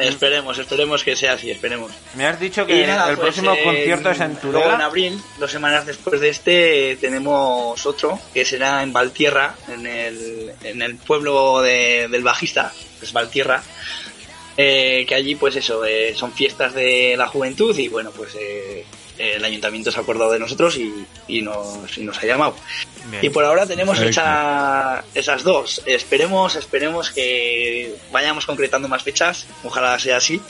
Esperemos, 0.00 0.58
esperemos 0.58 1.04
que 1.04 1.14
sea 1.14 1.34
así, 1.34 1.50
esperemos. 1.50 1.92
Me 2.16 2.26
has 2.26 2.40
dicho 2.40 2.66
que 2.66 2.84
nada, 2.86 3.08
el 3.10 3.16
pues, 3.16 3.34
próximo 3.36 3.54
eh, 3.54 3.62
concierto 3.64 4.10
es 4.10 4.20
en 4.20 4.38
Luego 4.50 4.74
en 4.74 4.80
abril, 4.80 5.22
dos 5.38 5.50
semanas 5.50 5.86
después 5.86 6.20
de 6.20 6.28
este, 6.28 6.98
tenemos 7.00 7.86
otro 7.86 8.18
que 8.34 8.44
será 8.44 8.82
en 8.82 8.92
Valtierra, 8.92 9.54
en 9.72 9.86
el, 9.86 10.52
en 10.64 10.82
el 10.82 10.96
pueblo 10.96 11.62
de- 11.62 12.08
del 12.10 12.22
bajista, 12.24 12.72
que 12.98 13.06
es 13.06 13.12
Valtierra. 13.12 13.62
eh, 14.56 15.06
que 15.08 15.14
allí, 15.14 15.36
pues 15.36 15.56
eso, 15.56 15.84
eh, 15.86 16.14
son 16.14 16.32
fiestas 16.32 16.74
de 16.74 17.14
la 17.16 17.28
juventud 17.28 17.74
y 17.78 17.88
bueno, 17.88 18.10
pues 18.10 18.34
eh, 18.38 18.84
el 19.20 19.44
ayuntamiento 19.44 19.90
se 19.92 19.98
ha 19.98 20.02
acordado 20.02 20.32
de 20.32 20.38
nosotros 20.38 20.76
y, 20.76 21.06
y 21.28 21.42
nos, 21.42 21.96
y 21.98 22.02
nos 22.04 22.18
ha 22.18 22.26
llamado. 22.26 22.54
Bien. 23.10 23.24
Y 23.24 23.30
por 23.30 23.44
ahora 23.44 23.66
tenemos 23.66 24.00
hecha 24.00 25.04
esas 25.14 25.42
dos. 25.42 25.82
Esperemos, 25.86 26.56
esperemos 26.56 27.10
que 27.10 27.94
vayamos 28.12 28.46
concretando 28.46 28.88
más 28.88 29.02
fechas. 29.02 29.46
Ojalá 29.64 29.98
sea 29.98 30.16
así. 30.16 30.40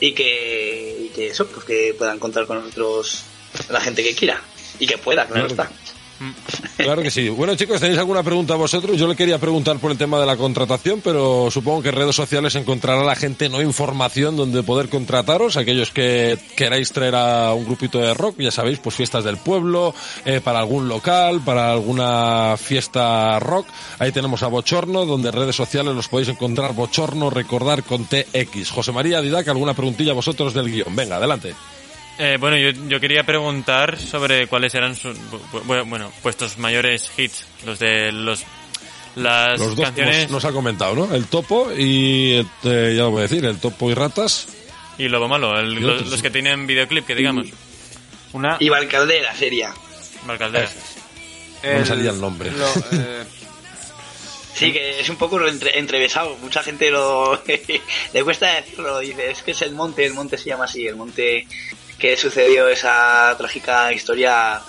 Y 0.00 0.12
que, 0.12 0.96
y 1.06 1.08
que 1.14 1.28
eso, 1.28 1.46
pues 1.46 1.64
que 1.66 1.94
puedan 1.98 2.18
contar 2.18 2.46
con 2.46 2.58
nosotros 2.58 3.24
la 3.68 3.80
gente 3.80 4.02
que 4.02 4.14
quiera. 4.14 4.40
Y 4.78 4.86
que 4.86 4.96
pueda, 4.96 5.26
claro 5.26 5.46
Claro. 5.48 5.64
está. 5.68 5.99
Claro 6.76 7.02
que 7.02 7.10
sí. 7.10 7.28
Bueno, 7.28 7.54
chicos, 7.56 7.80
¿tenéis 7.80 7.98
alguna 7.98 8.22
pregunta 8.22 8.54
vosotros? 8.54 8.96
Yo 8.96 9.06
le 9.06 9.16
quería 9.16 9.38
preguntar 9.38 9.78
por 9.78 9.90
el 9.90 9.98
tema 9.98 10.18
de 10.18 10.26
la 10.26 10.36
contratación, 10.36 11.00
pero 11.02 11.50
supongo 11.50 11.82
que 11.82 11.90
en 11.90 11.94
redes 11.94 12.16
sociales 12.16 12.54
encontrará 12.54 13.04
la 13.04 13.14
gente 13.14 13.48
no 13.48 13.60
información 13.60 14.36
donde 14.36 14.62
poder 14.62 14.88
contrataros. 14.88 15.56
Aquellos 15.56 15.90
que 15.90 16.38
queráis 16.56 16.92
traer 16.92 17.14
a 17.14 17.52
un 17.52 17.64
grupito 17.64 17.98
de 17.98 18.14
rock, 18.14 18.36
ya 18.38 18.50
sabéis, 18.50 18.78
pues 18.78 18.96
fiestas 18.96 19.24
del 19.24 19.36
pueblo, 19.36 19.94
eh, 20.24 20.40
para 20.42 20.60
algún 20.60 20.88
local, 20.88 21.42
para 21.44 21.70
alguna 21.72 22.56
fiesta 22.56 23.38
rock. 23.38 23.66
Ahí 23.98 24.12
tenemos 24.12 24.42
a 24.42 24.48
Bochorno, 24.48 25.04
donde 25.04 25.28
en 25.28 25.34
redes 25.34 25.56
sociales 25.56 25.94
los 25.94 26.08
podéis 26.08 26.30
encontrar 26.30 26.74
Bochorno, 26.74 27.30
recordar 27.30 27.82
con 27.82 28.06
TX. 28.06 28.70
José 28.70 28.92
María 28.92 29.20
Didac, 29.20 29.48
¿alguna 29.48 29.74
preguntilla 29.74 30.12
vosotros 30.12 30.54
del 30.54 30.70
guion? 30.70 30.96
Venga, 30.96 31.16
adelante. 31.16 31.54
Eh, 32.22 32.36
bueno, 32.38 32.56
yo, 32.58 32.70
yo 32.88 33.00
quería 33.00 33.24
preguntar 33.24 33.98
sobre 33.98 34.46
cuáles 34.46 34.74
eran 34.74 34.94
sus, 34.94 35.16
bu- 35.16 35.62
bu- 35.64 35.88
bueno, 35.88 36.12
vuestros 36.22 36.58
mayores 36.58 37.10
hits, 37.16 37.46
los 37.64 37.78
de 37.78 38.12
los 38.12 38.44
las 39.16 39.58
Los 39.58 39.74
dos 39.74 39.86
canciones 39.86 40.24
nos, 40.24 40.30
nos 40.32 40.44
ha 40.44 40.52
comentado, 40.52 40.94
¿no? 40.94 41.14
El 41.14 41.26
topo 41.26 41.72
y, 41.76 42.46
eh, 42.64 42.92
ya 42.94 43.02
lo 43.04 43.10
voy 43.12 43.20
a 43.20 43.22
decir, 43.22 43.44
el 43.44 43.58
topo 43.58 43.90
y 43.90 43.94
ratas. 43.94 44.48
y 44.98 45.08
Lobo 45.08 45.28
Malo, 45.28 45.58
el- 45.58 45.78
Y 45.78 45.80
los, 45.80 46.20
que 46.22 46.30
tienen 46.30 46.66
videoclip, 46.66 47.06
que 47.06 47.14
digamos. 47.14 47.46
Una 48.32 48.56
Y 48.60 48.68
Valcaldera 48.68 49.34
sería. 49.34 49.72
Valcaldera. 50.26 50.70
No 51.64 51.78
me 51.80 51.86
salía 51.86 52.10
el 52.10 52.20
nombre. 52.20 52.50
Sí, 54.52 54.72
que 54.72 55.00
es 55.00 55.08
un 55.08 55.16
poco 55.16 55.40
entre, 55.46 55.78
entrevesado. 55.78 56.36
Mucha 56.42 56.62
gente 56.62 56.90
lo 56.90 57.40
le 58.12 58.24
cuesta 58.24 58.56
decirlo. 58.56 58.98
Dice, 58.98 59.30
es 59.30 59.42
que 59.42 59.52
es 59.52 59.62
el 59.62 59.72
monte, 59.72 60.04
el 60.04 60.12
monte 60.12 60.36
se 60.36 60.50
llama 60.50 60.64
así, 60.64 60.86
el 60.86 60.96
monte 60.96 61.46
que 62.00 62.16
sucedió 62.16 62.66
esa 62.68 63.34
trágica 63.38 63.92
historia 63.92 64.60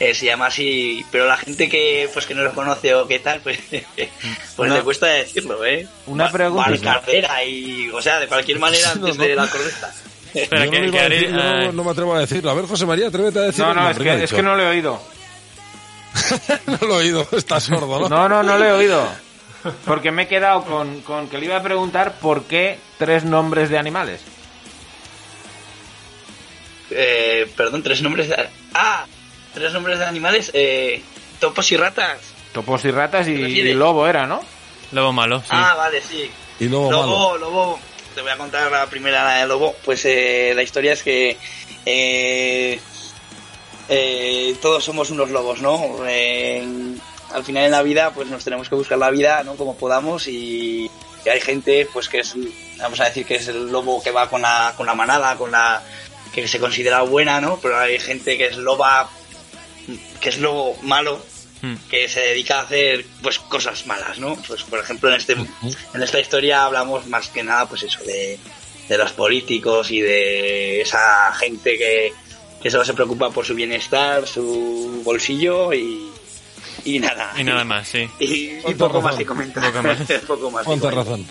eh, 0.00 0.14
se 0.14 0.26
llama 0.26 0.46
así, 0.46 1.04
pero 1.10 1.26
la 1.26 1.36
gente 1.36 1.68
que 1.68 2.08
pues 2.12 2.24
que 2.24 2.34
no 2.34 2.42
lo 2.42 2.54
conoce 2.54 2.94
o 2.94 3.06
qué 3.08 3.18
tal, 3.18 3.40
pues, 3.40 3.58
pues 3.70 4.08
Una- 4.56 4.76
le 4.76 4.82
cuesta 4.82 5.06
decirlo, 5.08 5.64
¿eh? 5.64 5.86
Una 6.06 6.26
Va- 6.26 6.30
pregunta. 6.32 6.70
Valcaldera 6.70 7.42
y, 7.44 7.90
o 7.90 8.00
sea, 8.00 8.20
de 8.20 8.28
cualquier 8.28 8.58
manera 8.60 8.94
No, 8.94 9.00
antes 9.06 9.16
no. 9.18 9.24
de 9.24 9.34
la 9.34 9.46
correcta. 9.48 9.92
Que- 10.32 10.46
no, 10.46 10.70
que 10.70 10.80
decir, 10.82 11.00
Ari- 11.00 11.26
yo 11.30 11.32
no- 11.32 11.72
no 11.72 11.84
me 11.84 11.90
atrevo 11.90 12.14
a 12.14 12.20
decirlo. 12.20 12.50
A 12.50 12.54
ver, 12.54 12.66
José 12.66 12.84
María, 12.86 13.08
atrévete 13.08 13.38
a 13.38 13.42
decirlo. 13.42 13.74
No, 13.74 13.80
no, 13.82 13.90
es 13.90 13.98
que, 13.98 14.22
es 14.24 14.30
que 14.32 14.42
no 14.42 14.54
lo 14.54 14.62
he 14.62 14.66
oído. 14.68 15.02
no 16.66 16.78
lo 16.86 16.94
he 16.94 17.04
oído, 17.04 17.26
está 17.32 17.58
sordo, 17.60 17.98
¿no? 18.00 18.08
No, 18.08 18.28
no, 18.28 18.42
no 18.42 18.58
lo 18.58 18.64
he 18.64 18.72
oído. 18.72 19.08
Porque 19.84 20.10
me 20.12 20.22
he 20.24 20.28
quedado 20.28 20.64
con, 20.64 21.00
con 21.00 21.28
que 21.28 21.38
le 21.38 21.46
iba 21.46 21.56
a 21.56 21.62
preguntar 21.62 22.18
por 22.20 22.44
qué 22.44 22.78
tres 22.98 23.24
nombres 23.24 23.70
de 23.70 23.78
animales. 23.78 24.20
Eh, 26.90 27.50
perdón, 27.56 27.82
tres 27.82 28.02
nombres 28.02 28.28
de... 28.28 28.48
Ah, 28.74 29.06
tres 29.54 29.72
nombres 29.72 29.98
de 29.98 30.06
animales, 30.06 30.50
eh, 30.54 31.02
topos 31.40 31.70
y 31.72 31.76
ratas. 31.76 32.18
Topos 32.52 32.84
y 32.84 32.90
ratas 32.90 33.28
y, 33.28 33.32
y 33.32 33.74
lobo 33.74 34.06
era, 34.06 34.26
¿no? 34.26 34.40
Lobo 34.92 35.12
Malo, 35.12 35.40
sí. 35.40 35.46
Ah, 35.50 35.74
vale, 35.76 36.00
sí. 36.00 36.30
Y 36.60 36.68
luego 36.68 36.90
malo. 36.90 37.06
Lobo, 37.06 37.38
Lobo, 37.38 37.80
te 38.14 38.22
voy 38.22 38.30
a 38.30 38.36
contar 38.36 38.70
la 38.70 38.86
primera, 38.86 39.24
la 39.24 39.34
de 39.40 39.46
Lobo. 39.46 39.76
Pues 39.84 40.04
eh, 40.06 40.52
la 40.54 40.62
historia 40.62 40.94
es 40.94 41.02
que 41.02 41.36
eh, 41.84 42.80
eh, 43.88 44.56
todos 44.60 44.84
somos 44.84 45.10
unos 45.10 45.30
lobos, 45.30 45.60
¿no? 45.60 45.80
Eh, 46.06 46.66
al 47.32 47.44
final 47.44 47.64
en 47.64 47.70
la 47.70 47.82
vida, 47.82 48.12
pues 48.12 48.28
nos 48.28 48.44
tenemos 48.44 48.68
que 48.68 48.74
buscar 48.74 48.98
la 48.98 49.10
vida, 49.10 49.42
¿no? 49.44 49.54
Como 49.56 49.76
podamos 49.76 50.26
y, 50.28 50.90
que 51.24 51.30
hay 51.30 51.40
gente 51.40 51.88
pues 51.92 52.08
que 52.08 52.20
es, 52.20 52.34
vamos 52.78 53.00
a 53.00 53.04
decir 53.04 53.26
que 53.26 53.36
es 53.36 53.48
el 53.48 53.70
lobo 53.70 54.02
que 54.02 54.10
va 54.10 54.28
con 54.28 54.42
la, 54.42 54.74
con 54.76 54.86
la 54.86 54.94
manada, 54.94 55.36
con 55.36 55.50
la 55.50 55.82
que 56.42 56.48
se 56.48 56.58
considera 56.58 57.02
buena, 57.02 57.40
¿no? 57.40 57.58
Pero 57.60 57.78
hay 57.78 57.98
gente 57.98 58.36
que 58.38 58.46
es 58.46 58.56
loba, 58.56 59.08
que 60.20 60.28
es 60.28 60.38
lobo 60.38 60.76
malo, 60.82 61.20
Hmm. 61.60 61.74
que 61.90 62.08
se 62.08 62.20
dedica 62.20 62.60
a 62.60 62.62
hacer 62.62 63.04
pues 63.20 63.40
cosas 63.40 63.84
malas, 63.86 64.20
¿no? 64.20 64.36
Pues 64.46 64.62
por 64.62 64.78
ejemplo 64.78 65.08
en 65.08 65.16
este 65.16 65.32
en 65.32 66.02
esta 66.02 66.20
historia 66.20 66.64
hablamos 66.64 67.08
más 67.08 67.30
que 67.30 67.42
nada 67.42 67.68
pues 67.68 67.82
eso 67.82 67.98
de, 68.04 68.38
de 68.88 68.96
los 68.96 69.10
políticos 69.10 69.90
y 69.90 70.00
de 70.00 70.80
esa 70.82 71.32
gente 71.34 71.76
que, 71.76 72.12
que 72.62 72.70
solo 72.70 72.84
se 72.84 72.94
preocupa 72.94 73.30
por 73.30 73.44
su 73.44 73.56
bienestar, 73.56 74.24
su 74.28 75.02
bolsillo 75.04 75.72
y, 75.72 76.08
y 76.84 77.00
nada. 77.00 77.32
Y 77.36 77.42
nada 77.42 77.64
más, 77.64 77.88
sí. 77.88 78.08
Y, 78.20 78.58
y 78.64 78.74
poco 78.78 79.02
más 79.02 79.16
que 79.16 79.26
comentar. 79.26 79.64
Poco 79.64 79.82
más. 79.82 79.98
Poco 80.28 80.50
más 80.52 80.64
Cuánta 80.64 80.92
razón. 80.92 81.26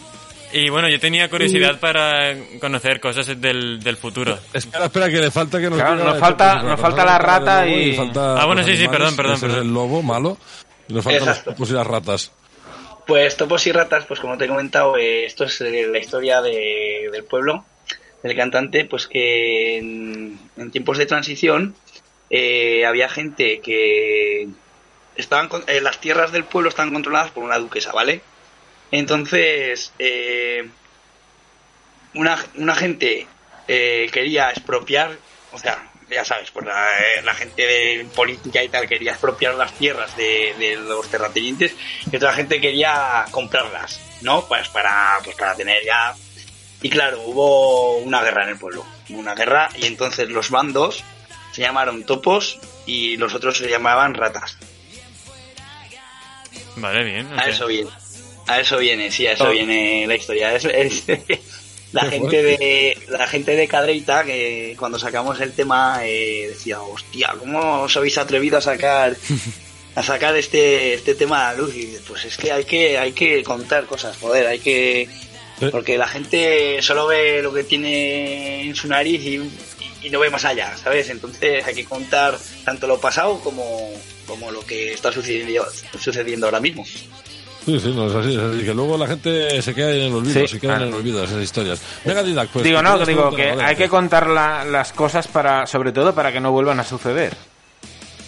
Y 0.53 0.69
bueno, 0.69 0.87
yo 0.89 0.99
tenía 0.99 1.29
curiosidad 1.29 1.79
para 1.79 2.33
conocer 2.61 2.99
cosas 2.99 3.27
del, 3.39 3.81
del 3.83 3.97
futuro. 3.97 4.39
Espera, 4.53 4.85
espera, 4.85 5.09
que 5.09 5.19
le 5.19 5.29
falta 5.31 5.59
que 5.59 5.69
nos 5.69 5.77
Claro, 5.79 5.95
diga 5.97 6.09
nos 6.11 6.19
falta- 6.19 6.63
nos 6.63 6.79
falta 6.79 7.03
la 7.05 7.11
Falta 7.13 7.17
rata 7.39 7.67
y- 7.67 7.93
falta 7.95 8.41
Ah, 8.41 8.45
bueno, 8.45 8.63
sí, 8.63 8.77
sí, 8.77 8.87
perdón, 8.87 9.15
perdón, 9.15 9.39
perdón. 9.41 9.59
el 9.59 9.73
lobo 9.73 10.01
malo. 10.01 10.37
Y 10.87 10.93
nos 10.93 11.03
faltan 11.03 11.21
Exacto. 11.27 11.49
los 11.49 11.55
topos 11.57 11.69
y 11.69 11.73
las 11.73 11.87
ratas. 11.87 12.31
Pues 13.05 13.37
Topos 13.37 13.65
y 13.67 13.71
Ratas, 13.71 14.05
pues 14.05 14.19
como 14.19 14.37
te 14.37 14.45
he 14.45 14.47
comentado, 14.49 14.97
eh, 14.97 15.25
esto 15.25 15.45
es 15.45 15.61
eh, 15.61 15.87
la 15.89 15.97
historia 15.97 16.41
de- 16.41 17.09
del 17.11 17.23
pueblo, 17.23 17.63
del 18.23 18.35
cantante, 18.35 18.83
pues 18.85 19.07
que 19.07 19.77
en, 19.77 20.37
en 20.57 20.71
tiempos 20.71 20.97
de 20.97 21.05
transición 21.05 21.75
eh, 22.29 22.85
había 22.85 23.07
gente 23.07 23.61
que 23.61 24.47
estaban 25.15 25.47
con- 25.47 25.63
eh, 25.67 25.79
las 25.81 25.99
tierras 26.01 26.31
del 26.33 26.43
pueblo 26.43 26.67
estaban 26.69 26.91
controladas 26.93 27.31
por 27.31 27.43
una 27.45 27.57
duquesa, 27.57 27.93
¿vale? 27.93 28.21
Entonces, 28.91 29.91
eh, 29.99 30.67
una, 32.13 32.38
una 32.55 32.75
gente 32.75 33.27
eh, 33.67 34.09
quería 34.11 34.49
expropiar, 34.49 35.17
o 35.51 35.59
sea, 35.59 35.91
ya 36.09 36.23
sabes, 36.23 36.51
pues 36.51 36.65
la, 36.65 36.88
eh, 36.99 37.21
la 37.23 37.33
gente 37.33 37.63
de 37.63 38.07
política 38.15 38.63
y 38.63 38.69
tal 38.69 38.88
quería 38.88 39.11
expropiar 39.11 39.55
las 39.55 39.73
tierras 39.73 40.15
de, 40.15 40.55
de 40.57 40.77
los 40.77 41.09
terratenientes 41.09 41.75
y 42.09 42.15
otra 42.15 42.33
gente 42.33 42.61
quería 42.61 43.25
comprarlas, 43.31 43.99
¿no? 44.21 44.47
Pues 44.47 44.69
para, 44.69 45.19
pues 45.23 45.35
para 45.35 45.55
tener 45.55 45.83
ya... 45.83 46.15
Y 46.81 46.89
claro, 46.89 47.21
hubo 47.23 47.97
una 47.97 48.23
guerra 48.23 48.43
en 48.43 48.49
el 48.49 48.57
pueblo, 48.57 48.85
una 49.09 49.33
guerra 49.35 49.69
y 49.75 49.85
entonces 49.88 50.29
los 50.29 50.49
bandos 50.49 51.03
se 51.51 51.61
llamaron 51.61 52.05
topos 52.05 52.59
y 52.85 53.17
los 53.17 53.33
otros 53.33 53.57
se 53.57 53.67
llamaban 53.67 54.13
ratas. 54.13 54.57
Vale, 56.75 57.03
bien. 57.03 57.27
A 57.38 57.49
eso 57.49 57.65
viene. 57.65 57.89
A 58.47 58.59
eso 58.61 58.77
viene, 58.77 59.11
sí, 59.11 59.27
a 59.27 59.33
eso 59.33 59.45
Oh. 59.45 59.51
viene 59.51 60.05
la 60.07 60.15
historia. 60.15 60.55
Es, 60.55 60.65
es- 60.65 61.03
la 61.93 62.05
gente 62.05 62.43
de 62.43 62.97
la 63.09 63.27
gente 63.27 63.55
de 63.55 63.67
Cadreita 63.67 64.23
que 64.25 64.75
cuando 64.77 64.99
sacamos 64.99 65.39
el 65.41 65.53
tema 65.53 65.99
eh, 66.03 66.47
decía, 66.49 66.81
hostia, 66.81 67.33
¿cómo 67.39 67.83
os 67.83 67.95
habéis 67.97 68.17
atrevido 68.17 68.57
a 68.57 68.61
sacar 68.61 69.15
a 69.95 70.03
sacar 70.03 70.35
este 70.37 70.93
este 70.93 71.15
tema 71.15 71.49
a 71.49 71.53
la 71.53 71.59
luz? 71.59 71.75
Y 71.75 71.97
pues 72.07 72.25
es 72.25 72.37
que 72.37 72.51
hay 72.51 72.65
que 72.65 72.97
hay 72.97 73.13
que 73.13 73.41
contar 73.43 73.85
cosas, 73.85 74.17
joder, 74.17 74.47
hay 74.47 74.59
que 74.59 75.07
porque 75.71 75.97
la 75.97 76.07
gente 76.07 76.81
solo 76.83 77.07
ve 77.07 77.41
lo 77.41 77.51
que 77.53 77.63
tiene 77.63 78.61
en 78.63 78.75
su 78.75 78.87
nariz 78.87 79.21
y, 79.23 79.41
y 80.05 80.09
no 80.11 80.19
ve 80.19 80.29
más 80.29 80.45
allá, 80.45 80.77
¿sabes? 80.77 81.09
Entonces 81.09 81.65
hay 81.65 81.73
que 81.73 81.83
contar 81.85 82.37
tanto 82.63 82.85
lo 82.85 82.99
pasado 83.01 83.39
como, 83.39 83.91
como 84.27 84.51
lo 84.51 84.63
que 84.63 84.93
está 84.93 85.11
sucediendo, 85.11 85.65
sucediendo 85.99 86.45
ahora 86.45 86.59
mismo. 86.59 86.85
Sí, 87.68 87.78
sí, 87.82 87.91
no, 87.93 88.07
es 88.07 88.15
así, 88.15 88.34
es 88.34 88.41
así, 88.41 88.63
que 88.65 88.74
luego 88.74 88.97
la 88.97 89.07
gente 89.07 89.61
se 89.61 89.76
queda 89.76 89.91
en 89.91 90.03
el 90.03 90.13
olvido, 90.13 90.39
Sí, 90.39 90.47
se 90.47 90.59
queda 90.61 90.78
en 90.78 90.84
el 90.84 90.93
olvido 90.93 91.22
esas 91.26 91.43
historias. 91.43 91.82
Venga, 92.05 92.24
Didac, 92.24 92.47
pues... 92.47 92.63
digo, 92.63 92.82
no, 92.82 92.97
digo 93.05 93.30
que 93.36 93.51
hay 93.51 93.76
que 93.76 93.89
contar 93.89 94.28
la- 94.28 94.63
las 94.63 94.93
cosas 94.93 95.28
para, 95.28 95.68
sobre 95.68 95.91
todo 95.91 96.15
para 96.15 96.32
que 96.32 96.39
no 96.39 96.53
vuelvan 96.53 96.80
a 96.80 96.86
suceder. 96.86 97.36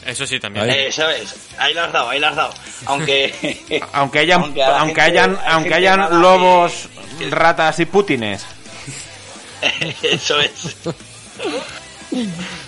Eso 0.06 0.28
sí 0.28 0.42
también. 0.42 0.70
Eh, 0.70 0.92
¿Sabes? 0.92 1.36
Ahí 1.58 1.74
la 1.74 1.86
has 1.86 1.94
dado, 1.94 2.10
ahí 2.10 2.20
la 2.20 2.30
has 2.30 2.36
dado. 2.36 2.54
Aunque. 2.88 3.82
Aunque 3.94 4.20
hayan, 4.20 4.42
Aunque 4.42 4.62
gente- 4.86 5.02
hayan, 5.02 5.38
hay 5.38 5.54
aunque 5.54 5.74
hayan 5.74 6.22
lobos, 6.22 6.90
ratas 7.30 7.80
y 7.80 7.86
putines. 7.86 8.46
Eso 10.04 10.38
es. 10.42 10.52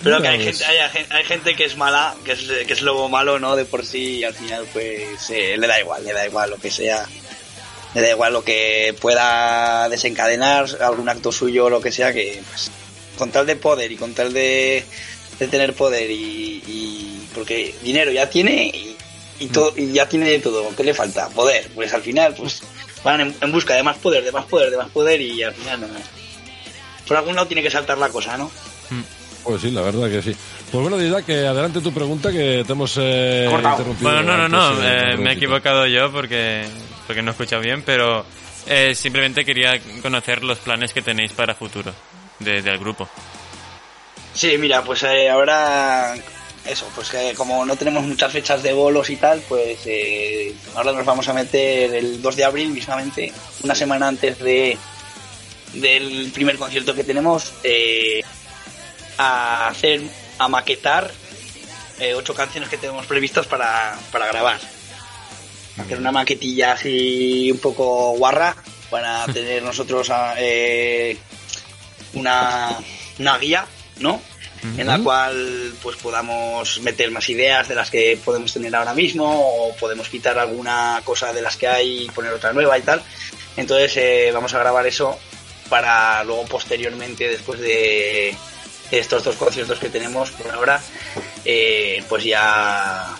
Pero 0.03 0.21
que 0.21 0.27
hay 0.27 0.39
gente, 0.43 0.65
hay, 0.65 0.77
hay 1.09 1.23
gente 1.25 1.55
que 1.55 1.65
es 1.65 1.75
mala, 1.77 2.15
que 2.23 2.33
es, 2.33 2.39
que 2.67 2.73
es 2.73 2.81
lobo 2.81 3.09
malo, 3.09 3.39
¿no? 3.39 3.55
De 3.55 3.65
por 3.65 3.85
sí, 3.85 4.17
y 4.19 4.23
al 4.23 4.33
final, 4.33 4.65
pues 4.71 5.29
eh, 5.29 5.55
le 5.57 5.67
da 5.67 5.79
igual, 5.79 6.03
le 6.03 6.13
da 6.13 6.25
igual 6.25 6.49
lo 6.51 6.57
que 6.57 6.69
sea. 6.71 7.05
Le 7.93 8.01
da 8.01 8.09
igual 8.11 8.33
lo 8.33 8.43
que 8.43 8.95
pueda 9.01 9.89
desencadenar, 9.89 10.67
algún 10.81 11.09
acto 11.09 11.31
suyo 11.31 11.65
o 11.65 11.69
lo 11.69 11.81
que 11.81 11.91
sea, 11.91 12.13
que 12.13 12.41
pues, 12.49 12.71
con 13.17 13.31
tal 13.31 13.45
de 13.45 13.55
poder 13.57 13.91
y 13.91 13.97
con 13.97 14.13
tal 14.13 14.31
de, 14.31 14.85
de 15.39 15.47
tener 15.47 15.73
poder 15.73 16.09
y, 16.09 16.63
y- 16.67 17.27
porque 17.33 17.73
dinero 17.81 18.11
ya 18.11 18.29
tiene 18.29 18.67
y, 18.67 18.95
y 19.39 19.47
todo 19.47 19.73
y 19.75 19.91
ya 19.93 20.07
tiene 20.07 20.29
de 20.29 20.39
todo, 20.39 20.73
¿qué 20.75 20.83
le 20.83 20.93
falta? 20.93 21.29
Poder, 21.29 21.69
pues 21.75 21.93
al 21.93 22.01
final 22.01 22.33
pues 22.35 22.61
van 23.03 23.21
en, 23.21 23.35
en 23.41 23.51
busca 23.51 23.73
de 23.73 23.83
más 23.83 23.97
poder, 23.97 24.23
de 24.23 24.31
más 24.31 24.45
poder, 24.45 24.69
de 24.69 24.77
más 24.77 24.89
poder 24.89 25.19
y 25.21 25.41
al 25.43 25.53
final 25.53 25.81
no. 25.81 25.87
Por 27.07 27.17
algún 27.17 27.35
lado 27.35 27.47
tiene 27.47 27.63
que 27.63 27.71
saltar 27.71 27.97
la 27.97 28.09
cosa, 28.09 28.37
¿no? 28.37 28.51
Pues 29.43 29.61
sí, 29.61 29.71
la 29.71 29.81
verdad 29.81 30.09
que 30.09 30.21
sí. 30.21 30.35
Pues 30.71 30.81
bueno, 30.81 30.97
Didac, 30.97 31.25
que 31.25 31.47
adelante 31.47 31.81
tu 31.81 31.91
pregunta 31.91 32.31
que 32.31 32.63
te 32.65 32.71
hemos 32.73 32.95
eh, 32.99 33.47
interrumpido. 33.51 34.11
Bueno, 34.11 34.21
no, 34.23 34.37
no, 34.37 34.49
no, 34.49 34.67
antes, 34.69 34.85
eh, 34.85 35.11
eh, 35.13 35.17
me 35.17 35.31
he 35.31 35.33
equivocado 35.33 35.87
yo 35.87 36.11
porque, 36.11 36.63
porque 37.07 37.21
no 37.21 37.31
he 37.31 37.33
escuchado 37.33 37.61
bien, 37.61 37.81
pero 37.83 38.23
eh, 38.67 38.93
simplemente 38.95 39.43
quería 39.43 39.79
conocer 40.01 40.43
los 40.43 40.59
planes 40.59 40.93
que 40.93 41.01
tenéis 41.01 41.31
para 41.33 41.55
futuro 41.55 41.91
de- 42.39 42.61
del 42.61 42.77
grupo. 42.77 43.09
Sí, 44.33 44.57
mira, 44.57 44.83
pues 44.83 45.03
eh, 45.03 45.29
ahora 45.29 46.13
eso, 46.65 46.87
pues 46.95 47.09
que 47.09 47.33
como 47.35 47.65
no 47.65 47.75
tenemos 47.75 48.03
muchas 48.03 48.31
fechas 48.31 48.61
de 48.61 48.71
bolos 48.73 49.09
y 49.09 49.15
tal, 49.17 49.41
pues 49.49 49.79
eh, 49.85 50.53
ahora 50.75 50.93
nos 50.93 51.03
vamos 51.05 51.27
a 51.27 51.33
meter 51.33 51.93
el 51.95 52.21
2 52.21 52.35
de 52.35 52.45
abril 52.45 52.69
mismamente, 52.69 53.33
una 53.63 53.73
semana 53.75 54.07
antes 54.07 54.37
de 54.39 54.77
del 55.73 56.31
primer 56.33 56.57
concierto 56.57 56.93
que 56.93 57.03
tenemos, 57.03 57.53
eh, 57.63 58.21
a 59.22 59.67
hacer, 59.67 60.01
a 60.39 60.47
maquetar 60.47 61.11
eh, 61.99 62.15
ocho 62.15 62.34
canciones 62.34 62.69
que 62.69 62.78
tenemos 62.78 63.05
previstas 63.05 63.45
para, 63.45 63.97
para 64.11 64.26
grabar. 64.28 64.59
Hacer 65.78 65.97
una 65.97 66.11
maquetilla 66.11 66.74
así 66.74 67.51
un 67.51 67.59
poco 67.59 68.13
guarra 68.17 68.55
para 68.89 69.26
tener 69.34 69.61
nosotros 69.61 70.09
ah, 70.09 70.34
eh, 70.38 71.17
una, 72.13 72.76
una 73.19 73.38
guía, 73.38 73.65
¿no? 73.99 74.19
En 74.78 74.86
la 74.86 74.99
cual 74.99 75.74
pues 75.82 75.97
podamos 75.97 76.82
meter 76.82 77.09
más 77.09 77.28
ideas 77.30 77.67
de 77.67 77.74
las 77.74 77.89
que 77.89 78.19
podemos 78.24 78.53
tener 78.53 78.76
ahora 78.76 78.93
mismo 78.93 79.26
o 79.26 79.76
podemos 79.76 80.07
quitar 80.07 80.38
alguna 80.38 81.01
cosa 81.03 81.34
de 81.34 81.41
las 81.41 81.57
que 81.57 81.67
hay 81.67 82.03
y 82.03 82.09
poner 82.11 82.32
otra 82.32 82.53
nueva 82.53 82.78
y 82.78 82.84
tal. 82.84 83.01
Entonces 83.57 83.97
eh, 83.97 84.30
vamos 84.32 84.53
a 84.53 84.59
grabar 84.59 84.86
eso 84.86 85.17
para 85.67 86.24
luego 86.24 86.45
posteriormente 86.45 87.28
después 87.28 87.59
de 87.59 88.36
estos 88.91 89.23
dos 89.23 89.35
conciertos 89.35 89.79
que 89.79 89.89
tenemos 89.89 90.31
por 90.31 90.51
ahora 90.51 90.81
eh, 91.45 92.03
pues 92.09 92.23
ya 92.23 93.15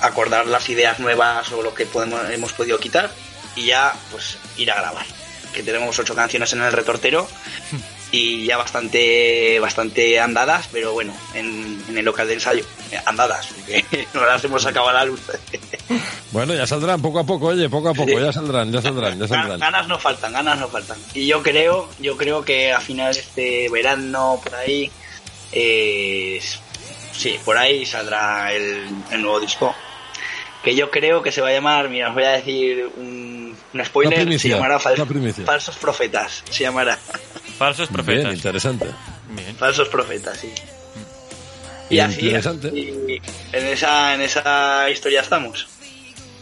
acordar 0.00 0.46
las 0.46 0.68
ideas 0.68 0.98
nuevas 0.98 1.50
o 1.52 1.62
lo 1.62 1.74
que 1.74 1.86
podemos 1.86 2.28
hemos 2.30 2.52
podido 2.52 2.78
quitar 2.78 3.10
y 3.56 3.66
ya 3.66 3.94
pues 4.10 4.38
ir 4.56 4.70
a 4.70 4.76
grabar. 4.76 5.06
Que 5.52 5.62
tenemos 5.62 5.98
ocho 5.98 6.14
canciones 6.14 6.52
en 6.52 6.62
el 6.62 6.72
retortero 6.72 7.28
y 8.16 8.46
ya 8.46 8.56
bastante 8.56 9.58
bastante 9.60 10.20
andadas 10.20 10.68
pero 10.70 10.92
bueno 10.92 11.12
en, 11.34 11.82
en 11.88 11.98
el 11.98 12.04
local 12.04 12.28
de 12.28 12.34
ensayo 12.34 12.64
eh, 12.92 12.98
andadas 13.06 13.48
porque 13.48 14.06
no 14.14 14.24
las 14.24 14.44
hemos 14.44 14.62
sacado 14.62 14.88
a 14.88 14.92
la 14.92 15.04
luz. 15.04 15.20
Bueno, 16.32 16.52
ya 16.52 16.66
saldrán 16.66 17.00
poco 17.00 17.20
a 17.20 17.24
poco, 17.24 17.46
oye, 17.46 17.68
poco 17.68 17.90
a 17.90 17.94
poco, 17.94 18.18
ya 18.18 18.32
saldrán, 18.32 18.72
ya 18.72 18.82
saldrán, 18.82 19.16
ya 19.20 19.28
saldrán. 19.28 19.60
ganas 19.60 19.86
no 19.86 19.98
faltan 20.00 20.32
ganas 20.32 20.58
no 20.58 20.66
faltan. 20.68 20.96
Y 21.14 21.28
yo 21.28 21.42
creo 21.44 21.88
yo 22.00 22.16
creo 22.16 22.44
que 22.44 22.72
a 22.72 22.80
finales 22.80 23.16
de 23.16 23.22
este 23.22 23.68
verano 23.70 24.40
por 24.42 24.52
ahí 24.56 24.90
eh, 25.52 26.40
sí 27.12 27.38
por 27.44 27.56
ahí 27.56 27.86
saldrá 27.86 28.52
el, 28.52 28.88
el 29.12 29.22
nuevo 29.22 29.38
disco 29.40 29.74
que 30.64 30.74
yo 30.74 30.90
creo 30.90 31.22
que 31.22 31.30
se 31.30 31.40
va 31.40 31.48
a 31.48 31.52
llamar 31.52 31.88
mira 31.88 32.08
os 32.08 32.14
voy 32.14 32.24
a 32.24 32.30
decir 32.30 32.88
un, 32.96 33.56
un 33.72 33.84
spoiler 33.84 34.14
primicia, 34.22 34.40
se 34.40 34.48
llamará 34.56 34.80
Fal- 34.80 35.44
falsos 35.44 35.76
profetas 35.76 36.42
se 36.50 36.64
llamará 36.64 36.98
Falsos 37.58 37.88
Bien, 38.04 38.32
interesante. 38.32 38.86
falsos 39.58 39.88
profetas 39.88 40.38
sí 40.38 40.52
y 41.90 41.98
así 41.98 42.26
Interesante. 42.26 42.68
y 42.68 43.20
en 43.52 43.66
esa 43.66 44.14
en 44.14 44.22
esa 44.22 44.88
historia 44.90 45.20
estamos 45.20 45.66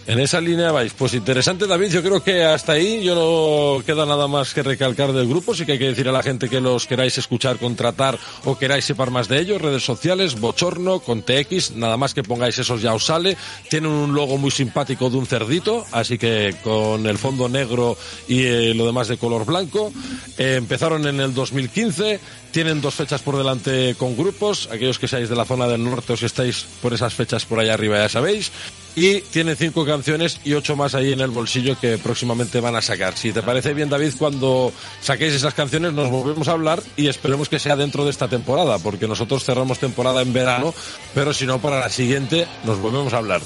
En 0.05 0.19
esa 0.19 0.41
línea 0.41 0.73
vais. 0.73 0.93
Pues 0.95 1.15
interesante, 1.15 1.67
David. 1.67 1.91
Yo 1.91 2.03
creo 2.03 2.23
que 2.23 2.43
hasta 2.43 2.73
ahí 2.73 3.05
yo 3.05 3.15
no 3.15 3.85
queda 3.85 4.05
nada 4.05 4.27
más 4.27 4.53
que 4.53 4.63
recalcar 4.63 5.13
del 5.13 5.29
grupo. 5.29 5.55
Sí 5.55 5.65
que 5.65 5.73
hay 5.73 5.79
que 5.79 5.87
decir 5.87 6.09
a 6.09 6.13
la 6.13 6.25
gente 6.25 6.49
que 6.49 6.61
los 6.61 6.89
queráis 6.89 7.19
escuchar, 7.19 7.59
contratar 7.59 8.19
o 8.45 8.59
queráis 8.59 8.85
separar 8.85 9.13
más 9.13 9.29
de 9.29 9.39
ellos. 9.39 9.63
Redes 9.63 9.85
sociales, 9.85 10.41
Bochorno, 10.41 11.01
con 11.01 11.23
TX. 11.23 11.77
Nada 11.77 11.97
más 11.97 12.15
que 12.15 12.25
pongáis 12.25 12.59
esos 12.59 12.83
ya 12.83 12.95
os 12.95 13.07
sale. 13.07 13.37
Tienen 13.71 13.93
un 13.93 14.13
logo 14.13 14.39
muy 14.39 14.51
simpático 14.51 15.09
de 15.09 15.19
un 15.19 15.27
cerdito. 15.27 15.87
Así 15.93 16.19
que 16.19 16.57
con 16.65 17.07
el 17.07 17.17
fondo 17.17 17.49
negro 17.49 17.97
y 18.27 18.43
eh, 18.43 18.75
lo 18.75 18.87
demás 18.87 19.07
de 19.07 19.19
color 19.19 19.47
blanco. 19.47 19.93
Eh, 20.37 20.57
empezaron 20.57 21.07
en 21.07 21.21
el 21.21 21.33
2015. 21.33 22.19
Tienen 22.51 22.81
dos 22.81 22.95
fechas 22.95 23.23
por 23.23 23.37
delante 23.37 23.95
con 23.97 24.17
grupos. 24.17 24.69
Aquellos 24.73 24.99
que 24.99 25.07
seáis 25.07 25.29
de 25.29 25.37
la 25.37 25.45
zona 25.45 25.69
del 25.69 25.85
norte 25.85 26.13
o 26.13 26.17
si 26.17 26.27
estáis 26.27 26.67
por 26.83 26.93
esas 26.93 27.15
fechas 27.15 27.47
por 27.47 27.61
allá 27.61 27.75
arriba 27.75 27.99
ya 27.99 28.09
sabéis. 28.09 28.51
Y 28.95 29.23
tienen 29.23 29.57
cinco 29.57 29.87
canciones 29.87 30.39
y 30.45 30.53
ocho 30.53 30.77
más 30.77 30.95
ahí 30.95 31.15
en 31.15 31.21
el 31.21 31.31
bolsillo 31.31 31.79
que 31.81 31.97
próximamente 31.97 32.61
van 32.61 32.77
a 32.77 32.83
sacar. 32.83 33.17
Si 33.17 33.33
te 33.33 33.43
parece 33.43 33.73
bien, 33.73 33.89
David, 33.89 34.13
cuando 34.19 34.71
saquéis 35.01 35.33
esas 35.33 35.55
canciones 35.55 35.95
nos 35.95 36.11
volvemos 36.11 36.47
a 36.49 36.53
hablar 36.53 36.83
y 36.95 37.09
esperemos 37.09 37.49
que 37.49 37.59
sea 37.59 37.75
dentro 37.75 38.05
de 38.05 38.11
esta 38.11 38.29
temporada, 38.29 38.79
porque 38.79 39.09
nosotros 39.09 39.45
cerramos 39.45 39.79
temporada 39.79 40.21
en 40.21 40.35
verano, 40.35 40.75
pero 41.15 41.33
si 41.33 41.47
no, 41.47 41.59
para 41.59 41.81
la 41.81 41.89
siguiente 41.89 42.47
nos 42.65 42.79
volvemos 42.81 43.15
a 43.15 43.19
hablar. 43.19 43.41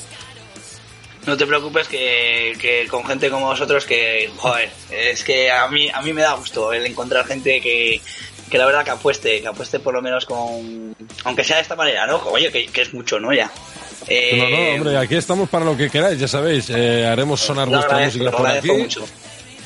No 1.27 1.37
te 1.37 1.47
preocupes 1.47 1.87
que, 1.87 2.57
que 2.61 2.89
con 2.89 3.05
gente 3.05 3.31
como 3.31 3.47
vosotros 3.47 3.85
que, 3.85 4.31
joder, 4.37 4.71
es 4.91 5.23
que 5.23 5.51
a 5.51 5.69
mí, 5.69 5.89
a 5.91 6.03
mí 6.03 6.13
me 6.13 6.23
da 6.23 6.35
gusto 6.35 6.73
el 6.73 6.87
encontrar 6.87 7.25
gente 7.25 7.61
que, 7.61 8.01
que 8.51 8.59
la 8.59 8.67
verdad 8.67 8.85
que 8.85 8.91
apueste, 8.91 9.41
que 9.41 9.49
apueste 9.49 9.79
por 9.79 9.95
lo 9.95 10.03
menos 10.03 10.27
con, 10.27 10.95
aunque 11.23 11.45
sea 11.45 11.57
de 11.57 11.63
esta 11.63 11.77
manera, 11.77 12.07
¿no? 12.07 12.17
Oye, 12.31 12.51
que 12.51 12.81
es 12.81 12.93
mucho, 12.95 13.21
¿no? 13.21 13.33
Ya. 13.33 13.51
Eh, 14.09 14.37
No, 14.39 14.49
no, 14.49 14.75
hombre, 14.75 14.99
aquí 14.99 15.17
estamos 15.17 15.49
para 15.49 15.65
lo 15.65 15.77
que 15.77 15.91
queráis, 15.91 16.19
ya 16.19 16.29
sabéis. 16.29 16.71
eh, 16.71 17.07
haremos 17.07 17.41
sonar 17.41 17.69
vuestra 17.69 17.99
música 17.99 18.31
por 18.31 18.47
aquí. 18.47 18.71
mucho. 18.73 19.05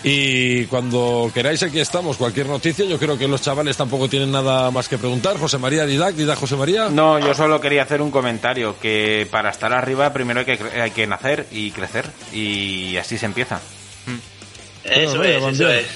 Y 0.02 0.64
cuando 0.64 1.30
queráis, 1.34 1.62
aquí 1.62 1.78
estamos. 1.78 2.16
Cualquier 2.16 2.46
noticia, 2.46 2.86
yo 2.86 2.98
creo 2.98 3.18
que 3.18 3.28
los 3.28 3.42
chavales 3.42 3.76
tampoco 3.76 4.08
tienen 4.08 4.32
nada 4.32 4.70
más 4.70 4.88
que 4.88 4.96
preguntar. 4.96 5.36
José 5.36 5.58
María 5.58 5.84
Didac, 5.84 6.14
Didac 6.14 6.38
José 6.38 6.56
María. 6.56 6.88
No, 6.88 7.18
yo 7.18 7.34
solo 7.34 7.60
quería 7.60 7.82
hacer 7.82 8.00
un 8.00 8.10
comentario, 8.10 8.76
que 8.80 9.28
para 9.30 9.50
estar 9.50 9.74
arriba 9.74 10.10
primero 10.14 10.40
hay 10.40 10.46
que, 10.46 10.58
cre- 10.58 10.80
hay 10.80 10.90
que 10.92 11.06
nacer 11.06 11.46
y 11.52 11.70
crecer, 11.72 12.06
y 12.32 12.96
así 12.96 13.18
se 13.18 13.26
empieza. 13.26 13.60
Eso 14.84 15.18
Bueno, 15.18 15.48
es, 15.48 15.54
eso 15.60 15.68
es. 15.70 15.86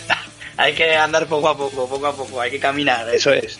Hay 0.57 0.73
que 0.75 0.95
andar 0.95 1.27
poco 1.27 1.49
a 1.49 1.57
poco, 1.57 1.89
poco 1.89 2.07
a 2.07 2.13
poco, 2.15 2.41
hay 2.41 2.51
que 2.51 2.61
caminar, 2.61 3.09
eso 3.13 3.33
es. 3.33 3.59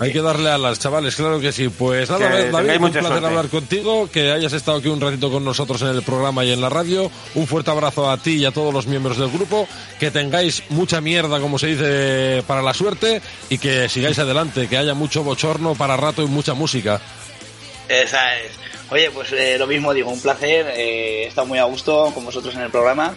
Hay 0.00 0.12
que 0.12 0.20
darle 0.20 0.50
a 0.50 0.58
las 0.58 0.80
chavales, 0.80 1.14
claro 1.14 1.40
que 1.40 1.52
sí. 1.52 1.68
Pues 1.68 2.10
nada, 2.10 2.28
Que 2.28 2.50
David, 2.50 2.82
un 2.82 2.90
placer 2.90 3.02
suerte. 3.02 3.26
hablar 3.26 3.48
contigo, 3.48 4.10
que 4.10 4.32
hayas 4.32 4.52
estado 4.52 4.78
aquí 4.78 4.88
un 4.88 5.00
ratito 5.00 5.30
con 5.30 5.44
nosotros 5.44 5.80
en 5.82 5.88
el 5.88 6.02
programa 6.02 6.44
y 6.44 6.52
en 6.52 6.60
la 6.60 6.68
radio. 6.68 7.10
Un 7.34 7.46
fuerte 7.46 7.70
abrazo 7.70 8.10
a 8.10 8.16
ti 8.18 8.38
y 8.38 8.44
a 8.44 8.50
todos 8.50 8.74
los 8.74 8.86
miembros 8.86 9.16
del 9.16 9.30
grupo. 9.30 9.68
Que 10.00 10.10
tengáis 10.10 10.62
mucha 10.70 11.00
mierda, 11.00 11.38
como 11.38 11.58
se 11.58 11.68
dice, 11.68 12.42
para 12.46 12.62
la 12.62 12.74
suerte 12.74 13.22
y 13.48 13.58
que 13.58 13.88
sigáis 13.88 14.18
adelante, 14.18 14.68
que 14.68 14.76
haya 14.76 14.94
mucho 14.94 15.22
bochorno 15.22 15.74
para 15.76 15.96
rato 15.96 16.22
y 16.22 16.26
mucha 16.26 16.54
música. 16.54 17.00
Esa 17.88 18.36
es. 18.40 18.52
Oye, 18.90 19.10
pues 19.10 19.32
eh, 19.32 19.56
lo 19.58 19.66
mismo 19.66 19.94
digo, 19.94 20.10
un 20.10 20.20
placer, 20.20 20.66
eh, 20.76 21.24
he 21.24 21.26
estado 21.26 21.46
muy 21.46 21.58
a 21.58 21.64
gusto 21.64 22.10
con 22.14 22.24
vosotros 22.24 22.54
en 22.54 22.60
el 22.62 22.70
programa. 22.70 23.14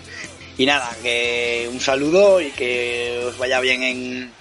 Y 0.58 0.66
nada, 0.66 0.90
que 1.02 1.70
un 1.72 1.80
saludo 1.80 2.42
y 2.42 2.52
que 2.52 3.24
os 3.28 3.38
vaya 3.38 3.60
bien 3.60 3.84
en, 3.84 4.32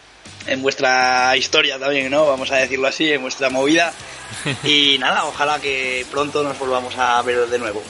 en 0.47 0.63
vuestra 0.63 1.37
historia 1.37 1.79
también, 1.79 2.11
¿no? 2.11 2.27
Vamos 2.27 2.51
a 2.51 2.57
decirlo 2.57 2.89
así, 2.89 3.13
en 3.13 3.23
vuestra 3.23 3.51
movida. 3.51 3.93
Y 4.65 4.97
nada, 4.99 5.25
ojalá 5.27 5.61
que 5.61 6.05
pronto 6.11 6.43
nos 6.43 6.59
volvamos 6.59 6.97
a 6.99 7.23
ver 7.23 7.47
de 7.49 7.59
nuevo. 7.59 7.83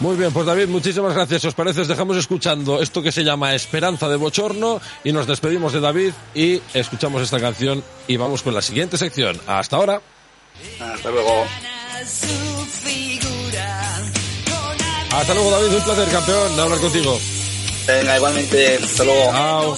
Muy 0.00 0.16
bien, 0.16 0.30
pues 0.30 0.44
David, 0.44 0.68
muchísimas 0.68 1.14
gracias. 1.14 1.40
Si 1.40 1.48
os 1.48 1.54
parece, 1.54 1.80
os 1.80 1.88
dejamos 1.88 2.18
escuchando 2.18 2.82
esto 2.82 3.02
que 3.02 3.10
se 3.10 3.24
llama 3.24 3.54
Esperanza 3.54 4.08
de 4.08 4.16
Bochorno 4.16 4.80
y 5.04 5.12
nos 5.12 5.26
despedimos 5.26 5.72
de 5.72 5.80
David 5.80 6.12
y 6.34 6.60
escuchamos 6.74 7.22
esta 7.22 7.40
canción 7.40 7.82
y 8.06 8.18
vamos 8.18 8.42
con 8.42 8.52
la 8.52 8.60
siguiente 8.60 8.98
sección. 8.98 9.40
Hasta 9.46 9.76
ahora. 9.76 10.02
Hasta 10.80 11.10
luego. 11.10 11.46
Hasta 15.12 15.34
luego, 15.34 15.50
David. 15.50 15.74
Un 15.76 15.82
placer, 15.84 16.08
campeón, 16.10 16.60
hablar 16.60 16.78
contigo. 16.78 17.18
Venga, 17.86 18.16
igualmente. 18.16 18.78
Hasta 18.82 19.04
luego. 19.04 19.30
Chao. 19.30 19.76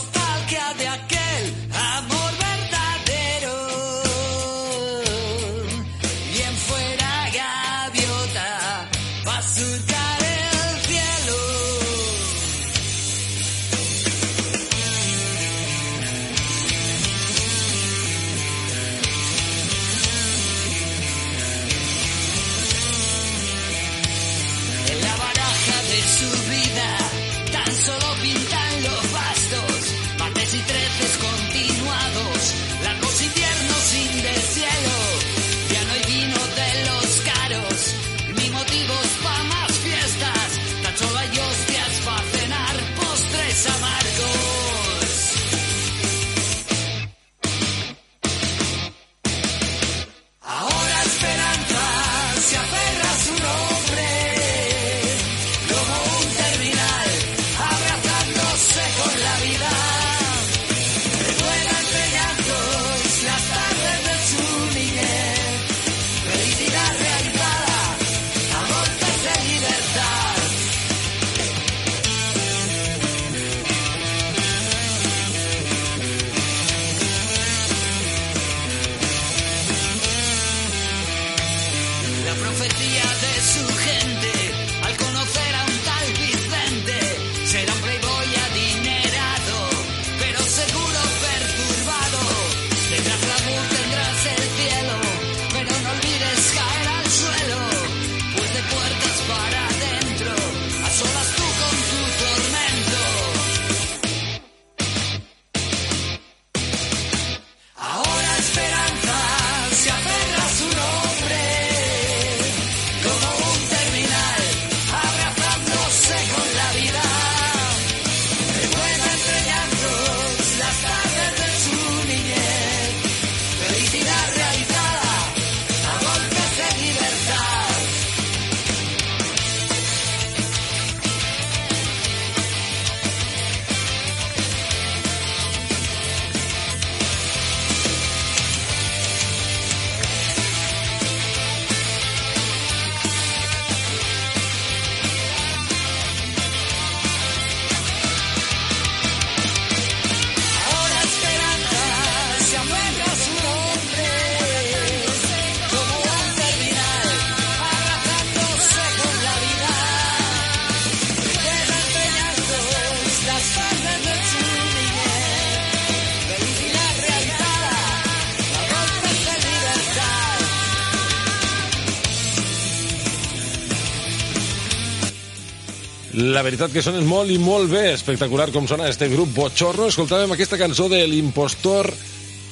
La 176.39 176.45
veritat 176.47 176.71
que 176.71 176.83
sonen 176.85 177.03
molt 177.09 177.33
i 177.35 177.37
molt 177.43 177.67
bé, 177.73 177.89
espectacular 177.97 178.53
com 178.55 178.69
sona 178.71 178.87
este 178.87 179.09
grup 179.11 179.33
Bochorno. 179.35 179.89
Escoltàvem 179.91 180.31
aquesta 180.37 180.55
cançó 180.61 180.85
de 180.87 181.01
l'impostor 181.11 181.89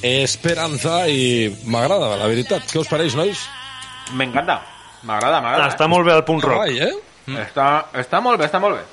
Esperanza 0.03 1.05
i 1.07 1.47
m'agrada, 1.71 2.09
la 2.19 2.27
veritat. 2.27 2.65
Què 2.67 2.81
us 2.81 2.89
pareix, 2.91 3.15
nois? 3.15 3.45
M'encanta. 4.11 4.57
M'agrada, 5.07 5.39
m'agrada. 5.39 5.69
Està 5.71 5.87
molt 5.87 6.03
bé 6.03 6.17
el 6.17 6.25
punt 6.27 6.43
rock. 6.43 6.65
Guai, 6.65 6.81
eh? 6.83 6.91
Està, 7.45 7.69
està 8.03 8.19
molt 8.23 8.41
bé, 8.43 8.49
està 8.49 8.59
molt 8.59 8.75
bé. 8.75 8.83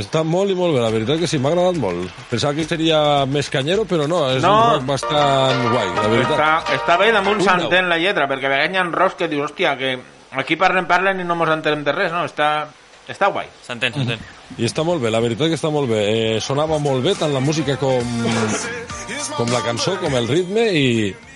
Està 0.00 0.24
molt 0.24 0.52
i 0.52 0.56
molt 0.56 0.72
bé, 0.78 0.80
la 0.86 0.90
veritat 0.96 1.20
que 1.20 1.28
sí, 1.28 1.36
m'ha 1.44 1.52
agradat 1.52 1.76
molt. 1.84 2.08
Pensava 2.32 2.56
que 2.56 2.64
seria 2.64 3.02
més 3.28 3.52
canyero, 3.52 3.84
però 3.88 4.08
no, 4.08 4.22
és 4.32 4.40
No. 4.42 4.54
un 4.56 4.74
rock 4.78 4.88
bastant 4.88 5.62
guai, 5.68 5.86
la 6.00 6.08
veritat. 6.08 6.34
Està, 6.38 6.50
està 6.80 6.96
bé 7.04 7.12
damunt 7.12 7.42
Un 7.42 7.44
s'entén 7.44 7.92
la 7.92 8.00
lletra, 8.00 8.24
perquè 8.28 8.48
a 8.48 8.56
vegades 8.56 8.72
hi 8.72 8.80
ha 8.80 8.88
rocks 8.88 9.20
que 9.20 9.28
dius, 9.28 9.50
hòstia, 9.50 9.76
que 9.76 9.98
aquí 10.32 10.56
parlen, 10.56 10.88
parlen 10.88 11.20
i 11.20 11.28
no 11.28 11.36
mos 11.36 11.52
entenem 11.52 11.84
de 11.84 11.92
res, 11.92 12.12
no? 12.12 12.24
Està, 12.24 12.68
està 13.14 13.30
guai. 13.32 13.48
S'entén, 13.66 13.92
s'entén. 13.96 14.18
I 14.56 14.64
està 14.64 14.84
molt 14.86 15.02
bé, 15.02 15.12
la 15.12 15.20
veritat 15.20 15.52
que 15.52 15.58
està 15.58 15.70
molt 15.70 15.90
bé. 15.90 16.02
Eh, 16.08 16.40
sonava 16.40 16.80
molt 16.80 17.04
bé 17.04 17.14
tant 17.18 17.34
la 17.34 17.44
música 17.44 17.76
com, 17.76 18.12
com 19.36 19.52
la 19.52 19.64
cançó, 19.66 19.98
com 20.00 20.14
el 20.16 20.28
ritme, 20.30 20.68
i 20.72 20.86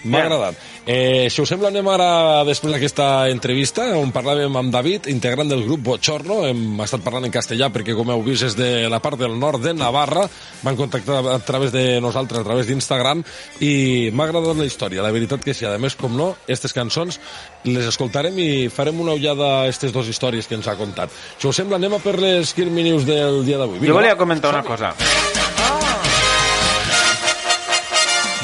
m'ha 0.04 0.24
agradat. 0.24 0.68
Eh, 0.84 1.28
si 1.30 1.38
us 1.38 1.46
sembla, 1.46 1.68
anem 1.70 1.86
ara, 1.92 2.42
després 2.42 2.72
d'aquesta 2.74 3.28
entrevista, 3.30 3.84
on 3.94 4.10
parlàvem 4.10 4.56
amb 4.58 4.72
David, 4.74 5.06
integrant 5.12 5.46
del 5.46 5.62
grup 5.62 5.84
Bochorno. 5.86 6.40
Hem 6.48 6.80
estat 6.82 7.04
parlant 7.04 7.28
en 7.28 7.34
castellà 7.34 7.68
perquè, 7.70 7.94
com 7.94 8.10
heu 8.10 8.24
vist, 8.26 8.48
és 8.48 8.56
de 8.58 8.88
la 8.90 8.98
part 9.04 9.20
del 9.20 9.36
nord 9.38 9.62
de 9.62 9.76
Navarra. 9.78 10.24
Van 10.66 10.78
contactar 10.78 11.20
a 11.30 11.38
través 11.46 11.70
de 11.70 12.00
nosaltres, 12.02 12.42
a 12.42 12.48
través 12.48 12.66
d'Instagram, 12.66 13.22
i 13.62 14.10
m'ha 14.10 14.26
agradat 14.26 14.58
la 14.58 14.66
història. 14.66 15.04
La 15.06 15.14
veritat 15.14 15.44
que 15.44 15.54
sí. 15.54 15.68
A 15.70 15.78
més, 15.78 15.94
com 15.94 16.16
no, 16.18 16.32
aquestes 16.48 16.74
cançons 16.74 17.20
les 17.62 17.86
escoltarem 17.86 18.34
i 18.42 18.50
farem 18.66 18.98
una 19.04 19.14
ullada 19.14 19.46
a 19.46 19.62
aquestes 19.68 19.94
dues 19.94 20.10
històries 20.10 20.50
que 20.50 20.58
ens 20.58 20.66
ha 20.66 20.74
contat. 20.74 21.14
Si 21.38 21.46
us 21.46 21.62
sembla, 21.62 21.78
anem 21.78 21.94
a 21.94 22.02
per 22.02 22.18
les 22.18 22.56
Me 22.58 22.82
News 23.02 23.06
del 23.06 23.44
dia 23.46 23.58
d'avui. 23.58 23.80
Jo 23.86 23.94
volia 23.94 24.16
comentar 24.16 24.50
una 24.50 24.62
cosa. 24.62 24.94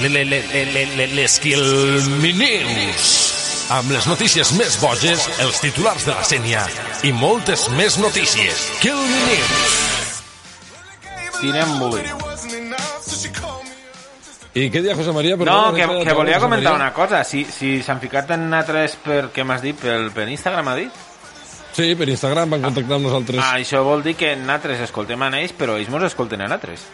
Le, 0.01 0.09
le, 0.09 0.25
le, 0.25 0.43
le, 0.53 0.65
le, 0.73 0.87
le, 0.97 1.07
les 1.15 1.39
Kill 1.39 1.63
Me 2.23 2.33
News. 2.33 3.07
Amb 3.71 3.91
les 3.93 4.07
notícies 4.09 4.53
més 4.57 4.79
boges, 4.81 5.27
els 5.45 5.61
titulars 5.61 6.07
de 6.07 6.15
la 6.15 6.25
sènia 6.25 6.63
i 7.05 7.13
moltes 7.13 7.67
més 7.77 7.99
notícies. 8.01 8.65
Kill 8.83 8.97
Me 8.97 9.21
News. 9.29 9.77
Tirem 11.41 11.77
bull. 11.79 12.01
I 14.59 14.71
què 14.75 14.81
dia, 14.83 14.97
José 14.99 15.13
María? 15.15 15.37
No, 15.37 15.45
Perdona, 15.45 15.77
que, 15.77 16.09
que 16.09 16.17
volia 16.17 16.41
comentar 16.43 16.75
una 16.75 16.93
cosa. 16.95 17.23
Si, 17.25 17.45
si 17.45 17.79
s'han 17.83 18.01
ficat 18.03 18.33
en 18.35 18.49
altres 18.55 18.97
per 19.05 19.29
què 19.35 19.45
m'has 19.47 19.63
dit? 19.63 19.79
Per, 19.79 20.09
per 20.15 20.27
Instagram, 20.33 20.73
ha 20.73 20.79
dit? 20.81 21.05
Sí, 21.79 21.93
per 21.95 22.09
Instagram 22.11 22.57
van 22.57 22.65
contactar 22.67 22.97
amb 22.97 23.07
nosaltres. 23.07 23.39
Ah, 23.39 23.53
això 23.61 23.85
vol 23.87 24.03
dir 24.03 24.17
que 24.19 24.33
nosaltres 24.35 24.81
escoltem 24.89 25.23
a 25.23 25.29
ells, 25.39 25.53
però 25.55 25.77
ells 25.79 25.91
mos 25.93 26.03
escolten 26.09 26.43
a 26.43 26.49
nosaltres. 26.49 26.89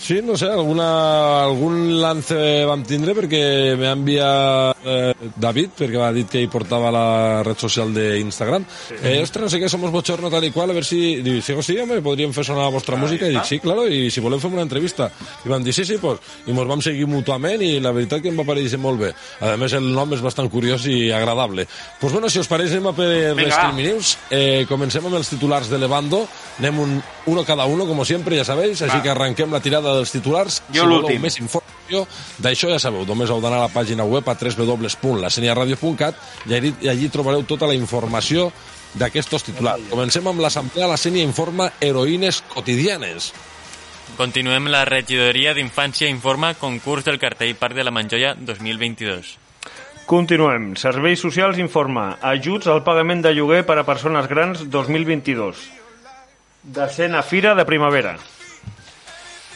Sí, 0.00 0.22
no 0.24 0.34
sé, 0.34 0.46
alguna, 0.48 1.44
algun 1.44 2.00
lance 2.00 2.64
vam 2.64 2.80
tindre 2.88 3.12
perquè 3.12 3.40
m'ha 3.76 3.90
enviat 3.92 4.86
eh, 4.88 5.28
David, 5.36 5.74
perquè 5.76 5.98
m'ha 6.00 6.08
dit 6.16 6.30
que 6.32 6.40
hi 6.40 6.48
portava 6.48 6.88
la 6.94 7.02
red 7.44 7.60
social 7.60 7.92
d'Instagram. 7.92 8.64
Sí. 8.88 8.96
Eh, 8.96 9.18
ostres, 9.20 9.44
no 9.44 9.50
sé 9.52 9.60
què, 9.60 9.68
somos 9.68 9.92
bochorno 9.92 10.30
tal 10.32 10.46
i 10.48 10.52
qual, 10.54 10.72
a 10.72 10.76
ver 10.78 10.86
si... 10.88 11.20
Diu, 11.20 11.42
sí, 11.44 11.52
sí, 11.66 11.76
home, 11.82 12.00
podríem 12.00 12.32
fer 12.32 12.46
sonar 12.48 12.64
la 12.64 12.72
vostra 12.72 12.96
música. 12.96 13.28
I 13.28 13.36
dic, 13.36 13.44
sí, 13.44 13.58
claro, 13.60 13.84
i 13.86 14.08
si 14.10 14.24
volem 14.24 14.40
fer 14.40 14.48
una 14.54 14.64
entrevista. 14.64 15.10
I 15.44 15.52
van 15.52 15.66
dir, 15.66 15.76
sí, 15.76 15.84
sí, 15.84 16.00
pues, 16.00 16.24
i 16.48 16.56
mos 16.56 16.70
vam 16.70 16.80
seguir 16.80 17.04
mutuament 17.10 17.60
i 17.60 17.74
la 17.84 17.92
veritat 17.92 18.24
que 18.24 18.32
em 18.32 18.40
va 18.40 18.48
parèixer 18.48 18.80
molt 18.80 19.04
bé. 19.04 19.12
A 19.44 19.52
més, 19.60 19.76
el 19.76 19.92
nom 19.92 20.16
és 20.16 20.24
bastant 20.24 20.48
curiós 20.48 20.88
i 20.88 21.12
agradable. 21.12 21.68
Pues 22.00 22.16
bueno, 22.16 22.32
si 22.32 22.40
us 22.40 22.48
pareix, 22.48 22.72
anem 22.72 22.88
a 22.88 22.96
per 22.96 23.10
Vinga, 23.10 23.44
les 23.44 23.58
va. 23.58 23.68
News. 23.76 24.16
Eh, 24.32 24.64
comencem 24.70 25.04
amb 25.04 25.20
els 25.20 25.28
titulars 25.36 25.68
de 25.68 25.78
Levando. 25.84 26.24
Anem 26.58 26.80
un, 26.88 26.98
uno 27.28 27.44
cada 27.44 27.68
uno, 27.68 27.84
como 27.84 28.08
siempre, 28.08 28.40
ja 28.40 28.48
sabeu. 28.48 28.72
Així 28.72 28.96
Va. 28.96 29.02
que 29.04 29.12
arrenquem 29.12 29.52
la 29.52 29.60
tirada 29.60 29.89
dels 29.96 30.12
titulars. 30.14 30.62
Jo 30.68 30.82
si 30.82 30.86
voleu 30.86 31.00
l'últim. 31.02 31.22
més 31.22 31.38
informació 31.40 32.06
d'això 32.38 32.70
ja 32.70 32.78
sabeu, 32.78 33.04
només 33.06 33.30
heu 33.30 33.40
d'anar 33.42 33.58
a 33.62 33.66
la 33.66 33.72
pàgina 33.72 34.04
web 34.04 34.28
a 34.28 34.34
www.laseniaradio.cat 34.34 36.14
i 36.46 36.54
allí, 36.54 36.74
i 36.80 36.88
allí 36.92 37.08
trobareu 37.08 37.42
tota 37.48 37.66
la 37.66 37.74
informació 37.74 38.50
d'aquests 38.94 39.46
titulars. 39.50 39.90
Comencem 39.90 40.26
amb 40.26 40.40
l'Assemblea 40.42 40.88
La 40.90 40.98
Sènia 40.98 41.26
informa 41.26 41.70
heroïnes 41.80 42.42
quotidianes. 42.50 43.32
Continuem 44.18 44.66
la 44.68 44.82
regidoria 44.84 45.54
d'Infància 45.54 46.08
informa 46.10 46.54
concurs 46.58 47.06
del 47.06 47.20
cartell 47.22 47.54
Parc 47.56 47.78
de 47.78 47.86
la 47.86 47.94
Manjoia 47.94 48.34
2022. 48.34 49.36
Continuem. 50.10 50.72
Serveis 50.74 51.22
Socials 51.22 51.60
informa 51.62 52.16
ajuts 52.32 52.66
al 52.66 52.82
pagament 52.82 53.22
de 53.22 53.30
lloguer 53.36 53.62
per 53.66 53.78
a 53.78 53.86
persones 53.86 54.26
grans 54.26 54.64
2022. 54.66 55.62
Desena 56.62 57.22
Fira 57.22 57.54
de 57.54 57.64
Primavera. 57.64 58.16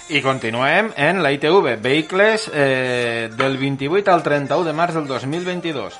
I 0.08 0.20
continuem 0.20 0.90
en 0.96 1.22
la 1.22 1.32
ITV, 1.32 1.78
vehicles 1.80 2.50
eh, 2.52 3.30
del 3.36 3.56
28 3.56 4.12
al 4.12 4.22
31 4.22 4.64
de 4.64 4.74
març 4.76 4.98
del 4.98 5.06
2022. 5.08 5.94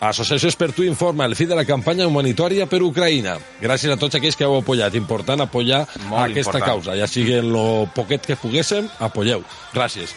Associació 0.00 0.48
Espertu 0.48 0.84
informa 0.84 1.24
el 1.24 1.34
fi 1.36 1.46
de 1.48 1.56
la 1.56 1.64
campanya 1.64 2.06
humanitària 2.08 2.66
per 2.68 2.82
Ucraïna. 2.84 3.38
Gràcies 3.62 3.92
a 3.92 3.96
tots 4.00 4.16
aquells 4.18 4.36
que 4.36 4.44
heu 4.44 4.58
apoyat. 4.58 4.94
Important 4.94 5.40
apoyar 5.40 5.86
Molt 6.08 6.30
aquesta 6.30 6.58
important. 6.58 6.66
causa. 6.68 6.96
Ja 7.00 7.08
sigui 7.08 7.38
en 7.38 7.48
lo 7.52 7.88
poquet 7.94 8.24
que 8.28 8.36
poguéssim, 8.36 8.88
apoyeu. 9.00 9.44
Gràcies. 9.72 10.12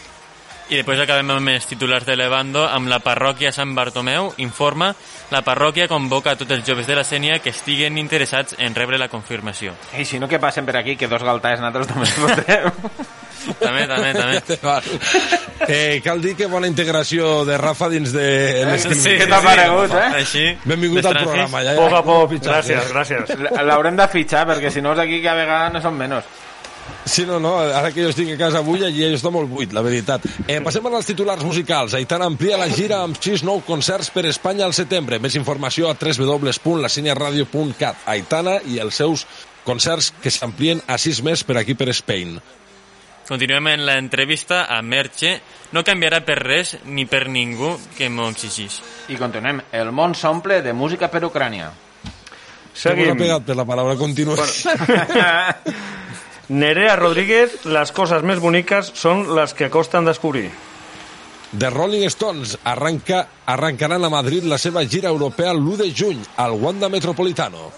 I 0.70 0.78
després 0.78 1.00
acabem 1.02 1.32
amb 1.34 1.50
els 1.50 1.66
titulars 1.66 2.06
de 2.06 2.14
Levando 2.14 2.62
amb 2.70 2.92
la 2.92 3.00
parròquia 3.02 3.50
Sant 3.50 3.72
Bartomeu 3.74 4.28
informa 4.38 4.92
la 5.34 5.42
parròquia 5.42 5.88
convoca 5.90 6.36
a 6.36 6.38
tots 6.38 6.54
els 6.54 6.66
joves 6.68 6.86
de 6.86 6.98
la 6.98 7.04
Sènia 7.06 7.40
que 7.42 7.50
estiguen 7.50 7.98
interessats 7.98 8.54
en 8.62 8.78
rebre 8.78 9.00
la 9.02 9.08
confirmació. 9.10 9.74
I 9.98 10.06
si 10.06 10.20
no, 10.22 10.30
que 10.30 10.38
passen 10.38 10.70
per 10.70 10.78
aquí, 10.78 10.94
que 10.96 11.10
dos 11.10 11.26
galtades 11.26 11.64
nosaltres 11.64 11.90
també 11.90 12.06
ens 12.06 12.20
fotrem. 12.22 12.70
També, 13.60 13.86
també, 13.88 14.10
també. 14.14 14.60
Eh, 15.70 16.00
cal 16.04 16.22
dir 16.22 16.34
que 16.40 16.48
bona 16.50 16.68
integració 16.70 17.44
de 17.46 17.58
Rafa 17.60 17.90
dins 17.92 18.14
de 18.16 18.26
les 18.68 18.86
Sí, 19.00 19.16
què 19.20 19.28
t'ha 19.30 19.40
paregut, 19.44 19.92
eh? 19.96 20.22
Així, 20.22 20.44
Benvingut 20.64 21.06
al 21.06 21.18
programa. 21.20 21.62
Ja, 21.64 21.74
ja, 21.76 21.80
Poc 21.80 21.96
a 21.98 22.02
poc. 22.06 22.36
Gràcies, 22.46 22.92
gràcies. 22.94 23.34
L'haurem 23.68 24.00
de 24.00 24.08
fitxar, 24.12 24.46
perquè 24.50 24.72
si 24.74 24.84
no 24.84 24.94
és 24.96 25.04
aquí 25.04 25.22
que 25.24 25.30
a 25.32 25.36
vegades 25.38 25.76
no 25.76 25.84
són 25.84 25.98
menys. 26.00 26.30
Sí, 27.10 27.26
no, 27.26 27.40
no, 27.40 27.58
ara 27.58 27.92
que 27.92 28.04
jo 28.04 28.10
estic 28.12 28.30
a 28.36 28.38
casa 28.38 28.60
avui, 28.62 28.84
allí 28.86 29.04
està 29.08 29.32
molt 29.34 29.50
buit, 29.50 29.74
la 29.74 29.82
veritat. 29.82 30.22
Eh, 30.46 30.60
passem 30.62 30.86
als 30.90 31.08
titulars 31.10 31.44
musicals. 31.44 31.94
Aitana 31.98 32.26
amplia 32.30 32.58
la 32.60 32.70
gira 32.70 33.02
amb 33.02 33.18
6 33.18 33.44
nous 33.48 33.64
concerts 33.66 34.12
per 34.14 34.26
Espanya 34.30 34.66
al 34.68 34.76
setembre. 34.78 35.20
Més 35.20 35.36
informació 35.40 35.90
a 35.90 35.96
www.laseniaradio.cat. 35.98 37.96
Aitana 38.14 38.60
i 38.70 38.78
els 38.84 38.96
seus 39.02 39.26
concerts 39.66 40.14
que 40.22 40.32
s'amplien 40.32 40.82
a 40.88 40.98
6 41.02 41.24
més 41.26 41.44
per 41.44 41.58
aquí 41.58 41.74
per 41.74 41.90
Spain. 41.98 42.40
Continuem 43.30 43.68
en 43.74 43.86
l'entrevista 43.86 44.66
a 44.66 44.82
Merche. 44.82 45.42
No 45.74 45.84
canviarà 45.86 46.24
per 46.26 46.40
res 46.42 46.78
ni 46.90 47.06
per 47.06 47.28
ningú 47.30 47.76
que 47.98 48.10
m'ho 48.10 48.30
exigís. 48.34 48.82
I 49.10 49.18
continuem. 49.22 49.62
El 49.72 49.92
món 49.94 50.16
s'omple 50.18 50.64
de 50.66 50.74
música 50.74 51.10
per 51.14 51.22
Ucrània. 51.28 51.70
Seguim. 52.74 53.06
Seguim. 53.06 53.18
pegat 53.22 53.46
per 53.46 53.56
la 53.60 53.66
paraula 53.70 53.98
continua. 54.00 54.38
Nerea 56.50 56.96
Rodríguez, 56.98 57.60
les 57.70 57.92
coses 57.94 58.24
més 58.26 58.40
boniques 58.42 58.88
són 58.98 59.28
les 59.38 59.54
que 59.54 59.70
costen 59.70 60.08
descobrir. 60.08 60.48
The 61.54 61.70
Rolling 61.70 62.08
Stones 62.10 62.56
arranca, 62.64 63.28
arrancaran 63.46 64.06
a 64.06 64.10
Madrid 64.10 64.46
la 64.50 64.58
seva 64.58 64.82
gira 64.86 65.10
europea 65.14 65.54
l'1 65.54 65.78
de 65.78 65.92
juny 65.94 66.26
al 66.42 66.58
Wanda 66.58 66.90
Metropolitano. 66.90 67.70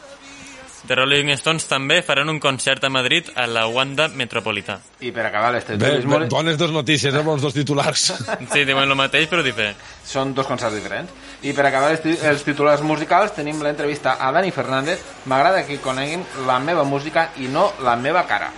The 0.88 0.96
Rolling 0.98 1.30
Stones 1.38 1.68
també 1.70 2.00
faran 2.02 2.32
un 2.32 2.40
concert 2.42 2.84
a 2.88 2.90
Madrid 2.90 3.28
a 3.36 3.46
la 3.48 3.68
Wanda 3.68 4.08
Metropolità. 4.08 4.80
I 5.04 5.12
per 5.12 5.28
acabar 5.28 5.52
les 5.54 5.68
Bé, 5.68 5.76
titulars... 5.76 6.08
bé, 6.08 6.30
bones 6.32 6.58
dos 6.58 6.72
notícies, 6.72 7.14
eh, 7.14 7.22
bons 7.28 7.44
dos 7.44 7.54
titulars. 7.54 8.08
Sí, 8.52 8.64
diuen 8.66 8.88
el 8.88 8.96
mateix, 8.98 9.28
però 9.30 9.44
diferent. 9.46 9.78
Són 10.08 10.34
dos 10.34 10.48
concerts 10.48 10.80
diferents. 10.80 11.12
I 11.42 11.56
per 11.58 11.66
acabar 11.66 11.90
els, 11.96 12.06
els 12.22 12.44
titulars 12.46 12.84
musicals 12.86 13.34
tenim 13.34 13.58
l'entrevista 13.66 14.14
a 14.20 14.30
Dani 14.32 14.52
Fernández. 14.54 15.00
M'agrada 15.26 15.66
que 15.66 15.80
coneguin 15.82 16.22
la 16.46 16.60
meva 16.62 16.84
música 16.86 17.32
i 17.42 17.50
no 17.50 17.72
la 17.82 17.96
meva 17.98 18.28
cara. 18.30 18.52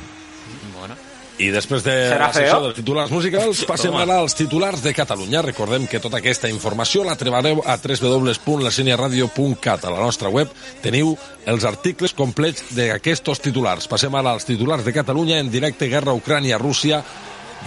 Bueno. 0.75 0.95
I 1.41 1.47
després 1.49 1.81
de 1.81 1.89
Serà 2.11 2.27
la 2.27 2.34
secció 2.36 2.59
feo? 2.59 2.65
dels 2.67 2.75
titulars 2.77 3.09
musicals, 3.09 3.63
passem 3.65 3.95
ara 3.97 4.19
als 4.21 4.36
titulars 4.38 4.84
de 4.84 4.93
Catalunya. 4.93 5.41
Recordem 5.41 5.88
que 5.89 5.97
tota 6.03 6.17
aquesta 6.19 6.45
informació 6.51 7.01
la 7.07 7.15
trobareu 7.17 7.63
a 7.65 7.77
www.laseniaradio.cat. 7.79 9.86
A 9.88 9.91
la 9.95 10.03
nostra 10.03 10.29
web 10.29 10.51
teniu 10.84 11.17
els 11.49 11.65
articles 11.65 12.13
complets 12.13 12.63
d'aquests 12.75 13.39
titulars. 13.47 13.88
Passem 13.89 14.13
ara 14.15 14.29
als 14.36 14.45
titulars 14.45 14.86
de 14.86 14.93
Catalunya 14.93 15.39
en 15.39 15.49
directe 15.49 15.89
Guerra 15.89 16.13
Ucrània-Rússia. 16.13 17.01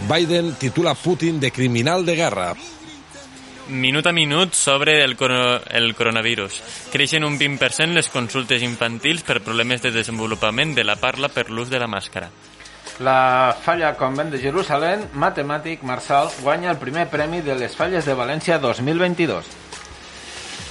Biden 0.06 0.54
titula 0.60 0.94
Putin 0.94 1.40
de 1.40 1.50
criminal 1.50 2.04
de 2.06 2.14
guerra. 2.14 2.54
Minut 3.68 4.06
a 4.06 4.12
minut 4.12 4.54
sobre 4.54 5.02
el, 5.02 5.16
el 5.70 5.94
coronavirus. 5.94 6.60
Creixen 6.92 7.24
un 7.26 7.38
20% 7.38 7.94
les 7.96 8.08
consultes 8.08 8.62
infantils 8.62 9.24
per 9.26 9.42
problemes 9.42 9.82
de 9.82 9.90
desenvolupament 9.90 10.76
de 10.76 10.84
la 10.84 10.96
parla 11.02 11.28
per 11.28 11.48
l'ús 11.50 11.70
de 11.70 11.80
la 11.82 11.90
màscara. 11.90 12.30
La 13.00 13.54
Falla 13.60 13.92
Convent 13.98 14.30
de 14.32 14.38
Jerusalem, 14.40 15.02
matemàtic 15.20 15.82
Marçal, 15.84 16.30
guanya 16.40 16.70
el 16.70 16.78
primer 16.80 17.08
premi 17.12 17.42
de 17.44 17.58
les 17.58 17.74
Falles 17.76 18.06
de 18.06 18.14
València 18.16 18.60
2022. 18.62 19.65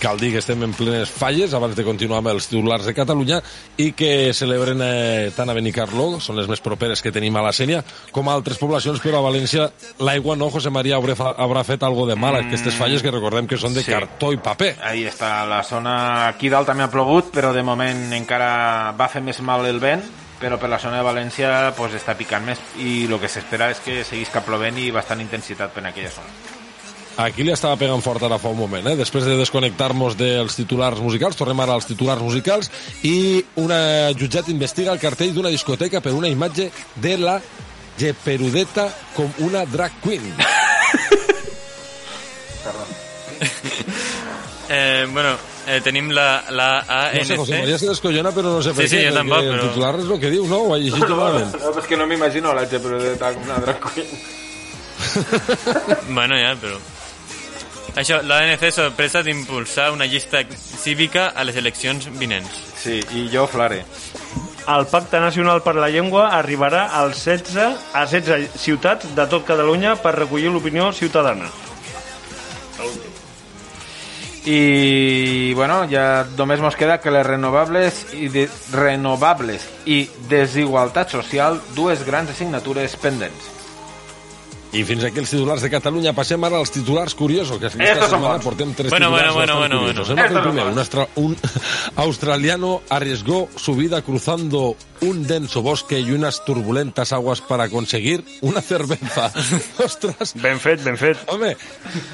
Cal 0.02 0.20
dir 0.20 0.32
que 0.34 0.42
estem 0.44 0.62
en 0.66 0.74
plenes 0.76 1.10
falles 1.10 1.54
abans 1.56 1.76
de 1.76 1.84
continuar 1.88 2.20
amb 2.22 2.32
els 2.34 2.48
titulars 2.52 2.86
de 2.86 2.94
Catalunya 2.98 3.40
i 3.82 3.92
que 3.98 4.34
celebren 4.36 4.82
eh, 4.84 5.32
tant 5.36 5.50
a 5.50 5.56
Benicarló, 5.58 6.20
són 6.22 6.38
les 6.40 6.50
més 6.52 6.62
properes 6.64 7.02
que 7.02 7.14
tenim 7.16 7.36
a 7.38 7.44
la 7.46 7.54
Sènia, 7.56 7.84
com 8.12 8.28
a 8.30 8.36
altres 8.36 8.60
poblacions, 8.62 9.00
però 9.04 9.22
a 9.22 9.28
València 9.30 9.70
l'aigua 10.04 10.36
no, 10.36 10.50
José 10.54 10.72
María, 10.74 10.98
haurà, 11.00 11.16
haurà 11.38 11.64
fet 11.68 11.84
algo 11.88 12.06
de 12.10 12.16
mal, 12.16 12.38
mm. 12.40 12.48
aquestes 12.50 12.76
falles 12.80 13.04
que 13.06 13.14
recordem 13.14 13.48
que 13.48 13.58
són 13.62 13.74
de 13.74 13.84
Sí. 13.86 13.92
cartó 13.92 14.32
i 14.34 14.38
paper. 14.38 14.76
Ahí 14.84 15.06
està, 15.06 15.46
la 15.48 15.64
zona 15.64 16.28
aquí 16.28 16.50
dalt 16.50 16.68
també 16.68 16.84
ha 16.84 16.92
plogut, 16.92 17.32
però 17.34 17.54
de 17.54 17.64
moment 17.64 18.12
encara 18.14 18.94
va 18.98 19.08
fer 19.12 19.22
més 19.22 19.42
mal 19.42 19.66
el 19.66 19.80
vent, 19.80 20.04
però 20.42 20.60
per 20.60 20.70
la 20.70 20.80
zona 20.80 20.98
de 21.00 21.06
València 21.08 21.74
pues, 21.78 21.94
està 21.96 22.18
picant 22.18 22.44
més 22.46 22.60
i 22.78 23.06
el 23.08 23.20
que 23.22 23.30
s'espera 23.32 23.70
és 23.72 23.80
que 23.80 24.04
seguisca 24.04 24.44
plovent 24.44 24.78
i 24.78 24.92
bastant 24.92 25.22
intensitat 25.24 25.72
per 25.74 25.86
aquella 25.86 26.12
zona. 26.12 26.65
Aquí 27.18 27.46
li 27.48 27.52
estava 27.56 27.78
pegant 27.80 28.02
fort 28.04 28.24
ara 28.28 28.36
fa 28.42 28.50
un 28.52 28.58
moment, 28.60 28.88
eh? 28.92 28.96
després 29.00 29.24
de 29.24 29.38
desconnectar-nos 29.40 30.18
dels 30.20 30.58
titulars 30.58 31.00
musicals, 31.00 31.38
tornem 31.40 31.62
ara 31.64 31.72
als 31.78 31.88
titulars 31.88 32.20
musicals 32.22 32.68
i 33.08 33.40
una 33.62 34.12
jutjat 34.20 34.50
investiga 34.52 34.92
el 34.92 35.00
cartell 35.00 35.32
d'una 35.34 35.48
discoteca 35.54 36.02
per 36.04 36.12
una 36.12 36.28
imatge 36.28 36.72
de 37.00 37.14
la 37.18 37.38
Geperudeta 37.98 38.90
com 39.16 39.32
una 39.48 39.64
drag 39.66 39.94
queen. 40.04 40.34
Eh, 44.68 45.06
bueno, 45.14 45.38
eh, 45.68 45.80
tenim 45.86 46.10
la, 46.12 46.44
la 46.50 46.80
ANC. 46.90 47.20
No 47.20 47.26
sé, 47.26 47.38
José 47.38 47.60
María 47.60 47.78
se 47.78 47.88
descollona, 47.88 48.32
però 48.34 48.56
no 48.58 48.62
sé 48.66 48.74
per 48.74 48.88
Sí, 48.90 48.96
sí, 48.96 48.98
què. 48.98 49.12
perquè 49.12 49.20
tampoc, 49.22 49.44
El 49.46 49.52
però- 49.54 49.68
titular 49.70 49.92
és 50.02 50.10
el 50.10 50.20
que 50.20 50.32
diu, 50.34 50.48
no? 50.50 50.58
Ho 50.66 50.74
ha 50.74 50.80
llegit 50.82 51.06
malament. 51.08 51.54
No, 51.62 51.72
és 51.80 51.86
que 51.88 51.98
no 52.02 52.08
m'imagino 52.10 52.54
la 52.58 52.66
Geperudeta 52.68 53.32
com 53.38 53.44
una 53.46 53.60
drag 53.62 53.80
queen. 53.94 54.10
Bueno, 56.10 56.36
ja, 56.42 56.56
però... 56.60 56.80
Això, 57.96 58.20
l'ANC 58.28 58.66
sorpresa 58.76 59.22
d'impulsar 59.24 59.92
una 59.94 60.06
llista 60.06 60.42
cívica 60.52 61.30
a 61.32 61.46
les 61.48 61.56
eleccions 61.56 62.10
vinents. 62.20 62.58
Sí, 62.76 63.00
i 63.16 63.30
jo 63.32 63.46
flare. 63.48 63.86
El 64.68 64.88
Pacte 64.92 65.22
Nacional 65.24 65.62
per 65.64 65.76
la 65.78 65.88
Llengua 65.94 66.26
arribarà 66.36 66.90
als 67.00 67.24
16, 67.24 67.88
a 67.94 68.04
16 68.10 68.60
ciutats 68.60 69.16
de 69.16 69.28
tot 69.32 69.48
Catalunya 69.48 69.96
per 70.02 70.16
recollir 70.18 70.52
l'opinió 70.52 70.92
ciutadana. 70.92 71.48
I, 74.46 75.54
bueno, 75.58 75.86
ja 75.90 76.26
només 76.38 76.60
mos 76.62 76.76
queda 76.78 77.00
que 77.02 77.14
les 77.16 77.26
renovables 77.26 78.04
i 78.14 78.28
de, 78.30 78.46
renovables 78.76 79.64
i 79.90 80.04
desigualtat 80.30 81.16
social, 81.16 81.62
dues 81.80 82.04
grans 82.06 82.36
assignatures 82.36 83.00
pendents. 83.02 83.55
I 84.76 84.82
fins 84.84 85.06
aquí 85.08 85.22
els 85.22 85.30
titulars 85.32 85.62
de 85.64 85.70
Catalunya. 85.72 86.12
Passem 86.18 86.44
ara 86.44 86.58
als 86.60 86.72
titulars 86.76 87.14
curiosos, 87.16 87.58
que 87.62 87.70
aquesta 87.70 87.94
Estos 87.94 88.10
setmana 88.12 88.40
portem 88.44 88.74
tres 88.76 88.92
Bueno, 88.92 89.08
titulars 89.14 89.34
bueno, 89.34 89.58
bueno, 89.58 89.78
bueno, 89.80 89.94
curiosos. 89.94 90.16
bueno. 90.16 90.38
Hem 90.40 90.44
primer, 90.44 90.66
un, 90.74 90.80
astra- 90.80 91.08
un 91.16 91.38
australiano 91.96 92.82
arriesgó 92.90 93.48
su 93.56 93.76
vida 93.76 94.02
cruzando 94.02 94.76
un 95.02 95.28
denso 95.28 95.62
bosque 95.62 96.00
y 96.00 96.12
unas 96.12 96.44
turbulentas 96.46 97.14
aguas 97.14 97.42
para 97.42 97.70
conseguir 97.70 98.24
una 98.42 98.62
cerveza. 98.62 99.32
Ostras. 99.84 100.34
Ben 100.36 100.60
fet, 100.60 100.84
ben 100.84 100.98
fet. 100.98 101.18
Home, 101.28 101.56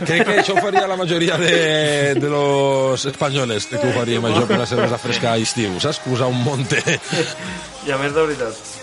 crec 0.06 0.26
que 0.28 0.40
això 0.42 0.54
ho 0.58 0.62
faria 0.62 0.86
la 0.90 0.98
majoria 0.98 1.38
de, 1.38 2.14
de 2.16 2.30
los 2.30 3.06
espanyoles, 3.06 3.66
que 3.72 3.78
ho 3.82 3.94
faríem 3.96 4.26
això 4.30 4.46
per 4.50 4.60
la 4.62 4.68
cervesa 4.70 4.98
fresca 5.02 5.34
a 5.34 5.38
estiu, 5.42 5.80
saps? 5.80 6.02
Cruzar 6.06 6.28
un 6.30 6.42
monte. 6.44 6.82
I 7.88 7.94
a 7.94 7.98
més 8.02 8.14
de 8.14 8.22
veritat. 8.28 8.81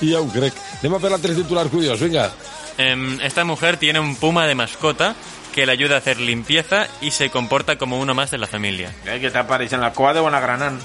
Ja 0.00 0.20
ho 0.20 0.28
crec. 0.28 0.54
Anem 0.80 0.98
a 0.98 1.00
per 1.00 1.10
l'altre 1.14 1.34
titular 1.34 1.68
curiós, 1.72 2.00
vinga. 2.00 2.30
Em, 2.78 3.18
esta 3.24 3.44
mujer 3.44 3.78
tiene 3.78 4.00
un 4.00 4.16
puma 4.16 4.46
de 4.46 4.54
mascota 4.54 5.14
que 5.54 5.64
le 5.64 5.72
ayuda 5.72 5.94
a 5.94 5.98
hacer 5.98 6.20
limpieza 6.20 6.86
y 7.00 7.10
se 7.12 7.30
comporta 7.30 7.78
como 7.78 7.98
uno 7.98 8.14
más 8.14 8.30
de 8.30 8.38
la 8.38 8.46
familia. 8.46 8.92
Eh, 9.06 9.18
que 9.20 9.30
t'apareix 9.30 9.72
en 9.72 9.80
la 9.80 9.94
cua 9.96 10.12
de 10.12 10.20
bona 10.20 10.40
granant. 10.40 10.82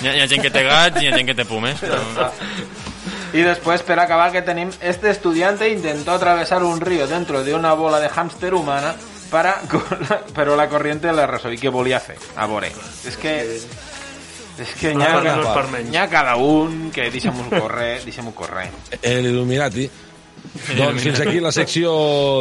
Hi 0.00 0.06
ha, 0.06 0.14
hi 0.14 0.20
ha 0.22 0.28
gent 0.30 0.46
que 0.46 0.52
té 0.54 0.62
gats 0.62 1.02
i 1.02 1.08
hi 1.08 1.10
ha 1.10 1.16
gent 1.16 1.26
que 1.26 1.34
té 1.34 1.44
pumes. 1.44 1.82
Però... 1.82 2.30
Y 3.32 3.42
después, 3.42 3.82
para 3.82 4.02
acabar, 4.02 4.32
que 4.32 4.42
tenemos 4.42 4.76
este 4.80 5.10
estudiante 5.10 5.68
intentó 5.70 6.12
atravesar 6.12 6.64
un 6.64 6.80
río 6.80 7.06
dentro 7.06 7.44
de 7.44 7.54
una 7.54 7.72
bola 7.74 8.00
de 8.00 8.08
hámster 8.08 8.54
humana 8.54 8.96
para, 9.30 9.60
pero 10.34 10.56
la 10.56 10.68
corriente 10.68 11.12
le 11.12 11.22
arrasó. 11.22 11.52
¿Y 11.52 11.58
qué 11.58 11.68
volía 11.68 11.98
hacer? 11.98 12.18
A 12.36 12.46
veure. 12.46 12.72
És 13.06 13.16
que... 13.16 13.60
És 14.60 14.74
que 14.76 14.92
n'hi 14.92 15.06
ha, 15.06 16.02
ha 16.02 16.06
cada 16.12 16.36
un 16.36 16.90
que 16.92 17.08
deixa'm-ho 17.12 17.48
córrer, 17.48 18.00
deixa'm-ho 18.06 18.34
córrer. 18.36 18.68
L'Illuminati. 19.00 19.88
Doncs 20.50 21.02
fins 21.04 21.20
aquí 21.20 21.40
la 21.40 21.52
secció 21.52 21.92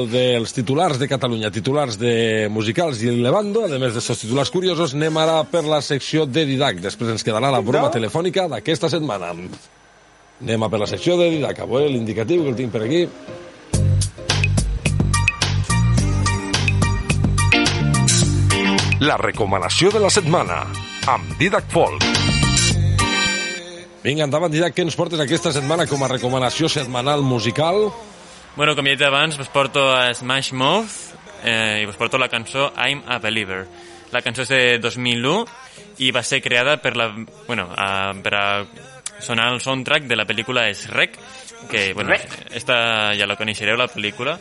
dels 0.09 0.53
titulars 0.55 0.99
de 0.99 1.07
Catalunya, 1.11 1.51
titulars 1.53 1.97
de 1.99 2.47
musicals 2.51 3.01
i 3.03 3.11
el 3.11 3.20
Levando, 3.24 3.65
a 3.65 3.80
més 3.82 3.93
d'aquests 3.95 4.24
titulars 4.26 4.51
curiosos, 4.51 4.95
anem 4.97 5.20
ara 5.22 5.41
per 5.47 5.65
la 5.67 5.82
secció 5.86 6.26
de 6.26 6.45
Didac. 6.47 6.80
Després 6.84 7.11
ens 7.13 7.26
quedarà 7.28 7.51
la 7.53 7.61
broma 7.61 7.91
telefònica 7.93 8.47
d'aquesta 8.51 8.89
setmana. 8.91 9.34
Anem 10.39 10.63
a 10.63 10.72
per 10.72 10.80
la 10.80 10.88
secció 10.88 11.20
de 11.20 11.30
Didac. 11.36 11.59
A 11.59 11.70
veure 11.70 11.91
l'indicatiu 11.91 12.43
que 12.43 12.53
el 12.55 12.59
tinc 12.59 12.74
per 12.76 12.84
aquí. 12.88 13.05
La 18.99 19.15
recomanació 19.15 19.91
de 19.95 19.99
la 20.03 20.09
setmana 20.11 20.63
amb 21.10 21.32
Didac 21.39 21.66
Folk. 21.74 22.03
Vinga, 24.03 24.28
endavant, 24.28 24.51
Didac, 24.53 24.76
què 24.78 24.84
ens 24.86 24.97
portes 24.97 25.22
aquesta 25.24 25.51
setmana 25.55 25.88
com 25.89 26.03
a 26.05 26.10
recomanació 26.12 26.70
setmanal 26.70 27.24
musical? 27.26 27.88
Bueno, 28.55 28.76
com 28.78 28.86
ja 28.86 28.93
he 28.93 28.97
dit 28.99 29.07
abans, 29.07 29.39
vos 29.39 29.49
porto 29.49 29.88
a 29.89 30.14
Smash 30.14 30.53
Mouth 30.53 31.18
eh, 31.41 31.82
i 31.82 31.89
vos 31.89 31.97
porto 31.97 32.22
la 32.22 32.30
cançó 32.30 32.70
I'm 32.78 33.01
a 33.10 33.18
Believer. 33.24 33.64
La 34.14 34.22
cançó 34.22 34.45
és 34.45 34.53
de 34.53 34.62
2001 34.84 35.34
i 36.05 36.14
va 36.14 36.24
ser 36.24 36.43
creada 36.45 36.78
per 36.78 36.95
la... 36.97 37.10
Bueno, 37.47 37.70
a, 37.74 38.14
per 38.22 38.36
a 38.38 38.45
sonar 39.20 39.49
el 39.53 39.62
soundtrack 39.66 40.05
de 40.07 40.16
la 40.16 40.30
pel·lícula 40.30 40.70
Shrek, 40.72 41.18
que, 41.72 41.93
bueno, 41.93 42.14
esta 42.53 43.16
ja 43.18 43.28
la 43.28 43.38
coneixereu, 43.39 43.82
la 43.82 43.89
pel·lícula. 43.89 44.38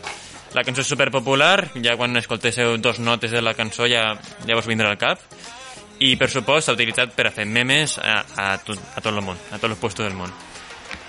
La 0.56 0.64
cançó 0.64 0.84
és 0.84 0.88
superpopular, 0.88 1.70
ja 1.84 1.96
quan 1.96 2.16
escoltéssiu 2.20 2.76
dos 2.80 3.00
notes 3.00 3.32
de 3.32 3.40
la 3.40 3.56
cançó 3.56 3.88
ja, 3.88 4.12
ja 4.44 4.56
vos 4.56 4.68
vindrà 4.68 4.92
al 4.92 5.00
cap. 5.00 5.24
I, 5.98 6.14
per 6.16 6.30
supost, 6.30 6.68
s'ha 6.68 6.76
utilitzat 6.76 7.14
per 7.16 7.26
a 7.28 7.34
fer 7.34 7.46
memes 7.46 7.96
a, 7.98 8.20
a, 8.36 8.48
tot, 8.62 8.78
a 8.94 9.02
tot 9.02 9.12
el 9.12 9.22
món, 9.24 9.38
a 9.50 9.58
tots 9.58 9.72
els 9.72 9.80
puestos 9.80 10.06
del 10.06 10.16
món. 10.18 10.30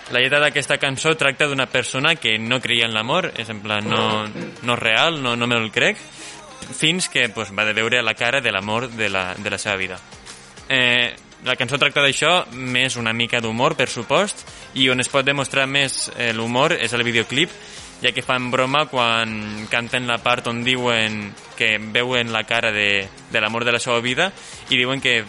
La 0.09 0.23
lletra 0.23 0.39
d'aquesta 0.41 0.79
cançó 0.81 1.13
tracta 1.13 1.45
d'una 1.45 1.67
persona 1.69 2.15
que 2.17 2.39
no 2.41 2.57
creia 2.61 2.87
en 2.89 2.95
l'amor, 2.95 3.29
és 3.37 3.49
en 3.53 3.61
plan, 3.61 3.85
no, 3.85 4.25
no 4.65 4.75
real, 4.79 5.21
no, 5.21 5.35
no 5.37 5.47
me'l 5.47 5.69
crec, 5.69 6.01
fins 6.73 7.09
que 7.13 7.27
pues, 7.29 7.53
va 7.53 7.65
de 7.67 7.75
veure 7.77 8.01
la 8.01 8.15
cara 8.17 8.41
de 8.41 8.51
l'amor 8.51 8.89
de, 8.89 9.09
la, 9.13 9.35
de 9.37 9.49
la 9.53 9.59
seva 9.61 9.75
vida. 9.77 9.99
Eh, 10.69 11.13
la 11.45 11.55
cançó 11.55 11.77
tracta 11.79 12.01
d'això, 12.03 12.31
més 12.51 12.97
una 12.99 13.13
mica 13.13 13.39
d'humor, 13.39 13.77
per 13.77 13.87
supost, 13.87 14.41
i 14.73 14.89
on 14.89 14.99
es 14.99 15.09
pot 15.13 15.25
demostrar 15.25 15.67
més 15.69 16.09
eh, 16.17 16.33
l'humor 16.33 16.73
és 16.75 16.93
el 16.97 17.05
videoclip, 17.05 17.53
ja 18.01 18.13
que 18.15 18.23
fan 18.23 18.49
broma 18.51 18.85
quan 18.87 19.67
canten 19.69 20.07
la 20.07 20.19
part 20.23 20.47
on 20.47 20.63
diuen 20.63 21.33
que 21.57 21.77
veuen 21.79 22.31
la 22.31 22.45
cara 22.47 22.71
de, 22.71 23.07
de 23.31 23.41
l'amor 23.41 23.65
de 23.65 23.75
la 23.75 23.83
seva 23.83 23.99
vida 23.99 24.31
i 24.69 24.77
diuen 24.77 25.01
que 25.03 25.23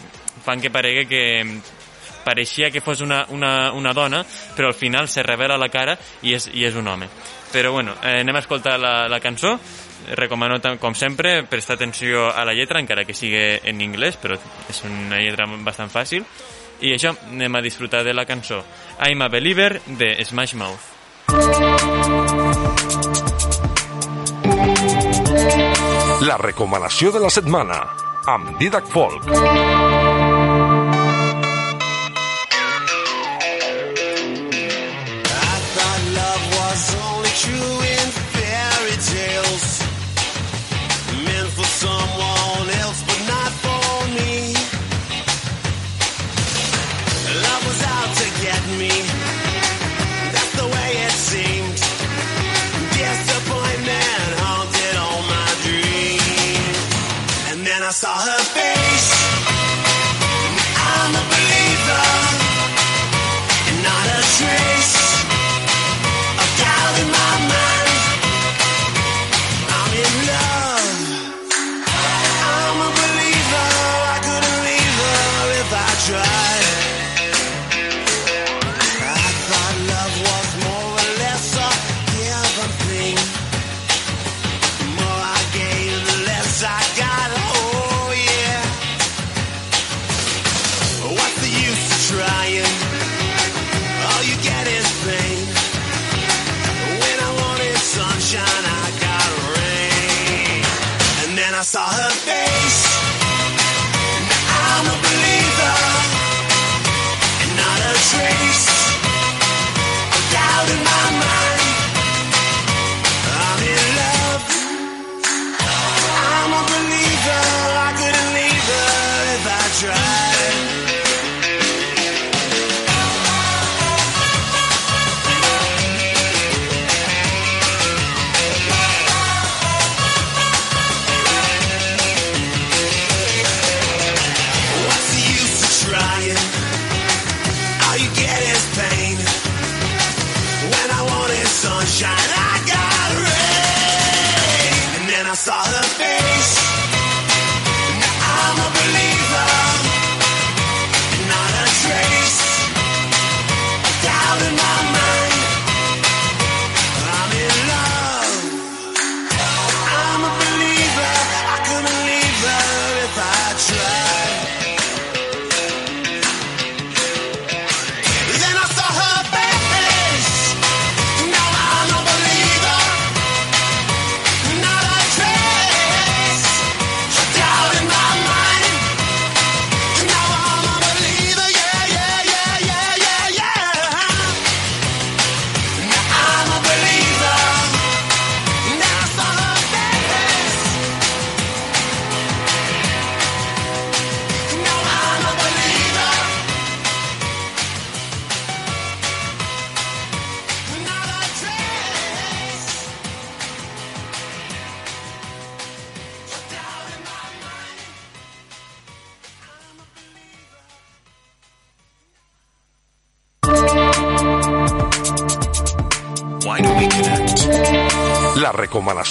fan 0.45 0.61
que 0.61 0.71
paregui 0.71 1.05
que 1.05 1.23
pareixia 2.23 2.71
que 2.71 2.81
fos 2.81 3.01
una, 3.01 3.25
una, 3.29 3.71
una 3.73 3.93
dona, 3.93 4.23
però 4.55 4.69
al 4.69 4.77
final 4.77 5.09
se 5.09 5.23
revela 5.23 5.57
la 5.57 5.69
cara 5.69 5.97
i 6.21 6.35
és, 6.37 6.49
i 6.53 6.65
és 6.65 6.75
un 6.77 6.87
home. 6.87 7.09
Però 7.51 7.71
bueno, 7.73 7.95
eh, 8.03 8.21
anem 8.21 8.37
a 8.37 8.43
escoltar 8.43 8.77
la, 8.79 9.07
la 9.09 9.19
cançó. 9.19 9.57
Recomano, 10.17 10.57
com 10.81 10.95
sempre, 10.97 11.43
prestar 11.43 11.75
atenció 11.75 12.29
a 12.33 12.45
la 12.45 12.55
lletra, 12.57 12.79
encara 12.81 13.05
que 13.05 13.13
sigui 13.13 13.37
en 13.37 13.83
anglès, 13.85 14.17
però 14.17 14.37
és 14.69 14.81
una 14.87 15.19
lletra 15.21 15.45
bastant 15.61 15.91
fàcil. 15.93 16.25
I 16.81 16.95
això, 16.95 17.13
anem 17.29 17.59
a 17.59 17.61
disfrutar 17.61 18.01
de 18.03 18.13
la 18.13 18.25
cançó 18.25 18.63
I'm 19.05 19.21
a 19.21 19.29
Believer 19.29 19.81
de 19.85 20.15
Smash 20.25 20.55
Mouth. 20.55 22.20
La 26.21 26.35
recomanació 26.37 27.09
de 27.15 27.21
la 27.23 27.31
setmana 27.33 27.79
amb 28.29 28.53
Didac 28.61 28.85
Folk. 28.93 30.00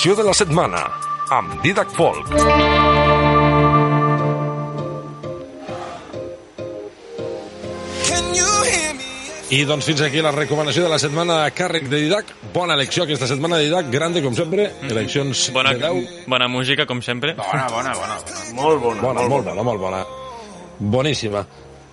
Recomanació 0.01 0.15
de 0.17 0.25
la 0.25 0.33
setmana 0.33 0.79
amb 1.29 1.61
Didac 1.61 1.91
Folk. 1.93 2.31
I 9.51 9.65
doncs 9.69 9.85
fins 9.85 10.01
aquí 10.01 10.23
la 10.23 10.33
recomanació 10.33 10.87
de 10.87 10.89
la 10.89 10.99
setmana 11.03 11.43
a 11.45 11.51
càrrec 11.53 11.91
de 11.91 12.01
Didac. 12.01 12.33
Bona 12.55 12.79
elecció 12.79 13.05
aquesta 13.05 13.29
setmana 13.29 13.59
de 13.59 13.67
Didac, 13.69 13.91
grande 13.93 14.23
com 14.25 14.33
sempre, 14.33 14.71
eleccions 14.89 15.51
Bona, 15.53 15.75
de 15.75 15.85
10. 15.85 16.29
bona 16.31 16.49
música, 16.49 16.87
com 16.87 17.03
sempre. 17.03 17.35
Bona, 17.37 17.67
bona, 17.69 17.93
bona. 17.93 18.17
Molt 18.55 18.81
bona. 18.81 19.03
Bona, 19.03 19.29
molt 19.29 19.51
bona, 19.51 19.63
molt 19.63 19.85
bona. 19.85 20.05
Boníssima. 20.79 21.45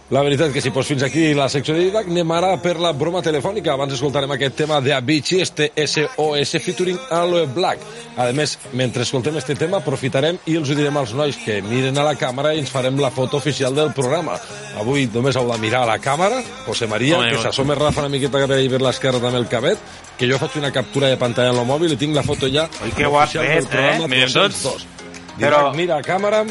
La 0.10 0.22
veritat 0.24 0.54
que 0.56 0.62
sí, 0.64 0.70
doncs 0.72 0.88
fins 0.88 1.02
aquí 1.04 1.34
la 1.36 1.50
secció 1.52 1.74
de 1.76 1.82
Didac. 1.84 2.06
Anem 2.08 2.30
ara 2.32 2.54
per 2.64 2.78
la 2.80 2.94
broma 2.96 3.20
telefònica. 3.20 3.74
Abans 3.74 3.92
escoltarem 3.98 4.32
aquest 4.32 4.56
tema 4.56 4.78
de 4.80 4.94
Avicii, 4.96 5.42
este 5.44 5.66
SOS 5.76 6.54
featuring 6.64 6.96
Aloe 7.12 7.46
Black. 7.52 7.82
A 8.16 8.30
més, 8.32 8.54
mentre 8.72 9.04
escoltem 9.04 9.36
este 9.36 9.58
tema, 9.60 9.82
aprofitarem 9.82 10.38
i 10.48 10.56
els 10.56 10.70
ho 10.72 10.78
direm 10.80 10.96
als 10.96 11.12
nois 11.14 11.36
que 11.44 11.58
miren 11.62 12.00
a 12.00 12.06
la 12.08 12.14
càmera 12.16 12.54
i 12.56 12.62
ens 12.64 12.72
farem 12.72 12.96
la 13.04 13.12
foto 13.12 13.36
oficial 13.42 13.76
del 13.76 13.92
programa. 13.98 14.38
Avui 14.80 15.10
només 15.12 15.36
heu 15.36 15.50
de 15.52 15.58
mirar 15.60 15.82
a 15.84 15.90
la 15.92 15.98
càmera, 16.00 16.40
José 16.66 16.88
María, 16.88 17.18
Home, 17.20 17.34
que 17.34 17.42
s'assome 17.44 17.76
Rafa 17.76 18.06
una 18.06 18.14
miqueta 18.14 18.46
per 18.48 18.56
ahí 18.56 18.70
per 18.72 18.80
l'esquerra 18.82 19.20
també 19.20 19.42
el 19.44 19.50
cabet, 19.52 19.82
que 20.18 20.30
jo 20.32 20.40
faig 20.40 20.56
una 20.62 20.72
captura 20.72 21.10
de 21.12 21.18
pantalla 21.20 21.52
en 21.52 21.60
el 21.60 21.68
mòbil 21.68 21.98
i 21.98 22.00
tinc 22.00 22.16
la 22.16 22.24
foto 22.24 22.48
ja 22.48 22.70
Oi, 22.82 22.94
que 22.96 23.06
ho 23.06 23.20
has 23.20 23.36
oficial 23.36 23.44
del 23.44 23.60
fet, 23.60 23.70
programa 23.76 24.06
eh? 24.06 24.14
Mirem 24.16 24.32
tots? 24.32 24.64
202. 24.64 24.88
Però- 25.36 25.60
Didac, 25.68 25.76
mira 25.76 26.00
a 26.00 26.02
càmera, 26.02 26.46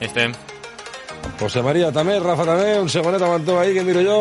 Estem. 0.00 0.32
José 1.40 1.62
María 1.62 1.90
també, 1.92 2.18
Rafa 2.20 2.44
també, 2.46 2.78
un 2.80 2.88
segonet, 2.88 3.22
aguanteu 3.22 3.58
ahí, 3.58 3.74
que 3.74 3.82
miro 3.82 4.02
jo. 4.06 4.18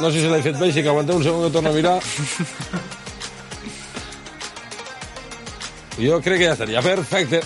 No 0.00 0.10
sé 0.10 0.20
si 0.20 0.28
l'he 0.30 0.42
fet 0.42 0.58
bé, 0.58 0.68
així 0.70 0.82
que 0.82 0.88
aguanteu 0.90 1.16
un 1.16 1.24
segon 1.24 1.44
que 1.46 1.52
torno 1.54 1.70
a 1.70 1.72
mirar. 1.72 1.98
Jo 5.98 6.20
crec 6.20 6.38
que 6.40 6.46
ja 6.48 6.52
estaria 6.54 6.82
perfecte. 6.82 7.40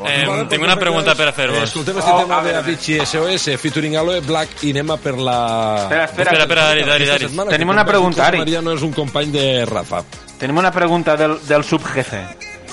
Eh, 0.00 0.24
Vale, 0.26 0.46
tinc 0.48 0.62
una 0.64 0.76
pregunta 0.80 1.12
per 1.14 1.28
fer-vos. 1.36 1.58
Eh, 1.60 1.64
Escoltem 1.68 1.98
este 1.98 2.10
Oh, 2.10 2.20
tema 2.22 2.38
de 2.42 2.54
Avicii 2.56 3.04
SOS 3.04 3.50
featuring 3.60 3.96
Aloe 4.00 4.20
Black 4.24 4.62
i 4.64 4.70
anem 4.72 4.90
a 4.94 4.96
per 4.96 5.12
la... 5.20 5.36
Espera, 5.82 6.04
espera. 6.06 6.30
Espera, 6.30 6.42
espera, 6.46 6.68
Ari, 6.70 6.82
Ari, 6.82 6.92
Aquesta 6.94 7.14
Ari. 7.18 7.28
setmana, 7.28 7.50
Tenim 7.52 7.68
una 7.68 7.84
pregunta, 7.84 8.22
José 8.22 8.28
Ari. 8.28 8.38
María 8.38 8.62
no 8.64 8.72
és 8.72 8.82
un 8.82 8.92
company 8.96 9.30
de 9.34 9.44
Rafa. 9.68 10.00
Tenim 10.40 10.56
una 10.56 10.72
pregunta 10.72 11.16
del, 11.20 11.36
del 11.46 11.64
subjefe. 11.64 12.22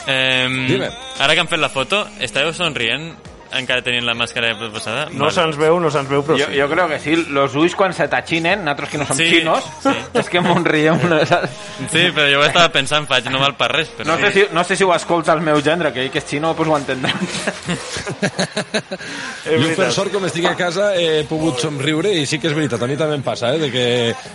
Eh, 0.07 0.47
Dime. 0.69 0.89
ara 1.19 1.33
que 1.33 1.41
han 1.43 1.49
fet 1.51 1.59
la 1.59 1.67
foto, 1.69 2.05
estàveu 2.23 2.53
somrient 2.55 3.11
encara 3.53 3.81
tenint 3.81 4.05
la 4.05 4.13
màscara 4.17 4.51
posada? 4.73 5.07
No 5.11 5.29
se'ns 5.31 5.57
veu, 5.57 5.79
no 5.79 5.89
se'ns 5.91 6.09
veu, 6.09 6.23
però 6.25 6.37
Jo, 6.39 6.45
sí. 6.51 6.57
jo 6.59 6.67
crec 6.69 6.89
que 6.95 6.99
sí, 6.99 7.15
los 7.31 7.55
ulls 7.55 7.75
quan 7.75 7.93
se 7.93 8.07
t'achinen, 8.07 8.63
nosaltres 8.65 8.89
que 8.89 8.97
no 8.97 9.05
som 9.05 9.17
Sí, 9.17 9.29
xinos, 9.29 9.63
sí. 9.83 9.93
és 10.13 10.29
que 10.29 10.41
m'ho 10.41 10.55
riem. 10.63 10.99
No, 11.07 11.19
Sí, 11.91 12.07
però 12.15 12.27
jo 12.31 12.39
ho 12.41 12.43
estava 12.45 12.69
pensant, 12.73 13.07
faig, 13.07 13.29
no 13.31 13.39
val 13.39 13.55
per 13.55 13.69
res. 13.71 13.89
Però 13.97 14.07
no, 14.09 14.17
sé 14.19 14.31
si, 14.33 14.45
no 14.51 14.63
sé 14.63 14.75
si 14.75 14.83
ho 14.83 14.93
escolta 14.95 15.33
el 15.33 15.41
meu 15.41 15.61
gendre, 15.63 15.93
que 15.93 16.01
ell 16.05 16.11
que 16.11 16.19
és 16.19 16.25
xino, 16.25 16.53
pues 16.55 16.67
ho 16.69 16.77
entendrà. 16.77 17.13
Jo, 19.47 19.69
per 19.77 19.87
sort, 19.95 20.11
com 20.11 20.25
estic 20.27 20.45
a 20.49 20.53
casa, 20.59 20.89
he 20.99 21.21
pogut 21.29 21.61
somriure 21.63 22.11
i 22.11 22.25
sí 22.27 22.39
que 22.41 22.49
és 22.49 22.55
veritat, 22.57 22.81
a 22.83 22.87
mi 22.89 22.97
també 22.99 23.15
em 23.15 23.23
passa, 23.23 23.53
eh, 23.55 23.59
de 23.61 23.69
que 23.71 23.85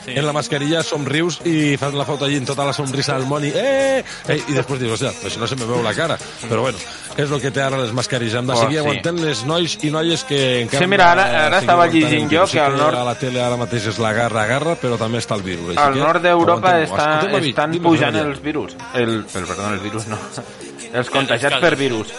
Sí. 0.07 0.15
en 0.17 0.25
la 0.27 0.33
mascarilla 0.33 0.83
somrius 0.83 1.41
i 1.45 1.77
fas 1.77 1.93
la 1.95 2.05
foto 2.09 2.25
allí 2.25 2.37
en 2.37 2.47
tota 2.47 2.65
la 2.65 2.73
sonrisa 2.73 3.19
del 3.19 3.27
món 3.27 3.45
i, 3.45 3.53
eh, 3.55 4.03
eh, 4.29 4.39
i 4.49 4.53
després 4.57 4.81
dius, 4.81 4.93
hòstia, 5.01 5.13
pues 5.21 5.37
no 5.39 5.47
se 5.47 5.57
me 5.57 5.67
veu 5.67 5.83
la 5.83 5.93
cara. 5.95 6.17
Però 6.49 6.61
bueno, 6.63 6.79
és 7.17 7.31
el 7.31 7.41
que 7.41 7.51
té 7.51 7.61
ara 7.63 7.77
les 7.77 7.93
mascarilles. 7.93 8.35
Hem 8.35 8.47
de 8.47 8.53
Oh, 8.53 8.61
seguir 8.63 8.79
sí. 8.81 8.85
Aguantant 9.03 9.21
les 9.27 9.45
nois 9.45 9.77
i 9.83 9.91
noies 9.91 10.23
que 10.25 10.39
encara... 10.63 10.83
Sí, 10.85 10.89
mira, 10.91 11.11
ara- 11.13 11.47
ara 11.47 11.59
estava 11.59 11.87
llegint 11.91 12.31
jo 12.31 12.45
que 12.47 12.61
al 12.61 12.77
nord- 12.79 12.97
A 12.97 13.05
la 13.05 13.15
tele 13.19 13.43
ara 13.43 13.57
mateix 13.57 13.87
és 13.91 13.99
la 13.99 14.13
garra 14.13 14.43
a 14.43 14.47
garra, 14.47 14.75
però 14.77 14.97
també 14.99 15.19
està 15.19 15.35
el 15.35 15.43
virus. 15.43 15.77
Al 15.77 15.97
nord 15.99 16.23
d'Europa 16.23 16.77
estan 16.83 17.73
dime, 17.73 17.83
pujant 17.83 18.17
els 18.17 18.41
virus. 18.43 18.77
El, 18.95 19.03
el, 19.09 19.25
perdó, 19.33 19.73
els 19.73 19.83
virus 19.83 20.07
no. 20.07 20.19
Els 20.93 21.09
contagiats 21.09 21.57
per 21.59 21.75
virus. 21.77 22.11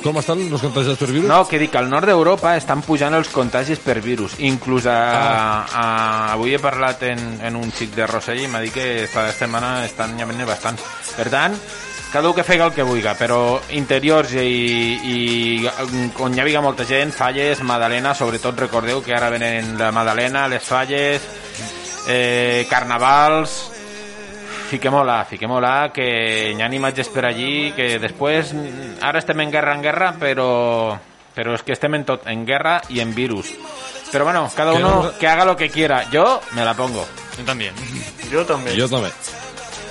Com 0.00 0.16
estan 0.16 0.38
els 0.46 0.62
contagiats 0.62 0.96
per 1.02 1.08
virus? 1.10 1.26
No, 1.28 1.42
que 1.44 1.58
dic, 1.60 1.74
al 1.76 1.90
nord 1.90 2.06
d'Europa 2.08 2.54
estan 2.56 2.80
pujant 2.86 3.12
els 3.18 3.28
contagis 3.28 3.82
per 3.84 3.98
virus. 4.00 4.38
Inclús 4.40 4.86
a, 4.88 4.94
a, 5.66 5.82
avui 6.32 6.54
he 6.56 6.60
parlat 6.62 7.02
en, 7.04 7.18
en 7.44 7.58
un 7.58 7.68
xic 7.74 7.92
de 7.98 8.06
Rossell 8.08 8.40
i 8.40 8.48
m'ha 8.48 8.62
dit 8.64 8.72
que 8.72 8.86
esta 9.04 9.26
setmana 9.36 9.84
estan 9.84 10.14
ja 10.16 10.24
venint 10.30 10.48
bastants. 10.48 10.80
Per 11.18 11.26
tant, 11.28 11.58
cada 12.12 12.28
un 12.28 12.34
que 12.34 12.44
fega 12.44 12.66
el 12.66 12.74
que 12.74 12.82
vulgui, 12.86 13.06
però 13.18 13.60
interiors 13.76 14.32
i, 14.34 14.46
i 15.06 15.70
on 16.18 16.34
hi 16.34 16.42
havia 16.42 16.62
molta 16.62 16.84
gent, 16.86 17.12
Falles, 17.14 17.62
Madalena, 17.62 18.14
sobretot 18.18 18.58
recordeu 18.58 19.02
que 19.02 19.14
ara 19.14 19.30
venen 19.30 19.76
la 19.78 19.92
Madalena, 19.94 20.48
les 20.50 20.64
Falles, 20.66 21.26
eh, 22.08 22.66
Carnavals, 22.70 23.54
fiquem-ho-la, 24.70 25.24
fiquem-ho-la, 25.30 25.90
que 25.94 26.08
hi 26.50 26.62
ha 26.62 26.72
imatges 26.74 27.10
per 27.14 27.28
allí, 27.28 27.70
que 27.76 27.98
després, 28.02 28.54
mm, 28.54 28.98
ara 29.06 29.22
estem 29.22 29.40
en 29.40 29.54
guerra 29.54 29.74
en 29.74 29.82
guerra, 29.82 30.14
però, 30.18 30.98
però 31.34 31.54
és 31.54 31.62
que 31.62 31.74
estem 31.78 31.94
en 31.94 32.04
tot, 32.04 32.26
en 32.26 32.44
guerra 32.46 32.80
i 32.88 33.00
en 33.00 33.14
virus. 33.14 33.54
Pero 34.10 34.24
bueno, 34.24 34.50
cada 34.54 34.72
uno 34.72 35.12
que 35.18 35.28
haga 35.28 35.44
lo 35.44 35.56
que 35.56 35.70
quiera. 35.70 36.10
Yo 36.10 36.40
me 36.52 36.64
la 36.64 36.74
pongo. 36.74 37.06
Jo 37.36 37.44
també. 37.44 37.70
Jo 38.30 38.44
també. 38.44 38.74
Jo 38.74 38.88
també. 38.88 39.12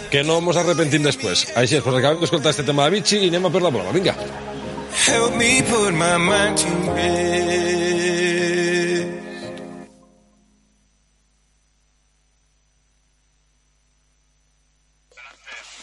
Que 0.09 0.23
no 0.25 0.39
ens 0.41 0.57
arrepentim 0.57 1.03
després. 1.05 1.45
Així 1.59 1.77
és, 1.77 1.83
doncs 1.85 1.99
acabem 1.99 2.21
d'escoltar 2.23 2.49
este 2.55 2.65
tema 2.65 2.87
de 2.87 2.97
Vichy 2.97 3.19
i 3.25 3.29
anem 3.29 3.45
a 3.45 3.51
per 3.53 3.61
la. 3.61 3.69
Vinga. 3.93 4.15
Help 5.05 5.35
me 5.37 5.61
put 5.69 5.93
my 5.93 6.17
mind 6.17 6.57
to 6.57 6.69
rest. 6.95 7.69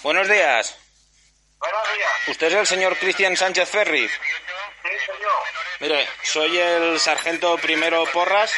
Buenos 0.03 0.29
días. 0.29 0.77
Buenos 1.59 1.83
días. 1.95 2.29
¿Usted 2.29 2.47
es 2.47 2.55
el 2.55 2.67
señor 2.67 2.97
Cristian 2.97 3.37
Sánchez 3.37 3.69
Ferri? 3.69 4.09
Sí, 4.09 4.15
yo. 5.21 5.29
Mire, 5.81 6.09
soy 6.23 6.59
el 6.59 7.01
sargento 7.01 7.57
primero 7.59 8.05
Porras 8.13 8.53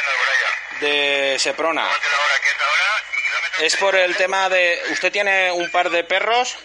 de 0.81 1.37
Seprona. 1.39 1.89
Es 3.61 3.77
por 3.77 3.95
el 3.97 4.17
tema 4.17 4.49
de... 4.49 4.81
¿Usted 4.91 5.11
tiene 5.13 5.51
un 5.53 5.71
par 5.71 5.91
de 5.91 6.05
perros? 6.05 6.57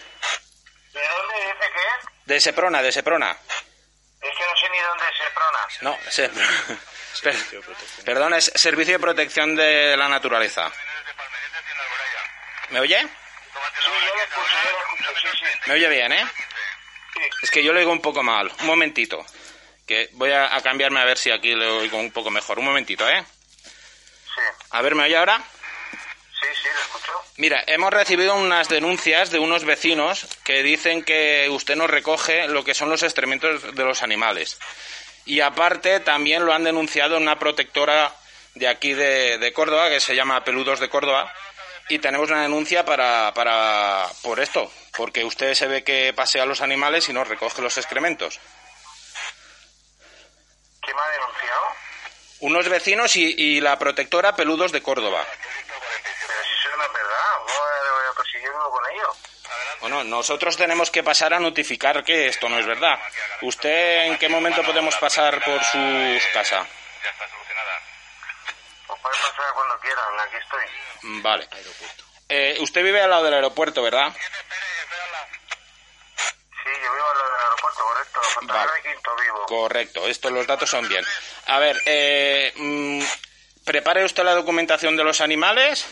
¿De 0.92 1.00
dónde 1.00 1.34
dice 1.40 1.54
que 1.58 1.80
es? 1.80 2.26
De 2.26 2.40
Seprona, 2.40 2.82
de 2.82 2.92
Seprona. 2.92 3.30
Es 3.32 4.30
que 4.38 4.44
no 4.46 4.56
sé 4.56 4.68
ni 4.70 4.78
dónde 4.78 5.04
es 5.10 5.16
Seprona. 5.18 5.58
No, 5.80 5.98
se... 6.10 6.28
per- 7.22 8.04
Perdón, 8.04 8.34
es 8.34 8.52
Servicio 8.54 8.94
de 8.94 8.98
Protección 9.00 9.56
de 9.56 9.96
la 9.96 10.08
Naturaleza. 10.08 10.70
¿Me 12.70 12.80
oye? 12.80 13.00
Lo 13.02 13.08
lo. 13.08 13.08
¿Me 15.66 15.74
oye 15.74 15.88
bien, 15.88 16.12
eh? 16.12 16.26
Es 17.42 17.50
que 17.50 17.62
yo 17.62 17.72
le 17.72 17.80
oigo 17.80 17.92
un 17.92 18.00
poco 18.02 18.22
mal. 18.22 18.50
Un 18.60 18.66
momentito. 18.66 19.24
Que 19.86 20.08
voy 20.12 20.32
a, 20.32 20.60
cambiarme 20.62 21.00
a 21.00 21.04
ver 21.04 21.18
si 21.18 21.30
aquí 21.30 21.54
le 21.54 21.66
oigo 21.66 21.98
un 21.98 22.10
poco 22.12 22.30
mejor. 22.30 22.58
Un 22.58 22.64
momentito, 22.66 23.08
¿eh? 23.08 23.24
A 24.70 24.82
ver, 24.82 24.94
¿me 24.94 25.04
oye 25.04 25.16
ahora? 25.16 25.38
Sí, 25.38 26.46
sí, 26.62 26.68
lo 26.74 26.80
escucho. 26.80 27.23
Mira, 27.36 27.64
hemos 27.66 27.92
recibido 27.92 28.36
unas 28.36 28.68
denuncias 28.68 29.30
de 29.30 29.40
unos 29.40 29.64
vecinos 29.64 30.26
que 30.44 30.62
dicen 30.62 31.02
que 31.02 31.48
usted 31.50 31.74
no 31.74 31.88
recoge 31.88 32.46
lo 32.46 32.62
que 32.62 32.74
son 32.74 32.90
los 32.90 33.02
excrementos 33.02 33.74
de 33.74 33.84
los 33.84 34.04
animales. 34.04 34.60
Y 35.24 35.40
aparte 35.40 35.98
también 35.98 36.44
lo 36.44 36.52
han 36.52 36.62
denunciado 36.62 37.16
una 37.16 37.38
protectora 37.38 38.14
de 38.54 38.68
aquí 38.68 38.92
de, 38.92 39.38
de 39.38 39.52
Córdoba, 39.52 39.88
que 39.88 39.98
se 39.98 40.14
llama 40.14 40.44
Peludos 40.44 40.78
de 40.78 40.88
Córdoba, 40.88 41.32
y 41.88 41.98
tenemos 41.98 42.30
una 42.30 42.42
denuncia 42.42 42.84
para, 42.84 43.34
para, 43.34 44.06
por 44.22 44.38
esto, 44.38 44.72
porque 44.96 45.24
usted 45.24 45.54
se 45.54 45.66
ve 45.66 45.82
que 45.82 46.12
pasea 46.12 46.46
los 46.46 46.60
animales 46.60 47.08
y 47.08 47.12
no 47.12 47.24
recoge 47.24 47.62
los 47.62 47.76
excrementos. 47.78 48.38
¿Quién 50.80 50.96
me 50.96 51.02
ha 51.02 51.10
denunciado? 51.10 51.64
Unos 52.40 52.68
vecinos 52.68 53.16
y, 53.16 53.34
y 53.36 53.60
la 53.60 53.76
protectora 53.76 54.36
Peludos 54.36 54.70
de 54.70 54.82
Córdoba. 54.82 55.26
Bueno, 59.84 60.02
nosotros 60.02 60.56
tenemos 60.56 60.90
que 60.90 61.02
pasar 61.02 61.34
a 61.34 61.38
notificar 61.38 62.02
que 62.04 62.28
esto 62.28 62.48
no 62.48 62.58
es 62.58 62.64
verdad. 62.64 62.98
¿Usted 63.42 64.06
en 64.06 64.16
qué 64.16 64.30
momento 64.30 64.62
podemos 64.62 64.96
pasar 64.96 65.44
por 65.44 65.62
su 65.62 66.18
casa? 66.32 66.66
Pues 68.86 68.98
puede 69.02 69.16
pasar 69.16 69.52
cuando 69.52 69.78
quieran, 69.80 70.20
aquí 70.20 70.36
estoy. 70.36 70.64
Vale. 71.20 71.46
Eh, 72.30 72.56
usted 72.60 72.82
vive 72.82 73.02
al 73.02 73.10
lado 73.10 73.24
del 73.24 73.34
aeropuerto, 73.34 73.82
¿verdad? 73.82 74.10
Sí, 74.16 74.22
yo 76.82 76.92
vivo 76.94 77.10
al 77.10 77.18
lado 77.18 77.30
del 77.30 77.40
aeropuerto, 77.42 77.82
correcto. 77.82 78.20
Vale. 78.40 78.82
Quinto 78.82 79.16
vivo. 79.16 79.46
Correcto, 79.46 80.06
estos 80.06 80.32
los 80.32 80.46
datos 80.46 80.70
son 80.70 80.88
bien. 80.88 81.04
A 81.48 81.58
ver, 81.58 81.76
eh, 81.84 82.54
mm, 82.56 83.02
prepare 83.66 84.02
usted 84.02 84.24
la 84.24 84.34
documentación 84.34 84.96
de 84.96 85.04
los 85.04 85.20
animales. 85.20 85.86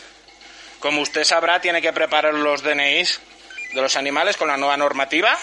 Como 0.83 1.01
usted 1.01 1.23
sabrá, 1.23 1.61
tiene 1.61 1.81
que 1.81 1.93
preparar 1.93 2.33
los 2.33 2.61
DNIs 2.61 3.21
de 3.71 3.81
los 3.81 3.95
animales 3.95 4.35
con 4.35 4.49
la 4.49 4.57
nueva 4.57 4.75
normativa. 4.75 5.37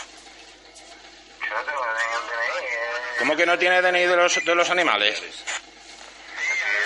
¿Cómo 3.18 3.34
que 3.34 3.46
no 3.46 3.58
tiene 3.58 3.80
DNI 3.80 4.04
de 4.04 4.16
los, 4.16 4.44
de 4.44 4.54
los 4.54 4.68
animales? 4.68 5.22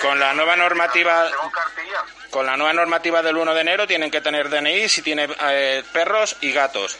Con 0.01 0.17
la 0.21 0.33
nueva 0.33 0.55
normativa 0.55 1.29
con 2.29 2.45
la 2.45 2.55
nueva 2.55 2.71
normativa 2.71 3.21
del 3.21 3.35
1 3.35 3.53
de 3.53 3.59
enero 3.59 3.87
tienen 3.87 4.09
que 4.09 4.21
tener 4.21 4.49
DNI 4.49 4.87
si 4.87 5.01
tiene 5.01 5.27
eh, 5.49 5.83
perros 5.91 6.37
y 6.39 6.53
gatos. 6.53 6.97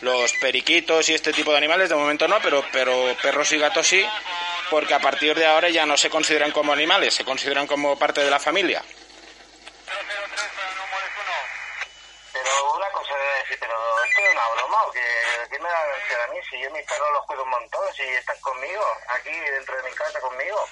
Los 0.00 0.32
periquitos 0.40 1.08
y 1.08 1.14
este 1.14 1.32
tipo 1.32 1.52
de 1.52 1.58
animales 1.58 1.88
de 1.88 1.94
momento 1.94 2.26
no, 2.26 2.40
pero 2.40 2.64
pero 2.72 3.16
perros 3.22 3.52
y 3.52 3.58
gatos 3.58 3.86
sí, 3.86 4.04
porque 4.70 4.94
a 4.94 4.98
partir 4.98 5.36
de 5.36 5.46
ahora 5.46 5.68
ya 5.68 5.86
no 5.86 5.96
se 5.96 6.10
consideran 6.10 6.50
como 6.50 6.72
animales, 6.72 7.14
se 7.14 7.24
consideran 7.24 7.68
como 7.68 7.96
parte 7.96 8.24
de 8.24 8.30
la 8.30 8.40
familia. 8.40 8.82
Pero 12.32 12.74
una 12.76 12.88
cosa 12.90 13.10
voy 13.10 13.26
a 13.26 13.42
decir, 13.42 13.47
pero 13.60 14.04
esto 14.04 14.20
es 14.22 14.32
una 14.32 14.48
broma 14.54 14.82
o 14.84 14.92
que 14.92 15.00
¿quién 15.50 15.62
me 15.62 15.68
va 15.68 15.78
a 15.78 16.32
mí? 16.32 16.38
Si 16.50 16.60
yo 16.60 16.70
mis 16.70 16.84
perros 16.84 17.08
los 17.12 17.26
cuido 17.26 17.44
un 17.44 17.50
montón, 17.50 17.80
si 17.94 18.02
están 18.02 18.38
conmigo, 18.40 18.84
aquí 19.08 19.30
dentro 19.30 19.76
de 19.76 19.82
mi 19.90 19.94
casa 19.94 20.20
conmigo. 20.20 20.68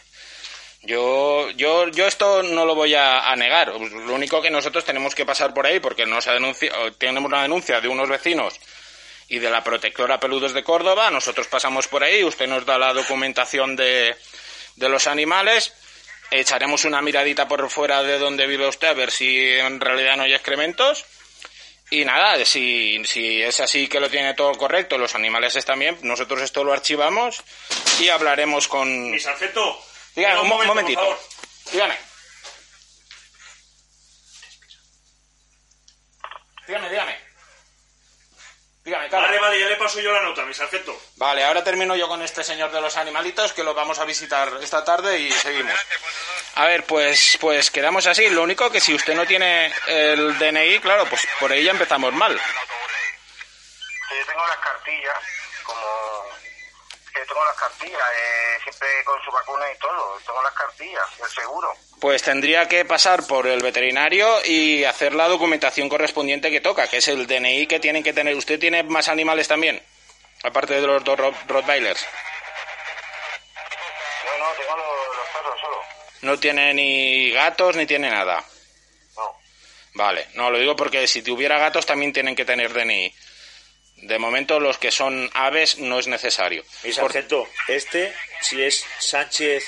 Yo, 0.83 1.51
yo, 1.51 1.89
yo 1.89 2.07
esto 2.07 2.43
no 2.43 2.65
lo 2.65 2.75
voy 2.75 2.95
a, 2.95 3.35
negar. 3.37 3.69
Lo 3.69 4.15
único 4.15 4.41
que 4.41 4.51
nosotros 4.51 4.85
tenemos 4.85 5.15
que 5.15 5.27
pasar 5.27 5.53
por 5.53 5.67
ahí 5.67 5.81
porque 5.81 6.07
nos 6.07 6.29
ha 6.29 6.37
tenemos 6.99 7.29
una 7.29 7.43
denuncia 7.43 7.81
de 7.81 7.89
unos 7.89 8.09
vecinos 8.09 8.61
y 9.29 9.41
de 9.41 9.51
la 9.51 9.65
protectora 9.65 10.21
Peludos 10.21 10.55
de 10.55 10.63
Córdoba. 10.63 11.11
Nosotros 11.11 11.49
pasamos 11.49 11.89
por 11.89 12.05
ahí, 12.05 12.23
usted 12.23 12.47
nos 12.47 12.65
da 12.65 12.79
la 12.79 12.93
documentación 12.93 13.75
de, 13.75 14.17
de 14.77 14.89
los 14.89 15.09
animales. 15.09 15.73
Echaremos 16.31 16.85
una 16.85 17.03
miradita 17.03 17.49
por 17.49 17.69
fuera 17.69 18.03
de 18.03 18.19
donde 18.19 18.47
vive 18.47 18.69
usted 18.69 18.89
a 18.89 18.95
ver 18.95 19.11
si 19.11 19.49
en 19.59 19.81
realidad 19.81 20.17
no 20.17 20.23
hay 20.23 20.35
excrementos. 20.35 21.05
Y 21.91 22.05
nada, 22.05 22.45
si, 22.45 23.01
si 23.05 23.41
es 23.43 23.61
así 23.61 23.87
que 23.89 24.01
lo 24.01 24.11
tiene 24.11 24.35
todo 24.35 24.53
correcto, 24.55 24.99
los 24.99 25.15
animales 25.15 25.55
están 25.55 25.79
bien, 25.79 25.97
nosotros 26.03 26.43
esto 26.43 26.65
lo 26.65 26.73
archivamos 26.73 27.43
y 28.01 28.09
hablaremos 28.09 28.67
con... 28.67 29.11
Mi 29.11 29.21
sargento. 29.21 29.81
Dígame, 30.17 30.41
un, 30.41 30.49
mo- 30.49 30.55
momento, 30.55 30.75
momentito. 30.75 31.01
por 31.01 31.17
favor. 31.17 31.31
Dígame. 31.73 31.95
Dígame, 36.67 36.89
dígame. 36.91 37.26
Dígame, 38.87 39.09
Carlos. 39.09 39.29
Vale, 39.29 39.41
vale, 39.41 39.59
ya 39.59 39.67
le 39.67 39.75
paso 39.75 39.99
yo 39.99 40.13
la 40.13 40.23
nota, 40.23 40.45
mi 40.45 40.55
sargento. 40.55 40.97
Vale, 41.17 41.43
ahora 41.43 41.65
termino 41.65 41.97
yo 41.97 42.07
con 42.07 42.23
este 42.23 42.45
señor 42.45 42.71
de 42.71 42.81
los 42.81 42.97
animalitos 42.97 43.53
que 43.53 43.65
lo 43.65 43.75
vamos 43.75 43.99
a 43.99 44.05
visitar 44.05 44.49
esta 44.63 44.85
tarde 44.85 45.19
y 45.19 45.33
seguimos. 45.33 45.75
A 46.55 46.67
ver, 46.67 46.85
pues, 46.85 47.37
pues 47.41 47.73
quedamos 47.73 48.07
así. 48.07 48.31
Lo 48.31 48.45
único 48.45 48.71
que 48.71 48.81
si 48.81 48.95
usted 48.95 49.17
no 49.17 49.27
tiene 49.27 49.73
el 49.89 50.39
DNI, 50.39 50.79
claro, 50.79 51.05
pues 51.07 51.27
por 51.41 51.51
ahí 51.51 51.65
ya 51.65 51.73
empezamos 51.73 52.13
mal. 52.13 52.33
Yo 52.33 54.25
tengo 54.25 54.47
las 54.47 54.59
cartillas, 54.59 55.19
como 55.65 56.29
que 57.21 57.27
tengo 57.27 57.45
las 57.45 57.57
cartillas, 57.57 58.01
eh, 58.01 58.59
siempre 58.63 58.89
con 59.05 59.21
su 59.23 59.31
vacuna 59.31 59.65
y 59.75 59.79
todo, 59.79 60.19
tengo 60.27 60.43
las 60.43 60.53
cartillas, 60.55 61.05
el 61.23 61.31
seguro. 61.31 61.73
Pues 62.01 62.23
tendría 62.23 62.69
que 62.69 62.85
pasar 62.85 63.27
por 63.27 63.47
el 63.47 63.63
veterinario 63.63 64.45
y 64.45 64.85
hacer 64.85 65.15
la 65.15 65.29
documentación 65.29 65.89
correspondiente 65.89 66.51
que 66.51 66.61
toca, 66.61 66.89
que 66.89 66.99
es 66.99 67.09
el 67.09 67.27
DNI 67.27 67.67
que 67.67 67.81
tienen 67.81 68.03
que 68.03 68.13
tener. 68.13 68.35
¿Usted 68.37 68.59
tiene 68.61 68.83
más 68.83 69.09
animales 69.09 69.49
también? 69.49 69.83
Aparte 70.43 70.75
de 70.81 70.87
los 70.87 71.03
dos 71.03 71.19
Rot- 71.19 71.47
Rottweilers. 71.49 72.07
No, 74.25 74.39
no, 74.47 74.53
tengo 74.55 74.77
los, 74.77 75.17
los 75.17 75.27
perros 75.29 75.61
solo. 75.61 75.83
No 76.23 76.39
tiene 76.39 76.75
ni 76.75 77.31
gatos 77.31 77.77
ni 77.77 77.87
tiene 77.87 78.11
nada. 78.11 78.45
No. 79.17 79.39
Vale, 79.95 80.29
no, 80.35 80.51
lo 80.51 80.59
digo 80.59 80.77
porque 80.77 81.07
si 81.07 81.23
tuviera 81.23 81.59
gatos 81.59 81.87
también 81.87 82.13
tienen 82.13 82.37
que 82.37 82.45
tener 82.45 82.73
DNI. 82.73 83.15
De 83.97 84.19
momento 84.19 84.61
los 84.61 84.79
que 84.79 84.91
son 84.91 85.31
aves 85.35 85.79
no 85.79 85.99
es 85.99 86.07
necesario. 86.07 86.63
Mi 86.85 86.93
Por- 86.93 86.95
sargento, 87.13 87.49
este, 87.69 88.15
si 88.43 88.63
es 88.63 88.85
Sánchez 88.99 89.65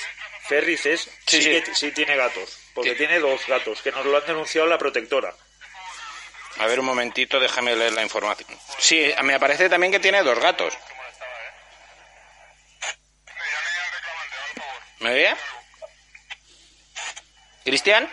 Ferrices, 0.47 1.01
Sí, 1.25 1.41
sí, 1.41 1.43
sí. 1.43 1.61
que 1.63 1.75
sí 1.75 1.91
tiene 1.91 2.15
gatos. 2.15 2.57
Porque 2.73 2.91
Sí. 2.91 2.97
tiene 2.97 3.19
dos 3.19 3.41
gatos, 3.47 3.81
que 3.81 3.91
nos 3.91 4.05
lo 4.05 4.17
han 4.17 4.25
denunciado 4.25 4.67
la 4.67 4.77
protectora. 4.77 5.33
A 6.59 6.65
ver 6.67 6.79
un 6.79 6.85
momentito, 6.85 7.39
déjame 7.39 7.75
leer 7.75 7.93
la 7.93 8.03
información. 8.03 8.47
Sí, 8.77 9.11
me 9.23 9.33
aparece 9.33 9.69
también 9.69 9.91
que 9.91 9.99
tiene 9.99 10.21
dos 10.23 10.39
gatos. 10.39 10.73
¿Me 14.99 15.11
oye? 15.11 15.35
¿Cristian? 17.63 18.09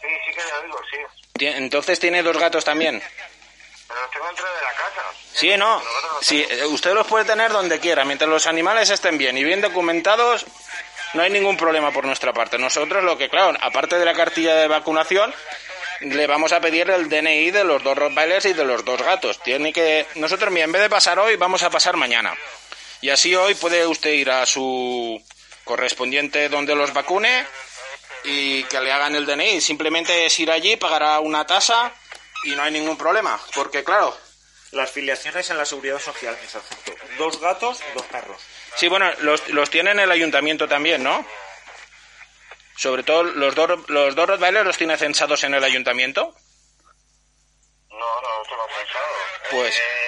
Sí, 0.00 0.08
sí 0.26 0.34
que 0.34 0.42
lo 0.42 0.62
digo, 0.62 0.78
sí. 0.90 1.46
Entonces 1.46 1.98
tiene 1.98 2.22
dos 2.22 2.36
gatos 2.38 2.64
también. 2.64 3.02
Pero 3.88 4.00
tengo 4.12 4.26
dentro 4.26 4.46
de 4.46 4.62
la 4.62 4.72
casa. 4.72 5.02
Sí, 5.32 5.56
no. 5.56 5.82
Sí, 6.20 6.46
eh, 6.48 6.64
usted 6.66 6.94
los 6.94 7.06
puede 7.06 7.24
tener 7.24 7.52
donde 7.52 7.80
quiera. 7.80 8.04
Mientras 8.04 8.28
los 8.30 8.46
animales 8.46 8.90
estén 8.90 9.18
bien 9.18 9.36
y 9.36 9.44
bien 9.44 9.60
documentados, 9.60 10.46
no 11.12 11.22
hay 11.22 11.30
ningún 11.30 11.56
problema 11.56 11.92
por 11.92 12.04
nuestra 12.04 12.32
parte. 12.32 12.58
Nosotros 12.58 13.04
lo 13.04 13.18
que, 13.18 13.28
claro, 13.28 13.56
aparte 13.60 13.98
de 13.98 14.04
la 14.04 14.14
cartilla 14.14 14.56
de 14.56 14.68
vacunación, 14.68 15.34
le 16.00 16.26
vamos 16.26 16.52
a 16.52 16.60
pedir 16.60 16.90
el 16.90 17.08
DNI 17.08 17.50
de 17.50 17.64
los 17.64 17.82
dos 17.82 17.96
Rottweilers 17.96 18.46
y 18.46 18.52
de 18.52 18.64
los 18.64 18.84
dos 18.84 19.00
gatos. 19.02 19.40
Tiene 19.42 19.72
que... 19.72 20.06
Nosotros, 20.16 20.50
mira, 20.52 20.64
en 20.64 20.72
vez 20.72 20.82
de 20.82 20.90
pasar 20.90 21.18
hoy, 21.18 21.36
vamos 21.36 21.62
a 21.62 21.70
pasar 21.70 21.96
mañana. 21.96 22.34
Y 23.00 23.10
así 23.10 23.34
hoy 23.34 23.54
puede 23.54 23.86
usted 23.86 24.10
ir 24.10 24.30
a 24.30 24.46
su 24.46 25.22
correspondiente 25.64 26.48
donde 26.48 26.74
los 26.74 26.92
vacune 26.92 27.46
y 28.24 28.64
que 28.64 28.80
le 28.80 28.90
hagan 28.90 29.14
el 29.14 29.26
DNI. 29.26 29.60
Simplemente 29.60 30.26
es 30.26 30.38
ir 30.40 30.50
allí, 30.50 30.76
pagará 30.76 31.20
una 31.20 31.46
tasa 31.46 31.92
y 32.44 32.54
no 32.56 32.62
hay 32.62 32.72
ningún 32.72 32.96
problema. 32.96 33.38
Porque, 33.54 33.82
claro, 33.84 34.16
Las 34.72 34.90
filiaciones 34.90 35.48
en 35.50 35.56
la 35.58 35.64
seguridad 35.64 36.00
social, 36.00 36.36
mi 36.42 36.48
sargento. 36.48 36.94
Dos 37.16 37.40
gatos 37.40 37.80
y 37.88 37.92
dos 37.94 38.02
perros. 38.06 38.42
Sí, 38.74 38.88
bueno, 38.88 39.08
los, 39.20 39.48
los 39.50 39.70
tiene 39.70 39.92
en 39.92 40.00
el 40.00 40.10
ayuntamiento 40.10 40.66
también, 40.66 41.02
¿no? 41.04 41.24
Sobre 42.76 43.04
todo 43.04 43.22
los 43.22 43.54
dos, 43.54 43.88
los 43.88 44.14
dos 44.16 44.28
Rottweilers 44.28 44.66
los 44.66 44.76
tiene 44.76 44.96
censados 44.96 45.44
en 45.44 45.54
el 45.54 45.62
ayuntamiento. 45.62 46.34
No, 47.88 48.20
no, 48.20 48.38
no 48.38 48.42
tengo 48.48 48.66
pensado. 48.66 49.06
Pues- 49.50 49.76
Eh, 49.78 50.04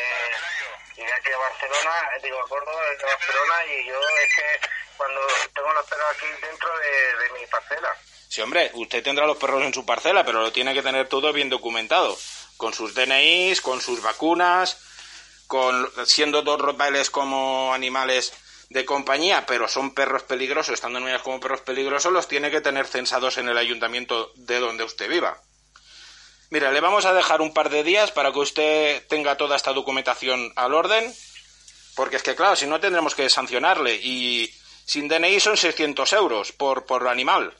Barcelona, 1.38 2.08
eh, 2.16 2.20
digo 2.22 2.38
a 2.40 2.48
Córdoba 2.48 2.82
desde 2.90 3.04
Barcelona 3.04 3.66
y 3.66 3.86
yo 3.86 4.00
es 4.00 4.34
que 4.34 4.68
cuando 4.96 5.20
tengo 5.54 5.72
los 5.74 5.86
perros 5.86 6.06
aquí 6.16 6.26
dentro 6.42 6.76
de, 6.78 7.16
de 7.24 7.30
mi 7.38 7.46
parcela. 7.46 7.96
Sí, 8.28 8.40
hombre, 8.40 8.70
usted 8.74 9.02
tendrá 9.02 9.26
los 9.26 9.36
perros 9.36 9.62
en 9.64 9.74
su 9.74 9.84
parcela, 9.84 10.24
pero 10.24 10.42
lo 10.42 10.52
tiene 10.52 10.74
que 10.74 10.82
tener 10.82 11.08
todo 11.08 11.32
bien 11.32 11.48
documentado. 11.48 12.16
Con 12.56 12.74
sus 12.74 12.94
DNIs, 12.94 13.60
con 13.60 13.80
sus 13.80 14.02
vacunas, 14.02 14.78
con 15.46 15.88
siendo 16.06 16.42
dos 16.42 16.60
Rottweilers 16.60 17.10
como 17.10 17.72
animales 17.72 18.32
de 18.68 18.84
compañía, 18.84 19.46
pero 19.46 19.68
son 19.68 19.94
perros 19.94 20.24
peligrosos, 20.24 20.74
estando 20.74 20.98
nominados 20.98 21.22
como 21.22 21.40
perros 21.40 21.60
peligrosos, 21.60 22.12
los 22.12 22.28
tiene 22.28 22.50
que 22.50 22.60
tener 22.60 22.86
censados 22.86 23.38
en 23.38 23.48
el 23.48 23.58
ayuntamiento 23.58 24.32
de 24.34 24.58
donde 24.58 24.84
usted 24.84 25.08
viva. 25.08 25.40
Mira, 26.50 26.70
le 26.70 26.80
vamos 26.80 27.06
a 27.06 27.12
dejar 27.12 27.40
un 27.40 27.52
par 27.52 27.70
de 27.70 27.82
días 27.82 28.12
para 28.12 28.32
que 28.32 28.38
usted 28.38 29.06
tenga 29.08 29.36
toda 29.36 29.56
esta 29.56 29.72
documentación 29.72 30.52
al 30.56 30.74
orden, 30.74 31.12
porque 31.94 32.16
es 32.16 32.22
que, 32.22 32.34
claro, 32.34 32.56
si 32.56 32.66
no 32.66 32.80
tendremos 32.80 33.14
que 33.14 33.28
sancionarle 33.30 33.94
y 33.96 34.52
sin 34.84 35.08
DNI 35.08 35.40
son 35.40 35.56
600 35.56 36.12
euros 36.12 36.52
por, 36.52 36.86
por 36.86 37.08
animal. 37.08 37.54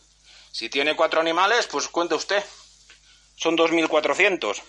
Si 0.57 0.71
tiene 0.71 0.97
cuatro 0.97 1.21
animales, 1.21 1.67
pues 1.67 1.87
cuente 1.89 2.15
usted. 2.15 2.43
Son 3.37 3.59
2.400. 3.59 4.63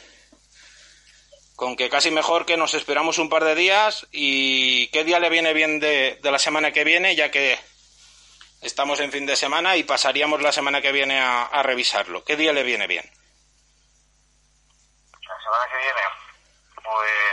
Con 1.56 1.78
que 1.78 1.90
casi 1.90 2.12
mejor 2.12 2.46
que 2.46 2.58
nos 2.58 2.74
esperamos 2.74 3.20
un 3.20 3.30
par 3.30 3.46
de 3.46 3.56
días 3.56 4.06
y 4.12 4.88
qué 4.90 5.06
día 5.06 5.22
le 5.22 5.30
viene 5.30 5.54
bien 5.54 5.80
de, 5.80 6.20
de 6.22 6.32
la 6.32 6.40
semana 6.40 6.74
que 6.74 6.84
viene, 6.84 7.16
ya 7.16 7.32
que 7.32 7.58
estamos 8.62 9.00
en 9.00 9.14
fin 9.14 9.26
de 9.26 9.38
semana 9.38 9.78
y 9.78 9.84
pasaríamos 9.84 10.42
la 10.42 10.52
semana 10.52 10.82
que 10.82 10.92
viene 10.92 11.22
a, 11.22 11.44
a 11.44 11.64
revisarlo. 11.64 12.22
¿Qué 12.26 12.36
día 12.36 12.52
le 12.52 12.64
viene 12.64 12.86
bien? 12.86 13.10
La 15.14 15.40
semana 15.40 15.64
que 15.72 15.78
viene, 15.78 16.02
pues... 16.84 17.27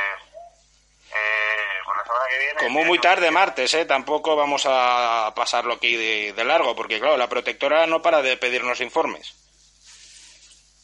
La 2.14 2.20
semana 2.20 2.30
que 2.30 2.38
viene... 2.38 2.60
Como 2.60 2.84
muy 2.84 2.98
tarde, 3.00 3.30
martes, 3.30 3.74
¿eh? 3.74 3.84
Tampoco 3.84 4.36
vamos 4.36 4.62
a 4.66 5.32
pasarlo 5.34 5.74
aquí 5.74 5.96
de, 5.96 6.32
de 6.32 6.44
largo, 6.44 6.76
porque 6.76 7.00
claro, 7.00 7.16
la 7.16 7.28
protectora 7.28 7.86
no 7.86 8.02
para 8.02 8.22
de 8.22 8.36
pedirnos 8.36 8.80
informes. 8.80 9.34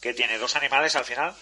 ¿Qué 0.02 0.12
tiene? 0.14 0.38
¿Dos 0.38 0.56
animales 0.56 0.96
al 0.96 1.04
final? 1.04 1.34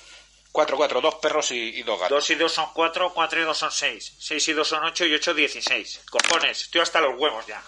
Cuatro, 0.52 0.76
cuatro, 0.76 1.00
dos 1.00 1.14
perros 1.16 1.50
y, 1.52 1.78
y 1.78 1.82
dos 1.82 2.00
gatos. 2.00 2.16
Dos 2.16 2.30
y 2.30 2.34
dos 2.34 2.52
son 2.52 2.72
cuatro, 2.72 3.12
cuatro 3.14 3.40
y 3.40 3.44
dos 3.44 3.56
son 3.56 3.70
seis. 3.70 4.14
Seis 4.18 4.46
y 4.48 4.52
dos 4.52 4.68
son 4.68 4.84
ocho 4.84 5.04
y 5.04 5.14
ocho 5.14 5.32
dieciséis. 5.32 6.00
Cojones, 6.10 6.62
estoy 6.62 6.80
hasta 6.80 7.00
los 7.00 7.18
huevos 7.18 7.46
ya. 7.46 7.62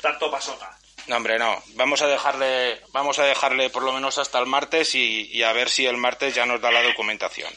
Tanto 0.00 0.30
pasota. 0.30 0.78
No, 1.06 1.16
hombre, 1.16 1.38
no. 1.38 1.62
Vamos 1.74 2.02
a 2.02 2.06
dejarle, 2.06 2.82
vamos 2.88 3.18
a 3.18 3.24
dejarle 3.24 3.70
por 3.70 3.82
lo 3.82 3.92
menos 3.92 4.18
hasta 4.18 4.38
el 4.38 4.46
martes 4.46 4.94
y, 4.94 5.28
y 5.30 5.42
a 5.42 5.52
ver 5.52 5.68
si 5.68 5.86
el 5.86 5.96
martes 5.96 6.34
ya 6.34 6.46
nos 6.46 6.60
da 6.60 6.70
la 6.70 6.82
documentación. 6.82 7.52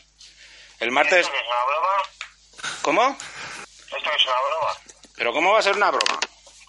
El 0.80 0.92
martes... 0.92 1.30
¿Cómo? 2.82 3.18
¿Esto 3.98 4.10
es 4.16 4.26
una 4.26 4.36
broma? 4.50 4.78
¿Pero 5.16 5.34
cómo 5.34 5.54
va 5.54 5.60
a 5.60 5.64
ser 5.64 5.76
una 5.76 5.92
broma? 5.92 6.20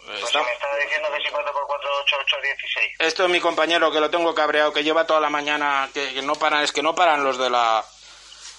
Pues 0.04 0.18
Está- 0.22 0.38
si 0.40 0.44
me 0.44 0.52
está 0.52 0.76
diciendo 0.76 1.08
que 1.12 1.22
si 1.24 1.30
4 1.30 1.52
por 1.52 1.66
4 1.66 1.90
8, 2.02 2.16
8, 2.20 2.36
16. 2.42 2.92
Esto 2.98 3.24
es 3.24 3.30
mi 3.30 3.40
compañero 3.40 3.90
que 3.90 4.00
lo 4.00 4.10
tengo 4.10 4.34
cabreado, 4.34 4.72
que 4.72 4.84
lleva 4.84 5.06
toda 5.06 5.20
la 5.20 5.30
mañana, 5.30 5.88
que, 5.94 6.12
que 6.12 6.22
no 6.22 6.34
paran, 6.34 6.62
es 6.62 6.72
que 6.72 6.82
no 6.82 6.94
paran 6.94 7.24
los 7.24 7.38
de 7.38 7.48
la, 7.48 7.82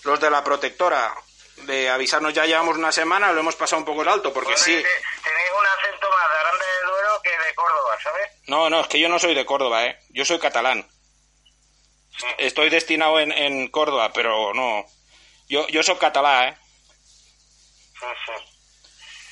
los 0.04 0.20
de 0.20 0.30
la 0.32 0.44
protectora 0.44 1.14
de 1.58 1.90
avisarnos. 1.90 2.34
Ya 2.34 2.46
llevamos 2.46 2.78
una 2.78 2.92
semana, 2.92 3.32
lo 3.32 3.42
hemos 3.42 3.56
pasado 3.56 3.80
un 3.80 3.86
poco 3.86 4.02
el 4.02 4.08
alto, 4.08 4.34
porque 4.34 4.58
sí. 4.58 4.72
Tenéis 4.74 5.50
un 5.60 5.68
acento 5.68 6.10
más 6.10 6.30
de 6.32 6.38
Aranda 6.38 6.66
de 6.66 6.88
Duero 6.88 7.22
que 7.24 7.30
de 7.30 7.56
Córdoba, 7.56 7.98
¿sabes? 8.02 8.32
No, 8.48 8.70
no, 8.72 8.80
es 8.82 8.88
que 8.88 9.00
yo 9.00 9.08
no 9.10 9.20
soy 9.20 9.36
de 9.36 9.46
Córdoba, 9.46 9.86
¿eh? 9.86 10.00
Yo 10.10 10.26
soy 10.26 10.40
catalán. 10.40 10.88
Estoy 12.38 12.70
destinado 12.70 13.20
en, 13.20 13.32
en 13.32 13.68
Córdoba, 13.68 14.12
pero 14.14 14.54
no. 14.54 14.86
Yo, 15.48 15.68
yo 15.68 15.84
soy 15.84 15.96
catalán, 15.98 16.50
¿eh? 16.50 16.58
Sí, 18.00 18.06
sí. 18.26 18.55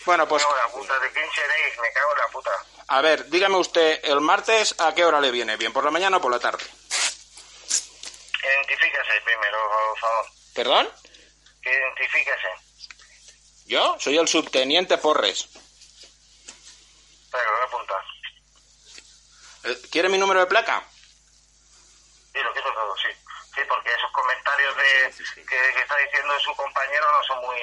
Bueno, 0.05 0.27
pues, 0.27 0.43
Me 0.43 0.49
cago 0.49 0.55
en 0.57 0.65
la 0.65 0.73
puta, 0.73 0.99
¿de 0.99 1.11
quién 1.11 1.29
seréis? 1.31 1.79
Me 1.79 1.91
cago 1.93 2.11
en 2.11 2.17
la 2.17 2.27
puta. 2.27 2.51
a 2.87 3.01
ver, 3.01 3.29
dígame 3.29 3.57
usted, 3.57 3.99
el 4.03 4.19
martes, 4.21 4.75
¿a 4.79 4.93
qué 4.93 5.05
hora 5.05 5.21
le 5.21 5.31
viene 5.31 5.55
bien? 5.57 5.71
¿Por 5.71 5.83
la 5.85 5.91
mañana 5.91 6.17
o 6.17 6.21
por 6.21 6.31
la 6.31 6.39
tarde? 6.39 6.63
Identifíquese 8.43 9.21
primero, 9.23 9.57
por 9.69 9.99
favor. 9.99 10.25
¿Perdón? 10.53 10.89
Identifíquese. 11.63 12.49
¿Yo? 13.65 13.95
Soy 13.99 14.17
el 14.17 14.27
subteniente 14.27 14.97
Porres. 14.97 15.47
Que 17.31 17.37
lo 17.37 17.51
voy 17.51 17.61
a 17.61 17.63
apuntar. 17.63 18.03
Eh, 19.63 19.81
¿Quiere 19.89 20.09
mi 20.09 20.17
número 20.17 20.41
de 20.41 20.45
placa? 20.47 20.83
Sí, 22.33 22.39
lo 22.43 22.51
quiero 22.51 22.73
todo, 22.73 22.95
sí. 22.97 23.07
Sí, 23.55 23.61
porque 23.69 23.89
esos 23.93 24.11
comentarios 24.11 24.75
de, 24.75 25.13
que, 25.35 25.43
que 25.45 25.79
está 25.81 25.95
diciendo 25.97 26.37
su 26.41 26.53
compañero 26.55 27.05
no 27.11 27.23
son 27.23 27.39
muy 27.45 27.57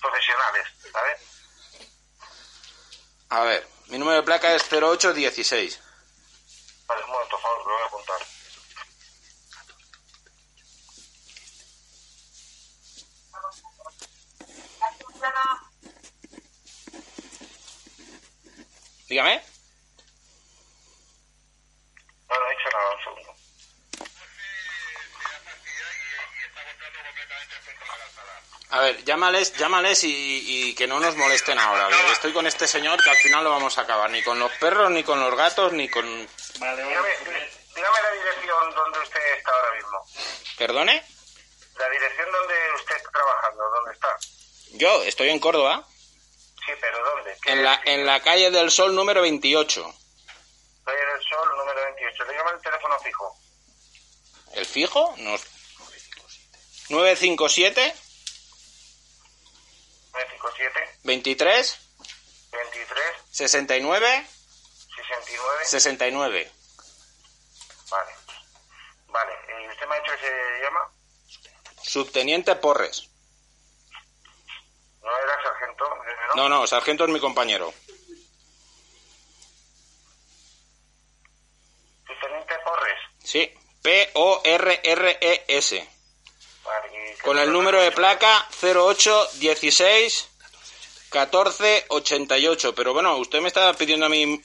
profesionales, 0.00 0.66
¿sabes? 0.92 1.20
A 3.34 3.42
ver, 3.42 3.66
mi 3.88 3.98
número 3.98 4.18
de 4.18 4.22
placa 4.22 4.54
es 4.54 4.62
0816. 4.70 5.80
Vale, 6.86 7.02
un 7.02 7.10
momento, 7.10 7.30
por 7.30 7.40
favor, 7.40 7.66
lo 7.66 7.72
voy 7.72 7.82
a 7.82 7.86
apuntar. 7.86 8.20
Dígame. 19.08 19.42
No, 22.30 22.38
no 22.38 22.46
he 22.46 22.50
dicho 22.50 22.68
nada, 22.72 22.94
un 22.94 23.02
segundo. 23.02 23.23
A 28.74 28.80
ver, 28.80 29.04
llámales, 29.04 29.52
llámales 29.56 30.02
y, 30.02 30.10
y 30.70 30.74
que 30.74 30.88
no 30.88 30.98
nos 30.98 31.14
molesten 31.14 31.56
ahora. 31.60 31.86
que 31.88 32.12
Estoy 32.12 32.32
con 32.32 32.44
este 32.48 32.66
señor 32.66 33.00
que 33.04 33.08
al 33.10 33.16
final 33.18 33.44
lo 33.44 33.50
vamos 33.50 33.78
a 33.78 33.82
acabar. 33.82 34.10
Ni 34.10 34.20
con 34.24 34.36
los 34.40 34.50
perros, 34.58 34.90
ni 34.90 35.04
con 35.04 35.20
los 35.20 35.36
gatos, 35.36 35.72
ni 35.72 35.88
con... 35.88 36.04
Dígame, 36.04 36.82
dí- 36.82 37.50
dígame 37.76 38.02
la 38.02 38.10
dirección 38.10 38.74
donde 38.74 38.98
usted 38.98 39.20
está 39.38 39.50
ahora 39.52 39.74
mismo. 39.76 39.98
¿Perdone? 40.58 41.04
La 41.78 41.88
dirección 41.88 42.32
donde 42.32 42.54
usted 42.76 42.96
está 42.96 43.10
trabajando, 43.12 43.62
¿dónde 43.76 43.92
está? 43.92 44.08
Yo 44.72 45.02
estoy 45.04 45.28
en 45.28 45.38
Córdoba, 45.38 45.86
Sí, 46.66 46.72
pero 46.80 46.98
¿dónde? 47.04 47.36
¿Qué 47.42 47.52
en 47.52 47.62
la, 47.62 47.80
en 47.84 48.06
la 48.06 48.22
calle 48.22 48.50
del 48.50 48.70
Sol 48.72 48.92
número 48.96 49.20
28. 49.22 49.82
Calle 50.84 50.98
del 50.98 51.22
Sol, 51.28 51.48
número 51.58 51.80
28. 51.80 52.24
Dígame 52.28 52.50
el 52.50 52.60
teléfono 52.60 52.98
fijo. 52.98 53.38
¿El 54.54 54.66
fijo? 54.66 55.14
No. 55.18 55.36
957 56.88 57.94
957 60.44 60.98
23 61.04 61.78
23 62.52 63.04
69 63.30 64.26
69 64.96 65.64
69. 65.64 66.52
Vale. 67.90 68.12
Vale. 69.08 69.32
¿Y 69.48 69.52
usted 69.68 69.86
me 69.86 69.94
ha 69.94 70.00
dicho 70.00 70.12
que 70.12 70.18
se 70.18 70.60
llama? 70.62 70.90
Subteniente 71.82 72.54
Porres. 72.56 73.08
¿No 75.02 75.16
era 75.16 75.42
sargento? 75.42 75.84
¿no? 76.34 76.42
No, 76.42 76.48
no, 76.48 76.66
sargento 76.66 77.04
es 77.04 77.10
mi 77.10 77.20
compañero. 77.20 77.72
Subteniente 82.06 82.54
Porres. 82.64 82.98
Sí, 83.22 83.54
P-O-R-R-E-S. 83.82 85.88
Vale. 86.64 86.88
¿y 86.88 86.92
qué 87.16 87.22
Con 87.22 87.38
el 87.38 87.52
número 87.52 87.80
de 87.82 87.92
placa 87.92 88.48
0816 88.62 90.30
1488. 91.20 92.74
Pero 92.74 92.92
bueno, 92.92 93.16
usted 93.16 93.40
me 93.40 93.48
está 93.48 93.72
pidiendo 93.74 94.06
a 94.06 94.08
mí 94.08 94.42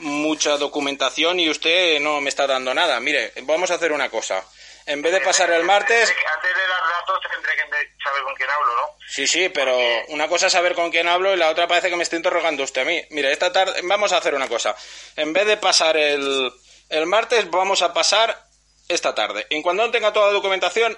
mucha 0.00 0.56
documentación 0.56 1.40
y 1.40 1.48
usted 1.48 2.00
no 2.00 2.20
me 2.20 2.28
está 2.28 2.46
dando 2.46 2.74
nada. 2.74 3.00
Mire, 3.00 3.32
vamos 3.42 3.70
a 3.70 3.74
hacer 3.74 3.92
una 3.92 4.10
cosa. 4.10 4.44
En 4.86 5.02
vez 5.02 5.12
de 5.12 5.20
pasar 5.20 5.50
el 5.50 5.64
martes... 5.64 6.08
Antes 6.08 6.54
de 6.54 6.60
dar 6.60 6.82
datos 7.00 7.20
tendré 7.32 7.52
que 7.56 8.02
saber 8.02 8.22
con 8.22 8.34
quién 8.36 8.48
hablo, 8.48 8.72
¿no? 8.74 8.96
Sí, 9.08 9.26
sí, 9.26 9.48
pero 9.48 9.76
una 10.08 10.28
cosa 10.28 10.46
es 10.46 10.52
saber 10.52 10.74
con 10.74 10.90
quién 10.90 11.08
hablo 11.08 11.34
y 11.34 11.36
la 11.36 11.50
otra 11.50 11.66
parece 11.66 11.90
que 11.90 11.96
me 11.96 12.04
está 12.04 12.14
interrogando 12.14 12.62
usted 12.62 12.82
a 12.82 12.84
mí. 12.84 13.02
Mire, 13.10 13.32
esta 13.32 13.52
tarde 13.52 13.80
vamos 13.82 14.12
a 14.12 14.18
hacer 14.18 14.34
una 14.34 14.48
cosa. 14.48 14.76
En 15.16 15.32
vez 15.32 15.46
de 15.46 15.56
pasar 15.56 15.96
el, 15.96 16.52
el 16.88 17.06
martes, 17.06 17.50
vamos 17.50 17.82
a 17.82 17.92
pasar 17.92 18.46
esta 18.88 19.14
tarde. 19.14 19.46
En 19.50 19.62
cuanto 19.62 19.84
no 19.84 19.90
tenga 19.90 20.12
toda 20.12 20.28
la 20.28 20.32
documentación, 20.32 20.96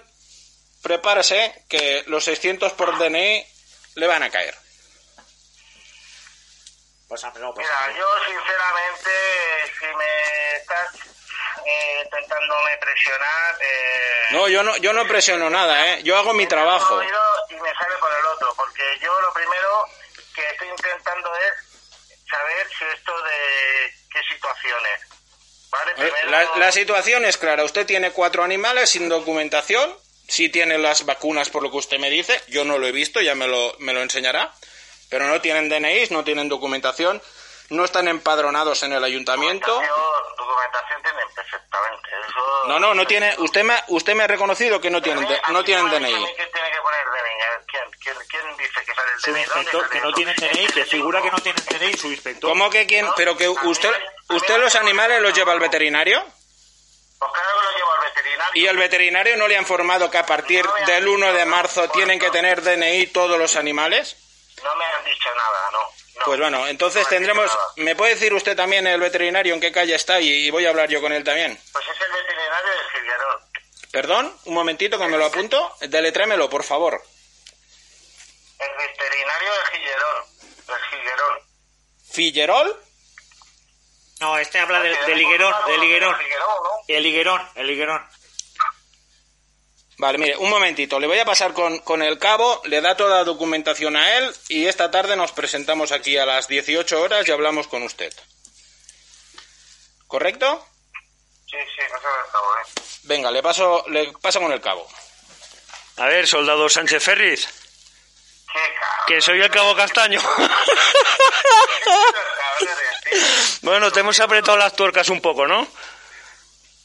prepárese 0.83 1.55
que 1.69 2.05
los 2.09 2.25
600 2.25 2.73
por 2.73 2.99
DNI 2.99 3.45
le 3.95 4.07
van 4.07 4.23
a 4.23 4.31
caer. 4.31 4.55
Pásamelo, 7.09 7.55
Mira, 7.57 7.93
yo 7.97 8.07
sinceramente, 8.27 9.11
si 9.79 9.87
me 9.97 10.57
estás 10.57 10.95
eh, 11.65 12.03
intentándome 12.05 12.77
presionar... 12.79 13.55
Eh, 13.61 14.27
No, 14.33 14.49
yo 14.49 14.63
no, 14.63 14.77
yo 14.77 14.93
no 14.93 15.07
presiono 15.09 15.49
nada, 15.49 15.87
¿eh? 15.95 16.03
Yo 16.03 16.17
hago 16.19 16.35
mi 16.35 16.47
trabajo. 16.47 17.03
y 17.03 17.07
me 17.55 17.75
sale 17.75 17.97
por 17.99 18.11
el 18.19 18.27
otro, 18.27 18.53
porque 18.57 18.83
yo 19.01 19.19
lo 19.21 19.33
primero 19.33 19.85
que 20.35 20.47
estoy 20.51 20.69
intentando 20.69 21.35
es 21.37 21.55
saber 22.31 22.69
si 22.79 22.85
esto 22.95 23.23
de 23.23 23.95
qué 24.13 24.21
situaciones. 24.35 25.01
¿Vale? 25.71 25.93
Eh, 25.93 25.95
Primero, 25.97 26.31
La, 26.31 26.57
la 26.57 26.73
situación 26.73 27.25
es 27.25 27.39
clara. 27.39 27.65
Usted 27.65 27.87
tiene 27.87 28.11
cuatro 28.13 28.45
animales 28.45 28.91
sin 28.91 29.09
documentación, 29.09 29.97
sí 30.29 30.51
tienen 30.51 30.83
las 30.83 31.07
vacunas 31.07 31.49
por 31.49 31.63
lo 31.63 31.71
que 31.71 31.79
usted 31.79 31.99
me 31.99 32.11
dice, 32.11 32.39
yo 32.49 32.65
no 32.67 32.77
lo 32.77 32.87
he 32.87 32.93
visto, 32.93 33.23
ya 33.23 33.35
me 33.35 33.49
lo, 33.49 33.75
me 33.79 33.95
lo 33.95 34.03
enseñará, 34.03 34.53
pero 35.09 35.27
no 35.27 35.41
tienen 35.41 35.69
DNIs, 35.69 36.11
no 36.11 36.25
tienen 36.25 36.49
documentación, 36.49 37.23
no 37.71 37.85
están 37.85 38.09
empadronados 38.09 38.83
en 38.83 38.93
el 38.93 39.05
ayuntamiento. 39.05 39.67
Documentación 40.39 41.03
tienen 41.03 41.29
perfectamente. 41.35 42.09
Eso... 42.29 42.69
No, 42.69 42.79
no, 42.79 42.95
no 42.95 43.07
tiene, 43.07 43.35
usted 43.39 43.63
me, 43.63 43.75
usted 43.89 44.15
me 44.15 44.25
ha 44.25 44.27
reconocido 44.27 44.81
que 44.81 44.91
no 44.91 45.03
tienen, 45.03 45.27
no 45.51 45.65
tienen 45.65 45.89
DNI. 45.91 46.13
¿Quién 46.13 46.53
tiene 46.53 46.71
que 46.71 46.81
poner 46.81 47.05
DNI? 47.07 47.67
¿Quién, 47.67 47.85
quién, 48.03 48.17
quién 48.29 48.57
dice 48.57 48.85
que 48.85 48.95
sale 48.95 49.13
el 49.13 49.21
Su 49.21 49.33
DNI? 49.33 49.45
¿Dónde 49.45 49.61
inspector, 49.61 49.81
sale 49.81 49.93
que 49.93 50.01
no 50.01 50.13
tienen 50.13 50.37
DNI, 50.37 50.67
que 50.69 50.85
figura 50.85 51.23
que 51.23 51.31
no 51.31 51.39
tienen 51.39 51.65
DNI 51.65 51.97
su 51.97 52.09
inspector. 52.09 52.51
¿Cómo 52.51 52.71
que 52.71 52.87
quién? 52.87 53.07
Pero 53.17 53.37
que 53.37 53.49
usted, 53.49 53.93
usted 54.31 54.59
los 54.59 54.75
animales 54.77 55.21
los 55.21 55.35
lleva 55.35 55.53
al 55.53 55.61
veterinario. 55.61 56.25
Pues 57.19 57.33
claro 57.33 57.49
que 57.59 57.65
lo 57.65 57.77
llevo 57.77 57.93
al 57.93 58.09
veterinario. 58.09 58.63
¿Y 58.63 58.67
el 58.67 58.77
veterinario 58.77 59.37
no 59.37 59.49
le 59.49 59.57
ha 59.57 59.61
informado 59.61 60.11
que 60.11 60.19
a 60.19 60.25
partir 60.25 60.65
del 60.87 61.09
1 61.09 61.33
de 61.33 61.45
marzo 61.45 61.89
tienen 61.91 62.19
que 62.19 62.31
tener 62.31 62.63
DNI 62.63 63.09
todos 63.09 63.39
los 63.39 63.57
animales? 63.57 64.17
No 64.63 64.77
me 64.77 64.85
han 64.85 65.05
dicho 65.05 65.29
nada, 65.35 65.71
no. 65.73 65.79
no. 65.81 66.25
Pues 66.25 66.39
bueno, 66.41 66.67
entonces 66.67 67.03
No 67.05 67.09
tendremos... 67.09 67.59
¿Me 67.77 67.95
puede 67.97 68.15
decir 68.15 68.33
usted 68.35 68.57
también 68.57 68.87
el 68.87 69.01
veterinario 69.01 69.55
en 69.55 69.61
qué 69.61 69.73
calle 69.73 69.95
está 69.95 70.21
y, 70.21 70.29
y 70.29 70.51
voy 70.51 70.67
a 70.67 70.71
hablar 70.71 70.89
yo 70.89 71.01
con 71.01 71.13
él 71.13 71.25
también? 71.25 71.59
Pues 71.73 71.85
es 71.87 72.01
el 72.01 72.13
veterinario 72.13 72.71
de 72.71 72.99
Figueroa. 72.99 73.49
Perdón, 73.91 74.39
un 74.45 74.55
momentito 74.55 74.99
que 74.99 75.09
me 75.09 75.17
lo 75.19 75.27
apunto. 75.27 75.77
Deletrémelo, 75.81 76.51
por 76.51 76.65
favor. 76.65 77.03
El 78.59 78.77
veterinario 78.77 79.51
de 79.53 79.79
Gillerón. 79.79 80.25
De 80.67 80.75
Gillerón. 80.91 81.39
¿Fillerol? 82.11 82.83
No, 84.21 84.37
este 84.39 84.59
habla 84.59 84.81
de, 84.81 84.89
de 84.89 85.15
liguerón, 85.15 85.55
de 85.67 85.79
liguerón. 85.79 86.17
El 86.89 87.03
liguerón, 87.03 87.49
el 87.55 87.67
liguerón. 87.69 88.09
Vale, 89.99 90.17
mire, 90.17 90.37
un 90.37 90.49
momentito. 90.49 91.01
Le 91.01 91.09
voy 91.09 91.19
a 91.19 91.25
pasar 91.25 91.53
con, 91.53 91.81
con 91.81 92.03
el 92.03 92.19
cabo, 92.19 92.63
le 92.65 92.81
da 92.81 92.97
toda 92.97 93.17
la 93.17 93.25
documentación 93.25 93.97
a 93.97 94.17
él 94.17 94.33
y 94.49 94.67
esta 94.67 94.93
tarde 94.93 95.17
nos 95.17 95.33
presentamos 95.33 95.91
aquí 95.91 96.17
a 96.17 96.25
las 96.25 96.47
18 96.47 97.03
horas 97.03 97.27
y 97.27 97.33
hablamos 97.33 97.67
con 97.67 97.83
usted. 97.83 98.15
¿Correcto? 100.07 100.65
Sí, 101.47 101.57
sí, 101.77 101.83
no 101.93 101.99
se 101.99 102.05
lo 102.05 102.29
acabo, 102.29 102.55
¿eh? 102.55 102.63
Venga, 103.03 103.31
le 103.31 103.43
paso, 103.43 103.85
le 103.89 104.13
paso 104.23 104.41
con 104.41 104.53
el 104.53 104.61
cabo. 104.61 104.87
A 105.97 106.07
ver, 106.07 106.29
soldado 106.29 106.69
Sánchez 106.69 107.03
Ferris. 107.03 107.49
Que 109.09 109.21
soy 109.21 109.41
el 109.41 109.51
cabo 109.51 109.75
Castaño. 109.75 110.21
bueno, 113.63 113.91
te 113.91 114.01
hemos 114.01 114.21
apretado 114.21 114.57
las 114.57 114.77
tuercas 114.77 115.09
un 115.09 115.21
poco, 115.21 115.47
¿no? 115.47 115.67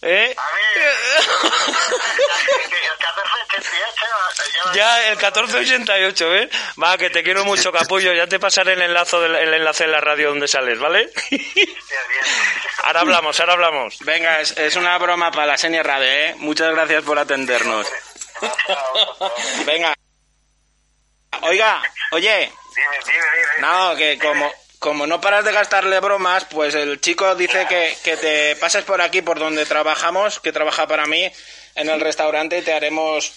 ¿Eh? 0.02 0.35
Ya, 4.74 5.10
el 5.10 5.18
1488, 5.18 6.36
¿eh? 6.36 6.50
Va, 6.82 6.98
que 6.98 7.10
te 7.10 7.24
quiero 7.24 7.46
mucho, 7.46 7.72
capullo. 7.72 8.14
Ya 8.14 8.28
te 8.28 8.40
pasaré 8.40 8.74
el 8.74 8.82
enlace, 8.82 9.18
del, 9.18 9.36
el 9.36 9.54
enlace 9.54 9.84
en 9.84 9.92
la 9.92 10.02
radio 10.02 10.30
donde 10.30 10.48
sales, 10.48 10.80
¿vale? 10.80 11.10
ahora 12.84 13.02
hablamos, 13.02 13.40
ahora 13.40 13.54
hablamos. 13.54 13.98
Venga, 14.00 14.42
es, 14.42 14.58
es 14.58 14.76
una 14.76 14.98
broma 14.98 15.32
para 15.32 15.48
la 15.48 15.58
Senia 15.58 15.84
Radio, 15.84 16.08
¿eh? 16.08 16.36
Muchas 16.38 16.74
gracias 16.74 17.04
por 17.04 17.20
atendernos. 17.20 17.88
Venga. 19.66 19.94
Oiga, 21.42 21.82
oye. 22.12 22.52
No, 23.60 23.96
que 23.96 24.18
como, 24.18 24.52
como 24.80 25.06
no 25.06 25.22
paras 25.22 25.46
de 25.46 25.52
gastarle 25.52 26.00
bromas, 26.00 26.46
pues 26.46 26.74
el 26.76 27.00
chico 27.02 27.36
dice 27.36 27.68
que, 27.68 27.96
que 28.04 28.18
te 28.18 28.56
pases 28.56 28.84
por 28.84 29.02
aquí, 29.02 29.22
por 29.22 29.40
donde 29.40 29.66
trabajamos, 29.66 30.40
que 30.40 30.52
trabaja 30.52 30.88
para 30.88 31.06
mí, 31.06 31.32
en 31.76 31.90
el 31.90 32.02
restaurante 32.02 32.60
y 32.60 32.62
te 32.62 32.74
haremos 32.74 33.32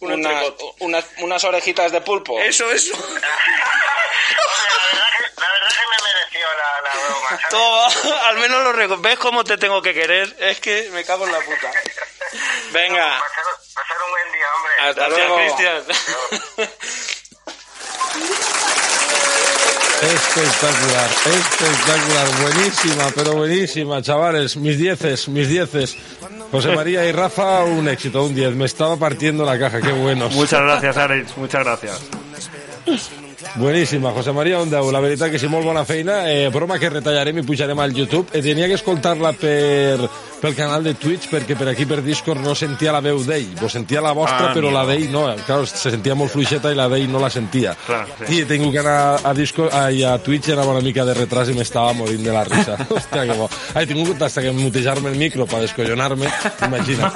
Un 0.00 0.12
unas, 0.12 0.44
unas, 0.80 1.04
unas 1.18 1.44
orejitas 1.44 1.90
de 1.92 2.00
pulpo. 2.02 2.38
Eso, 2.40 2.70
eso. 2.70 2.92
La 5.36 5.52
verdad 5.52 5.68
que 5.68 5.86
me 5.90 5.98
mereció 6.14 6.46
la, 6.56 6.80
la 6.82 6.92
broma. 7.06 7.28
¿sabes? 7.28 7.48
Toma, 7.50 7.86
al 8.28 8.36
menos 8.38 8.64
lo 8.64 8.72
reco- 8.72 9.00
¿Ves 9.00 9.18
cómo 9.18 9.44
te 9.44 9.56
tengo 9.58 9.80
que 9.82 9.92
querer? 9.94 10.34
Es 10.38 10.60
que 10.60 10.88
me 10.92 11.04
cago 11.04 11.26
en 11.26 11.32
la 11.32 11.40
puta. 11.40 11.70
Venga. 12.72 13.20
Pasar 13.74 13.96
un 14.04 14.10
buen 14.10 14.32
día, 14.32 14.46
hombre. 14.56 14.72
Hasta 14.80 15.08
Gracias, 15.08 15.28
luego. 15.28 15.36
Cristian. 16.56 16.76
Espectacular, 20.02 21.10
espectacular, 21.24 22.26
buenísima, 22.42 23.04
pero 23.14 23.34
buenísima, 23.34 24.02
chavales, 24.02 24.56
mis 24.56 24.76
dieces, 24.78 25.28
mis 25.28 25.48
dieces. 25.48 25.96
José 26.50 26.74
María 26.76 27.04
y 27.06 27.12
Rafa, 27.12 27.64
un 27.64 27.88
éxito, 27.88 28.24
un 28.24 28.34
10. 28.34 28.54
Me 28.54 28.66
estaba 28.66 28.96
partiendo 28.96 29.44
la 29.44 29.58
caja, 29.58 29.80
qué 29.80 29.92
buenos. 29.92 30.34
Muchas 30.34 30.60
gracias, 30.60 30.96
Aritz, 30.98 31.36
muchas 31.36 31.64
gracias. 31.64 32.02
Bueníssima, 33.56 34.10
José 34.12 34.32
María 34.32 34.60
Ondeu, 34.60 34.90
la 34.92 35.00
veritat 35.00 35.30
que 35.32 35.38
sí, 35.40 35.48
molt 35.48 35.64
bona 35.64 35.82
feina. 35.88 36.26
Eh, 36.28 36.50
broma 36.52 36.76
que 36.78 36.90
retallarem 36.92 37.38
i 37.40 37.42
pujarem 37.46 37.78
al 37.80 37.94
YouTube. 37.96 38.28
Eh, 38.36 38.42
tenia 38.44 38.66
que 38.68 38.76
escoltar-la 38.76 39.30
per, 39.32 39.96
pel 40.42 40.52
canal 40.54 40.84
de 40.84 40.92
Twitch 41.00 41.30
perquè 41.32 41.56
per 41.56 41.70
aquí 41.72 41.86
per 41.88 42.02
Discord 42.04 42.44
no 42.44 42.52
sentia 42.54 42.92
la 42.92 43.00
veu 43.00 43.22
d'ell. 43.24 43.54
Vos 43.56 43.72
sentia 43.72 44.02
la 44.04 44.12
vostra, 44.12 44.50
Ah, 44.50 44.52
però 44.52 44.68
amigo. 44.68 44.74
la 44.76 44.84
d'ell 44.90 45.08
no. 45.10 45.22
Clar, 45.46 45.62
se 45.66 45.90
sentia 45.90 46.14
molt 46.14 46.30
fluixeta 46.34 46.70
i 46.70 46.76
la 46.76 46.84
d'ell 46.92 47.08
no 47.08 47.18
la 47.18 47.30
sentia. 47.32 47.72
Clar, 47.86 48.02
sí. 48.26 48.34
I 48.36 48.40
he 48.42 48.44
tingut 48.50 48.74
que 48.74 48.82
anar 48.84 49.20
a, 49.24 49.32
Discord, 49.32 49.72
ai, 49.72 50.02
a 50.04 50.18
Twitch 50.18 50.50
era 50.52 50.62
una 50.68 50.80
mica 50.84 51.06
de 51.08 51.14
retras 51.14 51.48
i 51.48 51.54
m'estava 51.56 51.94
morint 51.94 52.22
de 52.28 52.32
la 52.36 52.44
risa. 52.44 52.76
Hòstia, 52.90 53.24
que 53.24 53.38
bo. 53.40 53.48
He 53.74 53.86
tingut 53.86 54.20
hasta 54.20 54.42
que 54.44 54.52
mutejar-me 54.52 55.08
el 55.08 55.16
micro 55.16 55.46
per 55.46 55.62
descollonar-me. 55.64 56.28
Imagina. 56.68 57.08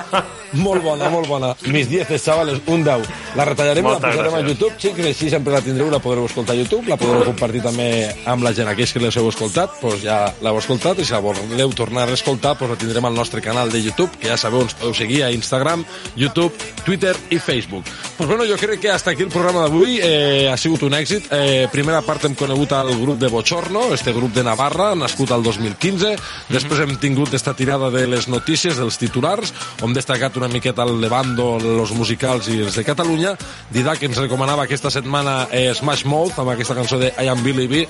molt 0.55 0.83
bona, 0.83 1.11
molt 1.11 1.29
bona. 1.29 1.53
Mis 1.69 1.87
dieces, 1.89 2.25
chavales, 2.25 2.63
un 2.67 2.83
10. 2.83 3.05
La 3.37 3.45
retallarem 3.45 3.85
i 3.85 3.87
la 3.87 3.93
Moltes 3.93 4.17
posarem 4.17 4.33
a 4.35 4.39
gràcies. 4.41 4.49
YouTube, 4.49 4.75
sí, 4.81 4.95
que 4.97 5.09
així 5.13 5.29
sempre 5.31 5.53
la 5.53 5.61
tindreu, 5.61 5.91
la 5.93 6.01
podreu 6.01 6.27
escoltar 6.31 6.55
a 6.55 6.61
YouTube, 6.63 6.89
la 6.89 6.99
podreu 7.01 7.25
compartir 7.27 7.63
també 7.65 7.91
amb 8.31 8.47
la 8.47 8.55
gent 8.57 8.71
aquells 8.71 8.95
que 8.95 9.03
les 9.03 9.17
heu 9.19 9.29
escoltat, 9.31 9.77
doncs 9.83 10.05
ja 10.05 10.23
l'heu 10.41 10.59
escoltat, 10.61 11.01
i 11.03 11.07
si 11.07 11.15
la 11.15 11.21
voleu 11.25 11.75
tornar 11.77 12.07
a 12.09 12.15
escoltar, 12.15 12.55
doncs 12.59 12.75
la 12.75 12.79
tindrem 12.81 13.11
al 13.11 13.19
nostre 13.19 13.43
canal 13.43 13.73
de 13.73 13.83
YouTube, 13.83 14.15
que 14.21 14.31
ja 14.31 14.39
sabeu, 14.41 14.63
ens 14.65 14.77
podeu 14.79 14.95
seguir 14.95 15.25
a 15.27 15.33
Instagram, 15.35 15.85
YouTube, 16.17 16.55
Twitter 16.85 17.17
i 17.31 17.41
Facebook. 17.43 17.85
Doncs 18.19 18.29
bueno, 18.29 18.45
jo 18.47 18.57
crec 18.61 18.81
que 18.81 18.91
hasta 18.91 19.11
aquí 19.11 19.23
el 19.23 19.33
programa 19.33 19.65
d'avui 19.65 19.99
eh, 20.03 20.49
ha 20.53 20.57
sigut 20.61 20.83
un 20.87 20.95
èxit. 20.95 21.31
Eh, 21.33 21.67
primera 21.73 22.03
part 22.07 22.25
hem 22.29 22.35
conegut 22.39 22.73
el 22.77 22.93
grup 23.01 23.19
de 23.19 23.29
Bochorno, 23.33 23.89
este 23.95 24.13
grup 24.13 24.35
de 24.37 24.45
Navarra, 24.45 24.93
nascut 24.95 25.33
al 25.33 25.43
2015. 25.43 26.15
Després 26.53 26.85
hem 26.85 26.95
tingut 27.01 27.35
esta 27.35 27.55
tirada 27.57 27.91
de 27.91 28.07
les 28.07 28.29
notícies, 28.29 28.77
dels 28.77 29.01
titulars, 29.01 29.55
on 29.83 29.97
destacat 29.97 30.37
una 30.37 30.51
miqueta 30.53 30.85
el 30.85 31.01
levando, 31.01 31.59
los 31.59 31.95
musicals 31.97 32.51
i 32.53 32.61
els 32.61 32.77
de 32.77 32.85
Catalunya. 32.85 33.35
Didac 33.73 34.05
ens 34.05 34.21
recomanava 34.21 34.69
aquesta 34.69 34.93
setmana 34.93 35.47
eh, 35.51 35.73
Smash 35.75 36.05
Mouth, 36.05 36.20
amb 36.37 36.51
aquesta 36.53 36.75
cançó 36.75 36.99
de 36.99 37.13
I 37.19 37.29
Am 37.29 37.43
Billy 37.43 37.67
B, 37.67 37.87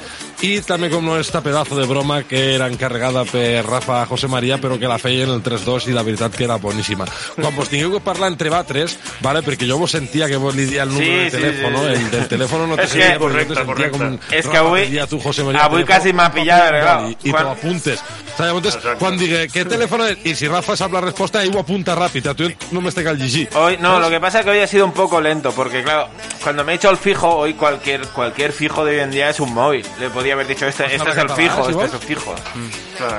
i 0.46 0.60
també 0.62 0.88
com 0.90 1.04
no 1.04 1.18
esta 1.18 1.40
pedazo 1.42 1.74
de 1.76 1.86
broma 1.86 2.22
que 2.22 2.54
era 2.54 2.66
encarregada 2.68 3.24
per 3.24 3.64
Rafa 3.66 4.06
José 4.06 4.28
María, 4.28 4.58
però 4.60 4.78
que 4.78 4.86
la 4.88 4.98
feien 4.98 5.28
el 5.30 5.42
3-2 5.42 5.88
i 5.88 5.92
la 5.92 6.02
veritat 6.02 6.34
que 6.36 6.44
era 6.44 6.56
boníssima. 6.56 7.04
Quan 7.36 7.54
vos 7.56 7.68
tingueu 7.68 7.90
que 7.92 8.00
parlar 8.00 8.30
entre 8.30 8.48
vatres, 8.50 8.98
vale, 9.20 9.42
perquè 9.42 9.66
jo 9.68 9.78
vos 9.78 9.90
sentia 9.90 10.28
que 10.28 10.36
vos 10.36 10.54
li 10.54 10.66
dia 10.66 10.84
el 10.84 10.90
número 10.90 11.10
Sí, 11.10 11.18
de 11.24 11.30
sí, 11.30 11.36
telèfon, 11.36 11.74
sí, 11.74 11.80
sí. 11.80 12.04
el 12.04 12.10
del 12.10 12.28
telèfon 12.28 12.68
no 12.68 12.76
te 12.76 12.82
És 12.84 12.90
sentia, 12.90 13.12
que- 13.12 13.18
però 13.18 13.20
jo 13.20 13.26
te 13.26 13.30
correcte, 13.30 13.54
sentia 13.54 13.66
correcte. 13.66 13.98
com... 13.98 14.18
És 14.38 14.46
que 14.46 14.58
avui- 14.58 14.86
dia 14.90 15.06
tu, 15.06 15.20
José 15.20 15.42
María, 15.44 15.64
avui 15.64 15.84
quasi 15.84 16.12
m'ha 16.12 16.30
pillat, 16.32 16.68
i, 16.68 16.80
clar. 16.80 17.00
i 17.10 17.30
Quan- 17.30 17.44
t'ho 17.44 17.50
apuntes. 17.50 17.98
Saps? 18.00 18.40
Llavors, 18.40 18.78
quan 18.98 19.18
digui 19.18 19.36
què 19.52 19.66
telèfon 19.68 20.00
és, 20.08 20.18
i 20.24 20.34
si 20.34 20.48
Rafa 20.48 20.74
sap 20.76 20.92
la 20.92 21.00
resposta, 21.02 21.42
ell 21.42 21.54
ho 21.54 21.60
apunta 21.60 21.94
ràpid, 21.94 22.26
a 22.30 22.34
tu 22.34 22.48
no 22.72 22.80
m'estic 22.80 23.06
al 23.06 23.18
llegir. 23.18 23.48
Hoy, 23.54 23.76
no, 23.80 23.90
¿Sabes? 23.96 24.04
lo 24.06 24.10
que 24.10 24.20
pasa 24.20 24.38
es 24.38 24.44
que 24.44 24.50
hoy 24.52 24.60
ha 24.60 24.66
sido 24.66 24.84
un 24.86 24.92
poco 24.92 25.20
lento, 25.20 25.52
porque 25.52 25.82
claro, 25.82 26.08
cuando 26.42 26.64
me 26.64 26.72
he 26.72 26.76
hecho 26.76 26.88
el 26.90 26.96
fijo, 26.96 27.28
hoy 27.28 27.52
cualquier 27.54 28.06
cualquier 28.20 28.52
fijo 28.52 28.84
de 28.84 28.96
hoy 28.96 29.00
en 29.00 29.10
día 29.10 29.30
es 29.30 29.40
un 29.40 29.54
móvil. 29.54 29.86
Le 29.98 30.10
podía 30.10 30.34
haber 30.34 30.46
dicho, 30.46 30.66
este, 30.66 30.84
Pues 30.84 30.94
este 30.94 31.04
no 31.06 31.10
es 31.12 31.18
el 31.18 31.30
fijo, 31.30 31.60
este 31.60 31.72
¿sí 31.72 31.86
es 31.86 31.92
el 31.94 32.00
fijo. 32.00 32.34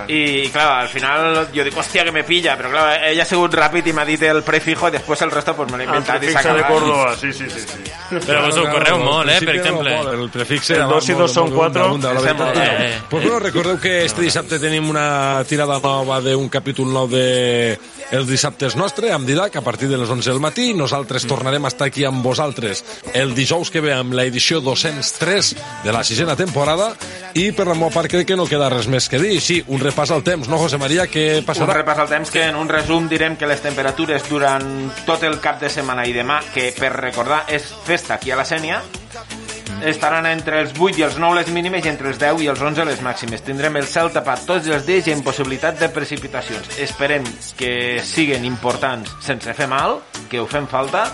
Y 0.08 0.50
claro, 0.50 0.74
al 0.76 0.88
final 0.90 1.48
yo 1.52 1.64
digo, 1.64 1.80
hostia, 1.80 2.04
que 2.04 2.12
me 2.12 2.24
pilla, 2.24 2.56
pero 2.56 2.70
claro, 2.70 3.04
ella 3.04 3.26
según 3.26 3.52
rápido 3.52 3.90
y 3.90 3.94
me 3.94 4.02
ha 4.04 4.06
dicho 4.06 4.30
el 4.30 4.44
prefijo 4.44 4.90
y 4.90 4.92
después 4.92 5.20
el 5.24 5.32
resto 5.32 5.56
pues 5.56 5.72
me 5.72 5.78
lo 5.78 5.84
he 5.84 5.88
El 5.88 5.90
inventado 5.90 6.18
y 6.18 6.28
prefixe 6.28 6.54
de. 6.54 6.64
Córdoba, 6.64 7.16
sí, 7.20 7.34
sí, 7.34 7.50
sí. 7.50 7.60
sí. 7.60 7.92
Però 8.12 8.42
vos 8.44 8.58
ho 8.60 8.66
correu 8.68 9.00
molt, 9.00 9.32
eh, 9.32 9.40
per 9.40 9.56
exemple. 9.56 9.94
El 10.12 10.30
prefixe 10.34 10.76
El 10.76 10.90
dos 10.92 11.08
i 11.10 11.16
dos 11.16 11.32
són 11.32 11.52
quatre. 11.56 11.86
Eh, 11.88 12.62
eh. 12.62 13.00
Pues 13.10 13.24
bueno, 13.24 13.40
recordeu 13.40 13.80
que 13.80 14.04
este 14.06 14.26
dissabte 14.26 14.60
tenim 14.60 14.90
una 14.92 15.44
tirada 15.48 15.80
nova 15.80 16.20
d'un 16.24 16.50
capítol 16.52 16.92
nou 16.92 17.08
de 17.12 17.78
Els 18.12 18.28
dissabtes 18.28 18.74
nostre, 18.76 19.08
amb 19.16 19.24
Didac, 19.24 19.54
a 19.56 19.62
partir 19.64 19.88
de 19.88 19.96
les 19.98 20.10
11 20.12 20.28
del 20.34 20.42
matí. 20.44 20.74
Nosaltres 20.76 21.24
tornarem 21.30 21.64
a 21.64 21.70
estar 21.72 21.88
aquí 21.88 22.04
amb 22.04 22.20
vosaltres 22.26 22.82
el 23.16 23.32
dijous 23.38 23.72
que 23.72 23.80
ve 23.80 23.94
amb 23.96 24.12
la 24.18 24.26
edició 24.28 24.60
203 24.60 25.54
de 25.86 25.94
la 25.96 26.04
sisena 26.04 26.36
temporada 26.36 26.90
i 27.40 27.54
per 27.56 27.70
la 27.70 27.78
meva 27.78 27.88
part 27.96 28.12
crec 28.12 28.28
que 28.28 28.36
no 28.36 28.50
queda 28.52 28.68
res 28.74 28.90
més 28.92 29.08
que 29.08 29.20
dir. 29.22 29.40
Sí, 29.40 29.62
un 29.72 29.80
repàs 29.80 30.12
al 30.12 30.26
temps, 30.28 30.50
no, 30.52 30.60
José 30.60 30.78
María? 30.82 31.08
Què 31.08 31.40
Un 31.40 31.48
passarà? 31.48 31.78
repàs 31.80 32.04
al 32.04 32.12
temps 32.12 32.34
que 32.36 32.44
en 32.50 32.60
un 32.60 32.68
resum 32.68 33.08
direm 33.08 33.38
que 33.40 33.48
les 33.48 33.64
temperatures 33.64 34.28
durant 34.28 34.68
tot 35.08 35.24
el 35.24 35.40
cap 35.40 35.62
de 35.64 35.72
setmana 35.72 36.04
i 36.04 36.12
demà, 36.12 36.42
que 36.54 36.74
per 36.78 36.92
recordar 36.98 37.46
és 37.48 37.72
festa 37.88 38.20
aquí 38.20 38.36
a 38.36 38.36
la 38.36 38.44
Sènia, 38.46 38.82
estaran 39.90 40.26
entre 40.30 40.62
els 40.62 40.74
8 40.78 41.00
i 41.00 41.04
els 41.04 41.18
9 41.20 41.36
les 41.40 41.50
mínimes 41.54 41.86
i 41.86 41.90
entre 41.90 42.10
els 42.10 42.20
10 42.20 42.42
i 42.44 42.48
els 42.52 42.62
11 42.62 42.86
les 42.86 43.02
màximes. 43.02 43.42
Tindrem 43.44 43.76
el 43.78 43.88
cel 43.88 44.12
tapat 44.14 44.46
tots 44.46 44.68
els 44.68 44.86
dies 44.86 45.08
i 45.08 45.14
amb 45.14 45.24
possibilitat 45.26 45.80
de 45.80 45.90
precipitacions. 45.90 46.78
Esperem 46.80 47.24
que 47.58 48.02
siguen 48.04 48.46
importants 48.46 49.12
sense 49.22 49.54
fer 49.54 49.68
mal, 49.68 50.00
que 50.30 50.40
ho 50.40 50.48
fem 50.48 50.68
falta, 50.68 51.08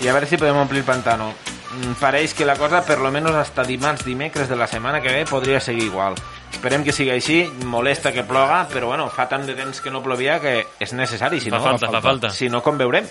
i 0.00 0.08
a 0.08 0.12
veure 0.16 0.26
si 0.26 0.36
podem 0.40 0.56
omplir 0.62 0.80
el 0.82 0.88
pantano. 0.88 1.32
Mm, 1.74 1.96
Pareix 2.00 2.34
que 2.34 2.44
la 2.46 2.54
cosa, 2.56 2.84
per 2.86 2.98
lo 3.00 3.10
menos 3.10 3.34
hasta 3.34 3.64
dimarts, 3.64 4.04
dimecres 4.04 4.48
de 4.48 4.56
la 4.56 4.66
setmana 4.66 5.00
que 5.02 5.10
ve, 5.12 5.24
podria 5.26 5.60
seguir 5.60 5.84
igual. 5.88 6.14
Esperem 6.54 6.84
que 6.86 6.92
sigui 6.94 7.10
així, 7.10 7.40
molesta 7.66 8.12
que 8.14 8.22
ploga, 8.22 8.68
però 8.70 8.86
bueno, 8.92 9.08
fa 9.10 9.26
tant 9.28 9.42
de 9.44 9.54
temps 9.58 9.80
que 9.82 9.90
no 9.90 10.02
plovia 10.02 10.38
que 10.40 10.60
és 10.78 10.92
necessari, 10.94 11.40
si 11.40 11.50
Fa 11.50 11.58
no, 11.58 11.64
falta, 11.64 11.90
fa 11.90 12.00
falta. 12.00 12.30
si 12.30 12.48
no 12.48 12.62
com 12.62 12.78
veurem. 12.78 13.04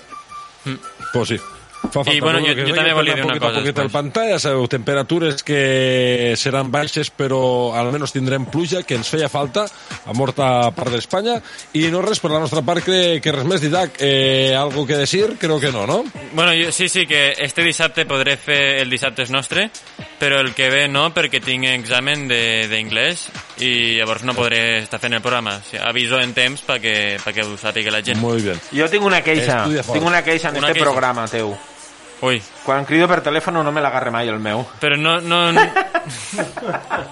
Pues 1.12 1.28
sí. 1.30 1.40
Fa 1.92 2.02
I, 2.12 2.20
bueno, 2.22 2.40
jo- 2.40 2.54
jo 2.66 2.74
també 2.74 2.94
volia 2.94 3.14
dir 3.16 3.26
una 3.26 3.38
cosa 3.40 3.60
poquet 3.60 3.78
al 3.78 3.84
després. 3.84 3.92
pantalla, 3.92 4.40
sabeu, 4.40 4.68
temperatures 4.68 5.44
que 5.44 6.34
seran 6.38 6.72
baixes, 6.72 7.12
però 7.12 7.74
almenys 7.76 8.14
tindrem 8.14 8.46
pluja, 8.50 8.84
que 8.84 8.96
ens 8.96 9.10
feia 9.10 9.28
falta 9.30 9.66
a 10.06 10.14
molta 10.14 10.72
part 10.72 10.90
d'Espanya. 10.90 11.42
I 11.74 11.90
no 11.92 12.02
res, 12.02 12.20
per 12.24 12.32
la 12.32 12.40
nostra 12.40 12.62
part, 12.62 12.84
que, 12.84 13.20
que 13.22 13.32
res 13.32 13.46
més, 13.46 13.62
Didac. 13.62 13.98
Eh, 14.00 14.56
algo 14.58 14.86
que 14.88 14.98
decir? 14.98 15.36
Creo 15.40 15.60
que 15.60 15.72
no, 15.72 15.86
no? 15.86 16.04
Bueno, 16.34 16.52
jo, 16.54 16.72
sí, 16.72 16.88
sí, 16.90 17.06
que 17.06 17.34
este 17.38 17.62
dissabte 17.64 18.06
podré 18.06 18.38
fer 18.38 18.80
el 18.82 18.90
dissabte 18.90 19.22
és 19.24 19.30
nostre, 19.30 19.70
però 20.20 20.40
el 20.40 20.54
que 20.56 20.70
ve 20.70 20.88
no, 20.88 21.14
perquè 21.14 21.44
tinc 21.44 21.66
examen 21.66 22.28
de- 22.28 22.68
d'inglès 22.72 23.28
i 23.60 23.98
llavors 24.00 24.24
no 24.24 24.34
podré 24.34 24.80
estar 24.80 25.00
fent 25.00 25.14
el 25.14 25.22
programa. 25.22 25.58
O 25.58 25.70
sigui, 25.70 25.84
aviso 25.84 26.20
en 26.20 26.34
temps 26.34 26.64
perquè, 26.66 27.20
perquè 27.24 27.44
ho 27.46 27.58
sàpiga 27.58 27.92
la 27.92 28.02
gent. 28.02 28.18
Muy 28.20 28.42
bien. 28.42 28.60
Jo 28.72 28.88
tinc 28.90 29.04
una 29.04 29.22
queixa, 29.22 29.66
tinc 29.68 30.04
una 30.06 30.24
queixa 30.24 30.50
en 30.50 30.58
Una 30.58 30.68
este 30.68 30.80
queixa. 30.80 30.90
programa 30.90 31.28
teu. 31.28 31.54
Ui. 32.24 32.38
Quan 32.64 32.86
crido 32.88 33.04
per 33.12 33.20
telèfon 33.20 33.58
no 33.60 33.72
me 33.76 33.82
l'agarre 33.84 34.10
mai 34.14 34.30
el 34.32 34.40
meu. 34.40 34.62
Però 34.80 34.96
no... 34.96 35.18
no... 35.20 35.42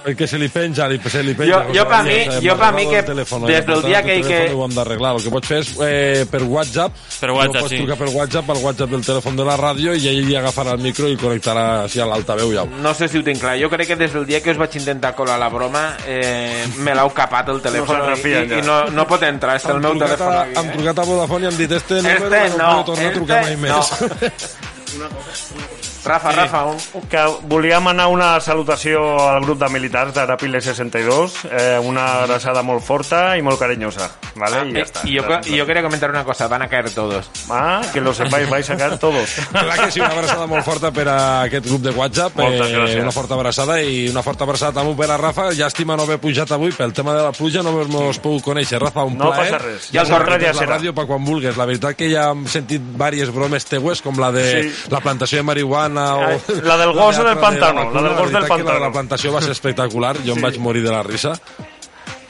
Perquè 0.06 0.26
se 0.28 0.38
li 0.40 0.48
penja, 0.52 0.88
li, 0.88 0.98
se 1.04 1.22
li 1.24 1.34
penja. 1.38 1.66
Jo- 1.68 1.74
jo 1.76 1.84
pa 1.88 2.02
mi- 2.04 2.26
jo 2.44 2.56
arreglar 2.56 2.72
mi 2.76 2.86
que 2.90 3.02
telèfon, 3.04 3.46
des 3.48 3.58
eh? 3.60 3.64
Per 3.64 3.76
del 3.76 3.84
dia 3.90 4.02
que- 4.04 4.22
que- 4.22 4.54
Ho 4.56 4.64
hem 4.66 4.74
d'arreglar. 4.76 5.12
El 5.18 5.24
que 5.26 5.30
pots 5.34 5.48
fer 5.48 5.60
és 5.62 5.74
eh, 5.84 6.26
per 6.32 6.42
WhatsApp. 6.44 6.96
Per 7.20 7.30
WhatsApp, 7.32 7.54
no 7.56 7.60
pots 7.66 7.74
sí. 7.74 7.78
trucar 7.82 7.98
per 8.00 8.08
WhatsApp 8.16 8.50
al 8.56 8.58
WhatsApp 8.64 8.90
del 8.96 9.04
telèfon 9.06 9.36
de 9.36 9.46
la 9.48 9.58
ràdio 9.60 9.94
i 9.96 10.08
ell 10.12 10.22
li 10.28 10.36
agafarà 10.40 10.74
el 10.78 10.82
micro 10.84 11.08
i 11.12 11.18
connectarà 11.20 11.66
així 11.84 12.00
a 12.00 12.08
l'altaveu 12.08 12.54
ja. 12.56 12.66
No 12.82 12.94
sé 12.96 13.08
si 13.12 13.20
ho 13.20 13.24
tinc 13.28 13.40
clar. 13.44 13.58
Jo 13.62 13.70
crec 13.70 13.88
que 13.92 13.96
des 14.00 14.14
del 14.16 14.26
dia 14.26 14.42
que 14.42 14.52
us 14.56 14.58
vaig 14.64 14.76
intentar 14.80 15.14
colar 15.16 15.38
la 15.40 15.50
broma 15.50 15.98
eh, 16.08 16.66
me 16.80 16.96
l'heu 16.96 17.12
capat 17.14 17.50
el 17.52 17.60
telèfon 17.62 18.00
No 18.08 18.16
i, 18.16 18.60
i 18.60 18.62
no, 18.66 18.86
no 18.96 19.08
pot 19.08 19.24
entrar. 19.28 19.56
Està 19.60 19.76
el 19.76 19.82
meu 19.84 20.00
telèfon 20.00 20.34
a- 20.34 20.42
aquí. 20.48 20.58
Hem 20.60 20.72
trucat 20.78 21.00
a 21.04 21.08
Vodafone 21.12 21.46
i 21.46 21.52
hem 21.52 21.58
dit 21.58 21.72
este 21.72 22.00
número 22.02 22.32
Este 22.36 22.58
no, 22.58 22.68
no, 22.78 22.86
puedo 22.86 22.96
tornar 22.96 23.08
a 23.12 24.72
trucar 24.92 25.10
mai 25.14 25.24
este 25.32 25.56
més. 25.56 25.92
Rafa, 26.06 26.32
Rafa, 26.36 26.64
un... 26.72 27.08
Que 27.12 27.24
volíem 27.50 27.88
anar 27.92 28.08
una 28.12 28.30
salutació 28.42 29.04
al 29.28 29.44
grup 29.46 29.60
de 29.62 29.70
militars 29.70 30.16
d'Arapiles 30.16 30.66
62, 30.66 31.38
eh, 31.52 31.80
una 31.86 32.24
abraçada 32.24 32.64
molt 32.66 32.84
forta 32.86 33.38
i 33.38 33.46
molt 33.46 33.62
carinyosa, 33.62 34.10
¿vale? 34.36 34.70
y 34.70 34.74
ya 34.74 34.80
está. 34.82 35.00
Ah, 35.02 35.08
Y 35.08 35.14
yo, 35.14 35.24
y 35.46 35.56
yo 35.58 35.66
quería 35.66 35.82
comentar 35.82 36.10
una 36.10 36.24
cosa. 36.24 36.48
Van 36.48 36.62
a 36.62 36.68
caer 36.68 36.90
todos. 36.92 37.30
Ah, 37.50 37.82
que 37.94 38.02
lo 38.02 38.14
sepáis, 38.14 38.50
vais 38.50 38.70
a 38.70 38.78
caer 38.78 38.98
todos. 38.98 39.30
Clar 39.52 39.86
que 39.86 39.92
sí, 39.92 40.00
una 40.00 40.10
abraçada 40.10 40.48
molt 40.48 40.64
forta 40.66 40.92
per 40.92 41.08
a 41.10 41.42
aquest 41.44 41.66
grup 41.66 41.82
de 41.82 41.92
WhatsApp. 41.92 42.38
eh, 42.40 42.42
Moltes 42.44 42.72
gràcies. 42.72 43.02
una 43.02 43.12
forta 43.12 43.34
abraçada 43.36 43.82
i 43.82 44.10
una 44.10 44.24
forta 44.24 44.44
abraçada 44.44 44.72
també 44.82 44.96
per 44.96 45.12
a 45.12 45.18
Rafa. 45.18 45.50
Llàstima 45.52 45.96
no 45.98 46.04
haver 46.04 46.20
pujat 46.20 46.52
avui 46.52 46.72
pel 46.72 46.94
tema 46.94 47.14
de 47.14 47.24
la 47.24 47.32
pluja, 47.32 47.62
no 47.64 47.70
haver-nos 47.70 48.20
pogut 48.20 48.44
conèixer. 48.44 48.80
Rafa, 48.80 49.04
un 49.04 49.18
No 49.18 49.32
plaer. 49.32 49.52
passa 49.52 49.64
res. 49.66 49.90
Ja 49.92 50.04
Ja 50.06 50.18
el 50.18 50.40
dia 50.40 50.54
la 50.54 50.60
serà. 50.60 50.78
ràdio 50.78 50.94
per 50.94 51.06
quan 51.08 51.24
vulguis. 51.26 51.56
La 51.58 51.66
veritat 51.66 51.96
que 51.96 52.10
ja 52.12 52.30
hem 52.32 52.46
sentit 52.48 52.82
diverses 52.82 53.32
bromes 53.34 53.66
teues, 53.66 54.02
com 54.02 54.18
la 54.20 54.32
de 54.32 54.42
Sí. 54.64 54.88
la 54.90 55.00
plantació 55.00 55.38
de 55.40 55.44
marihuana 55.44 56.16
o... 56.16 56.42
La 56.64 56.78
del 56.78 56.92
gos 56.94 57.16
altra 57.22 57.36
de 57.36 57.42
pantano, 57.42 57.86
vacuna. 57.86 58.02
la 58.02 58.08
del 58.10 58.18
gos 58.18 58.32
del 58.32 58.42
que 58.44 58.50
La 58.50 58.56
pantano. 58.56 58.80
la 58.80 58.92
plantació 58.92 59.34
va 59.34 59.42
ser 59.42 59.52
espectacular, 59.52 60.18
jo 60.26 60.32
em 60.32 60.36
Sí. 60.36 60.42
vaig 60.42 60.58
morir 60.60 60.84
de 60.84 60.92
la 60.92 61.04
risa. 61.04 61.34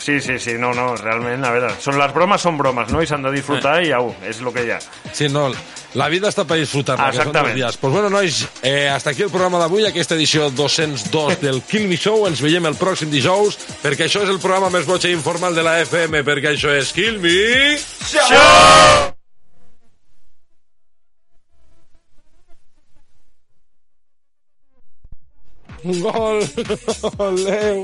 Sí, 0.01 0.19
sí, 0.19 0.39
sí, 0.41 0.55
no, 0.57 0.71
no, 0.73 0.95
realment, 0.97 1.43
a 1.45 1.51
veure, 1.53 1.67
són 1.77 1.99
les 2.01 2.13
bromes 2.15 2.41
són 2.41 2.57
bromes, 2.57 2.89
no? 2.89 3.03
I 3.03 3.09
s'han 3.09 3.21
de 3.21 3.29
disfrutar 3.35 3.75
i 3.85 3.91
au, 3.93 4.09
és 4.25 4.39
el 4.41 4.49
que 4.55 4.63
hi 4.65 4.71
ha. 4.73 4.79
Sí, 5.13 5.27
no, 5.29 5.43
la 5.93 6.07
vida 6.09 6.31
està 6.31 6.41
per 6.49 6.57
disfrutar-la, 6.57 7.11
que 7.11 7.19
són 7.19 7.35
dos 7.35 7.51
dies. 7.53 7.77
Pues 7.77 7.93
bueno, 7.93 8.09
nois, 8.09 8.39
eh, 8.63 8.89
hasta 8.89 9.11
aquí 9.11 9.21
el 9.27 9.29
programa 9.29 9.59
d'avui, 9.61 9.85
aquesta 9.85 10.17
edició 10.17 10.49
202 10.49 11.37
del 11.43 11.61
Kill 11.69 11.85
Me 11.91 11.99
Show. 12.01 12.25
Ens 12.25 12.41
veiem 12.41 12.65
el 12.65 12.79
pròxim 12.81 13.13
dijous, 13.13 13.59
perquè 13.83 14.07
això 14.07 14.23
és 14.25 14.33
el 14.33 14.41
programa 14.41 14.71
més 14.73 14.89
boig 14.89 15.05
i 15.05 15.13
informal 15.13 15.53
de 15.53 15.67
la 15.67 15.77
FM, 15.85 16.23
perquè 16.25 16.55
això 16.55 16.73
és 16.73 16.93
Kill 16.97 17.21
Me 17.21 17.77
Show! 17.77 19.13
Un 25.83 26.01
gol! 26.01 26.43
Oleu! 27.27 27.83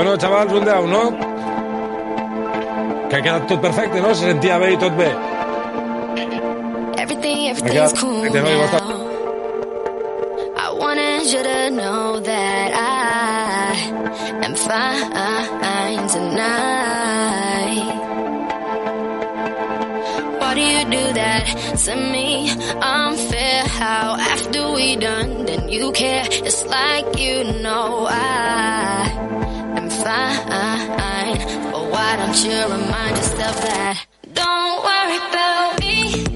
Bueno, 0.00 0.16
xavals, 0.18 0.50
un 0.50 0.64
10, 0.64 0.86
no? 0.88 1.10
Que 3.10 3.16
ha 3.16 3.20
quedat 3.20 3.46
tot 3.46 3.60
perfecte, 3.60 4.00
no? 4.00 4.14
Se 4.14 4.30
sentia 4.30 4.56
bé 4.56 4.70
i 4.72 4.78
tot 4.80 4.94
bé. 4.96 5.08
Everything, 7.02 7.48
everything's 7.50 7.92
cool 8.00 8.24
now. 8.32 8.46
I 10.56 10.70
wanted 10.72 11.28
you 11.30 11.42
to 11.42 11.70
know 11.76 12.18
that 12.18 12.72
I 12.80 13.76
am 14.46 14.54
fine 14.54 16.08
tonight. 16.08 17.84
Why 20.38 20.54
do 20.54 20.62
you 20.62 20.84
do 20.96 21.12
that 21.12 21.44
to 21.84 21.94
me? 21.94 22.48
Unfair 22.80 23.68
how 23.68 24.16
after 24.16 24.72
we 24.72 24.96
done, 24.96 25.44
then 25.44 25.68
you 25.68 25.92
care. 25.92 26.24
It's 26.30 26.64
like 26.64 27.18
you 27.18 27.44
know 27.60 28.06
I 28.08 29.29
fine. 30.02 31.72
But 31.72 31.90
why 31.90 32.16
don't 32.16 32.44
you 32.44 32.62
remind 32.62 33.16
yourself 33.16 33.56
that? 33.62 34.06
Don't 34.32 34.84
worry 34.84 35.16
about 35.28 35.80
me. 35.80 36.29